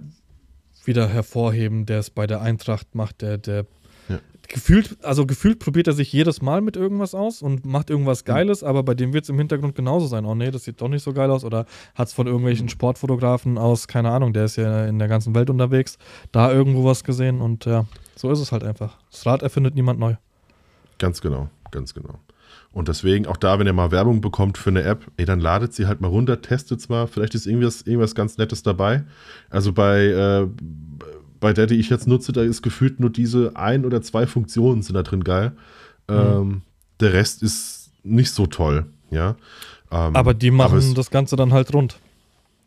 Wieder 0.85 1.07
hervorheben, 1.07 1.85
der 1.85 1.99
es 1.99 2.09
bei 2.09 2.27
der 2.27 2.41
Eintracht 2.41 2.93
macht, 2.95 3.21
der, 3.21 3.37
der 3.37 3.65
Ja. 4.09 4.19
gefühlt, 4.47 4.97
also 5.03 5.25
gefühlt 5.25 5.59
probiert 5.59 5.87
er 5.87 5.93
sich 5.93 6.11
jedes 6.11 6.41
Mal 6.41 6.61
mit 6.61 6.75
irgendwas 6.75 7.15
aus 7.15 7.41
und 7.41 7.65
macht 7.65 7.89
irgendwas 7.89 8.25
Geiles, 8.25 8.63
aber 8.63 8.83
bei 8.83 8.93
dem 8.93 9.13
wird 9.13 9.23
es 9.23 9.29
im 9.29 9.37
Hintergrund 9.37 9.75
genauso 9.75 10.07
sein. 10.07 10.25
Oh 10.25 10.35
nee, 10.35 10.51
das 10.51 10.65
sieht 10.65 10.81
doch 10.81 10.89
nicht 10.89 11.03
so 11.03 11.13
geil 11.13 11.31
aus. 11.31 11.45
Oder 11.45 11.65
hat 11.95 12.09
es 12.09 12.13
von 12.13 12.27
irgendwelchen 12.27 12.67
Sportfotografen 12.69 13.57
aus, 13.57 13.87
keine 13.87 14.09
Ahnung, 14.11 14.33
der 14.33 14.45
ist 14.45 14.57
ja 14.57 14.85
in 14.85 14.99
der 14.99 15.07
ganzen 15.07 15.33
Welt 15.35 15.49
unterwegs, 15.49 15.97
da 16.31 16.51
irgendwo 16.51 16.83
was 16.83 17.03
gesehen 17.03 17.39
und 17.41 17.65
ja, 17.65 17.85
so 18.15 18.29
ist 18.31 18.39
es 18.39 18.51
halt 18.51 18.63
einfach. 18.63 18.97
Das 19.11 19.25
Rad 19.25 19.41
erfindet 19.41 19.75
niemand 19.75 19.99
neu. 19.99 20.15
Ganz 20.99 21.21
genau, 21.21 21.49
ganz 21.71 21.93
genau. 21.93 22.19
Und 22.73 22.87
deswegen, 22.87 23.27
auch 23.27 23.37
da, 23.37 23.59
wenn 23.59 23.67
ihr 23.67 23.73
mal 23.73 23.91
Werbung 23.91 24.19
bekommt 24.19 24.57
für 24.57 24.71
eine 24.71 24.81
App, 24.83 25.05
ey, 25.17 25.25
dann 25.25 25.39
ladet 25.39 25.73
sie 25.73 25.85
halt 25.85 26.01
mal 26.01 26.07
runter, 26.07 26.41
testet 26.41 26.79
es 26.79 26.89
mal. 26.89 27.05
Vielleicht 27.07 27.35
ist 27.35 27.45
irgendwas, 27.45 27.83
irgendwas 27.83 28.15
ganz 28.15 28.37
Nettes 28.37 28.63
dabei. 28.63 29.03
Also 29.51 29.73
bei, 29.73 30.05
äh, 30.07 30.47
bei 31.39 31.53
der, 31.53 31.67
die 31.67 31.75
ich 31.75 31.89
jetzt 31.89 32.07
nutze, 32.07 32.31
da 32.31 32.41
ist 32.41 32.63
gefühlt 32.63 32.99
nur 32.99 33.11
diese 33.11 33.55
ein 33.55 33.85
oder 33.85 34.01
zwei 34.01 34.25
Funktionen 34.25 34.81
sind 34.81 34.95
da 34.95 35.03
drin 35.03 35.23
geil. 35.23 35.51
Mhm. 36.09 36.15
Ähm, 36.15 36.61
der 36.99 37.13
Rest 37.13 37.43
ist 37.43 37.91
nicht 38.03 38.31
so 38.31 38.47
toll, 38.47 38.85
ja. 39.11 39.35
Ähm, 39.91 40.15
Aber 40.15 40.33
die 40.33 40.49
machen 40.51 40.79
es- 40.79 40.93
das 40.95 41.11
Ganze 41.11 41.35
dann 41.35 41.53
halt 41.53 41.73
rund. 41.73 41.99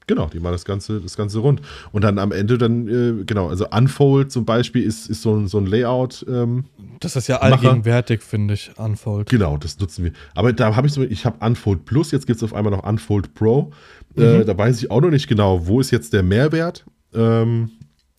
Genau, 0.09 0.27
die 0.27 0.39
machen 0.39 0.53
das 0.53 0.65
Ganze, 0.65 1.01
das 1.01 1.17
Ganze 1.17 1.41
rund. 1.41 1.61
Und 1.91 2.05
dann 2.05 2.19
am 2.21 2.31
Ende 2.31 2.59
dann, 2.59 2.87
äh, 2.87 3.25
genau, 3.25 3.49
also 3.49 3.67
Unfold 3.71 4.31
zum 4.31 4.45
Beispiel 4.45 4.83
ist, 4.85 5.09
ist 5.11 5.23
so 5.23 5.35
ein, 5.37 5.49
so 5.49 5.59
ein 5.59 5.67
Layout, 5.67 6.25
ähm, 6.29 6.65
Das 7.01 7.17
ist 7.17 7.27
ja 7.27 7.39
allgegenwärtig, 7.39 8.23
finde 8.23 8.55
ich, 8.55 8.71
Unfold. 8.79 9.29
Genau, 9.29 9.57
das 9.57 9.79
nutzen 9.81 10.05
wir. 10.05 10.13
Aber 10.37 10.53
da 10.53 10.77
habe 10.77 10.87
ich 10.87 10.93
so, 10.93 11.03
ich 11.03 11.25
habe 11.27 11.45
Unfold 11.45 11.85
Plus, 11.87 12.13
jetzt 12.13 12.27
gibt 12.29 12.37
es 12.37 12.45
auf 12.45 12.55
einmal 12.55 12.71
noch 12.73 12.85
Unfold 12.85 13.35
Pro. 13.35 13.73
Äh, 14.17 14.45
da 14.45 14.57
weiß 14.57 14.79
ich 14.81 14.91
auch 14.91 15.01
noch 15.01 15.11
nicht 15.11 15.27
genau, 15.29 15.67
wo 15.67 15.81
ist 15.81 15.91
jetzt 15.91 16.13
der 16.13 16.23
Mehrwert. 16.23 16.85
Ähm, 17.13 17.71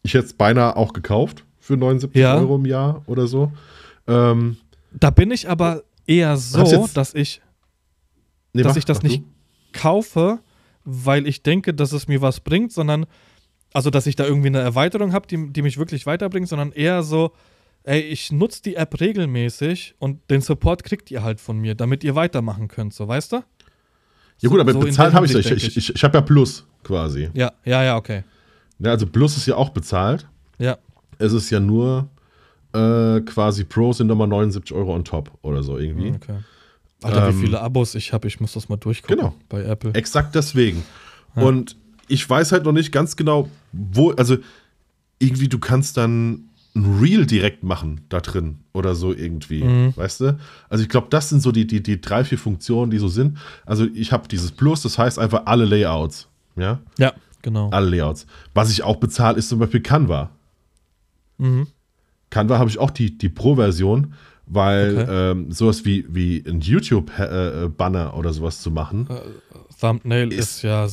ich 0.04 0.14
hätte 0.14 0.26
es 0.26 0.34
beinahe 0.34 0.76
auch 0.76 0.92
gekauft 0.94 1.46
für 1.60 1.78
79 1.78 2.20
Ja. 2.22 2.36
Euro 2.38 2.56
im 2.58 2.66
Jahr 2.66 3.02
oder 3.08 3.28
so. 3.28 3.52
Ähm, 4.08 4.58
Da 4.92 5.10
bin 5.10 5.32
ich 5.32 5.50
aber 5.50 5.84
eher 6.06 6.36
so, 6.38 6.88
dass 6.94 7.14
ich 7.14 7.42
nee, 8.54 8.62
dass 8.64 8.72
mach- 8.74 8.78
ich 8.78 8.86
das 8.86 9.04
nicht 9.04 9.22
du. 9.24 9.80
kaufe, 9.80 10.40
weil 10.90 11.28
ich 11.28 11.44
denke, 11.44 11.74
dass 11.74 11.92
es 11.92 12.08
mir 12.08 12.22
was 12.22 12.40
bringt, 12.40 12.72
sondern 12.72 13.06
also 13.74 13.90
dass 13.90 14.08
ich 14.08 14.16
da 14.16 14.26
irgendwie 14.26 14.48
eine 14.48 14.60
Erweiterung 14.60 15.12
habe, 15.12 15.28
die, 15.28 15.52
die 15.52 15.62
mich 15.62 15.78
wirklich 15.78 16.06
weiterbringt, 16.06 16.48
sondern 16.48 16.72
eher 16.72 17.04
so, 17.04 17.34
ey, 17.84 18.00
ich 18.00 18.32
nutze 18.32 18.62
die 18.64 18.76
App 18.76 19.00
regelmäßig 19.00 19.96
und 20.00 20.22
den 20.32 20.40
Support 20.40 20.86
kriegt 20.86 21.12
ihr 21.12 21.24
halt 21.24 21.42
von 21.42 21.60
mir, 21.60 21.76
damit 21.76 22.06
ihr 22.06 22.16
weitermachen 22.16 22.70
könnt, 22.70 22.94
so 22.94 23.06
weißt 23.06 23.34
du? 23.34 23.44
Ja 24.40 24.50
gut, 24.50 24.62
aber 24.62 24.72
so 24.72 24.80
bezahlt 24.80 25.14
habe 25.14 25.26
ich 25.26 25.34
ja. 25.34 25.40
Ich, 25.40 25.78
ich, 25.78 25.96
ich 25.96 26.04
habe 26.04 26.18
ja 26.18 26.22
Plus 26.22 26.66
quasi. 26.84 27.30
Ja, 27.34 27.52
ja, 27.66 27.84
ja, 27.84 27.98
okay. 27.98 28.24
Ja, 28.80 28.92
also 28.92 29.06
Plus 29.06 29.36
ist 29.36 29.46
ja 29.46 29.56
auch 29.56 29.70
bezahlt. 29.70 30.26
Ja, 30.58 30.78
Es 31.20 31.34
ist 31.34 31.50
ja 31.50 31.60
nur 31.60 32.08
äh, 32.74 33.20
quasi 33.22 33.66
Pro 33.66 33.92
sind 33.92 34.08
nochmal 34.08 34.28
79 34.28 34.74
Euro 34.74 34.94
on 34.94 35.04
top 35.04 35.32
oder 35.42 35.64
so 35.64 35.78
irgendwie. 35.78 36.12
okay. 36.16 36.38
Alter, 37.04 37.28
Ähm, 37.30 37.36
wie 37.38 37.42
viele 37.46 37.62
Abos 37.62 37.96
ich 37.96 38.12
habe, 38.14 38.28
ich 38.28 38.40
muss 38.40 38.54
das 38.54 38.70
mal 38.70 38.78
durchgucken 38.78 39.18
Genau. 39.18 39.36
bei 39.50 39.64
Apple. 39.64 39.94
Exakt 39.94 40.34
deswegen. 40.36 40.84
Und 41.36 41.76
ich 42.08 42.28
weiß 42.28 42.52
halt 42.52 42.64
noch 42.66 42.72
nicht 42.72 42.92
ganz 42.92 43.16
genau, 43.16 43.50
wo, 43.72 44.12
also 44.12 44.38
irgendwie 45.20 45.48
du 45.48 45.60
kannst 45.60 45.98
dann 45.98 46.46
ein 46.76 47.00
Reel 47.00 47.26
direkt 47.26 47.64
machen 47.64 48.02
da 48.10 48.20
drin 48.20 48.58
oder 48.74 48.96
so 48.96 49.14
irgendwie, 49.14 49.64
Mhm. 49.64 49.94
weißt 49.96 50.22
du? 50.22 50.40
Also 50.70 50.84
ich 50.84 50.90
glaube, 50.90 51.08
das 51.10 51.30
sind 51.30 51.42
so 51.42 51.52
die, 51.52 51.66
die, 51.68 51.82
die 51.84 52.00
drei, 52.02 52.24
vier 52.24 52.38
Funktionen, 52.40 52.90
die 52.92 52.98
so 53.00 53.08
sind. 53.08 53.38
Also 53.66 53.86
ich 53.94 54.12
habe 54.12 54.28
dieses 54.28 54.52
Plus, 54.52 54.82
das 54.84 54.98
heißt 54.98 55.18
einfach 55.20 55.44
alle 55.46 55.66
Layouts, 55.66 56.28
ja, 56.56 56.80
Ja, 56.98 57.14
genau. 57.42 57.70
alle 57.72 57.90
Layouts. 57.90 58.26
Was 58.54 58.72
ich 58.72 58.84
auch 58.84 58.98
bezahle, 58.98 59.38
ist 59.38 59.50
zum 59.50 59.60
Beispiel 59.60 59.82
Canva. 59.82 60.30
Mhm. 61.38 61.68
Canva 62.30 62.58
habe 62.60 62.70
ich 62.70 62.78
auch 62.80 62.92
die, 62.92 63.18
die 63.18 63.30
Pro-Version, 63.30 64.14
weil 64.48 64.98
Okay. 64.98 65.32
ähm, 65.32 65.52
sowas 65.52 65.86
wie, 65.86 66.06
wie 66.10 66.44
ein 66.48 66.62
YouTube-Banner 66.62 68.16
oder 68.18 68.34
sowas 68.34 68.62
zu 68.62 68.72
machen, 68.72 69.08
Thumbnail 69.80 70.32
ist, 70.32 70.40
Ist- 70.58 70.62
ja 70.64 70.88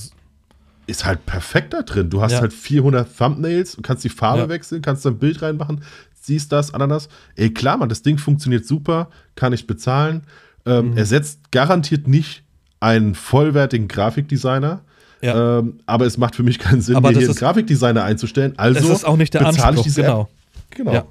ist 0.86 1.06
halt 1.06 1.24
perfekt 1.24 1.72
da 1.72 1.80
drin. 1.82 2.10
Du 2.10 2.20
hast 2.20 2.32
Ja. 2.32 2.40
halt 2.42 2.52
400 2.52 3.08
Thumbnails, 3.16 3.78
kannst 3.82 4.04
die 4.04 4.10
Farbe 4.10 4.42
Ja. 4.42 4.48
wechseln, 4.50 4.82
kannst 4.82 5.02
da 5.06 5.10
ein 5.10 5.18
Bild 5.18 5.40
reinmachen, 5.40 5.82
siehst 6.20 6.52
das, 6.52 6.74
Ananas. 6.74 7.08
Ey, 7.36 7.54
klar, 7.54 7.78
man, 7.78 7.88
das 7.88 8.02
Ding 8.02 8.18
funktioniert 8.18 8.66
super, 8.66 9.08
kann 9.34 9.54
ich 9.54 9.66
bezahlen. 9.66 10.24
Ähm, 10.66 10.90
Mhm. 10.90 10.96
Ersetzt 10.98 11.50
garantiert 11.52 12.06
nicht 12.06 12.42
einen 12.80 13.14
vollwertigen 13.14 13.88
Grafikdesigner. 13.88 14.82
Ja. 15.22 15.60
Ähm, 15.60 15.78
aber 15.86 16.04
es 16.04 16.18
macht 16.18 16.36
für 16.36 16.42
mich 16.42 16.58
keinen 16.58 16.82
Sinn, 16.82 16.96
Aber 16.96 17.08
mir 17.08 17.14
hier 17.16 17.22
einen 17.28 17.30
ist- 17.30 17.38
Grafikdesigner 17.38 18.04
einzustellen. 18.04 18.52
Also 18.58 18.80
es 18.80 18.98
ist 18.98 19.04
auch 19.06 19.16
nicht 19.16 19.32
der 19.32 19.38
bezahle 19.38 19.56
Anspruch, 19.68 19.76
ich 19.78 19.82
diese 19.84 20.02
genau. 20.02 20.22
App. 20.22 20.76
Genau. 20.76 20.92
Ja, 20.92 21.04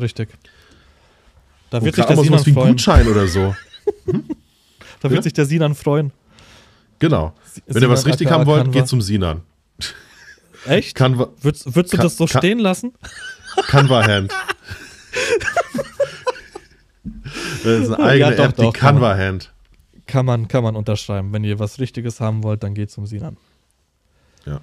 richtig. 0.00 0.30
Da 1.72 1.82
wird 1.82 1.94
sich 1.96 2.04
der 2.04 2.16
Sinan 2.16 2.26
sowas 2.26 2.46
wie 2.46 2.50
ein 2.50 2.54
freuen. 2.54 2.68
Gutschein 2.72 3.08
oder 3.08 3.26
so. 3.26 3.54
Da 5.00 5.10
wird 5.10 5.18
Ja? 5.18 5.22
sich 5.22 5.32
der 5.32 5.46
Sinan 5.46 5.74
freuen. 5.74 6.12
Genau. 7.00 7.34
Wenn 7.66 7.74
Sinan 7.74 7.88
ihr 7.88 7.92
was 7.92 8.06
richtig 8.06 8.28
aka 8.28 8.38
haben 8.38 8.46
wollt, 8.46 8.70
geht 8.70 8.86
zum 8.86 9.02
Sinan. 9.02 9.40
Echt? 10.66 10.94
Canva, 10.94 11.30
Würdest, 11.40 11.74
würdest 11.74 11.92
du 11.92 11.96
Kann- 11.96 12.06
das 12.06 12.16
so 12.16 12.26
kann- 12.26 12.40
stehen 12.40 12.58
lassen? 12.60 12.92
Canva 13.66 14.06
Hand. 14.06 14.32
das 17.64 17.80
ist 17.80 17.90
eine 17.90 17.98
eigene 18.04 18.30
Ja, 18.30 18.36
doch, 18.36 18.44
App, 18.44 18.56
die 18.56 18.62
doch, 18.62 18.72
kann 18.72 18.94
Canva 18.94 19.16
Hand. 19.16 19.52
Kann 20.06 20.26
man, 20.26 20.46
kann 20.48 20.62
man 20.62 20.76
unterschreiben. 20.76 21.32
Wenn 21.32 21.42
ihr 21.44 21.58
was 21.58 21.78
Richtiges 21.80 22.20
haben 22.20 22.42
wollt, 22.44 22.62
dann 22.62 22.74
geht 22.74 22.90
zum 22.90 23.06
Sinan. 23.06 23.36
Ja. 24.46 24.60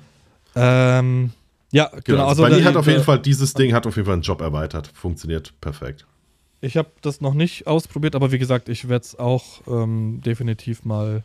Ähm, 0.55 1.32
ja, 1.72 1.86
genau. 1.88 2.01
Genau. 2.03 2.28
also 2.28 2.47
hat 2.47 2.76
auf 2.76 2.88
jeden 2.88 3.03
Fall 3.03 3.20
dieses 3.20 3.53
Ding 3.53 3.74
hat 3.74 3.86
auf 3.88 3.95
jeden 3.95 4.05
Fall 4.05 4.14
einen 4.14 4.22
Job 4.22 4.41
erweitert. 4.41 4.89
Funktioniert 4.93 5.53
perfekt. 5.62 6.05
Ich 6.62 6.76
habe 6.78 6.89
das 7.01 7.22
noch 7.22 7.34
nicht 7.34 7.68
ausprobiert, 7.68 8.16
aber 8.16 8.32
wie 8.32 8.39
gesagt, 8.39 8.68
ich 8.70 8.89
werde 8.89 9.03
es 9.05 9.18
auch 9.18 9.62
ähm, 9.68 10.22
definitiv 10.26 10.84
mal, 10.84 11.24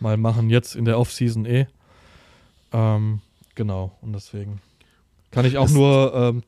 mal 0.00 0.16
machen. 0.16 0.50
Jetzt 0.50 0.74
in 0.74 0.84
der 0.84 0.98
Off-Season 0.98 1.46
eh. 1.46 1.66
Ähm, 2.72 3.20
genau, 3.54 3.96
und 4.00 4.12
deswegen 4.14 4.60
kann 5.30 5.44
ich 5.44 5.58
auch 5.58 5.64
Das- 5.66 5.74
nur 5.74 6.14
ähm, 6.14 6.42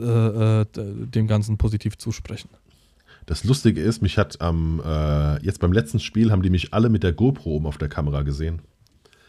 äh, 0.00 0.60
äh, 0.62 0.66
dem 1.06 1.26
Ganzen 1.26 1.56
positiv 1.58 1.98
zusprechen. 1.98 2.48
Das 3.26 3.42
Lustige 3.42 3.80
ist, 3.80 4.02
mich 4.02 4.18
hat 4.18 4.40
am 4.42 4.82
äh, 4.84 5.42
jetzt 5.44 5.58
beim 5.58 5.72
letzten 5.72 5.98
Spiel 5.98 6.30
haben 6.30 6.42
die 6.42 6.50
mich 6.50 6.74
alle 6.74 6.90
mit 6.90 7.02
der 7.02 7.12
GoPro 7.12 7.50
oben 7.56 7.66
auf 7.66 7.78
der 7.78 7.88
Kamera 7.88 8.20
gesehen. 8.22 8.60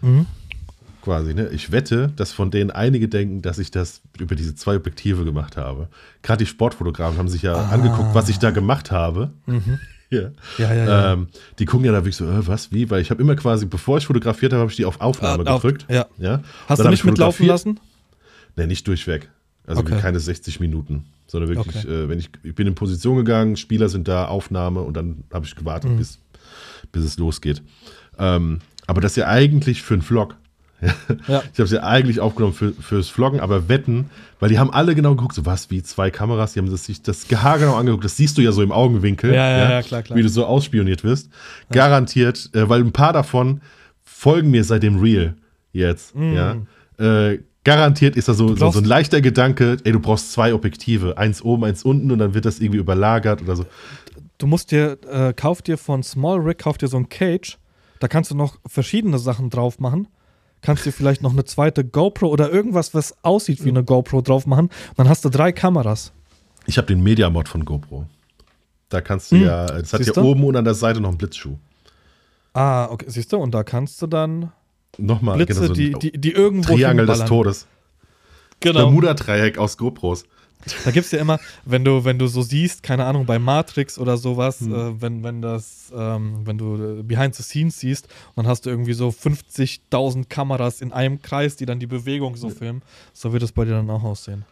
Mhm. 0.02 0.26
Quasi, 1.06 1.34
ne? 1.36 1.50
Ich 1.50 1.72
wette, 1.72 2.12
dass 2.16 2.32
von 2.34 2.50
denen 2.52 2.72
einige 2.72 3.08
denken, 3.08 3.42
dass 3.44 3.60
ich 3.60 3.70
das 3.72 4.02
über 4.20 4.36
diese 4.36 4.56
zwei 4.56 4.76
Objektive 4.76 5.24
gemacht 5.24 5.56
habe. 5.56 5.88
Gerade 6.24 6.44
die 6.44 6.50
Sportfotografen 6.50 7.18
haben 7.20 7.28
sich 7.30 7.44
ja 7.44 7.54
Ah. 7.54 7.70
angeguckt, 7.70 8.14
was 8.16 8.28
ich 8.28 8.40
da 8.40 8.50
gemacht 8.52 8.92
habe. 8.92 9.32
Mhm. 9.46 9.80
Ja. 10.12 10.30
Ja, 10.60 10.72
ja, 10.74 10.86
ja. 10.86 11.14
Ähm, 11.14 11.28
die 11.58 11.66
gucken 11.66 11.84
ja 11.86 11.92
da 11.92 11.98
wirklich 11.98 12.16
so, 12.16 12.26
äh, 12.26 12.48
was, 12.48 12.72
wie? 12.72 12.90
Weil 12.92 13.02
ich 13.02 13.10
habe 13.10 13.22
immer 13.22 13.36
quasi, 13.36 13.66
bevor 13.66 13.98
ich 13.98 14.06
fotografiert 14.06 14.54
habe, 14.54 14.62
habe 14.62 14.70
ich 14.70 14.78
die 14.78 14.86
auf 14.86 15.02
Aufnahme 15.02 15.44
Ah, 15.48 15.54
auf- 15.56 15.64
gedrückt. 15.64 15.88
ja. 15.90 16.06
ja. 16.20 16.42
Hast 16.70 16.78
du 16.80 16.84
hab 16.84 16.92
nicht 16.92 17.00
ich 17.00 17.06
mitlaufen 17.06 17.48
lassen? 17.48 17.80
Nee, 18.56 18.68
nicht 18.68 18.88
durchweg. 18.88 19.30
Also 19.66 19.82
Okay. 19.82 19.98
keine 20.00 20.20
60 20.20 20.60
Minuten, 20.60 21.06
sondern 21.26 21.50
wirklich, 21.50 21.76
Okay. 21.84 21.92
äh, 22.04 22.08
wenn 22.08 22.20
ich, 22.20 22.30
ich 22.44 22.54
bin 22.54 22.68
in 22.68 22.76
Position 22.76 23.18
gegangen, 23.18 23.58
Spieler 23.58 23.90
sind 23.90 24.08
da, 24.08 24.26
Aufnahme 24.28 24.82
und 24.82 24.96
dann 24.96 25.24
habe 25.34 25.46
ich 25.48 25.56
gewartet, 25.56 25.90
Mhm. 25.92 25.98
bis, 25.98 26.20
bis 26.92 27.04
es 27.04 27.18
losgeht. 27.18 27.64
Ähm, 28.20 28.60
aber 28.86 29.02
das 29.02 29.14
ist 29.14 29.18
ja 29.18 29.28
eigentlich 29.28 29.82
für 29.82 29.96
einen 29.96 30.04
Vlog. 30.04 30.36
Ja. 31.28 31.44
Ich 31.52 31.60
habe 31.60 31.64
es 31.64 31.72
ja 31.72 31.84
eigentlich 31.84 32.20
aufgenommen 32.20 32.54
für, 32.54 32.74
fürs 32.74 33.10
Vloggen, 33.10 33.40
aber 33.40 33.70
wetten, 33.70 34.10
weil 34.40 34.50
die 34.50 34.60
haben 34.60 34.72
alle 34.72 34.96
genau 34.96 35.16
geguckt, 35.16 35.36
so 35.36 35.46
was, 35.46 35.72
wie 35.72 35.82
zwei 35.84 36.12
Kameras, 36.12 36.54
die 36.54 36.60
haben 36.60 36.70
das, 36.70 36.86
sich 36.86 37.02
das 37.02 37.26
haargenau 37.32 37.76
angeguckt, 37.76 38.04
das 38.06 38.18
siehst 38.18 38.38
du 38.38 38.42
ja 38.42 38.52
so 38.52 38.62
im 38.62 38.72
Augenwinkel, 38.72 39.34
Ja, 39.34 39.50
ja, 39.50 39.72
ja, 39.72 39.82
klar, 39.82 40.04
klar. 40.04 40.18
wie 40.18 40.24
du 40.24 40.30
so 40.30 40.46
ausspioniert 40.46 41.04
wirst. 41.04 41.30
Garantiert, 41.72 42.50
äh, 42.54 42.68
weil 42.70 42.82
ein 42.82 42.92
paar 42.92 43.14
davon 43.14 43.62
folgen 44.04 44.52
mir 44.52 44.64
seit 44.64 44.84
dem 44.84 45.00
Real 45.00 45.36
jetzt, 45.74 46.14
ja. 46.16 46.58
Äh, 46.98 47.40
garantiert 47.66 48.16
ist 48.16 48.30
da 48.30 48.34
so, 48.34 48.56
so, 48.56 48.72
so 48.72 48.80
ein 48.80 48.86
leichter 48.86 49.20
Gedanke, 49.20 49.78
ey, 49.84 49.92
du 49.92 50.00
brauchst 50.00 50.32
zwei 50.32 50.54
Objektive, 50.54 51.18
eins 51.18 51.42
oben, 51.42 51.66
eins 51.66 51.84
unten 51.84 52.12
und 52.12 52.20
dann 52.20 52.34
wird 52.34 52.46
das 52.46 52.60
irgendwie 52.60 52.80
überlagert 52.80 53.42
oder 53.42 53.56
so. 53.58 53.66
Du 54.38 54.48
musst 54.48 54.72
dir, 54.72 54.98
äh, 55.12 55.34
kauf 55.34 55.62
dir 55.62 55.78
von 55.78 56.04
Small 56.04 56.40
Rig, 56.40 56.60
kauf 56.60 56.78
dir 56.78 56.88
so 56.88 56.98
ein 56.98 57.10
Cage. 57.10 57.58
Da 58.00 58.08
kannst 58.08 58.32
du 58.32 58.36
noch 58.36 58.58
verschiedene 58.68 59.18
Sachen 59.18 59.50
drauf 59.50 59.80
machen. 59.80 60.08
Kannst 60.62 60.86
dir 60.86 60.92
vielleicht 60.92 61.22
noch 61.22 61.32
eine 61.34 61.46
zweite 61.46 61.86
GoPro 61.86 62.28
oder 62.28 62.52
irgendwas, 62.52 62.94
was 62.94 63.16
aussieht 63.24 63.64
wie 63.64 63.70
eine 63.70 63.84
GoPro 63.84 64.22
drauf 64.22 64.48
machen. 64.48 64.70
Dann 64.98 65.08
hast 65.08 65.24
du 65.24 65.30
drei 65.30 65.52
Kameras. 65.52 66.12
Ich 66.66 66.78
habe 66.78 66.88
den 66.88 67.04
Media-Mod 67.04 67.48
von 67.48 67.64
GoPro. 67.66 68.08
Da 68.90 69.02
kannst 69.02 69.32
du 69.32 69.36
Hm. 69.38 69.44
ja, 69.46 69.66
das 69.68 69.94
hat 69.94 70.00
Siehst 70.04 70.16
ja 70.16 70.22
du? 70.22 70.30
oben 70.30 70.44
und 70.44 70.56
an 70.56 70.66
der 70.66 70.74
Seite 70.74 71.00
noch 71.02 71.10
einen 71.10 71.18
Blitzschuh. 71.18 71.58
Ah, 72.54 72.86
okay, 72.90 73.06
siehst 73.10 73.32
du? 73.34 73.38
Und 73.38 73.54
da 73.54 73.64
kannst 73.64 74.02
du 74.02 74.08
dann 74.08 74.52
Nochmal, 74.98 75.36
Blitze, 75.38 75.56
genau, 75.56 75.68
so 75.68 75.74
die, 75.74 75.92
die, 75.92 76.12
die 76.18 76.32
irgendwo 76.32 76.74
Triangel 76.74 77.06
des. 77.06 77.26
Todes. 77.26 77.68
Genau. 78.62 78.80
Bermuda-Dreieck 78.80 79.58
aus 79.58 79.78
GoPros. 79.78 80.26
Da 80.84 80.90
gibt 80.92 81.06
es 81.06 81.12
ja 81.12 81.20
immer, 81.20 81.40
wenn 81.64 81.86
du, 81.86 82.06
wenn 82.06 82.18
du 82.18 82.26
so 82.28 82.42
siehst, 82.42 82.82
keine 82.82 83.06
Ahnung, 83.06 83.26
bei 83.28 83.38
Matrix 83.38 84.00
oder 84.00 84.18
sowas, 84.18 84.62
Hm. 84.62 84.74
äh, 84.74 85.02
wenn, 85.02 85.24
wenn 85.24 85.42
das, 85.42 85.92
ähm, 85.96 86.42
wenn 86.44 86.58
du 86.58 87.00
äh, 87.00 87.04
Behind 87.04 87.36
the 87.36 87.44
Scenes 87.44 87.80
siehst 87.80 88.08
dann 88.36 88.48
hast 88.48 88.66
du 88.66 88.72
irgendwie 88.72 88.94
so 88.94 89.10
50.000 89.10 90.26
Kameras 90.28 90.82
in 90.82 90.92
einem 90.92 91.22
Kreis, 91.22 91.56
die 91.56 91.66
dann 91.68 91.80
die 91.80 91.86
Bewegung 91.88 92.36
so 92.36 92.50
filmen, 92.50 92.82
so 93.14 93.32
wird 93.32 93.44
es 93.44 93.52
bei 93.52 93.66
dir 93.66 93.72
dann 93.72 93.90
auch 93.92 94.04
aussehen. 94.04 94.44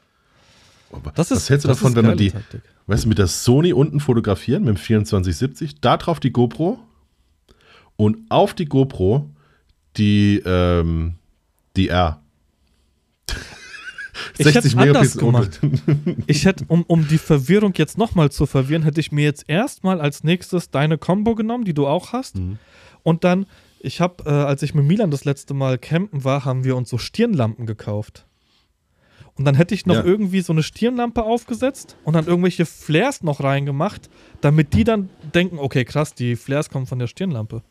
Das 1.15 1.31
ist, 1.31 1.37
Was 1.37 1.49
hältst 1.49 1.63
du 1.65 1.69
das 1.69 1.77
davon, 1.79 1.95
wenn 1.95 2.05
man 2.05 2.17
die, 2.17 2.29
Taktik. 2.29 2.61
weißt 2.85 3.05
du, 3.05 3.09
mit 3.09 3.17
der 3.17 3.25
Sony 3.27 3.73
unten 3.73 3.99
fotografieren, 3.99 4.63
mit 4.65 4.75
dem 4.75 4.77
2470, 4.77 5.81
da 5.81 5.97
drauf 5.97 6.19
die 6.19 6.31
GoPro 6.31 6.77
und 7.95 8.17
auf 8.29 8.53
die 8.53 8.65
GoPro 8.65 9.27
die, 9.97 10.41
ähm, 10.45 11.15
die 11.75 11.87
R. 11.89 12.21
Ich 14.37 14.53
hätt's 14.55 14.75
anders 14.75 15.17
gemacht. 15.17 15.59
Ich 16.27 16.45
hätte, 16.45 16.65
um, 16.67 16.83
um 16.83 17.07
die 17.07 17.17
Verwirrung 17.17 17.73
jetzt 17.75 17.97
nochmal 17.97 18.31
zu 18.31 18.45
verwirren, 18.45 18.83
hätte 18.83 18.99
ich 18.99 19.11
mir 19.11 19.23
jetzt 19.23 19.45
erstmal 19.47 20.01
als 20.01 20.23
nächstes 20.23 20.71
deine 20.71 20.97
Combo 20.97 21.35
genommen, 21.35 21.65
die 21.65 21.73
du 21.73 21.87
auch 21.87 22.13
hast. 22.13 22.37
Mhm. 22.37 22.57
Und 23.03 23.23
dann, 23.23 23.45
ich 23.79 24.01
habe, 24.01 24.23
äh, 24.25 24.29
als 24.29 24.63
ich 24.63 24.73
mit 24.73 24.85
Milan 24.85 25.11
das 25.11 25.25
letzte 25.25 25.53
Mal 25.53 25.77
campen 25.77 26.23
war, 26.23 26.45
haben 26.45 26.63
wir 26.63 26.75
uns 26.75 26.89
so 26.89 26.97
Stirnlampen 26.97 27.65
gekauft. 27.65 28.25
Und 29.35 29.45
dann 29.45 29.55
hätte 29.55 29.73
ich 29.73 29.85
noch 29.85 29.95
Ja. 29.95 30.03
irgendwie 30.03 30.41
so 30.41 30.53
eine 30.53 30.61
Stirnlampe 30.63 31.23
aufgesetzt 31.23 31.95
und 32.03 32.13
dann 32.13 32.27
irgendwelche 32.27 32.65
Flares 32.65 33.23
noch 33.23 33.41
reingemacht, 33.43 34.09
damit 34.41 34.73
die 34.73 34.83
dann 34.83 35.09
denken, 35.33 35.57
okay, 35.59 35.85
krass, 35.85 36.13
die 36.13 36.35
Flares 36.35 36.69
kommen 36.69 36.85
von 36.85 36.99
der 36.99 37.07
Stirnlampe. 37.07 37.63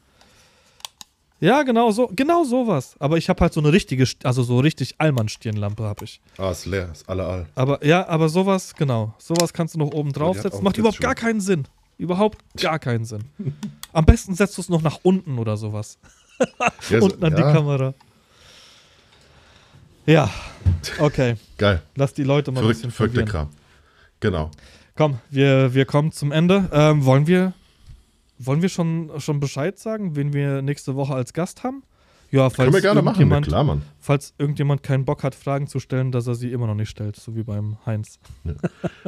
Ja, 1.43 1.65
genau 1.65 1.91
so, 1.91 2.09
genau 2.15 2.45
sowas. 2.45 2.95
Aber 3.01 3.17
ich 3.19 3.29
habe 3.29 3.41
halt 3.41 3.53
so 3.53 3.59
eine 3.59 3.73
richtige, 3.73 4.07
also 4.23 4.45
so 4.45 4.61
richtig 4.61 4.95
Allmann-Stirnlampe 4.99 5.83
habe 5.83 6.05
ich. 6.05 6.21
Ah, 6.39 6.53
ist 6.53 6.67
leer, 6.67 6.91
ist 6.93 7.09
alle 7.09 7.27
all. 7.27 7.47
Aber 7.57 7.85
ja, 7.85 8.07
aber 8.07 8.29
sowas, 8.29 8.77
genau. 8.77 9.13
Sowas 9.19 9.53
kannst 9.53 9.75
du 9.75 9.81
noch 9.81 9.91
oben 9.93 10.13
draufsetzen. 10.13 10.63
Macht 10.63 10.79
überhaupt 10.79 11.01
gar 11.01 11.17
keinen 11.17 11.41
Sinn. 11.41 11.67
Überhaupt 11.99 12.39
gar 12.61 12.79
keinen 12.79 13.05
Sinn. 13.05 13.25
Am 13.93 14.05
besten 14.05 14.37
setzt 14.37 14.57
du 14.57 14.61
es 14.61 14.69
noch 14.69 14.83
nach 14.83 15.01
unten 15.03 15.37
oder 15.41 15.57
sowas. 15.57 15.99
Ja, 16.39 17.01
so- 17.01 17.07
unten 17.07 17.25
an 17.25 17.33
ja, 17.33 17.37
die 17.39 17.43
Kamera. 17.53 17.95
Ja, 20.07 20.31
okay. 21.01 21.35
Geil. 21.59 21.83
Lass 21.97 22.15
die 22.15 22.23
Leute 22.23 22.53
mal 22.53 22.61
ein 22.61 22.63
Verrückt, 22.63 22.79
bisschen 22.83 22.91
verwirren. 22.93 23.27
Kram. 23.29 23.49
Genau. 24.21 24.51
Komm, 24.95 25.19
wir, 25.29 25.75
wir 25.75 25.87
kommen 25.87 26.13
zum 26.13 26.31
Ende. 26.31 26.69
Ähm, 26.73 27.05
wollen 27.05 27.27
wir, 27.27 27.53
wollen 28.39 28.63
wir 28.63 28.69
schon, 28.69 29.11
schon 29.19 29.41
Bescheid 29.41 29.79
sagen, 29.79 30.17
wen 30.17 30.33
wir 30.33 30.63
nächste 30.63 30.95
Woche 30.95 31.15
als 31.15 31.33
Gast 31.33 31.63
haben? 31.63 31.83
Ja, 32.31 32.49
falls 32.49 32.57
Können 32.57 32.73
wir 32.73 32.81
gerne 32.81 33.03
machen, 33.03 33.17
irgendjemand, 33.21 33.47
klar, 33.47 33.63
Mann. 33.63 33.83
falls 34.01 34.33
irgendjemand 34.39 34.83
keinen 34.83 35.05
Bock 35.05 35.23
hat, 35.23 35.35
Fragen 35.35 35.67
zu 35.67 35.81
stellen, 35.81 36.13
dass 36.13 36.27
er 36.27 36.35
sie 36.35 36.51
immer 36.51 36.67
noch 36.67 36.75
nicht 36.75 36.89
stellt, 36.89 37.15
so 37.17 37.37
wie 37.37 37.43
beim 37.43 37.77
Heinz. 37.85 38.19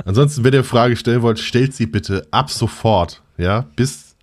Ansonsten, 0.05 0.45
wenn 0.45 0.53
ihr 0.53 0.63
Frage 0.63 0.95
stellen 0.95 1.23
wollt, 1.23 1.39
stellt 1.39 1.73
sie 1.73 1.87
bitte 1.87 2.27
ab 2.31 2.51
sofort, 2.51 3.23
ja, 3.39 3.67
bis 3.77 4.15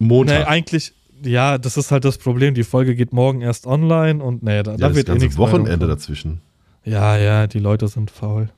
Montag. 0.00 0.40
Nee, 0.40 0.44
eigentlich, 0.44 0.92
ja, 1.22 1.56
das 1.56 1.76
ist 1.76 1.92
halt 1.92 2.04
das 2.04 2.18
Problem. 2.18 2.54
Die 2.54 2.64
Folge 2.64 2.96
geht 2.96 3.12
morgen 3.12 3.42
erst 3.42 3.64
online 3.64 4.22
und 4.22 4.42
nee, 4.42 4.64
da, 4.64 4.72
ja, 4.72 4.76
da 4.76 4.88
das 4.88 4.96
wird 4.96 5.08
eh 5.08 5.12
ganze 5.12 5.26
nichts 5.26 5.38
mehr 5.38 5.46
Wochenende 5.46 5.86
dazwischen. 5.86 6.40
Ja, 6.84 7.16
ja, 7.16 7.46
die 7.46 7.60
Leute 7.60 7.86
sind 7.86 8.10
faul. 8.10 8.50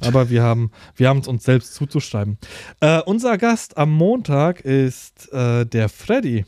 Aber 0.00 0.28
wir 0.30 0.42
haben 0.42 0.70
wir 0.96 1.10
es 1.10 1.26
uns 1.28 1.44
selbst 1.44 1.74
zuzuschreiben. 1.74 2.38
Äh, 2.80 3.00
unser 3.02 3.38
Gast 3.38 3.76
am 3.78 3.92
Montag 3.92 4.60
ist 4.60 5.32
äh, 5.32 5.64
der 5.64 5.88
Freddy. 5.88 6.44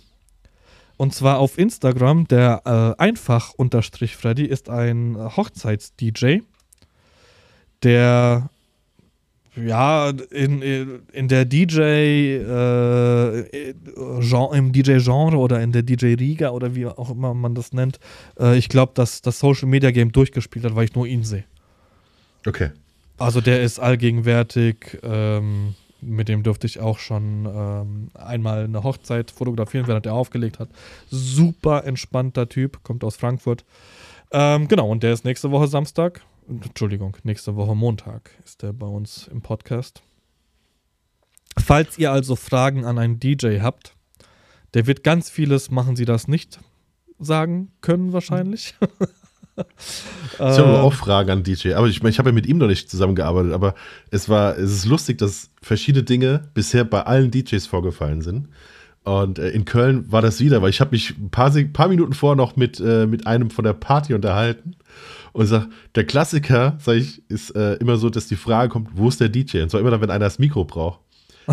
Und 0.97 1.15
zwar 1.15 1.39
auf 1.39 1.57
Instagram. 1.59 2.27
Der 2.29 2.63
äh, 2.99 3.03
einfach 3.03 3.55
unterstrich 3.55 4.17
Freddy 4.17 4.45
ist 4.45 4.69
ein 4.69 5.17
Hochzeits-DJ, 5.17 6.41
der 7.83 8.51
ja 9.57 10.11
in, 10.31 10.63
in 11.13 11.29
der 11.29 11.45
DJ 11.45 11.81
äh, 11.81 13.73
Gen- 14.21 14.53
im 14.55 14.73
DJ-Genre 14.73 15.37
oder 15.37 15.61
in 15.61 15.73
der 15.73 15.83
DJ-Riga 15.83 16.51
oder 16.51 16.75
wie 16.75 16.87
auch 16.87 17.11
immer 17.11 17.35
man 17.35 17.55
das 17.55 17.73
nennt, 17.73 17.99
äh, 18.39 18.57
ich 18.57 18.69
glaube, 18.69 18.93
dass 18.95 19.21
das 19.23 19.39
Social 19.41 19.69
Media 19.69 19.91
Game 19.91 20.13
durchgespielt 20.13 20.65
hat, 20.65 20.77
weil 20.77 20.85
ich 20.85 20.95
nur 20.95 21.07
ihn 21.07 21.25
sehe. 21.25 21.45
Okay. 22.47 22.71
Also 23.19 23.41
der 23.41 23.63
ist 23.63 23.79
allgegenwärtig. 23.79 24.99
Ähm, 25.03 25.75
mit 26.01 26.29
dem 26.29 26.45
durfte 26.45 26.67
ich 26.67 26.79
auch 26.79 26.99
schon 26.99 27.47
ähm, 27.47 28.11
einmal 28.15 28.65
eine 28.65 28.85
Hochzeit 28.85 29.33
fotografieren, 29.33 29.89
während 29.89 30.07
er 30.07 30.15
aufgelegt 30.15 30.61
hat. 30.61 30.69
Super 31.11 31.85
entspannter 31.85 32.49
Typ, 32.49 32.85
kommt 32.85 33.03
aus 33.03 33.17
Frankfurt. 33.17 33.65
Ähm, 34.31 34.69
genau, 34.69 34.89
und 34.89 35.03
der 35.03 35.13
ist 35.13 35.25
nächste 35.25 35.51
Woche 35.51 35.67
Samstag. 35.67 36.23
Entschuldigung, 36.49 37.17
nächste 37.25 37.57
Woche 37.57 37.75
Montag 37.75 38.31
ist 38.45 38.63
der 38.63 38.73
bei 38.73 38.87
uns 38.87 39.29
im 39.29 39.43
Podcast. 39.43 40.03
Falls 41.59 41.99
ihr 41.99 42.13
also 42.13 42.37
Fragen 42.37 42.85
an 42.85 42.99
einen 42.99 43.19
DJ 43.19 43.61
habt, 43.61 43.95
der 44.75 44.87
wird 44.87 45.03
ganz 45.03 45.29
vieles, 45.29 45.71
machen 45.71 45.97
sie 45.97 46.05
das 46.05 46.29
nicht 46.29 46.61
sagen 47.19 47.73
können 47.81 48.13
wahrscheinlich. 48.13 48.75
Ich 50.35 50.41
habe 50.41 50.81
auch 50.81 50.93
Fragen 50.93 51.31
an 51.31 51.43
DJ, 51.43 51.73
aber 51.75 51.89
ich, 51.89 52.03
ich 52.03 52.19
habe 52.19 52.31
ja 52.31 52.35
mit 52.35 52.47
ihm 52.47 52.59
noch 52.59 52.69
nicht 52.69 52.89
zusammengearbeitet, 52.91 53.53
aber 53.53 53.75
es 54.11 54.29
war, 54.29 54.57
es 54.57 54.71
ist 54.71 54.87
lustig, 54.87 55.19
dass 55.19 55.51
verschiedene 55.61 56.05
Dinge 56.05 56.49
bisher 56.55 56.85
bei 56.85 57.03
allen 57.03 57.31
DJs 57.31 57.67
vorgefallen 57.67 58.23
sind. 58.23 58.49
Und 59.05 59.39
äh, 59.39 59.49
in 59.51 59.65
Köln 59.65 60.11
war 60.13 60.23
das 60.23 60.41
wieder, 60.41 60.63
weil 60.63 60.71
ich 60.71 60.81
habe 60.81 60.93
mich 60.93 61.17
ein 61.19 61.31
paar, 61.31 61.51
paar 61.73 61.89
Minuten 61.89 62.13
vorher 62.13 62.37
noch 62.37 62.57
mit, 62.57 62.79
äh, 62.79 63.07
mit 63.07 63.27
einem 63.27 63.51
von 63.51 63.65
der 63.65 63.73
Party 63.73 64.15
unterhalten 64.15 64.77
und 65.33 65.47
sag, 65.47 65.69
der 65.95 66.05
Klassiker, 66.05 66.77
sag 66.81 66.97
ich, 66.97 67.23
ist 67.29 67.55
äh, 67.57 67.75
immer 67.75 67.97
so, 67.97 68.11
dass 68.11 68.27
die 68.27 68.37
Frage 68.37 68.71
kommt, 68.71 68.91
wo 68.95 69.09
ist 69.09 69.21
der 69.21 69.29
DJ? 69.29 69.63
Und 69.63 69.71
zwar 69.71 69.81
immer 69.81 69.91
dann, 69.91 70.01
wenn 70.01 70.11
einer 70.11 70.27
das 70.27 70.39
Mikro 70.39 70.65
braucht. 70.65 71.01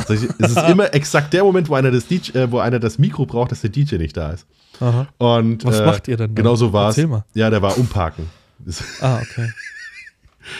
Ich, 0.09 0.27
es 0.39 0.51
ist 0.51 0.57
immer 0.69 0.93
exakt 0.93 1.33
der 1.33 1.43
Moment, 1.43 1.69
wo 1.69 1.75
einer, 1.75 1.91
das 1.91 2.07
DJ, 2.07 2.37
äh, 2.37 2.51
wo 2.51 2.59
einer 2.59 2.79
das 2.79 2.99
Mikro 2.99 3.25
braucht, 3.25 3.51
dass 3.51 3.61
der 3.61 3.69
DJ 3.69 3.95
nicht 3.95 4.17
da 4.17 4.31
ist. 4.31 4.45
Aha. 4.79 5.07
Und 5.17 5.65
Was 5.65 5.79
äh, 5.79 5.85
macht 5.85 6.07
ihr 6.07 6.17
denn? 6.17 6.35
Genau 6.35 6.55
so 6.55 6.73
war 6.73 6.89
es. 6.89 6.97
Ja, 7.33 7.49
der 7.49 7.61
war 7.61 7.77
umparken. 7.77 8.29
Ah, 9.01 9.19
okay. 9.21 9.51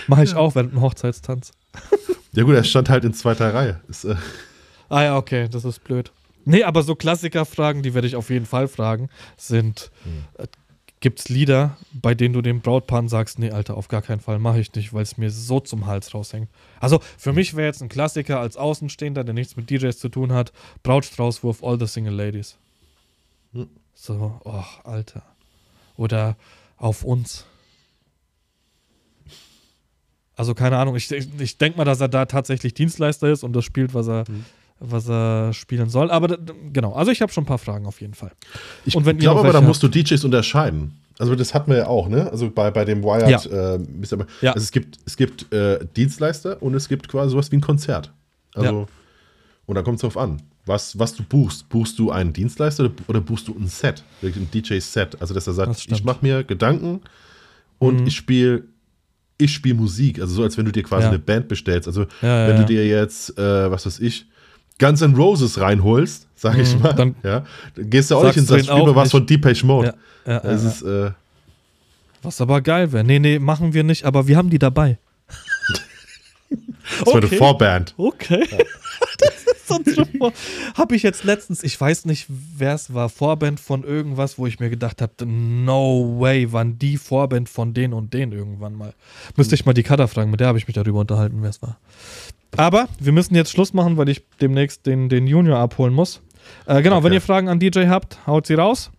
Mache 0.08 0.24
ich 0.24 0.36
auch 0.36 0.54
während 0.54 0.74
einem 0.74 0.82
Hochzeitstanz. 0.82 1.52
Ja 2.34 2.44
gut, 2.44 2.54
er 2.56 2.64
stand 2.64 2.90
halt 2.90 3.06
in 3.06 3.14
zweiter 3.14 3.54
Reihe. 3.54 3.82
Ist, 3.88 4.04
äh, 4.04 4.16
Ah 4.90 5.04
ja, 5.04 5.18
okay, 5.18 5.48
das 5.50 5.66
ist 5.66 5.84
blöd. 5.84 6.12
Nee, 6.46 6.64
aber 6.64 6.84
so 6.84 6.96
Klassikerfragen, 6.96 7.82
die 7.82 7.94
werde 7.94 8.08
ich 8.08 8.16
auf 8.16 8.30
jeden 8.30 8.46
Fall 8.46 8.68
fragen, 8.68 9.10
sind, 9.38 9.90
äh, 10.38 10.48
gibt's 11.00 11.30
Lieder, 11.30 11.78
bei 11.92 12.14
denen 12.14 12.34
du 12.34 12.42
dem 12.42 12.62
Brautpaar 12.62 13.08
sagst, 13.10 13.40
nee, 13.40 13.50
Alter, 13.52 13.78
auf 13.78 13.88
gar 13.88 14.02
keinen 14.02 14.20
Fall 14.20 14.38
mache 14.38 14.60
ich 14.60 14.74
nicht, 14.74 14.94
weil 14.94 15.04
es 15.04 15.18
mir 15.18 15.32
so 15.32 15.60
zum 15.60 15.88
Hals 15.88 16.14
raushängt. 16.14 16.50
Also 16.80 17.00
für 17.18 17.34
mich 17.34 17.56
wäre 17.56 17.68
jetzt 17.68 17.82
ein 17.82 17.90
Klassiker 17.90 18.40
als 18.40 18.58
Außenstehender, 18.58 19.24
der 19.24 19.34
nichts 19.34 19.56
mit 19.56 19.70
DJs 19.70 19.98
zu 19.98 20.10
tun 20.10 20.34
hat, 20.34 20.52
Brautstraußwurf 20.84 21.64
All 21.64 21.80
the 21.80 21.88
Single 21.88 22.14
Ladies. 22.14 22.58
Hm. 23.54 23.70
So, 24.06 24.40
oh, 24.44 24.64
Alter. 24.84 25.24
Oder 25.98 26.36
auf 26.78 27.04
uns. 27.04 27.46
Also 30.36 30.54
keine 30.54 30.78
Ahnung, 30.78 30.96
ich, 30.96 31.10
ich, 31.12 31.28
ich 31.40 31.58
denke 31.58 31.78
mal, 31.78 31.86
dass 31.86 32.02
er 32.02 32.08
da 32.10 32.26
tatsächlich 32.26 32.74
Dienstleister 32.76 33.30
ist 33.30 33.44
und 33.44 33.54
das 33.54 33.66
spielt, 33.66 33.94
was 33.96 34.08
er, 34.08 34.26
Mhm. 34.30 34.46
was 34.80 35.10
er 35.10 35.54
spielen 35.54 35.90
soll. 35.90 36.12
Aber 36.12 36.38
genau, 36.72 36.94
also 36.94 37.10
ich 37.12 37.22
habe 37.22 37.32
schon 37.32 37.46
ein 37.46 37.48
paar 37.48 37.58
Fragen 37.58 37.86
auf 37.88 38.00
jeden 38.02 38.14
Fall. 38.14 38.32
ich 38.86 38.96
Und 38.96 39.06
wenn 39.06 39.16
ihr 39.16 39.22
glaube 39.22 39.40
aber, 39.40 39.54
da 39.54 39.62
musst 39.62 39.82
du 39.82 39.88
DJs 39.88 40.24
unterscheiden. 40.26 41.00
Also 41.18 41.34
das 41.36 41.54
hatten 41.54 41.72
wir 41.72 41.78
ja 41.78 41.88
auch, 41.88 42.10
ne? 42.10 42.30
Also 42.30 42.52
bei, 42.52 42.70
bei 42.72 42.84
dem 42.86 43.02
Wired. 43.02 43.30
Ja. 43.46 43.76
Äh, 43.76 43.80
Ja. 44.42 44.52
Also 44.52 44.64
es 44.66 44.72
gibt, 44.72 45.00
es 45.06 45.16
gibt 45.16 45.52
äh, 45.54 45.80
Dienstleister 45.96 46.62
und 46.62 46.76
es 46.76 46.90
gibt 46.90 47.08
quasi 47.08 47.32
sowas 47.32 47.52
wie 47.52 47.56
ein 47.58 47.62
Konzert. 47.62 48.12
Also, 48.54 48.82
Ja. 48.82 48.88
und 49.66 49.76
da 49.76 49.82
kommt 49.82 49.96
es 49.96 50.02
drauf 50.02 50.18
an, 50.18 50.42
was, 50.66 50.98
was 50.98 51.14
du 51.16 51.24
buchst. 51.24 51.68
Buchst 51.70 51.98
du 52.00 52.12
einen 52.12 52.34
Dienstleister 52.34 52.90
oder, 53.08 53.22
buchst 53.22 53.48
du 53.48 53.56
ein 53.58 53.68
Set? 53.68 54.04
Ein 54.22 54.50
DJ-Set. 54.54 55.20
Also 55.22 55.34
dass 55.34 55.48
er 55.48 55.54
sagt, 55.54 55.70
Das 55.70 55.86
ich 55.86 56.04
mache 56.04 56.20
mir 56.22 56.44
Gedanken 56.44 57.02
und 57.80 58.02
Mhm. 58.02 58.08
ich 58.08 58.16
spiele 58.16 58.64
ich 59.38 59.54
spiele 59.54 59.76
Musik. 59.76 60.20
Also 60.22 60.34
so, 60.36 60.44
als 60.44 60.58
wenn 60.58 60.64
du 60.66 60.72
dir 60.72 60.84
quasi 60.84 61.04
Ja. 61.04 61.10
eine 61.10 61.20
Band 61.20 61.48
bestellst. 61.50 61.88
Also 61.88 62.06
Ja, 62.22 62.48
wenn 62.48 62.56
du 62.58 62.66
dir 62.66 62.88
jetzt, 62.88 63.38
äh, 63.38 63.70
was 63.70 63.86
weiß 63.86 64.00
ich, 64.00 64.26
Guns 64.80 65.02
N' 65.02 65.14
Roses 65.16 65.60
reinholst, 65.60 66.28
sag 66.36 66.58
ich 66.58 66.74
Mhm, 66.76 66.82
mal, 66.82 66.94
dann 66.94 67.16
ja, 67.24 67.46
dann 67.76 67.90
gehst 67.90 68.12
du 68.12 68.16
auch 68.18 68.24
nicht 68.24 68.36
denen 68.38 68.48
spiel 68.64 68.70
auch 68.72 68.96
was 68.96 69.12
von 69.12 69.26
Depeche 69.26 69.66
Mode. 69.66 69.94
Ja, 70.26 70.32
ja, 70.34 70.38
ist, 70.52 70.82
äh, 70.84 71.12
Was 72.24 72.42
aber 72.42 72.62
geil 72.62 72.92
wäre. 72.92 73.04
Nee, 73.04 73.20
nee, 73.20 73.38
machen 73.40 73.74
wir 73.74 73.84
nicht, 73.84 74.04
aber 74.06 74.26
wir 74.28 74.36
haben 74.38 74.50
die 74.50 74.58
dabei. 74.60 74.98
das 77.00 77.06
war 77.08 77.16
eine 77.16 77.28
Vorband. 77.28 77.94
Okay. 77.98 78.46
das 79.20 79.45
ist 79.70 79.72
unsere 79.72 80.06
Vor 80.18 80.34
Habe 80.76 80.96
ich 80.96 81.04
jetzt 81.04 81.24
letztens, 81.24 81.64
ich 81.64 81.80
weiß 81.80 82.06
nicht, 82.06 82.26
wer 82.30 82.74
es 82.76 82.94
war, 82.94 83.10
Vorband 83.10 83.60
von 83.60 83.84
irgendwas, 83.84 84.38
wo 84.38 84.48
ich 84.48 84.60
mir 84.60 84.70
gedacht 84.70 85.02
habe, 85.02 85.26
no 85.26 86.16
way, 86.20 86.52
waren 86.52 86.78
die 86.80 86.98
Vorband 86.98 87.50
von 87.50 87.74
den 87.74 87.94
und 87.94 88.14
den 88.14 88.32
irgendwann 88.32 88.76
mal. 88.76 88.94
Müsste 89.36 89.56
ich 89.56 89.66
mal 89.66 89.74
die 89.74 89.84
Cutter 89.84 90.08
fragen, 90.08 90.32
mit 90.32 90.40
der 90.40 90.48
habe 90.48 90.58
ich 90.58 90.68
mich 90.68 90.76
darüber 90.76 91.00
unterhalten, 91.00 91.38
wer 91.42 91.50
es 91.50 91.62
war. 91.62 91.78
Aber 92.58 92.88
wir 93.00 93.12
müssen 93.12 93.36
jetzt 93.36 93.52
Schluss 93.52 93.74
machen, 93.74 93.98
weil 93.98 94.08
ich 94.10 94.24
demnächst 94.40 94.86
den, 94.86 95.10
den 95.10 95.28
Junior 95.28 95.60
abholen 95.60 95.94
muss. 95.94 96.22
Äh, 96.68 96.82
genau, 96.82 96.98
wenn 97.04 97.08
Okay. 97.08 97.16
ihr 97.16 97.22
Fragen 97.22 97.50
an 97.50 97.60
DJ 97.60 97.88
habt, 97.88 98.26
haut 98.28 98.48
sie 98.48 98.54
raus. 98.54 98.92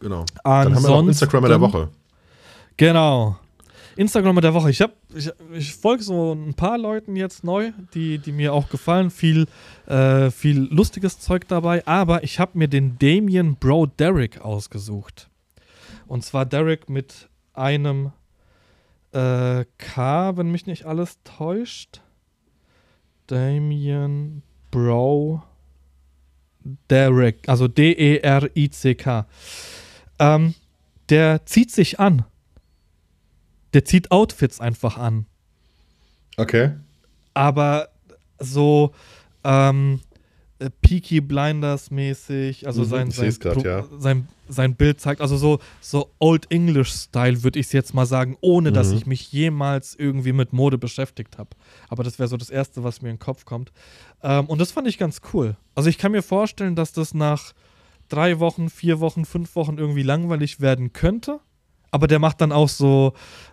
Genau. 0.00 0.24
Dann 0.42 0.52
haben 0.52 0.64
wir 0.64 0.70
noch 0.70 0.76
Ansonsten- 0.78 1.08
Instagram 1.10 1.44
der 1.48 1.60
Woche. 1.60 1.88
Genau. 2.76 3.38
Instagram 3.96 4.40
der 4.40 4.52
Woche. 4.54 4.70
Ich 4.70 4.80
habe, 4.80 4.92
ich, 5.14 5.30
ich 5.52 5.74
folge 5.74 6.02
so 6.02 6.32
ein 6.32 6.54
paar 6.54 6.78
Leuten 6.78 7.16
jetzt 7.16 7.44
neu, 7.44 7.72
die, 7.94 8.18
die 8.18 8.32
mir 8.32 8.52
auch 8.52 8.68
gefallen. 8.68 9.10
Viel, 9.10 9.46
äh, 9.86 10.30
viel 10.30 10.68
lustiges 10.70 11.18
Zeug 11.18 11.48
dabei. 11.48 11.86
Aber 11.86 12.24
ich 12.24 12.38
habe 12.40 12.58
mir 12.58 12.68
den 12.68 12.98
Damien 12.98 13.56
Bro 13.56 13.86
Derek 13.86 14.40
ausgesucht. 14.40 15.28
Und 16.06 16.24
zwar 16.24 16.46
Derek 16.46 16.88
mit 16.88 17.28
einem 17.52 18.12
äh, 19.12 19.64
K, 19.78 20.36
wenn 20.36 20.50
mich 20.50 20.66
nicht 20.66 20.84
alles 20.84 21.18
täuscht. 21.24 22.00
Damien 23.26 24.42
Bro 24.70 25.42
Derek, 26.90 27.48
also 27.48 27.68
D-E-R-I-C-K. 27.68 29.26
Ähm, 30.18 30.54
der 31.08 31.46
zieht 31.46 31.70
sich 31.70 32.00
an. 32.00 32.24
Der 33.74 33.84
zieht 33.84 34.10
Outfits 34.10 34.60
einfach 34.60 34.96
an. 34.96 35.26
Okay. 36.36 36.72
Aber 37.34 37.88
so 38.38 38.92
ähm, 39.44 40.00
äh, 40.58 40.70
Peaky 40.82 41.20
Blinders 41.20 41.90
mäßig, 41.90 42.66
also 42.66 42.82
Mhm, 42.82 42.86
sein, 42.86 43.10
sein, 43.10 43.36
grad, 43.40 43.62
ja. 43.64 43.84
sein, 43.98 44.28
sein 44.48 44.74
Bild 44.76 45.00
zeigt, 45.00 45.20
also 45.20 45.36
so, 45.36 45.58
so 45.80 46.10
Old 46.18 46.50
English 46.50 46.92
Style 46.92 47.42
würde 47.42 47.58
ich 47.58 47.66
es 47.66 47.72
jetzt 47.72 47.94
mal 47.94 48.06
sagen, 48.06 48.36
ohne 48.40 48.72
dass 48.72 48.90
Mhm. 48.90 48.96
ich 48.98 49.06
mich 49.06 49.32
jemals 49.32 49.94
irgendwie 49.96 50.32
mit 50.32 50.52
Mode 50.52 50.78
beschäftigt 50.78 51.38
habe. 51.38 51.50
Aber 51.88 52.04
das 52.04 52.18
wäre 52.18 52.28
so 52.28 52.36
das 52.36 52.50
Erste, 52.50 52.84
was 52.84 53.02
mir 53.02 53.10
in 53.10 53.16
den 53.16 53.20
Kopf 53.20 53.44
kommt. 53.44 53.72
Ähm, 54.22 54.46
und 54.46 54.60
das 54.60 54.70
fand 54.72 54.86
ich 54.88 54.98
ganz 54.98 55.20
cool. 55.32 55.56
Also 55.74 55.88
ich 55.88 55.98
kann 55.98 56.12
mir 56.12 56.22
vorstellen, 56.22 56.76
dass 56.76 56.92
das 56.92 57.14
nach 57.14 57.52
drei 58.08 58.38
Wochen, 58.38 58.70
vier 58.70 59.00
Wochen, 59.00 59.24
fünf 59.24 59.56
Wochen 59.56 59.78
irgendwie 59.78 60.02
langweilig 60.02 60.60
werden 60.60 60.92
könnte. 60.92 61.40
Aber 61.94 62.08
der 62.08 62.18
macht 62.18 62.40
dann 62.40 62.50
auch 62.50 62.68
so, 62.68 63.12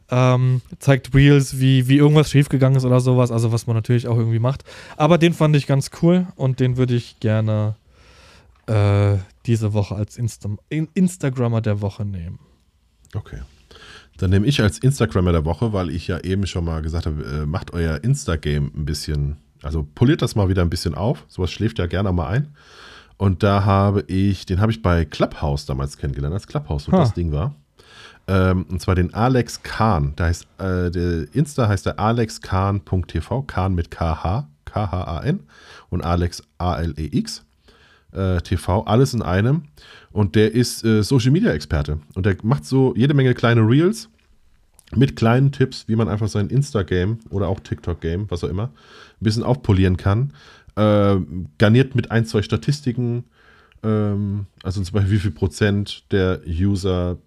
ähm, 0.10 0.62
zeigt 0.80 1.14
Reels, 1.14 1.60
wie, 1.60 1.88
wie 1.88 1.98
irgendwas 1.98 2.32
schiefgegangen 2.32 2.76
ist 2.76 2.86
oder 2.86 3.00
sowas, 3.00 3.30
also 3.30 3.52
was 3.52 3.68
man 3.68 3.76
natürlich 3.76 4.08
auch 4.08 4.18
irgendwie 4.18 4.40
macht. 4.40 4.64
Aber 4.98 5.20
den 5.20 5.34
fand 5.34 5.56
ich 5.56 5.68
ganz 5.68 5.92
cool 6.02 6.26
und 6.36 6.60
den 6.60 6.76
würde 6.76 6.96
ich 6.96 7.20
gerne 7.20 7.76
äh, 8.66 9.18
diese 9.46 9.74
Woche 9.74 9.94
als 9.94 10.18
Insta 10.18 10.50
In 10.70 10.88
Instagrammer 10.96 11.62
der 11.62 11.82
Woche 11.82 12.04
nehmen. 12.04 12.40
Okay. 13.14 13.42
Dann 14.18 14.32
nehme 14.32 14.48
ich 14.48 14.60
als 14.60 14.80
Instagrammer 14.80 15.34
der 15.34 15.46
Woche, 15.46 15.72
weil 15.72 15.92
ich 15.92 16.08
ja 16.08 16.18
eben 16.22 16.48
schon 16.48 16.66
mal 16.66 16.82
gesagt 16.82 17.06
habe, 17.06 17.24
äh, 17.24 17.46
macht 17.46 17.74
euer 17.74 18.04
Insta-Game 18.04 18.72
ein 18.76 18.86
bisschen, 18.86 19.38
also 19.62 19.88
poliert 19.94 20.24
das 20.24 20.34
mal 20.34 20.50
wieder 20.50 20.64
ein 20.64 20.72
bisschen 20.72 20.96
auf. 20.96 21.26
Sowas 21.28 21.52
schläft 21.52 21.78
ja 21.78 21.86
gerne 21.86 22.12
mal 22.12 22.30
ein. 22.30 22.56
Und 23.18 23.44
da 23.44 23.66
habe 23.66 24.04
ich, 24.08 24.48
den 24.48 24.62
habe 24.62 24.72
ich 24.72 24.82
bei 24.82 25.06
Clubhouse 25.06 25.68
damals 25.68 25.98
kennengelernt, 25.98 26.34
als 26.34 26.48
Clubhouse 26.48 26.86
so 26.86 26.92
Ha. 26.92 26.98
das 26.98 27.14
Ding 27.14 27.32
war. 27.32 27.54
Ähm, 28.28 28.66
und 28.70 28.82
zwar 28.82 28.96
den 28.96 29.14
Alex 29.14 29.64
Kahn. 29.64 30.14
Da 30.16 30.26
heißt, 30.26 30.48
äh, 30.60 30.92
der 30.92 31.28
Insta 31.34 31.68
heißt 31.68 31.86
der 31.86 32.00
alexkahn.tv, 32.00 33.44
Kahn 33.44 33.76
mit 33.76 33.92
KH, 33.92 34.48
K-H-A-N 34.66 35.42
und 35.90 36.04
Alex 36.04 36.44
A-L-E-X. 36.58 37.44
Äh, 38.14 38.42
TV, 38.42 38.84
alles 38.84 39.14
in 39.14 39.22
einem. 39.22 39.64
Und 40.12 40.36
der 40.36 40.54
ist 40.54 40.84
äh, 40.84 41.02
Social 41.02 41.32
Media 41.32 41.52
Experte. 41.52 42.00
Und 42.14 42.26
der 42.26 42.36
macht 42.44 42.66
so 42.66 42.94
jede 42.96 43.14
Menge 43.14 43.34
kleine 43.34 43.62
Reels 43.62 44.10
mit 44.96 45.16
kleinen 45.16 45.52
Tipps, 45.52 45.88
wie 45.88 45.96
man 45.96 46.10
einfach 46.10 46.28
sein 46.28 46.50
Insta-Game 46.50 47.20
oder 47.30 47.48
auch 47.48 47.62
TikTok-Game, 47.62 48.30
was 48.30 48.44
auch 48.44 48.50
immer, 48.50 48.66
ein 48.66 49.24
bisschen 49.24 49.44
aufpolieren 49.44 49.96
kann. 49.98 50.34
Äh, 50.76 51.18
garniert 51.58 51.96
mit 51.96 52.12
ein, 52.12 52.26
zwei 52.26 52.42
Statistiken. 52.42 53.26
Ähm, 53.84 54.48
also 54.64 54.82
zum 54.82 54.94
Beispiel, 54.94 55.14
wie 55.14 55.20
viel 55.20 55.32
Prozent 55.32 56.04
der 56.12 56.42
User 56.46 57.18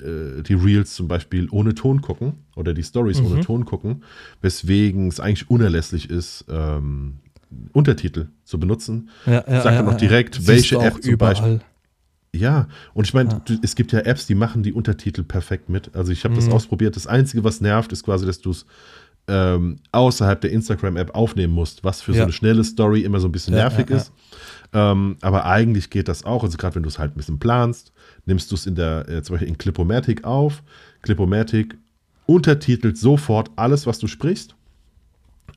äh, 0.00 0.42
die 0.42 0.54
Reels 0.54 0.94
zum 0.94 1.08
Beispiel 1.08 1.48
ohne 1.50 1.74
Ton 1.74 2.00
gucken 2.02 2.34
oder 2.56 2.74
die 2.74 2.82
Stories 2.82 3.20
ohne 3.20 3.40
Ton 3.40 3.64
gucken, 3.64 4.02
weswegen 4.40 5.08
es 5.08 5.20
eigentlich 5.20 5.50
unerlässlich 5.50 6.10
ist, 6.10 6.44
ähm, 6.48 7.16
Untertitel 7.72 8.26
zu 8.44 8.58
benutzen. 8.60 9.08
Ja, 9.26 9.44
ja, 9.48 9.60
Sag 9.62 9.76
dann 9.76 9.86
noch 9.86 9.96
direkt, 9.96 10.34
Siehst 10.34 10.48
welche 10.48 10.78
auch 10.78 10.84
App 10.84 11.02
zum 11.02 11.12
überall. 11.12 11.60
Ja, 12.34 12.68
und 12.92 13.06
ich 13.06 13.14
meine, 13.14 13.30
Ja. 13.48 13.56
es 13.62 13.74
gibt 13.74 13.90
ja 13.92 14.00
Apps, 14.00 14.26
die 14.26 14.34
machen 14.34 14.62
die 14.62 14.72
Untertitel 14.74 15.22
perfekt 15.22 15.70
mit. 15.70 15.94
Also 15.96 16.12
ich 16.12 16.24
habe 16.24 16.34
das 16.34 16.46
Mhm. 16.46 16.52
ausprobiert. 16.52 16.94
Das 16.94 17.06
Einzige, 17.06 17.42
was 17.42 17.62
nervt, 17.62 17.90
ist 17.92 18.04
quasi, 18.04 18.26
dass 18.26 18.40
du 18.40 18.50
es 18.50 18.66
ähm, 19.28 19.76
außerhalb 19.92 20.40
der 20.40 20.50
Instagram-App 20.52 21.14
aufnehmen 21.14 21.52
musst, 21.54 21.84
was 21.84 22.00
für 22.00 22.12
so 22.12 22.18
Ja. 22.18 22.24
eine 22.24 22.32
schnelle 22.32 22.64
Story 22.64 23.02
immer 23.02 23.20
so 23.20 23.28
ein 23.28 23.32
bisschen 23.32 23.54
nervig 23.54 23.90
ist. 23.90 24.12
Ähm, 24.72 25.16
aber 25.20 25.44
eigentlich 25.46 25.90
geht 25.90 26.08
das 26.08 26.24
auch. 26.24 26.42
Also 26.44 26.56
gerade 26.58 26.74
wenn 26.76 26.82
du 26.82 26.88
es 26.88 26.98
halt 26.98 27.12
ein 27.14 27.16
bisschen 27.16 27.38
planst, 27.38 27.92
nimmst 28.26 28.50
du 28.50 28.54
es 28.54 28.66
in 28.66 28.74
der, 28.74 29.08
äh, 29.08 29.22
zum 29.22 29.34
Beispiel 29.34 29.48
in 29.48 29.58
Clipomatic 29.58 30.24
auf. 30.24 30.62
Clipomatic 31.02 31.76
untertitelt 32.26 32.98
sofort 32.98 33.50
alles, 33.56 33.86
was 33.86 33.98
du 33.98 34.06
sprichst. 34.06 34.54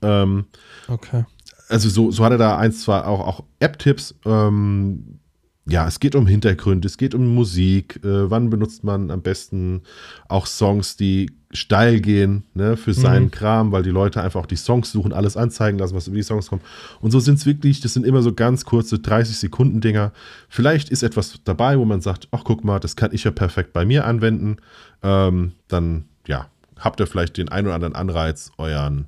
Ähm, 0.01 0.45
Okay. 0.87 1.25
also 1.69 1.89
so, 1.89 2.11
so 2.11 2.23
hat 2.23 2.31
er 2.31 2.37
da 2.37 2.57
eins, 2.57 2.83
zwei 2.83 3.03
auch, 3.03 3.19
auch 3.25 3.43
App-Tipps. 3.59 4.15
Ähm, 4.25 5.19
ja, 5.67 5.87
es 5.87 5.99
geht 5.99 6.15
um 6.15 6.25
Hintergründe, 6.25 6.87
es 6.87 6.97
geht 6.97 7.13
um 7.13 7.33
Musik, 7.35 7.97
äh, 8.03 8.29
wann 8.29 8.49
benutzt 8.49 8.83
man 8.83 9.11
am 9.11 9.21
besten 9.21 9.81
auch 10.27 10.47
Songs, 10.47 10.97
die 10.97 11.31
steil 11.53 11.99
gehen 11.99 12.45
ne, 12.53 12.77
für 12.77 12.93
seinen 12.93 13.25
Mhm. 13.25 13.31
Kram, 13.31 13.71
weil 13.71 13.83
die 13.83 13.89
Leute 13.89 14.21
einfach 14.21 14.39
auch 14.39 14.45
die 14.47 14.55
Songs 14.55 14.91
suchen, 14.91 15.13
alles 15.13 15.37
anzeigen 15.37 15.77
lassen, 15.77 15.93
was 15.95 16.07
über 16.07 16.15
die 16.15 16.23
Songs 16.23 16.47
kommt. 16.47 16.63
Und 17.01 17.11
so 17.11 17.19
sind 17.19 17.37
es 17.37 17.45
wirklich, 17.45 17.81
das 17.81 17.93
sind 17.93 18.05
immer 18.05 18.21
so 18.21 18.33
ganz 18.33 18.65
kurze 18.65 18.95
30-Sekunden-Dinger. 18.95 20.13
Vielleicht 20.49 20.89
ist 20.89 21.03
etwas 21.03 21.39
dabei, 21.43 21.77
wo 21.77 21.85
man 21.85 22.01
sagt, 22.01 22.27
ach 22.31 22.43
guck 22.43 22.63
mal, 22.63 22.79
das 22.79 22.95
kann 22.95 23.13
ich 23.13 23.25
ja 23.25 23.31
perfekt 23.31 23.73
bei 23.73 23.85
mir 23.85 24.05
anwenden. 24.05 24.57
Ähm, 25.03 25.51
dann, 25.67 26.05
ja, 26.25 26.47
habt 26.79 26.99
ihr 27.01 27.07
vielleicht 27.07 27.37
den 27.37 27.49
ein 27.49 27.65
oder 27.65 27.75
anderen 27.75 27.95
Anreiz, 27.95 28.51
euren, 28.57 29.07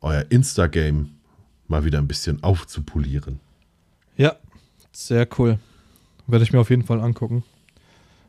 euer 0.00 0.24
Insta-Game 0.28 1.10
mal 1.68 1.84
wieder 1.84 1.98
ein 1.98 2.08
bisschen 2.08 2.42
aufzupolieren. 2.42 3.40
Ja, 4.16 4.36
sehr 4.92 5.26
cool. 5.38 5.58
Werde 6.26 6.44
ich 6.44 6.52
mir 6.52 6.60
auf 6.60 6.70
jeden 6.70 6.84
Fall 6.84 7.00
angucken. 7.00 7.44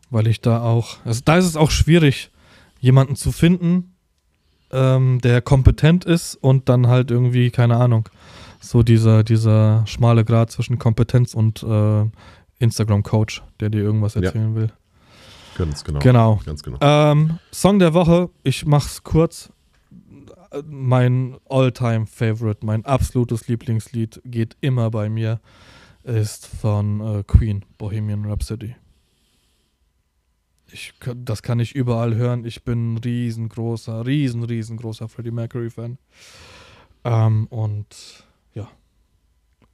Weil 0.09 0.27
ich 0.27 0.41
da 0.41 0.61
auch. 0.61 0.97
Also 1.05 1.21
da 1.25 1.37
ist 1.37 1.45
es 1.45 1.55
auch 1.55 1.71
schwierig, 1.71 2.31
jemanden 2.79 3.15
zu 3.15 3.31
finden, 3.31 3.95
ähm, 4.71 5.19
der 5.21 5.41
kompetent 5.41 6.05
ist 6.05 6.35
und 6.35 6.69
dann 6.69 6.87
halt 6.87 7.09
irgendwie, 7.11 7.49
keine 7.51 7.77
Ahnung, 7.77 8.09
so 8.59 8.83
dieser, 8.83 9.23
dieser 9.23 9.85
schmale 9.87 10.25
Grad 10.25 10.51
zwischen 10.51 10.77
Kompetenz 10.77 11.33
und 11.33 11.63
äh, 11.63 12.05
Instagram-Coach, 12.59 13.43
der 13.59 13.69
dir 13.69 13.81
irgendwas 13.81 14.15
Ja. 14.15 14.21
erzählen 14.23 14.55
will. 14.55 14.71
Ganz 15.57 15.83
genau. 15.83 15.99
Genau. 15.99 16.41
Ganz 16.45 16.63
genau. 16.63 16.77
Ähm, 16.81 17.39
Song 17.51 17.79
der 17.79 17.93
Woche, 17.93 18.29
ich 18.43 18.65
mach's 18.65 19.03
kurz. 19.03 19.51
Mein 20.67 21.35
All-Time-Favorite, 21.49 22.65
mein 22.65 22.85
absolutes 22.85 23.47
Lieblingslied 23.47 24.21
geht 24.25 24.55
immer 24.61 24.89
bei 24.89 25.09
mir, 25.09 25.41
ist 26.05 26.47
von 26.47 27.01
äh, 27.01 27.23
Queen, 27.23 27.65
Bohemian 27.77 28.25
Rhapsody. 28.25 28.75
Ich, 30.71 30.93
das 31.15 31.41
kann 31.41 31.59
ich 31.59 31.75
überall 31.75 32.15
hören. 32.15 32.45
Ich 32.45 32.63
bin 32.63 32.93
ein 32.93 32.97
riesengroßer, 32.97 34.05
riesen, 34.05 34.43
riesengroßer 34.43 35.07
Freddie 35.07 35.31
Mercury-Fan. 35.31 35.97
Ähm, 37.03 37.47
und 37.47 38.25
ja, 38.53 38.67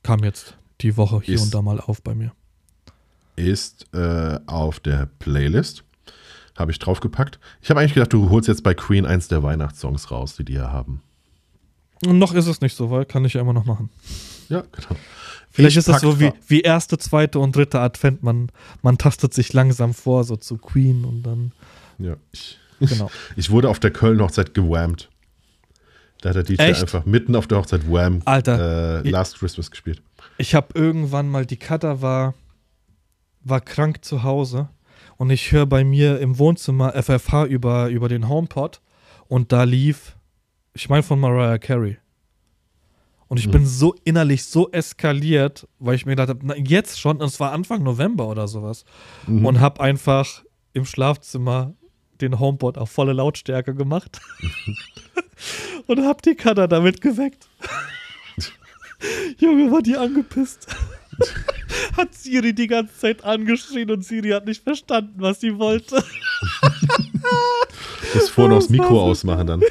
kam 0.04 0.24
jetzt 0.24 0.58
die 0.82 0.98
Woche 0.98 1.22
hier 1.22 1.36
Ist- 1.36 1.44
und 1.44 1.54
da 1.54 1.62
mal 1.62 1.80
auf 1.80 2.02
bei 2.02 2.14
mir. 2.14 2.34
Ist 3.36 3.88
äh, 3.94 4.40
auf 4.48 4.80
der 4.80 5.08
Playlist. 5.20 5.84
Habe 6.58 6.72
ich 6.72 6.80
draufgepackt. 6.80 7.40
Ich 7.62 7.70
habe 7.70 7.80
eigentlich 7.80 7.94
gedacht, 7.94 8.14
du 8.14 8.30
holst 8.30 8.48
jetzt 8.48 8.64
bei 8.64 8.74
Queen 8.74 9.06
eins 9.06 9.28
der 9.28 9.42
Weihnachtssongs 9.42 10.12
raus, 10.12 10.36
die 10.36 10.44
die 10.44 10.54
ja 10.54 10.72
haben. 10.72 11.02
Und 12.06 12.20
noch 12.20 12.34
ist 12.34 12.48
es 12.48 12.62
nicht 12.62 12.76
so 12.76 12.92
weit, 12.92 13.10
kann 13.10 13.26
ich 13.26 13.34
ja 13.34 13.42
immer 13.42 13.54
noch 13.54 13.66
machen. 13.66 13.90
Ja, 14.50 14.64
genau. 14.72 15.00
Vielleicht 15.52 15.74
Ich 15.74 15.78
ist 15.78 15.88
das 15.88 16.02
so 16.02 16.20
wie, 16.20 16.32
wie 16.48 16.62
erste, 16.62 16.98
zweite 16.98 17.40
und 17.40 17.56
dritte 17.56 17.80
Advent. 17.80 18.24
Man, 18.24 18.52
man 18.82 18.98
tastet 18.98 19.34
sich 19.34 19.54
langsam 19.54 19.94
vor, 19.94 20.24
so 20.24 20.36
zu 20.38 20.58
Queen 20.58 21.04
und 21.06 21.24
dann. 21.24 21.52
Ja, 22.00 22.16
ich, 22.32 22.58
Genau. 22.82 23.12
ich 23.36 23.50
wurde 23.50 23.70
auf 23.70 23.80
der 23.80 23.92
Köln-Hochzeit 23.92 24.54
gewammt. 24.54 25.10
Da 26.22 26.30
hat 26.30 26.36
der 26.36 26.44
DJ 26.44 26.62
Echt? 26.62 26.82
einfach 26.82 27.06
mitten 27.06 27.36
auf 27.36 27.48
der 27.48 27.58
Hochzeit 27.58 27.90
Wham 27.90 28.22
Alter. 28.26 29.04
äh, 29.04 29.10
Last 29.10 29.40
Christmas 29.40 29.72
gespielt. 29.72 30.02
Ich 30.38 30.54
habe 30.54 30.68
irgendwann 30.76 31.30
mal, 31.30 31.46
die 31.46 31.58
Cutter 31.58 32.02
war, 32.02 32.36
war 33.44 33.62
krank 33.62 34.06
zu 34.06 34.22
Hause 34.22 34.70
und 35.18 35.32
ich 35.32 35.52
höre 35.52 35.66
bei 35.66 35.84
mir 35.84 36.20
im 36.20 36.38
Wohnzimmer 36.38 36.94
FFH 36.94 37.46
über, 37.46 37.90
über 37.90 38.08
den 38.08 38.30
HomePod 38.30 38.82
und 39.28 39.52
da 39.52 39.64
lief, 39.64 40.16
ich 40.74 40.90
meine 40.90 41.02
von 41.02 41.20
Mariah 41.20 41.58
Carey. 41.58 41.98
Und 43.32 43.40
ich 43.40 43.48
Mhm. 43.48 43.52
bin 43.52 43.66
so 43.66 43.96
innerlich 44.04 44.44
so 44.44 44.70
eskaliert, 44.72 45.66
weil 45.80 45.96
ich 45.96 46.06
mir 46.06 46.18
gedacht 46.18 46.28
habe, 46.28 46.54
jetzt 46.68 47.00
schon, 47.00 47.16
und 47.22 47.28
es 47.28 47.40
war 47.40 47.54
Anfang 47.54 47.82
November 47.82 48.28
oder 48.28 48.46
sowas, 48.50 48.84
Mhm. 49.26 49.46
und 49.46 49.60
habe 49.62 49.80
einfach 49.80 50.44
im 50.74 50.84
Schlafzimmer 50.84 51.74
den 52.20 52.42
HomePod 52.42 52.78
auf 52.78 52.92
volle 52.92 53.14
Lautstärke 53.14 53.74
gemacht 53.74 54.20
und 55.88 56.06
hab 56.06 56.22
die 56.24 56.36
Cutter 56.36 56.68
damit 56.68 57.00
geweckt. 57.00 57.48
Junge, 59.38 59.72
war 59.72 59.82
die 59.82 59.96
angepisst. 59.96 60.68
hat 61.96 62.14
Siri 62.14 62.54
die 62.54 62.68
ganze 62.68 62.98
Zeit 62.98 63.24
angeschrien 63.24 63.92
und 63.92 64.04
Siri 64.04 64.32
hat 64.32 64.46
nicht 64.46 64.62
verstanden, 64.62 65.16
was 65.22 65.40
sie 65.40 65.58
wollte. 65.58 66.04
Das 68.14 68.28
vorne 68.28 68.56
aufs 68.56 68.68
Mikro 68.70 69.02
ausmachen 69.02 69.48
dann. 69.48 69.62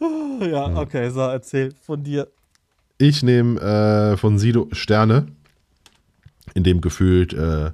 ja, 0.40 0.76
okay, 0.76 1.10
so 1.10 1.20
erzähl 1.20 1.72
von 1.82 2.02
dir. 2.02 2.28
Ich 2.98 3.22
nehme 3.22 3.60
äh, 3.60 4.16
von 4.16 4.38
Sido 4.38 4.68
Sterne, 4.72 5.26
in 6.54 6.62
dem 6.64 6.80
gefühlt 6.80 7.32
äh, 7.34 7.70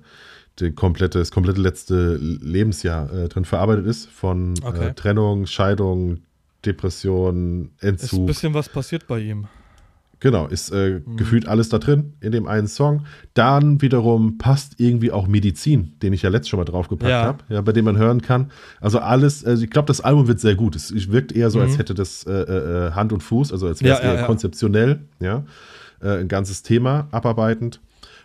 die 0.59 0.73
komplette, 0.73 1.19
das 1.19 1.31
komplette 1.31 1.61
letzte 1.61 2.17
Lebensjahr 2.17 3.13
äh, 3.13 3.29
drin 3.29 3.45
verarbeitet 3.45 3.87
ist. 3.87 4.09
Von 4.09 4.55
Okay. 4.63 4.89
äh, 4.89 4.95
Trennung, 4.95 5.47
Scheidung, 5.47 6.19
Depression, 6.65 7.71
Ist 7.79 7.83
ein 7.85 7.89
Entzug. 7.91 8.27
bisschen 8.27 8.55
was 8.55 8.69
passiert 8.69 9.07
bei 9.07 9.21
ihm. 9.21 9.47
Genau, 10.23 10.47
ist 10.47 10.71
äh, 10.71 11.01
Mhm. 11.05 11.17
gefühlt 11.17 11.49
alles 11.49 11.69
da 11.69 11.81
drin 11.81 12.13
in 12.21 12.31
dem 12.31 12.47
einen 12.47 12.69
Song. 12.69 13.07
Dann 13.35 13.83
wiederum 13.83 14.39
passt 14.39 14.75
irgendwie 14.79 15.11
auch 15.11 15.27
Medizin, 15.27 15.95
den 16.01 16.13
ich 16.13 16.23
ja 16.23 16.31
letztes 16.31 16.49
schon 16.51 16.59
mal 16.61 16.65
draufgepackt 16.65 17.11
Ja. 17.11 17.23
habe, 17.23 17.39
ja, 17.49 17.61
bei 17.61 17.73
dem 17.73 17.85
man 17.87 17.99
hören 17.99 18.23
kann. 18.23 18.53
Also 18.81 19.01
alles, 19.01 19.45
also 19.45 19.65
ich 19.65 19.71
glaube, 19.71 19.87
das 19.87 20.01
Album 20.01 20.29
wird 20.29 20.39
sehr 20.39 20.55
gut. 20.55 20.77
Es 20.77 20.93
wirkt 21.11 21.33
eher 21.33 21.51
so, 21.51 21.61
als 21.61 21.73
Mhm. 21.73 21.77
hätte 21.79 21.95
das 21.95 22.23
äh, 22.25 22.31
äh, 22.31 22.93
Hand 22.93 23.13
und 23.13 23.21
Fuß, 23.25 23.51
also 23.53 23.67
als 23.67 23.83
wäre 23.83 23.95
es 23.95 24.01
Ja, 24.01 24.07
ja, 24.07 24.13
eher 24.15 24.21
ja. 24.21 24.27
konzeptionell, 24.27 25.01
ja. 25.19 25.45
Äh, 26.01 26.19
ein 26.21 26.29
ganzes 26.29 26.63
Thema 26.63 27.09
abarbeitend. 27.11 27.81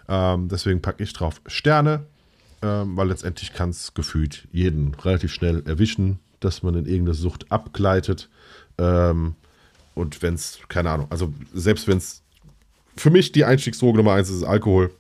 Ähm, 0.08 0.50
deswegen 0.50 0.84
packe 0.84 1.02
ich 1.04 1.14
drauf 1.14 1.42
Sterne, 1.48 2.02
ähm, 2.62 2.96
weil 2.96 3.08
letztendlich 3.08 3.54
kann 3.54 3.72
es 3.72 3.96
gefühlt 3.96 4.48
jeden 4.52 4.94
relativ 4.94 5.34
schnell 5.34 5.64
erwischen, 5.66 6.20
dass 6.42 6.62
man 6.62 6.76
in 6.76 6.86
irgendeine 6.86 7.16
Sucht 7.16 7.52
abgleitet. 7.52 8.30
Ähm, 8.78 9.34
und 9.98 10.22
wenn 10.22 10.36
es, 10.36 10.60
keine 10.70 10.90
Ahnung, 10.92 11.08
also 11.10 11.34
selbst 11.54 11.88
wenn 11.88 11.98
es 11.98 12.22
für 12.96 13.10
mich 13.10 13.32
die 13.32 13.46
Einstiegsdroge 13.46 13.98
Nummer 13.98 14.14
eins 14.14 14.30
ist, 14.30 14.38
ist 14.38 14.44
Alkohol. 14.44 14.92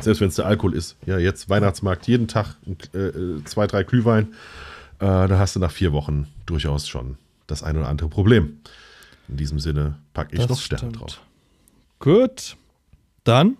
Selbst 0.00 0.20
wenn 0.20 0.28
es 0.28 0.36
der 0.36 0.46
Alkohol 0.46 0.74
ist. 0.74 0.96
Ja, 1.06 1.18
jetzt 1.18 1.48
Weihnachtsmarkt, 1.50 2.06
jeden 2.06 2.28
Tag 2.28 2.56
äh, 2.94 3.42
zwei, 3.44 3.66
drei 3.66 3.82
Glühwein. 3.82 4.28
Äh, 5.00 5.26
da 5.28 5.38
hast 5.38 5.56
du 5.56 5.60
nach 5.60 5.72
vier 5.72 5.92
Wochen 5.92 6.28
durchaus 6.46 6.86
schon 6.88 7.18
das 7.48 7.62
ein 7.64 7.76
oder 7.76 7.88
andere 7.88 8.08
Problem. 8.08 8.60
In 9.28 9.36
diesem 9.36 9.58
Sinne 9.58 9.98
packe 10.14 10.34
ich 10.34 10.40
Das 10.40 10.48
noch 10.50 10.60
Sterne 10.60 10.78
stimmt. 10.90 11.00
drauf. 11.00 11.20
Gut. 11.98 12.56
Dann 13.24 13.56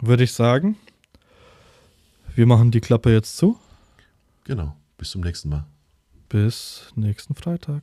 würde 0.00 0.24
ich 0.24 0.32
sagen, 0.32 0.76
wir 2.34 2.46
machen 2.46 2.70
die 2.70 2.80
Klappe 2.80 3.10
jetzt 3.10 3.36
zu. 3.36 3.58
Genau. 4.44 4.76
Bis 4.98 5.10
zum 5.10 5.22
nächsten 5.22 5.48
Mal. 5.48 5.64
Bis 6.28 6.92
nächsten 6.94 7.34
Freitag. 7.34 7.82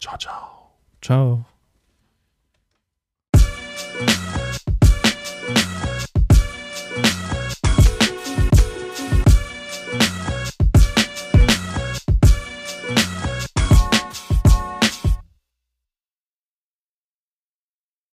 Ciao, 0.00 0.18
ciao. 0.18 0.51
Ciao. 1.02 1.51